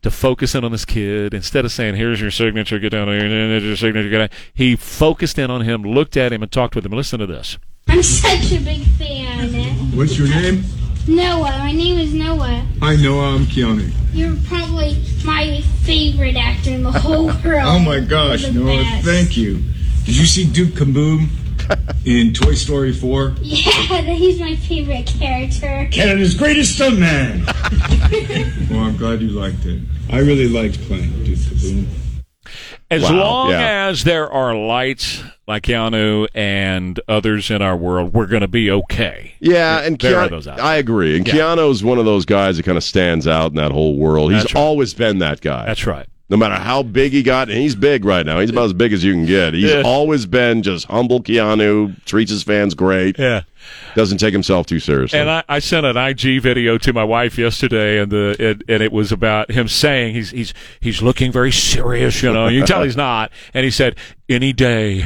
to 0.00 0.10
focus 0.10 0.54
in 0.54 0.64
on 0.64 0.72
this 0.72 0.84
kid 0.86 1.34
instead 1.34 1.64
of 1.66 1.72
saying, 1.72 1.96
"Here's 1.96 2.20
your 2.22 2.30
signature, 2.30 2.78
get 2.78 2.90
down 2.90 3.08
here," 3.08 3.18
and 3.18 3.30
here's 3.30 3.64
your 3.64 3.76
signature, 3.76 4.08
get 4.08 4.18
down. 4.18 4.28
He 4.54 4.76
focused 4.76 5.38
in 5.38 5.50
on 5.50 5.60
him, 5.60 5.82
looked 5.82 6.16
at 6.16 6.32
him, 6.32 6.42
and 6.42 6.50
talked 6.50 6.74
with 6.74 6.86
him. 6.86 6.92
Listen 6.92 7.18
to 7.20 7.26
this. 7.26 7.58
I'm 7.88 8.02
such 8.02 8.50
a 8.52 8.60
big 8.60 8.82
fan. 8.98 9.50
What's 9.94 10.18
your 10.18 10.28
name? 10.28 10.64
Noah. 11.08 11.58
My 11.58 11.72
name 11.72 11.98
is 11.98 12.14
Noah. 12.14 12.64
Hi, 12.80 12.96
Noah. 12.96 13.34
I'm 13.34 13.44
Keanu. 13.46 13.90
You're 14.12 14.36
probably 14.46 15.02
my 15.24 15.60
favorite 15.82 16.36
actor 16.36 16.70
in 16.70 16.82
the 16.82 16.92
whole 16.92 17.26
world. 17.44 17.62
Oh 17.64 17.78
my 17.78 18.00
gosh, 18.00 18.48
Noah, 18.50 18.82
best. 18.82 19.04
thank 19.04 19.36
you. 19.36 19.56
Did 20.04 20.16
you 20.16 20.26
see 20.26 20.44
Duke 20.50 20.70
Kaboom 20.74 21.28
in 22.04 22.32
Toy 22.32 22.54
Story 22.54 22.92
4? 22.92 23.34
Yeah, 23.42 24.00
he's 24.14 24.38
my 24.40 24.56
favorite 24.56 25.06
character. 25.06 25.88
Canada's 25.92 26.34
greatest 26.34 26.78
stuntman. 26.78 27.46
well, 28.70 28.80
I'm 28.80 28.96
glad 28.96 29.20
you 29.20 29.28
liked 29.28 29.64
it. 29.66 29.80
I 30.10 30.18
really 30.18 30.48
liked 30.48 30.80
playing 30.82 31.24
Duke 31.24 31.38
Kaboom. 31.38 31.86
As 32.92 33.02
Wow, 33.04 33.16
long 33.16 33.50
yeah. 33.50 33.86
as 33.88 34.04
there 34.04 34.30
are 34.30 34.54
lights 34.54 35.22
like 35.48 35.62
Keanu 35.62 36.28
and 36.34 37.00
others 37.08 37.50
in 37.50 37.62
our 37.62 37.74
world, 37.76 38.12
we're 38.12 38.26
going 38.26 38.42
to 38.42 38.48
be 38.48 38.70
okay. 38.70 39.32
Yeah, 39.40 39.80
and 39.80 39.98
there 39.98 40.18
are 40.18 40.26
Keanu, 40.26 40.30
those 40.30 40.46
out. 40.48 40.60
I 40.60 40.76
agree. 40.76 41.16
And 41.16 41.26
Yeah. 41.26 41.34
Keanu's 41.34 41.82
one 41.82 41.98
of 41.98 42.04
those 42.04 42.26
guys 42.26 42.58
that 42.58 42.64
kind 42.64 42.76
of 42.76 42.84
stands 42.84 43.26
out 43.26 43.52
in 43.52 43.56
that 43.56 43.72
whole 43.72 43.96
world. 43.96 44.32
He's 44.32 44.44
right. 44.44 44.56
always 44.56 44.92
been 44.92 45.18
that 45.20 45.40
guy. 45.40 45.64
That's 45.64 45.86
right. 45.86 46.06
No 46.30 46.36
matter 46.38 46.54
how 46.54 46.82
big 46.82 47.12
he 47.12 47.22
got, 47.22 47.50
and 47.50 47.58
he's 47.58 47.74
big 47.74 48.06
right 48.06 48.24
now. 48.24 48.40
He's 48.40 48.48
about 48.48 48.64
as 48.64 48.72
big 48.72 48.94
as 48.94 49.04
you 49.04 49.12
can 49.12 49.26
get. 49.26 49.52
He's 49.52 49.70
Yeah. 49.70 49.82
always 49.84 50.24
been 50.24 50.62
just 50.62 50.86
humble 50.86 51.20
Keanu, 51.22 51.94
treats 52.06 52.30
his 52.30 52.42
fans 52.42 52.74
great, 52.74 53.18
Yeah. 53.18 53.42
doesn't 53.94 54.16
take 54.16 54.32
himself 54.32 54.66
too 54.66 54.78
seriously. 54.78 55.18
And 55.18 55.28
I, 55.28 55.42
I 55.48 55.58
sent 55.58 55.84
an 55.84 55.96
IG 55.98 56.40
video 56.40 56.78
to 56.78 56.92
my 56.94 57.04
wife 57.04 57.36
yesterday, 57.36 57.98
and 58.00 58.10
the 58.10 58.34
it, 58.38 58.62
and 58.66 58.82
it 58.82 58.92
was 58.92 59.12
about 59.12 59.50
him 59.50 59.68
saying 59.68 60.14
he's 60.14 60.30
he's 60.30 60.54
he's 60.80 61.02
looking 61.02 61.32
very 61.32 61.52
serious, 61.52 62.22
you 62.22 62.32
know. 62.32 62.48
You 62.48 62.60
can 62.60 62.66
tell 62.66 62.82
he's 62.82 62.96
not, 62.96 63.30
and 63.52 63.64
he 63.64 63.70
said, 63.70 63.96
"Any 64.28 64.54
day." 64.54 65.04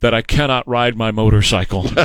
That 0.00 0.14
I 0.14 0.22
cannot 0.22 0.66
ride 0.68 0.96
my 0.96 1.10
motorcycle. 1.10 1.84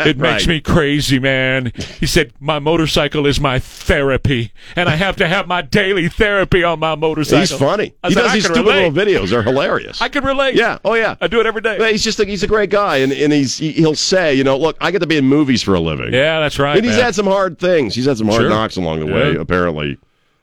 It 0.00 0.16
makes 0.18 0.46
Right. 0.46 0.48
me 0.48 0.60
crazy, 0.60 1.18
man. 1.18 1.72
He 1.98 2.06
said, 2.06 2.32
My 2.40 2.58
motorcycle 2.58 3.26
is 3.26 3.40
my 3.40 3.58
therapy, 3.58 4.52
and 4.76 4.88
I 4.88 4.96
have 4.96 5.16
to 5.16 5.26
have 5.26 5.48
my 5.48 5.62
daily 5.62 6.08
therapy 6.08 6.62
on 6.62 6.78
my 6.78 6.94
motorcycle. 6.94 7.40
he's 7.40 7.52
funny. 7.52 7.94
I 8.04 8.08
he 8.08 8.14
said, 8.14 8.20
does 8.22 8.30
"I 8.30 8.34
these 8.34 8.44
stupid 8.44 8.60
relate. 8.66 8.92
little 8.94 9.22
videos. 9.24 9.30
They're 9.30 9.42
hilarious. 9.42 10.00
I 10.02 10.08
can 10.08 10.24
relate. 10.24 10.54
yeah. 10.56 10.78
Oh 10.84 10.94
yeah. 10.94 11.16
I 11.20 11.26
do 11.26 11.40
it 11.40 11.46
every 11.46 11.62
day. 11.62 11.78
But 11.78 11.90
he's 11.90 12.04
just 12.04 12.20
a, 12.20 12.24
he's 12.26 12.42
a 12.42 12.46
great 12.46 12.70
guy, 12.70 12.98
and, 12.98 13.12
and 13.12 13.32
he's 13.32 13.56
he, 13.58 13.72
he'll 13.72 13.94
say, 13.94 14.34
you 14.34 14.44
know, 14.44 14.56
look, 14.58 14.76
I 14.80 14.90
get 14.90 15.00
to 15.00 15.06
be 15.06 15.16
in 15.16 15.24
movies 15.24 15.62
for 15.62 15.74
a 15.74 15.80
living. 15.80 16.12
Yeah, 16.12 16.40
that's 16.40 16.58
right. 16.58 16.76
and 16.76 16.84
he's 16.84 16.96
man. 16.96 17.04
had 17.06 17.14
some 17.14 17.26
hard 17.26 17.58
things. 17.58 17.94
He's 17.94 18.04
had 18.06 18.18
some 18.18 18.28
hard 18.28 18.42
Sure. 18.42 18.50
knocks 18.50 18.76
along 18.76 19.00
the 19.00 19.06
way. 19.06 19.32
Yeah. 19.32 19.40
Apparently, 19.40 19.98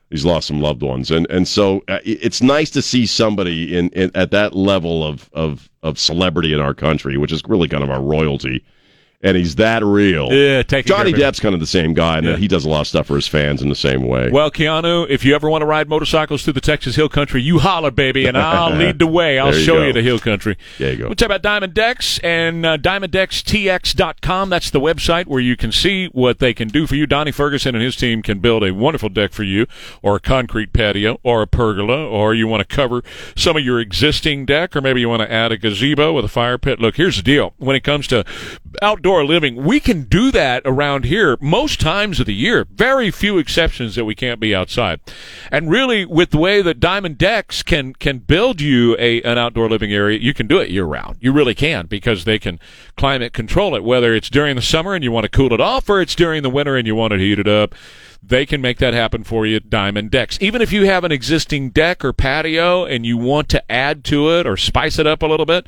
he's 0.09 0.25
lost 0.25 0.47
some 0.47 0.61
loved 0.61 0.81
ones, 0.81 1.11
and 1.11 1.27
and 1.29 1.47
so 1.47 1.83
uh, 1.87 1.99
it's 2.03 2.41
nice 2.41 2.69
to 2.71 2.81
see 2.81 3.05
somebody 3.05 3.77
in, 3.77 3.89
in 3.89 4.11
at 4.15 4.31
that 4.31 4.55
level 4.55 5.03
of 5.05 5.29
of 5.33 5.69
of 5.83 5.99
celebrity 5.99 6.53
in 6.53 6.59
our 6.59 6.73
country, 6.73 7.17
which 7.17 7.31
is 7.31 7.41
really 7.47 7.67
kind 7.67 7.83
of 7.83 7.89
our 7.89 8.01
royalty. 8.01 8.63
And 9.25 9.35
he's 9.35 9.55
that 9.55 9.83
real. 9.83 10.31
Yeah, 10.31 10.61
Johnny 10.61 11.11
Depp's 11.11 11.39
kind 11.39 11.53
of 11.55 11.59
the 11.59 11.65
same 11.67 11.93
guy, 11.95 12.19
and 12.19 12.27
Yeah. 12.27 12.37
he 12.37 12.47
does 12.47 12.63
a 12.63 12.69
lot 12.69 12.81
of 12.81 12.87
stuff 12.87 13.07
for 13.07 13.15
his 13.15 13.27
fans 13.27 13.61
in 13.61 13.69
the 13.69 13.75
same 13.75 14.03
way. 14.03 14.29
Well, 14.31 14.51
Keanu, 14.51 15.07
if 15.09 15.25
you 15.25 15.33
ever 15.33 15.49
want 15.49 15.63
to 15.63 15.65
ride 15.65 15.89
motorcycles 15.89 16.43
through 16.43 16.53
the 16.53 16.61
Texas 16.61 16.95
Hill 16.95 17.09
Country, 17.09 17.41
you 17.41 17.57
holler, 17.59 17.89
baby, 17.91 18.27
and 18.27 18.37
I'll 18.37 18.69
lead 18.77 18.99
the 18.99 19.07
way. 19.07 19.39
I'll 19.39 19.53
you 19.55 19.61
show 19.63 19.75
go. 19.77 19.87
you 19.87 19.93
the 19.93 20.03
Hill 20.03 20.19
Country. 20.19 20.57
There 20.77 20.91
you 20.91 20.97
go. 20.99 21.05
We'll 21.07 21.15
talk 21.15 21.25
about 21.25 21.41
Diamond 21.41 21.73
Decks 21.73 22.19
and 22.19 22.65
uh, 22.65 22.77
DiamondDecksTX.com. 22.77 24.49
That's 24.49 24.69
the 24.69 24.79
website 24.79 25.25
where 25.25 25.39
you 25.41 25.55
can 25.57 25.71
see 25.71 26.07
what 26.07 26.39
they 26.39 26.53
can 26.53 26.67
do 26.67 26.85
for 26.87 26.95
you. 26.95 27.05
Donnie 27.07 27.31
Ferguson 27.31 27.75
and 27.75 27.83
his 27.83 27.95
team 27.95 28.21
can 28.21 28.39
build 28.39 28.63
a 28.63 28.73
wonderful 28.73 29.09
deck 29.09 29.33
for 29.33 29.43
you, 29.43 29.65
or 30.01 30.17
a 30.17 30.19
concrete 30.19 30.73
patio, 30.73 31.19
or 31.23 31.41
a 31.41 31.47
pergola, 31.47 32.05
or 32.07 32.33
you 32.33 32.47
want 32.47 32.67
to 32.67 32.75
cover 32.75 33.03
some 33.35 33.57
of 33.57 33.63
your 33.63 33.79
existing 33.79 34.45
deck, 34.45 34.75
or 34.75 34.81
maybe 34.81 34.99
you 34.99 35.09
want 35.09 35.21
to 35.21 35.31
add 35.31 35.51
a 35.51 35.57
gazebo 35.57 36.13
with 36.13 36.25
a 36.25 36.29
fire 36.29 36.57
pit. 36.57 36.79
Look, 36.79 36.97
here's 36.97 37.17
the 37.17 37.23
deal. 37.23 37.53
When 37.57 37.75
it 37.75 37.83
comes 37.83 38.07
to 38.07 38.23
outdoor 38.81 39.25
living, 39.25 39.63
we 39.63 39.79
can 39.79 40.03
do 40.03 40.31
that 40.31 40.61
around 40.65 41.05
here 41.05 41.37
most 41.41 41.79
times 41.79 42.19
of 42.19 42.25
the 42.25 42.33
year. 42.33 42.65
Very 42.69 43.11
few 43.11 43.37
exceptions 43.37 43.95
that 43.95 44.05
we 44.05 44.15
can't 44.15 44.39
be 44.39 44.55
outside. 44.55 44.99
And 45.51 45.69
really, 45.69 46.05
with 46.05 46.31
the 46.31 46.37
way 46.37 46.61
that 46.61 46.79
Diamond 46.79 47.17
Decks 47.17 47.63
can 47.63 47.93
can 47.93 48.19
build 48.19 48.61
you 48.61 48.95
a 48.99 49.21
an 49.23 49.37
outdoor 49.37 49.69
living 49.69 49.93
area, 49.93 50.19
you 50.19 50.33
can 50.33 50.47
do 50.47 50.59
it 50.59 50.69
year 50.69 50.85
round. 50.85 51.17
You 51.19 51.31
really 51.31 51.55
can 51.55 51.87
because 51.87 52.25
they 52.25 52.39
can 52.39 52.59
climate 52.97 53.33
control 53.33 53.75
it. 53.75 53.83
Whether 53.83 54.13
it's 54.13 54.29
during 54.29 54.55
the 54.55 54.61
summer 54.61 54.93
and 54.93 55.03
you 55.03 55.11
want 55.11 55.25
to 55.25 55.29
cool 55.29 55.53
it 55.53 55.61
off, 55.61 55.89
or 55.89 56.01
it's 56.01 56.15
during 56.15 56.43
the 56.43 56.49
winter 56.49 56.75
and 56.75 56.87
you 56.87 56.95
want 56.95 57.11
to 57.11 57.19
heat 57.19 57.39
it 57.39 57.47
up. 57.47 57.75
They 58.27 58.45
can 58.47 58.59
make 58.59 58.79
that 58.79 58.95
happen 58.95 59.23
for 59.23 59.45
you 59.45 59.57
at 59.57 59.69
Diamond 59.69 60.09
Decks. 60.09 60.39
Even 60.41 60.59
if 60.59 60.73
you 60.73 60.85
have 60.85 61.03
an 61.03 61.11
existing 61.11 61.69
deck 61.69 62.03
or 62.03 62.11
patio 62.11 62.83
and 62.83 63.05
you 63.05 63.17
want 63.17 63.49
to 63.49 63.71
add 63.71 64.03
to 64.05 64.31
it 64.31 64.47
or 64.47 64.57
spice 64.57 64.97
it 64.97 65.05
up 65.05 65.21
a 65.21 65.27
little 65.27 65.45
bit, 65.45 65.67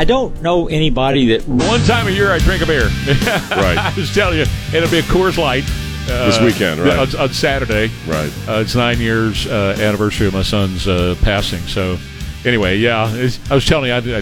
I 0.00 0.04
don't 0.04 0.40
know 0.42 0.68
anybody 0.68 1.36
that 1.36 1.48
One 1.48 1.80
time 1.82 2.06
a 2.06 2.10
year 2.10 2.30
I 2.32 2.38
drink 2.38 2.62
a 2.62 2.66
beer. 2.66 2.88
Right. 3.50 3.76
I 3.76 3.92
was 3.96 4.14
telling 4.14 4.38
you, 4.38 4.44
it'll 4.72 4.90
be 4.90 4.98
a 5.00 5.02
Coors 5.02 5.36
Light. 5.38 5.64
uh, 6.08 6.26
This 6.26 6.40
weekend, 6.40 6.80
right. 6.80 6.98
On, 6.98 7.16
on 7.20 7.32
Saturday. 7.32 7.90
Right. 8.06 8.32
Uh, 8.48 8.60
it's 8.60 8.74
nine 8.76 8.98
years 9.00 9.46
uh, 9.46 9.76
anniversary 9.80 10.28
of 10.28 10.32
my 10.34 10.42
son's 10.42 10.86
uh, 10.86 11.16
passing. 11.22 11.60
So, 11.62 11.98
anyway, 12.44 12.78
yeah, 12.78 13.12
it's, 13.12 13.38
I 13.50 13.54
was 13.56 13.66
telling 13.66 13.88
you, 13.88 13.94
I, 13.94 14.18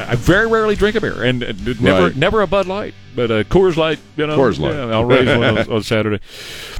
I, 0.00 0.12
I 0.12 0.14
very 0.16 0.46
rarely 0.46 0.76
drink 0.76 0.96
a 0.96 1.00
beer, 1.00 1.22
and 1.24 1.44
uh, 1.44 1.52
never, 1.80 2.06
Right. 2.06 2.16
never 2.16 2.40
a 2.40 2.46
Bud 2.46 2.66
Light, 2.66 2.94
but 3.14 3.30
a 3.30 3.44
Coors 3.44 3.76
Light. 3.76 3.98
You 4.16 4.26
know, 4.26 4.38
Coors 4.38 4.58
Light. 4.58 4.74
yeah, 4.74 4.86
I'll 4.86 5.04
raise 5.04 5.26
one 5.28 5.44
on, 5.44 5.58
on 5.72 5.82
Saturday. 5.82 6.20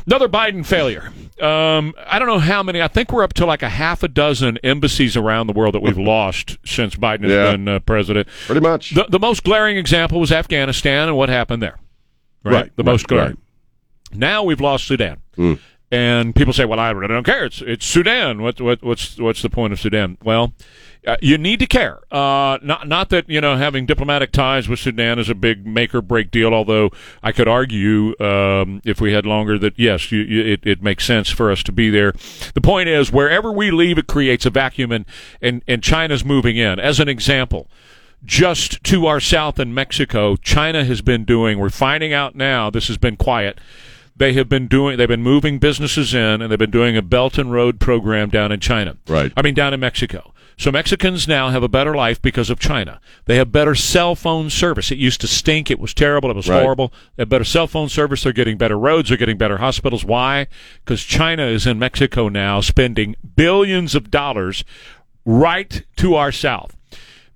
Another 0.07 0.29
Biden 0.29 0.65
failure. 0.65 1.13
Um, 1.41 1.95
I 2.07 2.19
don't 2.19 2.29
know 2.29 2.39
how 2.39 2.63
many. 2.63 2.83
I 2.83 2.89
think 2.89 3.13
we're 3.13 3.23
up 3.23 3.33
to 3.35 3.47
like 3.47 3.63
a 3.63 3.69
half 3.69 4.03
a 4.03 4.09
dozen 4.09 4.59
embassies 4.65 5.17
around 5.17 5.47
the 5.47 5.53
world 5.53 5.75
that 5.75 5.83
we've 5.83 5.99
lost 6.15 6.59
since 6.65 6.95
Biden 6.97 7.23
has 7.23 7.33
Yeah. 7.33 7.53
been 7.53 7.69
uh, 7.69 7.79
president. 7.81 8.29
Pretty 8.47 8.61
much. 8.61 8.95
The, 8.95 9.07
the 9.09 9.19
most 9.19 9.43
glaring 9.45 9.77
example 9.77 10.21
was 10.21 10.31
Afghanistan 10.33 11.09
and 11.09 11.17
what 11.17 11.29
happened 11.29 11.63
there. 11.63 11.79
Right. 12.45 12.53
Right, 12.55 12.77
The 12.77 12.83
right, 12.83 12.93
most 12.93 13.07
glaring. 13.09 13.29
right. 13.29 14.19
Now 14.19 14.43
we've 14.43 14.61
lost 14.61 14.87
Sudan. 14.87 15.19
Hmm. 15.37 15.55
And 15.93 16.35
people 16.37 16.53
say, 16.53 16.65
"Well, 16.65 16.79
I 16.79 16.91
really 16.91 17.13
don't 17.13 17.25
care. 17.27 17.45
It's 17.45 17.63
it's 17.63 17.85
Sudan. 17.85 18.43
What 18.43 18.61
what 18.61 18.81
what's 18.83 19.19
what's 19.19 19.43
the 19.43 19.51
point 19.51 19.73
of 19.73 19.81
Sudan?" 19.81 20.19
Well, 20.23 20.53
uh, 21.07 21.17
you 21.23 21.39
need 21.39 21.61
to 21.61 21.67
care. 21.67 22.01
Uh, 22.13 22.59
not 22.63 22.87
not 22.87 23.09
that 23.09 23.29
you 23.29 23.41
know 23.41 23.57
having 23.57 23.87
diplomatic 23.87 24.33
ties 24.33 24.69
with 24.69 24.79
Sudan 24.79 25.19
is 25.19 25.29
a 25.29 25.35
big 25.35 25.67
make 25.67 25.95
or 25.95 26.03
break 26.03 26.31
deal. 26.31 26.53
Although 26.53 26.91
I 27.23 27.33
could 27.33 27.49
argue, 27.49 28.15
um, 28.21 28.83
if 28.85 29.01
we 29.01 29.13
had 29.13 29.25
longer, 29.25 29.59
that 29.59 29.79
yes, 29.79 30.13
you, 30.13 30.21
you, 30.21 30.53
it 30.53 30.61
it 30.65 30.83
makes 30.83 31.05
sense 31.05 31.31
for 31.31 31.51
us 31.51 31.63
to 31.65 31.73
be 31.73 31.89
there. 31.89 32.13
The 32.55 32.61
point 32.61 32.89
is, 32.89 33.11
wherever 33.11 33.51
we 33.51 33.71
leave, 33.71 33.97
it 33.97 34.07
creates 34.07 34.45
a 34.45 34.51
vacuum, 34.51 34.93
and 34.93 35.07
and, 35.41 35.63
and 35.67 35.83
China's 35.83 36.25
moving 36.25 36.57
in. 36.57 36.79
As 36.79 37.01
an 37.01 37.09
example, 37.09 37.69
just 38.25 38.85
to 38.85 39.07
our 39.07 39.21
south 39.21 39.59
in 39.59 39.73
Mexico, 39.73 40.37
China 40.37 40.85
has 40.85 41.01
been 41.01 41.25
doing. 41.25 41.59
We're 41.59 41.71
finding 41.71 42.13
out 42.13 42.35
now. 42.35 42.69
This 42.69 42.89
has 42.89 42.99
been 42.99 43.17
quiet. 43.17 43.59
They 44.17 44.35
have 44.35 44.51
been 44.51 44.69
doing. 44.69 44.99
They've 44.99 45.09
been 45.09 45.23
moving 45.23 45.59
businesses 45.59 46.13
in, 46.13 46.43
and 46.43 46.53
they've 46.53 46.59
been 46.59 46.71
doing 46.71 46.95
a 46.95 47.01
Belt 47.01 47.39
and 47.39 47.51
Road 47.51 47.81
program 47.81 48.29
down 48.29 48.53
in 48.53 48.61
China. 48.61 48.99
Right. 49.09 49.33
I 49.35 49.41
mean, 49.41 49.55
down 49.55 49.73
in 49.73 49.81
Mexico. 49.81 50.30
So 50.61 50.71
Mexicans 50.71 51.27
now 51.27 51.49
have 51.49 51.63
a 51.63 51.69
better 51.71 51.95
life 51.95 52.21
because 52.21 52.51
of 52.51 52.59
China. 52.59 53.01
They 53.25 53.37
have 53.37 53.51
better 53.51 53.75
cell 53.75 54.15
phone 54.15 54.51
service. 54.51 54.91
It 54.91 54.99
used 54.99 55.23
to 55.23 55.27
stink. 55.27 55.71
It 55.71 55.79
was 55.81 55.95
terrible. 55.95 56.31
It 56.31 56.37
was 56.37 56.51
Right. 56.51 56.61
horrible. 56.61 56.93
They 57.17 57.23
have 57.23 57.31
better 57.31 57.45
cell 57.45 57.67
phone 57.67 57.89
service. 57.89 58.25
They're 58.25 58.35
getting 58.35 58.59
better 58.59 58.79
roads. 58.79 59.09
They're 59.09 59.17
getting 59.17 59.39
better 59.39 59.57
hospitals. 59.57 60.05
Why? 60.05 60.49
Because 60.85 61.03
China 61.03 61.45
is 61.47 61.67
in 61.67 61.79
Mexico 61.79 62.29
now, 62.29 62.61
spending 62.61 63.17
billions 63.37 63.95
of 63.95 64.11
dollars 64.11 64.63
right 65.25 65.83
to 65.97 66.15
our 66.17 66.31
south. 66.31 66.77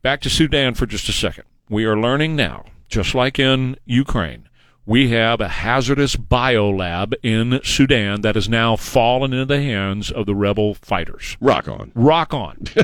Back 0.03 0.21
to 0.21 0.29
Sudan 0.29 0.75
for 0.75 0.85
just 0.85 1.09
a 1.09 1.13
second. 1.13 1.45
We 1.71 1.87
are 1.87 1.99
learning 1.99 2.37
now, 2.37 2.67
just 2.91 3.15
like 3.15 3.39
in 3.39 3.77
Ukraine, 3.87 4.44
we 4.87 5.09
have 5.11 5.41
a 5.41 5.49
hazardous 5.49 6.17
biolab 6.17 7.15
in 7.23 7.61
Sudan 7.65 8.21
that 8.21 8.35
has 8.35 8.49
now 8.49 8.77
fallen 8.77 9.33
into 9.33 9.47
the 9.47 9.63
hands 9.63 10.11
of 10.11 10.27
the 10.27 10.35
rebel 10.35 10.75
fighters. 10.75 11.37
Rock 11.41 11.69
on. 11.69 11.91
Rock 11.95 12.35
on. 12.35 12.65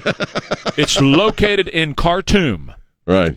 it's 0.77 1.01
located 1.01 1.69
in 1.69 1.95
Khartoum. 1.95 2.73
Right. 3.07 3.37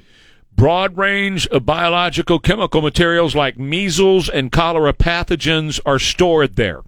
Broad 0.56 0.98
range 0.98 1.48
of 1.48 1.66
biological 1.66 2.40
chemical 2.40 2.82
materials 2.82 3.36
like 3.36 3.58
measles 3.58 4.30
and 4.30 4.52
cholera 4.52 4.94
pathogens 4.94 5.80
are 5.86 6.00
stored 6.00 6.56
there. 6.56 6.82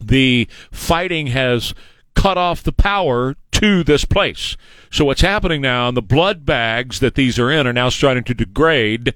The 0.00 0.48
fighting 0.70 1.28
has 1.28 1.74
cut 2.14 2.38
off 2.38 2.62
the 2.62 2.72
power 2.72 3.36
to 3.52 3.82
this 3.82 4.04
place. 4.04 4.56
So 4.90 5.06
what's 5.06 5.22
happening 5.22 5.60
now? 5.60 5.88
And 5.88 5.96
the 5.96 6.02
blood 6.02 6.46
bags 6.46 7.00
that 7.00 7.14
these 7.14 7.38
are 7.38 7.50
in 7.50 7.66
are 7.66 7.72
now 7.72 7.88
starting 7.88 8.24
to 8.24 8.34
degrade 8.34 9.14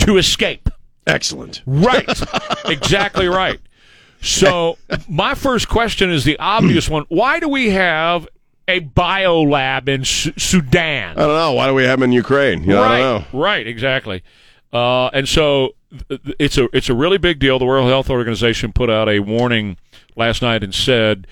to 0.00 0.16
escape. 0.16 0.67
Excellent. 1.08 1.62
Right. 1.66 2.08
exactly 2.66 3.26
right. 3.26 3.60
So 4.20 4.78
my 5.08 5.34
first 5.34 5.68
question 5.68 6.10
is 6.10 6.24
the 6.24 6.38
obvious 6.38 6.88
one: 6.88 7.04
Why 7.08 7.40
do 7.40 7.48
we 7.48 7.70
have 7.70 8.26
a 8.66 8.80
biolab 8.80 9.88
in 9.88 10.04
Su- 10.04 10.32
Sudan? 10.36 11.16
I 11.16 11.20
don't 11.20 11.28
know. 11.28 11.52
Why 11.52 11.66
do 11.68 11.74
we 11.74 11.84
have 11.84 12.00
them 12.00 12.10
in 12.10 12.12
Ukraine? 12.12 12.62
You 12.62 12.68
know, 12.70 12.82
right, 12.82 12.94
I 12.94 12.98
don't 13.00 13.32
know. 13.32 13.40
right, 13.40 13.66
exactly. 13.66 14.22
Uh, 14.72 15.06
and 15.08 15.28
so 15.28 15.74
it's 16.38 16.58
a 16.58 16.68
it's 16.76 16.88
a 16.88 16.94
really 16.94 17.18
big 17.18 17.38
deal. 17.38 17.58
The 17.58 17.64
World 17.64 17.88
Health 17.88 18.10
Organization 18.10 18.72
put 18.72 18.90
out 18.90 19.08
a 19.08 19.20
warning 19.20 19.76
last 20.16 20.42
night 20.42 20.62
and 20.62 20.74
said 20.74 21.26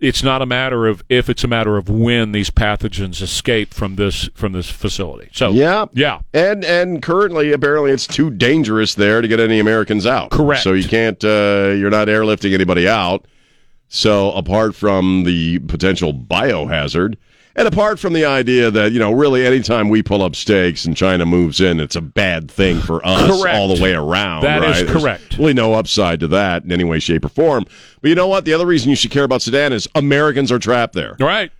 it's 0.00 0.22
not 0.22 0.42
a 0.42 0.46
matter 0.46 0.86
of 0.86 1.02
if; 1.08 1.28
it's 1.28 1.44
a 1.44 1.48
matter 1.48 1.76
of 1.76 1.88
when 1.88 2.32
these 2.32 2.50
pathogens 2.50 3.20
escape 3.22 3.72
from 3.74 3.96
this 3.96 4.28
from 4.34 4.52
this 4.52 4.68
facility. 4.70 5.28
So 5.32 5.50
Yeah. 5.50 5.86
yeah, 5.92 6.20
And 6.34 6.64
and 6.64 7.02
currently, 7.02 7.52
apparently, 7.52 7.90
it's 7.92 8.06
too 8.06 8.30
dangerous 8.30 8.94
there 8.94 9.20
to 9.20 9.28
get 9.28 9.40
any 9.40 9.58
Americans 9.60 10.06
out. 10.06 10.30
Correct. 10.30 10.62
So 10.62 10.72
you 10.72 10.88
can't. 10.88 11.22
Uh, 11.24 11.74
you're 11.76 11.90
not 11.90 12.08
airlifting 12.08 12.54
anybody 12.54 12.88
out. 12.88 13.26
So 13.88 14.32
apart 14.32 14.74
from 14.74 15.24
the 15.24 15.58
potential 15.60 16.14
biohazard, 16.14 17.16
and 17.56 17.66
apart 17.68 17.98
from 17.98 18.12
the 18.12 18.24
idea 18.24 18.70
that 18.70 18.92
you 18.92 18.98
know, 18.98 19.12
really, 19.12 19.44
anytime 19.46 19.88
we 19.88 20.02
pull 20.02 20.22
up 20.22 20.34
stakes 20.36 20.84
and 20.84 20.96
China 20.96 21.26
moves 21.26 21.60
in, 21.60 21.80
it's 21.80 21.96
a 21.96 22.00
bad 22.00 22.50
thing 22.50 22.80
for 22.80 23.04
us 23.06 23.40
Correct. 23.40 23.56
all 23.56 23.74
the 23.74 23.82
way 23.82 23.92
around. 23.94 24.42
That 24.42 24.60
right? 24.60 24.70
is 24.76 24.86
There's 24.86 25.02
correct. 25.02 25.38
really 25.38 25.54
no 25.54 25.74
upside 25.74 26.20
to 26.20 26.28
that 26.28 26.64
in 26.64 26.72
any 26.72 26.84
way, 26.84 26.98
shape, 26.98 27.24
or 27.24 27.28
form. 27.28 27.64
But 28.00 28.08
you 28.08 28.14
know 28.14 28.28
what? 28.28 28.44
The 28.44 28.52
other 28.54 28.66
reason 28.66 28.90
you 28.90 28.96
should 28.96 29.10
care 29.10 29.24
about 29.24 29.42
Sudan 29.42 29.72
is 29.72 29.88
Americans 29.94 30.50
are 30.52 30.58
trapped 30.58 30.94
there. 30.94 31.16
right. 31.20 31.50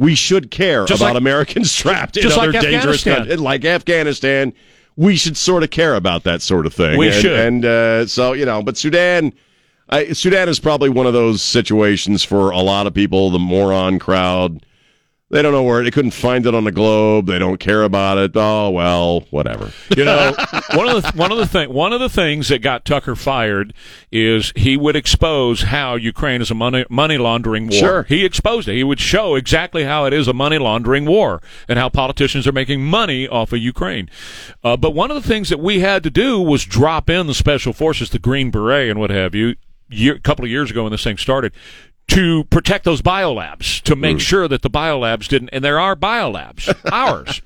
We 0.00 0.14
should 0.14 0.52
care 0.52 0.84
Just 0.84 1.00
about 1.00 1.14
like- 1.14 1.20
Americans 1.22 1.74
trapped 1.76 2.16
in 2.16 2.26
other 2.30 2.52
like 2.52 2.60
dangerous 2.62 3.02
countries, 3.02 3.40
like 3.40 3.64
Afghanistan. 3.64 4.52
We 4.94 5.16
should 5.16 5.36
sort 5.36 5.64
of 5.64 5.70
care 5.70 5.96
about 5.96 6.22
that 6.22 6.40
sort 6.40 6.66
of 6.66 6.74
thing. 6.74 6.98
We 6.98 7.06
and, 7.08 7.16
should. 7.16 7.38
and 7.38 7.64
uh, 7.64 8.06
so 8.06 8.32
you 8.32 8.44
know, 8.44 8.62
but 8.62 8.76
Sudan, 8.76 9.32
I, 9.88 10.12
Sudan 10.12 10.48
is 10.48 10.60
probably 10.60 10.88
one 10.88 11.06
of 11.06 11.14
those 11.14 11.42
situations 11.42 12.22
for 12.22 12.50
a 12.50 12.58
lot 12.60 12.86
of 12.86 12.94
people. 12.94 13.30
The 13.30 13.40
moron 13.40 13.98
crowd, 13.98 14.64
they 15.30 15.42
don't 15.42 15.52
know 15.52 15.62
where 15.62 15.84
they 15.84 15.90
couldn't 15.90 16.12
find 16.12 16.46
it 16.46 16.54
on 16.54 16.64
the 16.64 16.72
globe. 16.72 17.26
They 17.26 17.38
don't 17.38 17.60
care 17.60 17.82
about 17.82 18.16
it. 18.16 18.32
Oh 18.34 18.70
well, 18.70 19.20
whatever. 19.30 19.70
You 19.94 20.04
know, 20.04 20.34
one 20.74 20.88
of 20.88 21.02
the 21.02 21.12
one 21.14 21.30
of 21.30 21.38
the 21.38 21.46
thing 21.46 21.72
one 21.72 21.92
of 21.92 22.00
the 22.00 22.08
things 22.08 22.48
that 22.48 22.60
got 22.60 22.84
Tucker 22.84 23.14
fired 23.14 23.74
is 24.10 24.52
he 24.56 24.76
would 24.76 24.96
expose 24.96 25.62
how 25.62 25.96
Ukraine 25.96 26.40
is 26.40 26.50
a 26.50 26.54
money 26.54 26.86
money 26.88 27.18
laundering 27.18 27.68
war. 27.68 27.78
Sure. 27.78 28.02
He 28.04 28.24
exposed 28.24 28.68
it. 28.68 28.74
He 28.74 28.84
would 28.84 29.00
show 29.00 29.34
exactly 29.34 29.84
how 29.84 30.06
it 30.06 30.14
is 30.14 30.28
a 30.28 30.32
money 30.32 30.58
laundering 30.58 31.04
war 31.04 31.42
and 31.68 31.78
how 31.78 31.90
politicians 31.90 32.46
are 32.46 32.52
making 32.52 32.82
money 32.84 33.28
off 33.28 33.52
of 33.52 33.58
Ukraine. 33.58 34.08
Uh, 34.64 34.76
but 34.76 34.92
one 34.94 35.10
of 35.10 35.22
the 35.22 35.28
things 35.28 35.50
that 35.50 35.60
we 35.60 35.80
had 35.80 36.02
to 36.04 36.10
do 36.10 36.40
was 36.40 36.64
drop 36.64 37.10
in 37.10 37.26
the 37.26 37.34
special 37.34 37.74
forces, 37.74 38.10
the 38.10 38.18
Green 38.18 38.50
Beret, 38.50 38.90
and 38.90 38.98
what 38.98 39.10
have 39.10 39.34
you. 39.34 39.56
Year, 39.90 40.16
a 40.16 40.20
couple 40.20 40.44
of 40.44 40.50
years 40.50 40.70
ago 40.70 40.82
when 40.82 40.92
this 40.92 41.02
thing 41.02 41.16
started, 41.16 41.50
to 42.08 42.44
protect 42.44 42.84
those 42.84 43.02
biolabs, 43.02 43.80
to 43.82 43.94
make 43.96 44.20
sure 44.20 44.48
that 44.48 44.62
the 44.62 44.70
biolabs 44.70 45.28
didn't, 45.28 45.50
and 45.50 45.62
there 45.64 45.78
are 45.78 45.94
biolabs, 45.94 46.74
ours. 46.92 47.42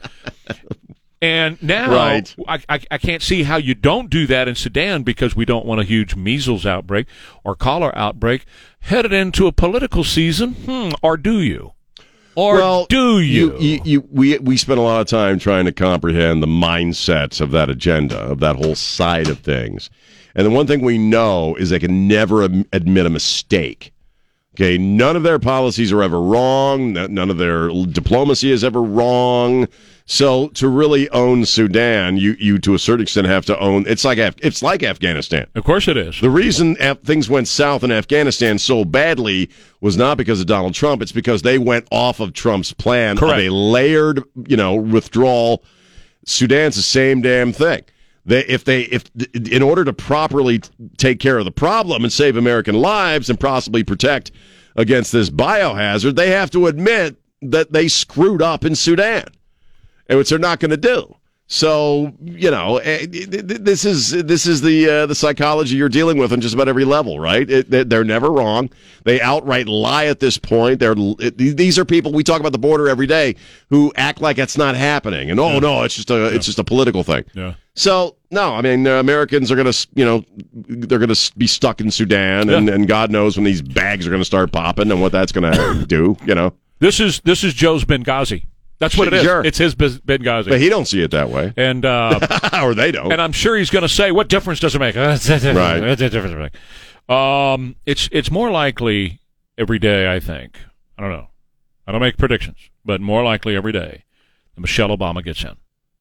And 1.21 1.63
now 1.63 1.93
Right. 1.93 2.35
I, 2.49 2.61
I, 2.69 2.81
I 2.91 2.99
can't 2.99 3.23
see 3.23 3.45
how 3.45 3.57
you 3.57 3.75
don't 3.77 4.11
do 4.11 4.27
that 4.27 4.49
in 4.49 4.57
Sudan 4.57 5.05
because 5.05 5.37
we 5.37 5.45
don't 5.45 5.65
want 5.65 5.81
a 5.81 5.85
huge 5.85 6.17
measles 6.17 6.67
outbreak 6.67 7.07
or 7.45 7.55
cholera 7.55 7.93
outbreak 7.95 8.45
headed 8.81 9.13
into 9.13 9.47
a 9.47 9.53
political 9.53 10.03
season. 10.03 10.55
Hmm, 10.55 10.91
or 11.01 11.17
do 11.17 11.41
you? 11.41 11.75
Or 12.35 12.57
well, 12.57 12.87
do 12.89 13.21
you? 13.21 13.57
You, 13.59 13.81
you? 13.85 14.09
We 14.11 14.39
we 14.39 14.57
spent 14.57 14.79
a 14.81 14.83
lot 14.83 15.03
of 15.03 15.07
time 15.07 15.39
trying 15.39 15.67
to 15.67 15.73
comprehend 15.73 16.43
the 16.43 16.47
mindsets 16.49 17.41
of 17.41 17.51
that 17.51 17.69
agenda, 17.69 18.17
of 18.19 18.41
that 18.41 18.57
whole 18.57 18.75
side 18.75 19.29
of 19.29 19.41
things. 19.41 19.91
And 20.35 20.47
the 20.47 20.51
one 20.51 20.67
thing 20.67 20.81
we 20.81 20.97
know 20.97 21.55
is 21.57 21.71
they 21.71 21.79
can 21.79 22.09
never 22.09 22.43
admit 22.43 23.07
a 23.07 23.11
mistake. 23.11 23.92
Okay, 24.55 24.77
none 24.77 25.17
of 25.17 25.23
their 25.23 25.39
policies 25.39 25.93
are 25.93 26.03
ever 26.03 26.21
wrong. 26.21 26.93
None 26.93 27.31
of 27.31 27.39
their 27.39 27.69
diplomacy 27.87 28.51
is 28.51 28.63
ever 28.63 28.83
wrong. 28.83 29.67
So 30.05 30.49
to 30.49 30.69
really 30.69 31.09
own 31.11 31.47
Sudan, 31.47 32.19
you 32.19 32.37
you 32.39 32.59
to 32.59 32.75
a 32.75 32.79
certain 32.79 33.03
extent 33.03 33.27
have 33.29 33.47
to 33.47 33.59
own. 33.59 33.87
It's 33.87 34.05
like 34.05 34.19
Af- 34.19 34.35
it's 34.43 34.63
like 34.63 34.83
Afghanistan. 34.83 35.47
Of 35.55 35.65
course 35.65 35.89
it 35.89 35.97
is. 35.97 36.21
The 36.21 36.29
reason 36.29 36.77
Af- 36.81 37.01
things 37.03 37.31
went 37.31 37.49
south 37.49 37.83
in 37.83 37.91
Afghanistan 37.91 38.59
so 38.59 38.85
badly 38.85 39.49
was 39.81 39.97
not 39.97 40.19
because 40.19 40.41
of 40.41 40.47
Donald 40.47 40.75
Trump. 40.75 41.01
It's 41.01 41.13
because 41.13 41.41
they 41.43 41.57
went 41.57 41.87
off 41.91 42.21
of 42.21 42.35
Trump's 42.35 42.73
plan 42.75 43.17
Correct. 43.17 43.39
of 43.41 43.47
a 43.47 43.51
layered, 43.51 44.23
you 44.49 44.57
know, 44.59 44.75
withdrawal. 44.75 45.65
Sudan's 46.27 46.77
the 46.77 46.83
same 46.83 47.23
damn 47.23 47.53
thing. 47.53 47.83
They, 48.25 48.45
if 48.45 48.65
they, 48.65 48.83
if 48.83 49.05
in 49.35 49.63
order 49.63 49.85
to 49.85 49.93
properly 49.93 50.61
take 50.97 51.19
care 51.19 51.39
of 51.39 51.45
the 51.45 51.51
problem 51.51 52.05
and 52.05 52.13
save 52.13 52.37
American 52.37 52.77
lives 52.77 53.29
and 53.29 53.39
possibly 53.39 53.83
protect 53.83 54.31
against 54.77 55.13
this 55.13 55.29
biohazard, 55.29 56.15
they 56.15 56.31
have 56.31 56.51
to 56.53 56.67
admit 56.69 57.17
that 57.43 57.73
they 57.73 57.89
screwed 57.89 58.41
up 58.41 58.65
in 58.65 58.77
Sudan 58.77 59.27
and 60.07 60.19
which 60.19 60.31
they're 60.31 60.39
not 60.39 60.61
going 60.61 60.71
to 60.71 60.77
do. 60.77 61.17
So 61.55 62.15
you 62.25 62.51
know, 62.51 62.79
eh, 62.79 63.05
th- 63.07 63.29
this 63.29 63.85
is 63.85 64.09
this 64.11 64.47
is 64.47 64.63
the 64.63 64.89
uh, 64.89 65.07
the 65.07 65.15
psychology 65.15 65.77
you're 65.77 65.91
dealing 65.91 66.17
with 66.17 66.33
on 66.33 66.41
just 66.41 66.55
about 66.55 66.67
every 66.67 66.87
level, 66.87 67.21
right? 67.21 67.49
It, 67.49 67.69
they- 67.71 67.85
they're 67.85 68.05
never 68.05 68.31
wrong. 68.33 68.71
They 69.05 69.21
outright 69.21 69.69
lie 69.69 70.07
at 70.07 70.19
this 70.19 70.39
point. 70.39 70.81
They're 70.81 70.95
it, 70.97 71.37
these 71.37 71.79
are 71.79 71.85
people 71.85 72.11
we 72.11 72.23
talk 72.25 72.41
about 72.41 72.53
the 72.53 72.59
border 72.59 72.89
every 72.89 73.07
day 73.07 73.37
who 73.69 73.93
act 73.97 74.23
like 74.23 74.39
it's 74.39 74.57
not 74.57 74.77
happening, 74.77 75.31
and 75.31 75.39
oh 75.39 75.59
no, 75.59 75.83
it's 75.83 75.95
just 75.95 76.11
a 76.11 76.35
it's 76.35 76.47
just 76.47 76.59
a 76.59 76.65
political 76.65 77.03
thing. 77.05 77.25
Yeah. 77.35 77.53
So 77.75 78.17
no, 78.31 78.55
I 78.55 78.63
mean 78.63 78.87
uh, 78.87 78.93
Americans 79.01 79.53
are 79.53 79.57
going 79.57 79.71
to 79.71 79.87
you 79.95 80.07
know 80.07 80.25
they're 80.55 80.99
going 80.99 81.15
to 81.15 81.33
be 81.37 81.47
stuck 81.47 81.83
in 81.83 81.91
Sudan, 81.91 82.49
and, 82.49 82.71
and 82.71 82.89
God 82.89 83.11
knows 83.11 83.37
when 83.37 83.45
these 83.45 83.61
bags 83.61 84.07
are 84.07 84.11
going 84.11 84.23
to 84.23 84.27
start 84.27 84.53
popping 84.53 84.91
and 84.91 85.03
what 85.03 85.13
that's 85.13 85.33
going 85.33 85.53
to 85.81 85.85
do. 85.87 86.17
You 86.25 86.35
know, 86.35 86.55
This 86.79 86.99
is 86.99 87.21
this 87.21 87.45
is 87.45 87.53
Joe's 87.53 87.85
Benghazi. 87.85 88.47
That's 88.83 88.99
what 88.99 89.07
it 89.07 89.15
is. 89.15 89.23
Sure. 89.23 89.45
It's 89.45 89.59
his 89.59 89.77
Benghazi. 89.77 90.49
but 90.49 90.61
he 90.61 90.69
don't 90.69 90.87
see 90.87 91.03
it 91.03 91.13
that 91.13 91.31
way, 91.31 91.55
and 91.57 91.85
uh, 91.85 92.19
or 92.65 92.75
they 92.75 92.91
don't. 92.91 93.13
and 93.13 93.23
I'm 93.23 93.31
sure 93.31 93.57
he's 93.57 93.71
going 93.71 93.83
to 93.83 93.89
say, 93.89 94.11
"What 94.11 94.29
difference 94.29 94.59
does 94.59 94.75
it 94.75 94.81
make?" 94.81 94.97
Right. 94.97 95.81
What 95.81 95.99
difference 95.99 96.13
does 96.13 96.33
it 96.33 96.53
make? 97.09 97.17
Um, 97.17 97.77
it's 97.87 98.09
it's 98.11 98.29
more 98.33 98.51
likely 98.51 99.21
every 99.57 99.79
day. 99.79 100.13
I 100.13 100.19
think. 100.19 100.59
I 100.99 101.03
don't 101.03 101.13
know. 101.13 101.29
I 101.87 101.93
don't 101.93 102.01
make 102.01 102.17
predictions, 102.17 102.59
but 102.85 103.01
more 103.01 103.23
likely 103.23 103.55
every 103.55 103.71
day, 103.71 104.03
that 104.57 104.61
Michelle 104.61 104.89
Obama 104.89 105.23
gets 105.23 105.45
in. 105.45 105.55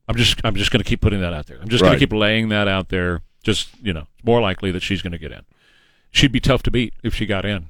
I'm 0.08 0.16
just 0.16 0.42
I'm 0.44 0.56
just 0.56 0.72
going 0.72 0.84
to 0.84 0.90
keep 0.90 1.02
putting 1.02 1.22
that 1.22 1.34
out 1.34 1.46
there. 1.46 1.60
I'm 1.62 1.70
just 1.70 1.84
going 1.84 1.94
to 1.94 2.00
keep 2.00 2.12
laying 2.12 2.50
that 2.50 2.68
out 2.68 2.90
there. 2.90 3.22
Just 3.44 3.70
you 3.80 3.94
know, 3.94 4.08
it's 4.16 4.26
more 4.26 4.42
likely 4.42 4.72
that 4.72 4.82
she's 4.82 5.04
going 5.04 5.12
to 5.12 5.20
get 5.20 5.32
in. 5.32 5.42
She'd 6.10 6.32
be 6.32 6.40
tough 6.40 6.64
to 6.64 6.72
beat 6.72 6.96
if 7.04 7.14
she 7.14 7.28
got 7.28 7.46
in. 7.46 7.68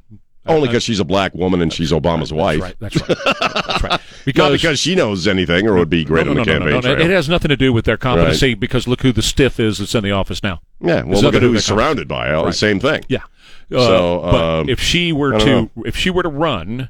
Only 0.48 0.70
because 0.70 0.84
she's 0.84 1.00
a 1.00 1.06
black 1.06 1.36
woman 1.36 1.62
and 1.62 1.72
she's 1.72 1.92
Obama's 1.92 2.34
wife. 2.34 2.62
Right. 2.62 2.76
That's 2.80 3.00
right. 3.08 3.18
That's 3.40 3.84
right. 3.84 4.02
Not 4.36 4.52
because 4.52 4.80
she 4.80 4.96
knows 4.96 5.28
anything 5.28 5.68
or 5.68 5.76
would 5.76 5.90
be 5.90 6.04
great 6.04 6.26
no, 6.26 6.32
on 6.32 6.38
the 6.38 6.46
no, 6.46 6.54
no, 6.54 6.60
campaign 6.60 6.70
no, 6.70 6.80
no. 6.80 6.96
trail. 6.96 7.06
It 7.10 7.14
has 7.14 7.30
nothing 7.30 7.50
to 7.50 7.58
do 7.58 7.74
with 7.74 7.86
their 7.86 7.98
competency 7.98 8.54
because 8.54 8.88
look 8.88 9.02
who 9.02 9.12
the 9.12 9.22
stiff 9.22 9.60
is 9.60 9.80
that's 9.80 9.96
in 9.96 10.04
the 10.04 10.12
office 10.12 10.44
now. 10.44 10.62
Yeah, 10.80 11.04
well, 11.04 11.22
look 11.22 11.36
at 11.36 11.42
who 11.42 11.54
he's 11.54 11.66
surrounded 11.66 12.08
by. 12.08 12.32
Right. 12.34 12.54
Same 12.54 12.80
thing. 12.80 13.04
Yeah. 13.08 13.24
So, 13.70 14.20
Uh, 14.20 14.32
but 14.32 14.44
um, 14.44 14.70
if 14.70 14.82
she 14.82 15.14
were 15.14 15.32
to 15.32 15.46
don't 15.46 15.72
if 15.86 15.96
she 15.96 16.10
were 16.10 16.24
to 16.24 16.30
run, 16.30 16.90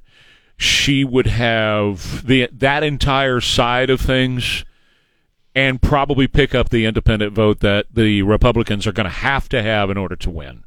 she 0.58 1.04
would 1.04 1.28
have 1.28 2.26
the 2.26 2.50
that 2.52 2.84
entire 2.84 3.40
side 3.40 3.90
of 3.90 4.02
things 4.02 4.66
and 5.54 5.82
probably 5.82 6.28
pick 6.28 6.56
up 6.56 6.70
the 6.70 6.86
independent 6.86 7.34
vote 7.34 7.60
that 7.60 7.86
the 7.94 8.22
Republicans 8.22 8.88
are 8.88 8.92
going 8.92 9.06
to 9.06 9.10
have 9.10 9.50
to 9.50 9.62
have 9.62 9.90
in 9.90 9.98
order 9.98 10.16
to 10.16 10.30
win. 10.30 10.64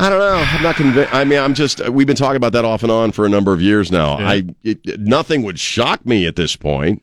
I 0.00 0.08
don't 0.08 0.18
know. 0.18 0.42
I'm 0.46 0.62
not 0.62 0.76
convinced. 0.76 1.14
I 1.14 1.24
mean, 1.24 1.38
I'm 1.38 1.52
just. 1.52 1.86
We've 1.90 2.06
been 2.06 2.16
talking 2.16 2.36
about 2.36 2.52
that 2.54 2.64
off 2.64 2.82
and 2.82 2.90
on 2.90 3.12
for 3.12 3.26
a 3.26 3.28
number 3.28 3.52
of 3.52 3.60
years 3.60 3.92
now. 3.92 4.18
Yeah. 4.18 4.28
I 4.28 4.42
it, 4.62 5.00
nothing 5.00 5.42
would 5.42 5.60
shock 5.60 6.06
me 6.06 6.26
at 6.26 6.36
this 6.36 6.56
point. 6.56 7.02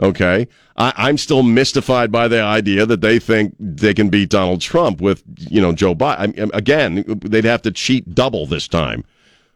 Okay, 0.00 0.46
I, 0.76 0.92
I'm 0.96 1.16
still 1.16 1.42
mystified 1.42 2.12
by 2.12 2.28
the 2.28 2.40
idea 2.40 2.86
that 2.86 3.00
they 3.00 3.18
think 3.18 3.54
they 3.58 3.94
can 3.94 4.08
beat 4.08 4.30
Donald 4.30 4.60
Trump 4.60 5.00
with 5.00 5.22
you 5.36 5.60
know 5.60 5.72
Joe 5.72 5.94
Biden. 5.94 6.50
I, 6.52 6.56
again, 6.56 7.04
they'd 7.24 7.44
have 7.44 7.62
to 7.62 7.70
cheat 7.70 8.14
double 8.14 8.46
this 8.46 8.66
time, 8.66 9.04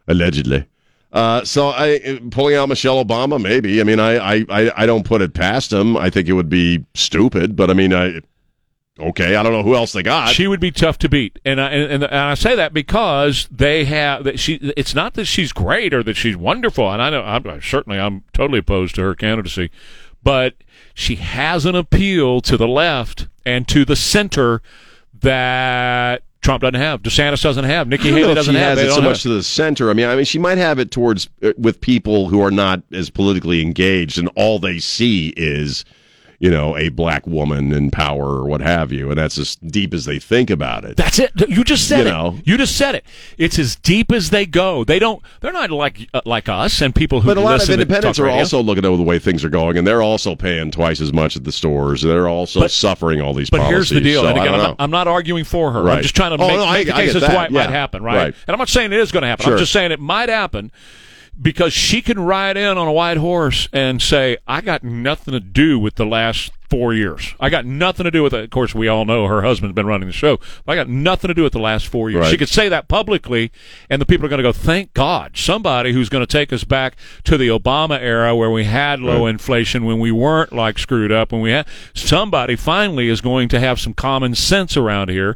allegedly. 0.07 0.65
Uh, 1.13 1.43
so 1.45 1.67
I 1.69 2.19
pulling 2.31 2.55
out 2.55 2.69
Michelle 2.69 3.03
Obama, 3.03 3.41
maybe. 3.41 3.79
I 3.79 3.83
mean, 3.83 3.99
I, 3.99 4.17
I, 4.17 4.45
I, 4.49 4.71
I 4.75 4.85
don't 4.85 5.05
put 5.05 5.21
it 5.21 5.33
past 5.33 5.71
him. 5.71 5.95
I 5.95 6.09
think 6.09 6.27
it 6.27 6.33
would 6.33 6.49
be 6.49 6.83
stupid, 6.95 7.55
but 7.55 7.69
I 7.69 7.73
mean, 7.73 7.93
I 7.93 8.21
okay. 8.99 9.35
I 9.35 9.43
don't 9.43 9.51
know 9.51 9.63
who 9.63 9.75
else 9.75 9.91
they 9.93 10.03
got. 10.03 10.29
She 10.29 10.47
would 10.47 10.59
be 10.59 10.71
tough 10.71 10.97
to 10.99 11.09
beat, 11.09 11.39
and 11.45 11.59
I, 11.59 11.69
and, 11.69 12.03
and 12.03 12.15
I 12.15 12.33
say 12.33 12.55
that 12.55 12.73
because 12.73 13.47
they 13.51 13.85
have 13.85 14.23
that 14.23 14.39
she. 14.39 14.55
It's 14.77 14.95
not 14.95 15.13
that 15.15 15.25
she's 15.25 15.51
great 15.51 15.93
or 15.93 16.03
that 16.03 16.15
she's 16.15 16.37
wonderful, 16.37 16.91
and 16.91 17.01
I 17.01 17.09
know 17.09 17.21
I'm 17.21 17.61
certainly 17.61 17.99
I'm 17.99 18.23
totally 18.33 18.59
opposed 18.59 18.95
to 18.95 19.01
her 19.01 19.15
candidacy, 19.15 19.71
but 20.23 20.55
she 20.93 21.15
has 21.15 21.65
an 21.65 21.75
appeal 21.75 22.41
to 22.41 22.57
the 22.57 22.67
left 22.67 23.27
and 23.45 23.67
to 23.69 23.83
the 23.85 23.95
center 23.95 24.61
that 25.21 26.23
Trump 26.41 26.61
doesn't 26.61 26.75
have. 26.75 27.01
DeSantis 27.01 27.41
doesn't 27.41 27.63
have. 27.63 27.87
Nikki 27.87 28.09
I 28.09 28.11
don't 28.11 28.13
know 28.13 28.21
Haley 28.27 28.35
doesn't 28.35 28.53
she 28.53 28.59
have. 28.59 28.77
has 28.77 28.87
it 28.87 28.89
so 28.89 28.95
have 28.95 29.03
much 29.05 29.23
to 29.23 29.29
the 29.29 29.43
center. 29.43 29.89
I 29.89 29.93
mean, 29.93 30.07
I 30.07 30.15
mean, 30.15 30.25
she 30.25 30.39
might 30.39 30.57
have 30.57 30.77
it 30.77 30.91
towards 30.91 31.29
uh, 31.41 31.53
with 31.57 31.81
people 31.81 32.27
who 32.27 32.41
are 32.41 32.51
not 32.51 32.83
as 32.91 33.09
politically 33.09 33.61
engaged, 33.61 34.17
and 34.17 34.29
all 34.35 34.59
they 34.59 34.79
see 34.79 35.33
is, 35.37 35.85
you 36.43 36.51
know, 36.51 36.75
a 36.75 36.89
black 36.89 37.25
woman 37.25 37.71
in 37.71 37.89
power 37.89 38.25
or 38.41 38.45
what 38.45 38.59
have 38.59 38.91
you, 38.91 39.07
and 39.09 39.17
that's 39.17 39.37
as 39.37 39.55
deep 39.55 39.93
as 39.93 40.03
they 40.03 40.19
think 40.19 40.49
about 40.49 40.83
it. 40.83 40.97
That's 40.97 41.17
it. 41.17 41.31
You 41.47 41.63
just 41.63 41.87
said 41.87 42.01
You 42.01 42.07
it. 42.07 42.09
know. 42.11 42.39
You 42.43 42.57
just 42.57 42.75
said 42.75 42.95
it. 42.95 43.05
It's 43.37 43.57
as 43.57 43.77
deep 43.77 44.11
as 44.11 44.29
they 44.29 44.45
go. 44.45 44.83
They 44.83 44.99
don't. 44.99 45.23
They're 45.39 45.53
not 45.53 45.71
like 45.71 46.09
uh, 46.13 46.19
like 46.25 46.49
us 46.49 46.81
and 46.81 46.93
people 46.93 47.21
who. 47.21 47.29
But 47.29 47.37
a 47.37 47.39
lot 47.39 47.63
of 47.63 47.69
independents 47.69 48.19
are 48.19 48.25
radio. 48.25 48.39
also 48.39 48.61
looking 48.61 48.83
at 48.83 48.89
the 48.93 49.01
way 49.03 49.19
things 49.19 49.45
are 49.45 49.49
going, 49.49 49.77
and 49.77 49.87
they're 49.87 50.01
also 50.01 50.35
paying 50.35 50.69
twice 50.69 50.99
as 50.99 51.13
much 51.13 51.37
at 51.37 51.45
the 51.45 51.51
stores. 51.53 52.01
They're 52.01 52.27
also 52.27 52.59
But- 52.59 52.71
suffering 52.71 53.21
all 53.21 53.33
these 53.33 53.49
But 53.49 53.59
policies. 53.59 53.75
here's 53.75 53.89
the 53.91 54.01
deal. 54.01 54.23
So 54.23 54.27
and 54.27 54.37
again, 54.37 54.53
I'm, 54.53 54.59
not, 54.59 54.75
I'm 54.79 54.91
not 54.91 55.07
arguing 55.07 55.45
for 55.45 55.71
her. 55.71 55.89
I'm 55.89 56.01
just 56.01 56.13
trying 56.13 56.37
to 56.37 56.43
Oh, 56.43 56.47
make, 56.49 56.57
no, 56.57 56.65
I- 56.65 56.73
make 56.73 56.87
the 56.87 56.93
case 56.93 57.15
as 57.15 57.23
to 57.23 57.29
why 57.33 57.45
it 57.45 57.51
might 57.53 57.69
happen, 57.69 58.03
right? 58.03 58.15
Right. 58.17 58.35
And 58.47 58.53
I'm 58.53 58.59
not 58.59 58.67
saying 58.67 58.91
it 58.91 58.99
is 58.99 59.13
going 59.13 59.21
to 59.21 59.27
happen. 59.29 59.45
Sure. 59.45 59.53
I'm 59.53 59.59
just 59.59 59.71
saying 59.71 59.93
it 59.93 59.99
might 60.01 60.27
happen 60.27 60.73
because 61.41 61.73
she 61.73 62.01
can 62.01 62.19
ride 62.19 62.57
in 62.57 62.77
on 62.77 62.87
a 62.87 62.93
white 62.93 63.17
horse 63.17 63.67
and 63.73 64.01
say, 64.01 64.37
"I 64.47 64.61
got 64.61 64.83
nothing 64.83 65.33
to 65.33 65.39
do 65.39 65.79
with 65.79 65.95
the 65.95 66.05
last 66.05 66.51
four 66.69 66.93
years. 66.93 67.35
I 67.39 67.49
got 67.49 67.65
nothing 67.65 68.03
to 68.05 68.11
do 68.11 68.23
with 68.23 68.33
it." 68.33 68.43
Of 68.43 68.49
course, 68.49 68.73
we 68.73 68.87
all 68.87 69.05
know 69.05 69.27
her 69.27 69.41
husband's 69.41 69.75
been 69.75 69.85
running 69.85 70.07
the 70.07 70.13
show. 70.13 70.39
But 70.65 70.73
I 70.73 70.75
got 70.75 70.89
nothing 70.89 71.27
to 71.27 71.33
do 71.33 71.43
with 71.43 71.53
the 71.53 71.59
last 71.59 71.87
four 71.87 72.09
years. 72.09 72.21
Right. 72.21 72.31
She 72.31 72.37
could 72.37 72.49
say 72.49 72.69
that 72.69 72.87
publicly, 72.87 73.51
and 73.89 74.01
the 74.01 74.05
people 74.05 74.25
are 74.25 74.29
going 74.29 74.39
to 74.39 74.43
go, 74.43 74.51
"Thank 74.51 74.93
God, 74.93 75.31
somebody 75.35 75.91
who's 75.91 76.09
going 76.09 76.25
to 76.25 76.31
take 76.31 76.53
us 76.53 76.63
back 76.63 76.95
to 77.25 77.37
the 77.37 77.47
Obama 77.47 77.99
era 78.01 78.35
where 78.35 78.51
we 78.51 78.63
had 78.63 78.99
low 78.99 79.25
Right. 79.25 79.31
inflation, 79.31 79.85
when 79.85 79.99
we 79.99 80.11
weren't 80.11 80.53
like 80.53 80.79
screwed 80.79 81.11
up, 81.11 81.31
when 81.31 81.41
we 81.41 81.51
had 81.51 81.65
somebody 81.93 82.55
finally 82.55 83.09
is 83.09 83.21
going 83.21 83.49
to 83.49 83.59
have 83.59 83.79
some 83.79 83.93
common 83.93 84.35
sense 84.35 84.77
around 84.77 85.09
here." 85.09 85.35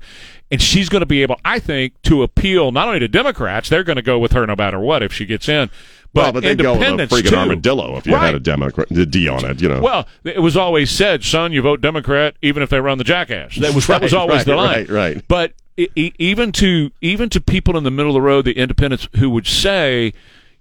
And 0.50 0.62
she's 0.62 0.88
going 0.88 1.02
to 1.02 1.06
be 1.06 1.22
able, 1.24 1.40
I 1.44 1.60
think, 1.60 2.02
to 2.04 2.24
appeal 2.24 2.72
not 2.72 2.88
only 2.88 3.00
to 3.00 3.08
Democrats, 3.10 3.68
they're 3.68 3.84
going 3.84 3.98
to 3.98 4.02
go 4.02 4.18
with 4.18 4.32
her 4.32 4.48
no 4.48 4.56
matter 4.56 4.80
what 4.80 5.04
if 5.04 5.12
she 5.12 5.26
gets 5.26 5.50
in, 5.50 5.70
but, 6.14 6.22
well, 6.24 6.32
but 6.34 6.44
they 6.44 6.56
go 6.56 6.72
with 6.74 6.82
a 6.84 6.86
independents 6.92 7.14
freaking 7.14 7.30
too. 7.32 7.36
armadillo 7.36 7.98
if 7.98 8.08
you 8.08 8.14
Right. 8.14 8.28
had 8.28 8.36
a 8.36 8.40
Democrat 8.40 8.88
D 9.12 9.28
on 9.28 9.44
it, 9.44 9.62
you 9.62 9.68
know. 9.68 9.82
Well, 9.82 10.08
it 10.24 10.42
was 10.42 10.56
always 10.56 10.90
said, 10.90 11.26
"Son, 11.26 11.52
you 11.52 11.62
vote 11.62 11.82
Democrat 11.82 12.36
even 12.42 12.64
if 12.64 12.70
they 12.70 12.80
run 12.80 12.98
the 12.98 13.04
jackass." 13.04 13.58
That 13.58 13.74
was 13.76 13.88
that 13.88 14.02
was 14.02 14.14
always 14.14 14.38
right, 14.38 14.46
the 14.46 14.56
line. 14.56 14.70
right, 14.86 14.90
right. 14.90 15.24
But 15.28 15.52
even 15.96 16.52
to 16.54 16.92
even 17.02 17.30
to 17.30 17.42
people 17.42 17.78
in 17.78 17.84
the 17.84 17.92
middle 17.92 18.12
of 18.12 18.16
the 18.16 18.22
road, 18.22 18.46
the 18.46 18.54
independents 18.58 19.10
who 19.18 19.30
would 19.30 19.46
say, 19.48 20.14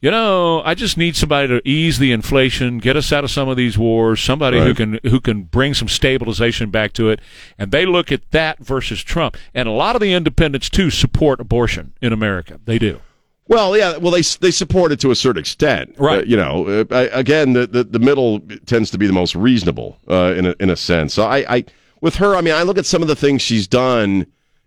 "You 0.07 0.13
know, 0.13 0.63
I 0.65 0.75
just 0.75 0.97
need 0.97 1.17
somebody 1.17 1.49
to 1.49 1.61
ease 1.69 1.99
the 1.99 2.13
inflation, 2.13 2.79
get 2.79 2.97
us 2.97 3.13
out 3.13 3.25
of 3.25 3.31
some 3.33 3.49
of 3.49 3.57
these 3.57 3.77
wars, 3.77 4.21
somebody 4.21 4.61
who 4.61 4.73
can 4.73 5.01
who 5.03 5.19
can 5.19 5.43
bring 5.43 5.75
some 5.75 5.89
stabilization 5.89 6.71
back 6.71 6.93
to 6.93 7.11
it." 7.11 7.21
And 7.59 7.73
they 7.73 7.87
look 7.87 8.13
at 8.13 8.31
that 8.31 8.61
versus 8.61 9.03
Trump, 9.03 9.37
and 9.53 9.69
a 9.69 9.73
lot 9.73 9.97
of 9.97 10.01
the 10.01 10.13
independents 10.13 10.71
too 10.71 10.91
support 10.91 11.41
abortion 11.41 11.93
in 12.01 12.13
America. 12.13 12.61
They 12.65 12.79
do. 12.79 13.01
Well, 13.49 13.77
yeah. 13.77 13.97
Well, 13.97 14.13
they 14.13 14.23
they 14.23 14.53
support 14.53 14.93
it 14.93 15.01
to 15.01 15.11
a 15.11 15.17
certain 15.17 15.41
extent, 15.41 15.97
Right. 15.99 16.21
Uh, 16.21 16.23
you 16.23 16.37
know, 16.37 16.87
uh, 16.89 17.09
again, 17.13 17.55
the, 17.55 17.67
the 17.67 17.83
the 17.83 17.99
middle 17.99 18.39
tends 18.67 18.93
to 18.93 18.99
be 18.99 19.09
the 19.09 19.13
most 19.13 19.35
reasonable 19.35 19.99
uh, 20.09 20.35
in 20.37 20.47
a, 20.47 20.55
in 20.61 20.71
a 20.71 20.77
sense. 20.77 21.15
So 21.15 21.25
I, 21.25 21.57
I 21.57 21.65
with 22.01 22.15
her, 22.17 22.37
I 22.37 22.43
mean, 22.43 22.55
I 22.55 22.63
look 22.63 22.79
at 22.79 22.87
some 22.87 23.03
of 23.03 23.09
the 23.09 23.17
things 23.17 23.43
she's 23.43 23.67
done 23.67 24.27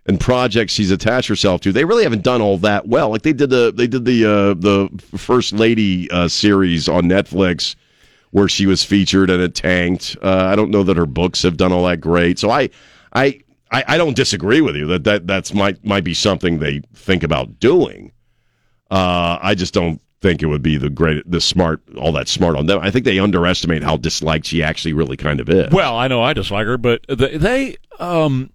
and 0.10 0.20
projects 0.20 0.74
she's 0.74 0.90
attached 0.90 1.28
herself 1.28 1.62
to. 1.62 1.72
They 1.72 1.86
really 1.86 2.02
haven't 2.02 2.24
done 2.24 2.42
all 2.42 2.58
that 2.58 2.88
well. 2.88 3.10
Like 3.10 3.22
they 3.22 3.32
did 3.32 3.52
the 3.52 3.72
they 3.72 3.86
did 3.86 4.06
the 4.06 4.26
uh, 4.26 4.54
the 4.56 4.90
first 5.18 5.54
lady 5.54 6.10
uh, 6.10 6.28
series 6.28 6.90
on 6.90 7.04
Netflix 7.04 7.76
where 8.32 8.50
she 8.50 8.66
was 8.66 8.84
featured 8.84 9.30
and 9.30 9.42
it 9.42 9.54
tanked. 9.54 10.18
Uh, 10.22 10.46
I 10.46 10.56
don't 10.56 10.72
know 10.72 10.82
that 10.84 10.98
her 10.98 11.06
books 11.06 11.44
have 11.44 11.58
done 11.58 11.72
all 11.72 11.86
that 11.86 12.02
great. 12.02 12.40
So 12.40 12.50
I 12.50 12.70
I. 13.14 13.42
I, 13.72 13.84
I 13.88 13.98
don't 13.98 14.16
disagree 14.16 14.62
with 14.62 14.76
you 14.76 14.88
that, 14.88 15.04
that 15.04 15.28
that's 15.28 15.54
might 15.54 15.86
might 15.86 16.04
be 16.04 16.16
something 16.16 16.58
they 16.58 16.82
think 16.96 17.22
about 17.22 17.60
doing. 17.60 18.12
Uh, 18.90 19.38
I 19.40 19.54
just 19.54 19.76
don't 19.76 20.02
think 20.22 20.42
it 20.42 20.48
would 20.48 20.64
be 20.64 20.76
the 20.76 20.90
great, 20.90 21.30
the 21.30 21.40
smart, 21.40 21.80
all 21.96 22.12
that 22.14 22.28
smart 22.28 22.56
on 22.56 22.66
them. 22.66 22.80
I 22.82 22.90
think 22.90 23.06
they 23.06 23.20
underestimate 23.20 23.84
how 23.84 23.96
disliked 23.96 24.48
she 24.48 24.64
actually 24.64 24.94
really 24.94 25.18
kind 25.18 25.40
of 25.40 25.50
is. 25.50 25.72
Well, 25.72 25.96
I 25.96 26.08
know 26.08 26.24
I 26.24 26.34
dislike 26.34 26.66
her, 26.66 26.80
but 26.80 27.06
they, 27.08 27.38
they 27.38 27.78
um 28.00 28.50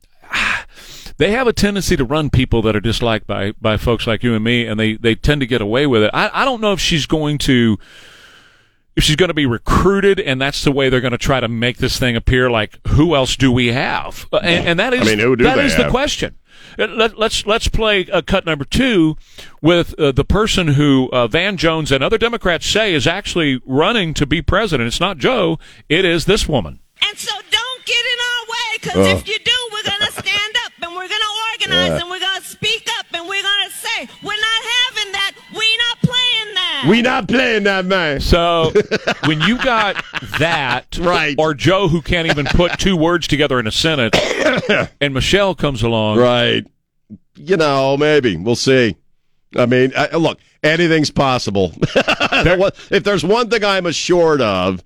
they 1.17 1.31
have 1.31 1.47
a 1.47 1.53
tendency 1.53 1.97
to 1.97 2.05
run 2.05 2.31
people 2.31 2.63
that 2.63 2.75
are 2.77 2.81
disliked 2.81 3.27
by 3.27 3.53
by 3.61 3.77
folks 3.77 4.07
like 4.07 4.23
you 4.23 4.35
and 4.35 4.43
me, 4.45 4.67
and 4.67 4.79
they 4.79 4.95
they 4.95 5.15
tend 5.15 5.41
to 5.41 5.47
get 5.47 5.61
away 5.61 5.87
with 5.87 6.03
it. 6.03 6.11
I 6.15 6.31
I 6.33 6.45
don't 6.45 6.61
know 6.61 6.73
if 6.73 6.81
she's 6.81 7.07
going 7.07 7.39
to. 7.39 7.79
If 8.97 9.03
she's 9.03 9.17
going 9.17 9.29
to 9.31 9.35
be 9.35 9.45
recruited, 9.45 10.21
and 10.21 10.41
that's 10.41 10.63
the 10.63 10.71
way 10.71 10.89
they're 10.89 11.01
going 11.01 11.11
to 11.11 11.19
try 11.19 11.41
to 11.41 11.49
make 11.49 11.79
this 11.79 11.99
thing 11.99 12.15
appear 12.15 12.49
like, 12.49 12.79
who 12.87 13.17
else 13.17 13.35
do 13.35 13.51
we 13.51 13.73
have? 13.73 14.29
Uh, 14.33 14.37
And, 14.41 14.69
and 14.69 14.79
that 14.79 14.95
is, 14.95 15.01
I 15.01 15.05
mean, 15.05 15.19
who 15.19 15.35
do 15.35 15.43
that 15.43 15.57
they 15.57 15.67
the 15.83 15.91
question. 15.91 16.37
Uh, 16.79 16.87
Let, 16.87 17.19
let's 17.19 17.45
let's 17.45 17.67
play 17.67 18.07
uh, 18.09 18.23
cut 18.23 18.47
number 18.47 18.65
two 18.65 19.17
with 19.61 19.99
uh, 19.99 20.13
the 20.13 20.25
person 20.25 20.69
who 20.69 21.11
uh, 21.13 21.27
Van 21.27 21.57
Jones 21.57 21.91
and 21.91 22.05
other 22.05 22.19
Democrats 22.19 22.67
say 22.69 22.95
is 22.95 23.05
actually 23.09 23.61
running 23.67 24.15
to 24.15 24.27
be 24.27 24.41
president. 24.41 24.87
It's 24.87 25.01
not 25.01 25.19
Joe. 25.19 25.59
It 25.89 26.05
is 26.05 26.27
this 26.27 26.49
woman. 26.49 26.79
And 27.03 27.19
so 27.19 27.33
don't 27.51 27.85
get 27.85 27.97
in 27.99 28.19
our 28.31 28.47
way, 28.47 28.79
because 28.81 28.97
Oh. 29.09 29.19
if 29.19 29.27
you 29.27 29.39
do, 29.45 29.53
we're 29.73 29.83
going 29.91 30.01
to 30.03 30.13
stand 30.13 30.14
up 30.14 30.14
and 30.14 30.14
we're 31.71 31.77
going 31.77 31.87
to 31.87 31.93
organize 31.93 31.99
Yeah. 31.99 32.01
and 32.03 32.11
we're 32.11 32.21
going 32.21 32.41
to 32.41 32.47
speak 32.47 32.89
up 32.99 33.07
and 33.13 33.29
we're 33.29 33.43
going 33.43 33.69
to 33.69 33.75
say, 33.75 34.09
we're 34.23 34.41
not 34.41 34.63
having 34.81 35.13
that. 35.13 35.33
We're 35.53 35.79
not 35.79 35.99
playing 36.03 36.55
that. 36.55 36.85
We're 36.89 37.03
not 37.03 37.29
playing 37.29 37.63
that 37.65 37.85
man. 37.87 38.21
So 38.21 38.73
when 39.27 39.41
you 39.43 39.59
got 39.63 40.03
that, 40.39 40.97
Right. 41.01 41.35
or 41.39 41.55
Joe 41.55 41.89
who 41.89 42.03
can't 42.03 42.29
even 42.29 42.47
put 42.47 42.79
two 42.79 42.97
words 42.97 43.27
together 43.27 43.59
in 43.61 43.67
a 43.67 43.73
sentence, 43.73 44.19
and 45.01 45.15
Michelle 45.15 45.55
comes 45.55 45.83
along, 45.83 46.19
Right. 46.19 46.67
You 47.37 47.57
know, 47.57 47.97
maybe 47.97 48.37
we'll 48.37 48.55
see. 48.57 48.97
I 49.57 49.67
mean, 49.67 49.93
I, 49.97 50.17
look, 50.17 50.39
anything's 50.63 51.11
possible. 51.11 51.73
if 51.83 53.03
there's 53.05 53.25
one 53.25 53.51
thing 53.51 53.65
I'm 53.65 53.87
assured 53.87 54.41
of 54.41 54.83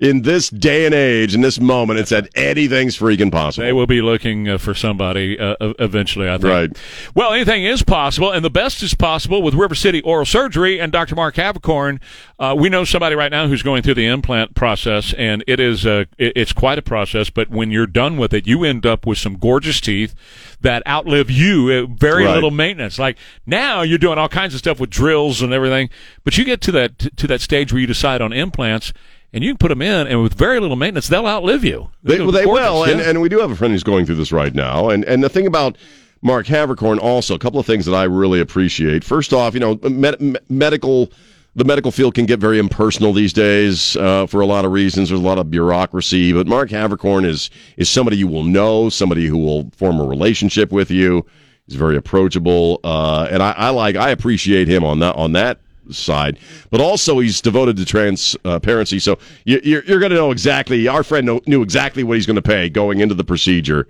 in 0.00 0.22
this 0.22 0.48
day 0.48 0.86
and 0.86 0.94
age, 0.94 1.34
in 1.34 1.42
this 1.42 1.60
moment, 1.60 1.98
it's 1.98 2.08
that 2.08 2.28
anything's 2.34 2.96
freaking 2.98 3.30
possible. 3.30 3.66
They 3.66 3.72
will 3.74 3.86
be 3.86 4.00
looking 4.00 4.48
uh, 4.48 4.56
for 4.56 4.72
somebody 4.74 5.38
uh, 5.38 5.56
uh, 5.60 5.74
eventually, 5.78 6.26
I 6.28 6.38
think. 6.38 6.44
Right. 6.44 6.78
Well, 7.14 7.34
anything 7.34 7.64
is 7.64 7.82
possible, 7.82 8.30
and 8.32 8.42
the 8.42 8.48
best 8.50 8.82
is 8.82 8.94
possible 8.94 9.42
with 9.42 9.52
River 9.54 9.74
City 9.74 10.00
Oral 10.02 10.24
Surgery 10.24 10.80
and 10.80 10.90
Dr. 10.90 11.14
Mark 11.14 11.34
Havercorn. 11.34 12.00
Uh, 12.38 12.56
we 12.58 12.70
know 12.70 12.84
somebody 12.84 13.14
right 13.14 13.30
now 13.30 13.46
who's 13.46 13.62
going 13.62 13.82
through 13.82 13.94
the 13.94 14.06
implant 14.06 14.54
process, 14.54 15.12
and 15.18 15.44
it 15.46 15.60
is 15.60 15.84
uh, 15.84 16.06
it, 16.16 16.32
it's 16.34 16.54
quite 16.54 16.78
a 16.78 16.82
process. 16.82 17.28
But 17.28 17.50
when 17.50 17.70
you're 17.70 17.86
done 17.86 18.16
with 18.16 18.32
it, 18.32 18.46
you 18.46 18.64
end 18.64 18.86
up 18.86 19.06
with 19.06 19.18
some 19.18 19.36
gorgeous 19.36 19.80
teeth 19.82 20.14
that 20.62 20.82
outlive 20.86 21.30
you. 21.30 21.70
Uh, 21.70 21.86
very 21.94 22.24
Right. 22.24 22.34
little 22.34 22.50
maintenance. 22.50 22.98
Like 22.98 23.18
now, 23.44 23.82
you're 23.82 23.98
doing 23.98 24.16
all 24.18 24.28
kinds 24.30 24.54
of 24.54 24.58
stuff 24.60 24.80
with 24.80 24.88
drills 24.88 25.42
and 25.42 25.52
everything, 25.52 25.90
but 26.24 26.38
you 26.38 26.44
get 26.44 26.62
to 26.62 26.72
that 26.72 26.98
to 27.18 27.26
that 27.26 27.42
stage 27.42 27.70
where 27.70 27.80
you 27.80 27.86
decide 27.86 28.22
on 28.22 28.32
implants. 28.32 28.94
And 29.32 29.44
you 29.44 29.50
can 29.50 29.58
put 29.58 29.68
them 29.68 29.80
in, 29.80 30.08
and 30.08 30.22
with 30.22 30.34
very 30.34 30.58
little 30.58 30.76
maintenance, 30.76 31.06
they'll 31.06 31.26
outlive 31.26 31.64
you. 31.64 31.90
They, 32.02 32.20
well, 32.20 32.32
they 32.32 32.46
will, 32.46 32.84
and, 32.84 32.98
yeah. 32.98 33.10
and 33.10 33.20
we 33.20 33.28
do 33.28 33.38
have 33.38 33.50
a 33.50 33.56
friend 33.56 33.72
who's 33.72 33.84
going 33.84 34.04
through 34.04 34.16
this 34.16 34.32
right 34.32 34.52
now. 34.52 34.90
And 34.90 35.04
and 35.04 35.22
the 35.22 35.28
thing 35.28 35.46
about 35.46 35.78
Mark 36.20 36.46
Havercorn, 36.46 36.98
also 36.98 37.34
a 37.34 37.38
couple 37.38 37.60
of 37.60 37.66
things 37.66 37.86
that 37.86 37.94
I 37.94 38.04
really 38.04 38.40
appreciate. 38.40 39.04
First 39.04 39.32
off, 39.32 39.54
you 39.54 39.60
know, 39.60 39.78
med- 39.82 40.38
medical. 40.48 41.12
The 41.56 41.64
medical 41.64 41.90
field 41.90 42.14
can 42.14 42.26
get 42.26 42.38
very 42.38 42.60
impersonal 42.60 43.12
these 43.12 43.32
days 43.32 43.96
uh, 43.96 44.26
for 44.28 44.40
a 44.40 44.46
lot 44.46 44.64
of 44.64 44.70
reasons. 44.70 45.08
There's 45.08 45.20
a 45.20 45.24
lot 45.24 45.36
of 45.36 45.50
bureaucracy, 45.50 46.32
but 46.32 46.46
Mark 46.46 46.70
Havercorn 46.70 47.26
is 47.26 47.50
is 47.76 47.88
somebody 47.88 48.16
you 48.18 48.28
will 48.28 48.44
know, 48.44 48.88
somebody 48.88 49.26
who 49.26 49.36
will 49.36 49.68
form 49.76 49.98
a 49.98 50.04
relationship 50.04 50.70
with 50.70 50.92
you. 50.92 51.26
He's 51.66 51.74
very 51.74 51.96
approachable, 51.96 52.78
uh, 52.84 53.26
and 53.32 53.42
I, 53.42 53.50
I 53.50 53.70
like 53.70 53.96
I 53.96 54.10
appreciate 54.10 54.68
him 54.68 54.84
on 54.84 55.00
that 55.00 55.16
on 55.16 55.32
that 55.32 55.58
side, 55.92 56.38
but 56.70 56.80
also 56.80 57.18
he's 57.18 57.40
devoted 57.40 57.76
to 57.76 57.84
transparency. 57.84 58.98
So 58.98 59.18
you, 59.44 59.60
you're, 59.62 59.84
you're 59.84 60.00
going 60.00 60.10
to 60.10 60.16
know 60.16 60.30
exactly. 60.30 60.88
Our 60.88 61.02
friend 61.02 61.40
knew 61.46 61.62
exactly 61.62 62.04
what 62.04 62.16
he's 62.16 62.26
going 62.26 62.36
to 62.36 62.42
pay 62.42 62.68
going 62.68 63.00
into 63.00 63.14
the 63.14 63.24
procedure 63.24 63.86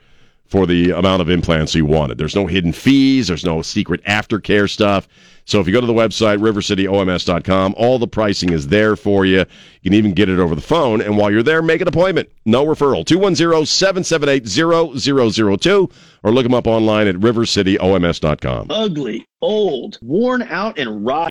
for 0.50 0.66
the 0.66 0.90
amount 0.90 1.22
of 1.22 1.30
implants 1.30 1.72
he 1.72 1.80
wanted. 1.80 2.18
There's 2.18 2.34
no 2.34 2.46
hidden 2.46 2.72
fees. 2.72 3.28
There's 3.28 3.44
no 3.44 3.62
secret 3.62 4.04
aftercare 4.04 4.68
stuff. 4.68 5.06
So 5.44 5.60
if 5.60 5.66
you 5.66 5.72
go 5.72 5.80
to 5.80 5.86
the 5.86 5.92
website 5.92 6.38
rivercityoms.com, 6.38 7.74
all 7.76 7.98
the 7.98 8.08
pricing 8.08 8.52
is 8.52 8.68
there 8.68 8.96
for 8.96 9.24
you. 9.24 9.38
You 9.38 9.90
can 9.90 9.94
even 9.94 10.12
get 10.12 10.28
it 10.28 10.38
over 10.38 10.54
the 10.54 10.60
phone. 10.60 11.00
And 11.00 11.16
while 11.16 11.30
you're 11.30 11.42
there, 11.42 11.62
make 11.62 11.80
an 11.80 11.88
appointment. 11.88 12.28
No 12.44 12.66
referral. 12.66 13.04
210-778-0002 13.04 15.92
or 16.22 16.32
look 16.32 16.44
them 16.44 16.54
up 16.54 16.66
online 16.66 17.08
at 17.08 17.14
rivercityoms.com. 17.16 18.66
ugly, 18.70 19.26
old, 19.40 19.98
worn 20.02 20.42
out, 20.42 20.78
and 20.78 21.06
rotten. 21.06 21.28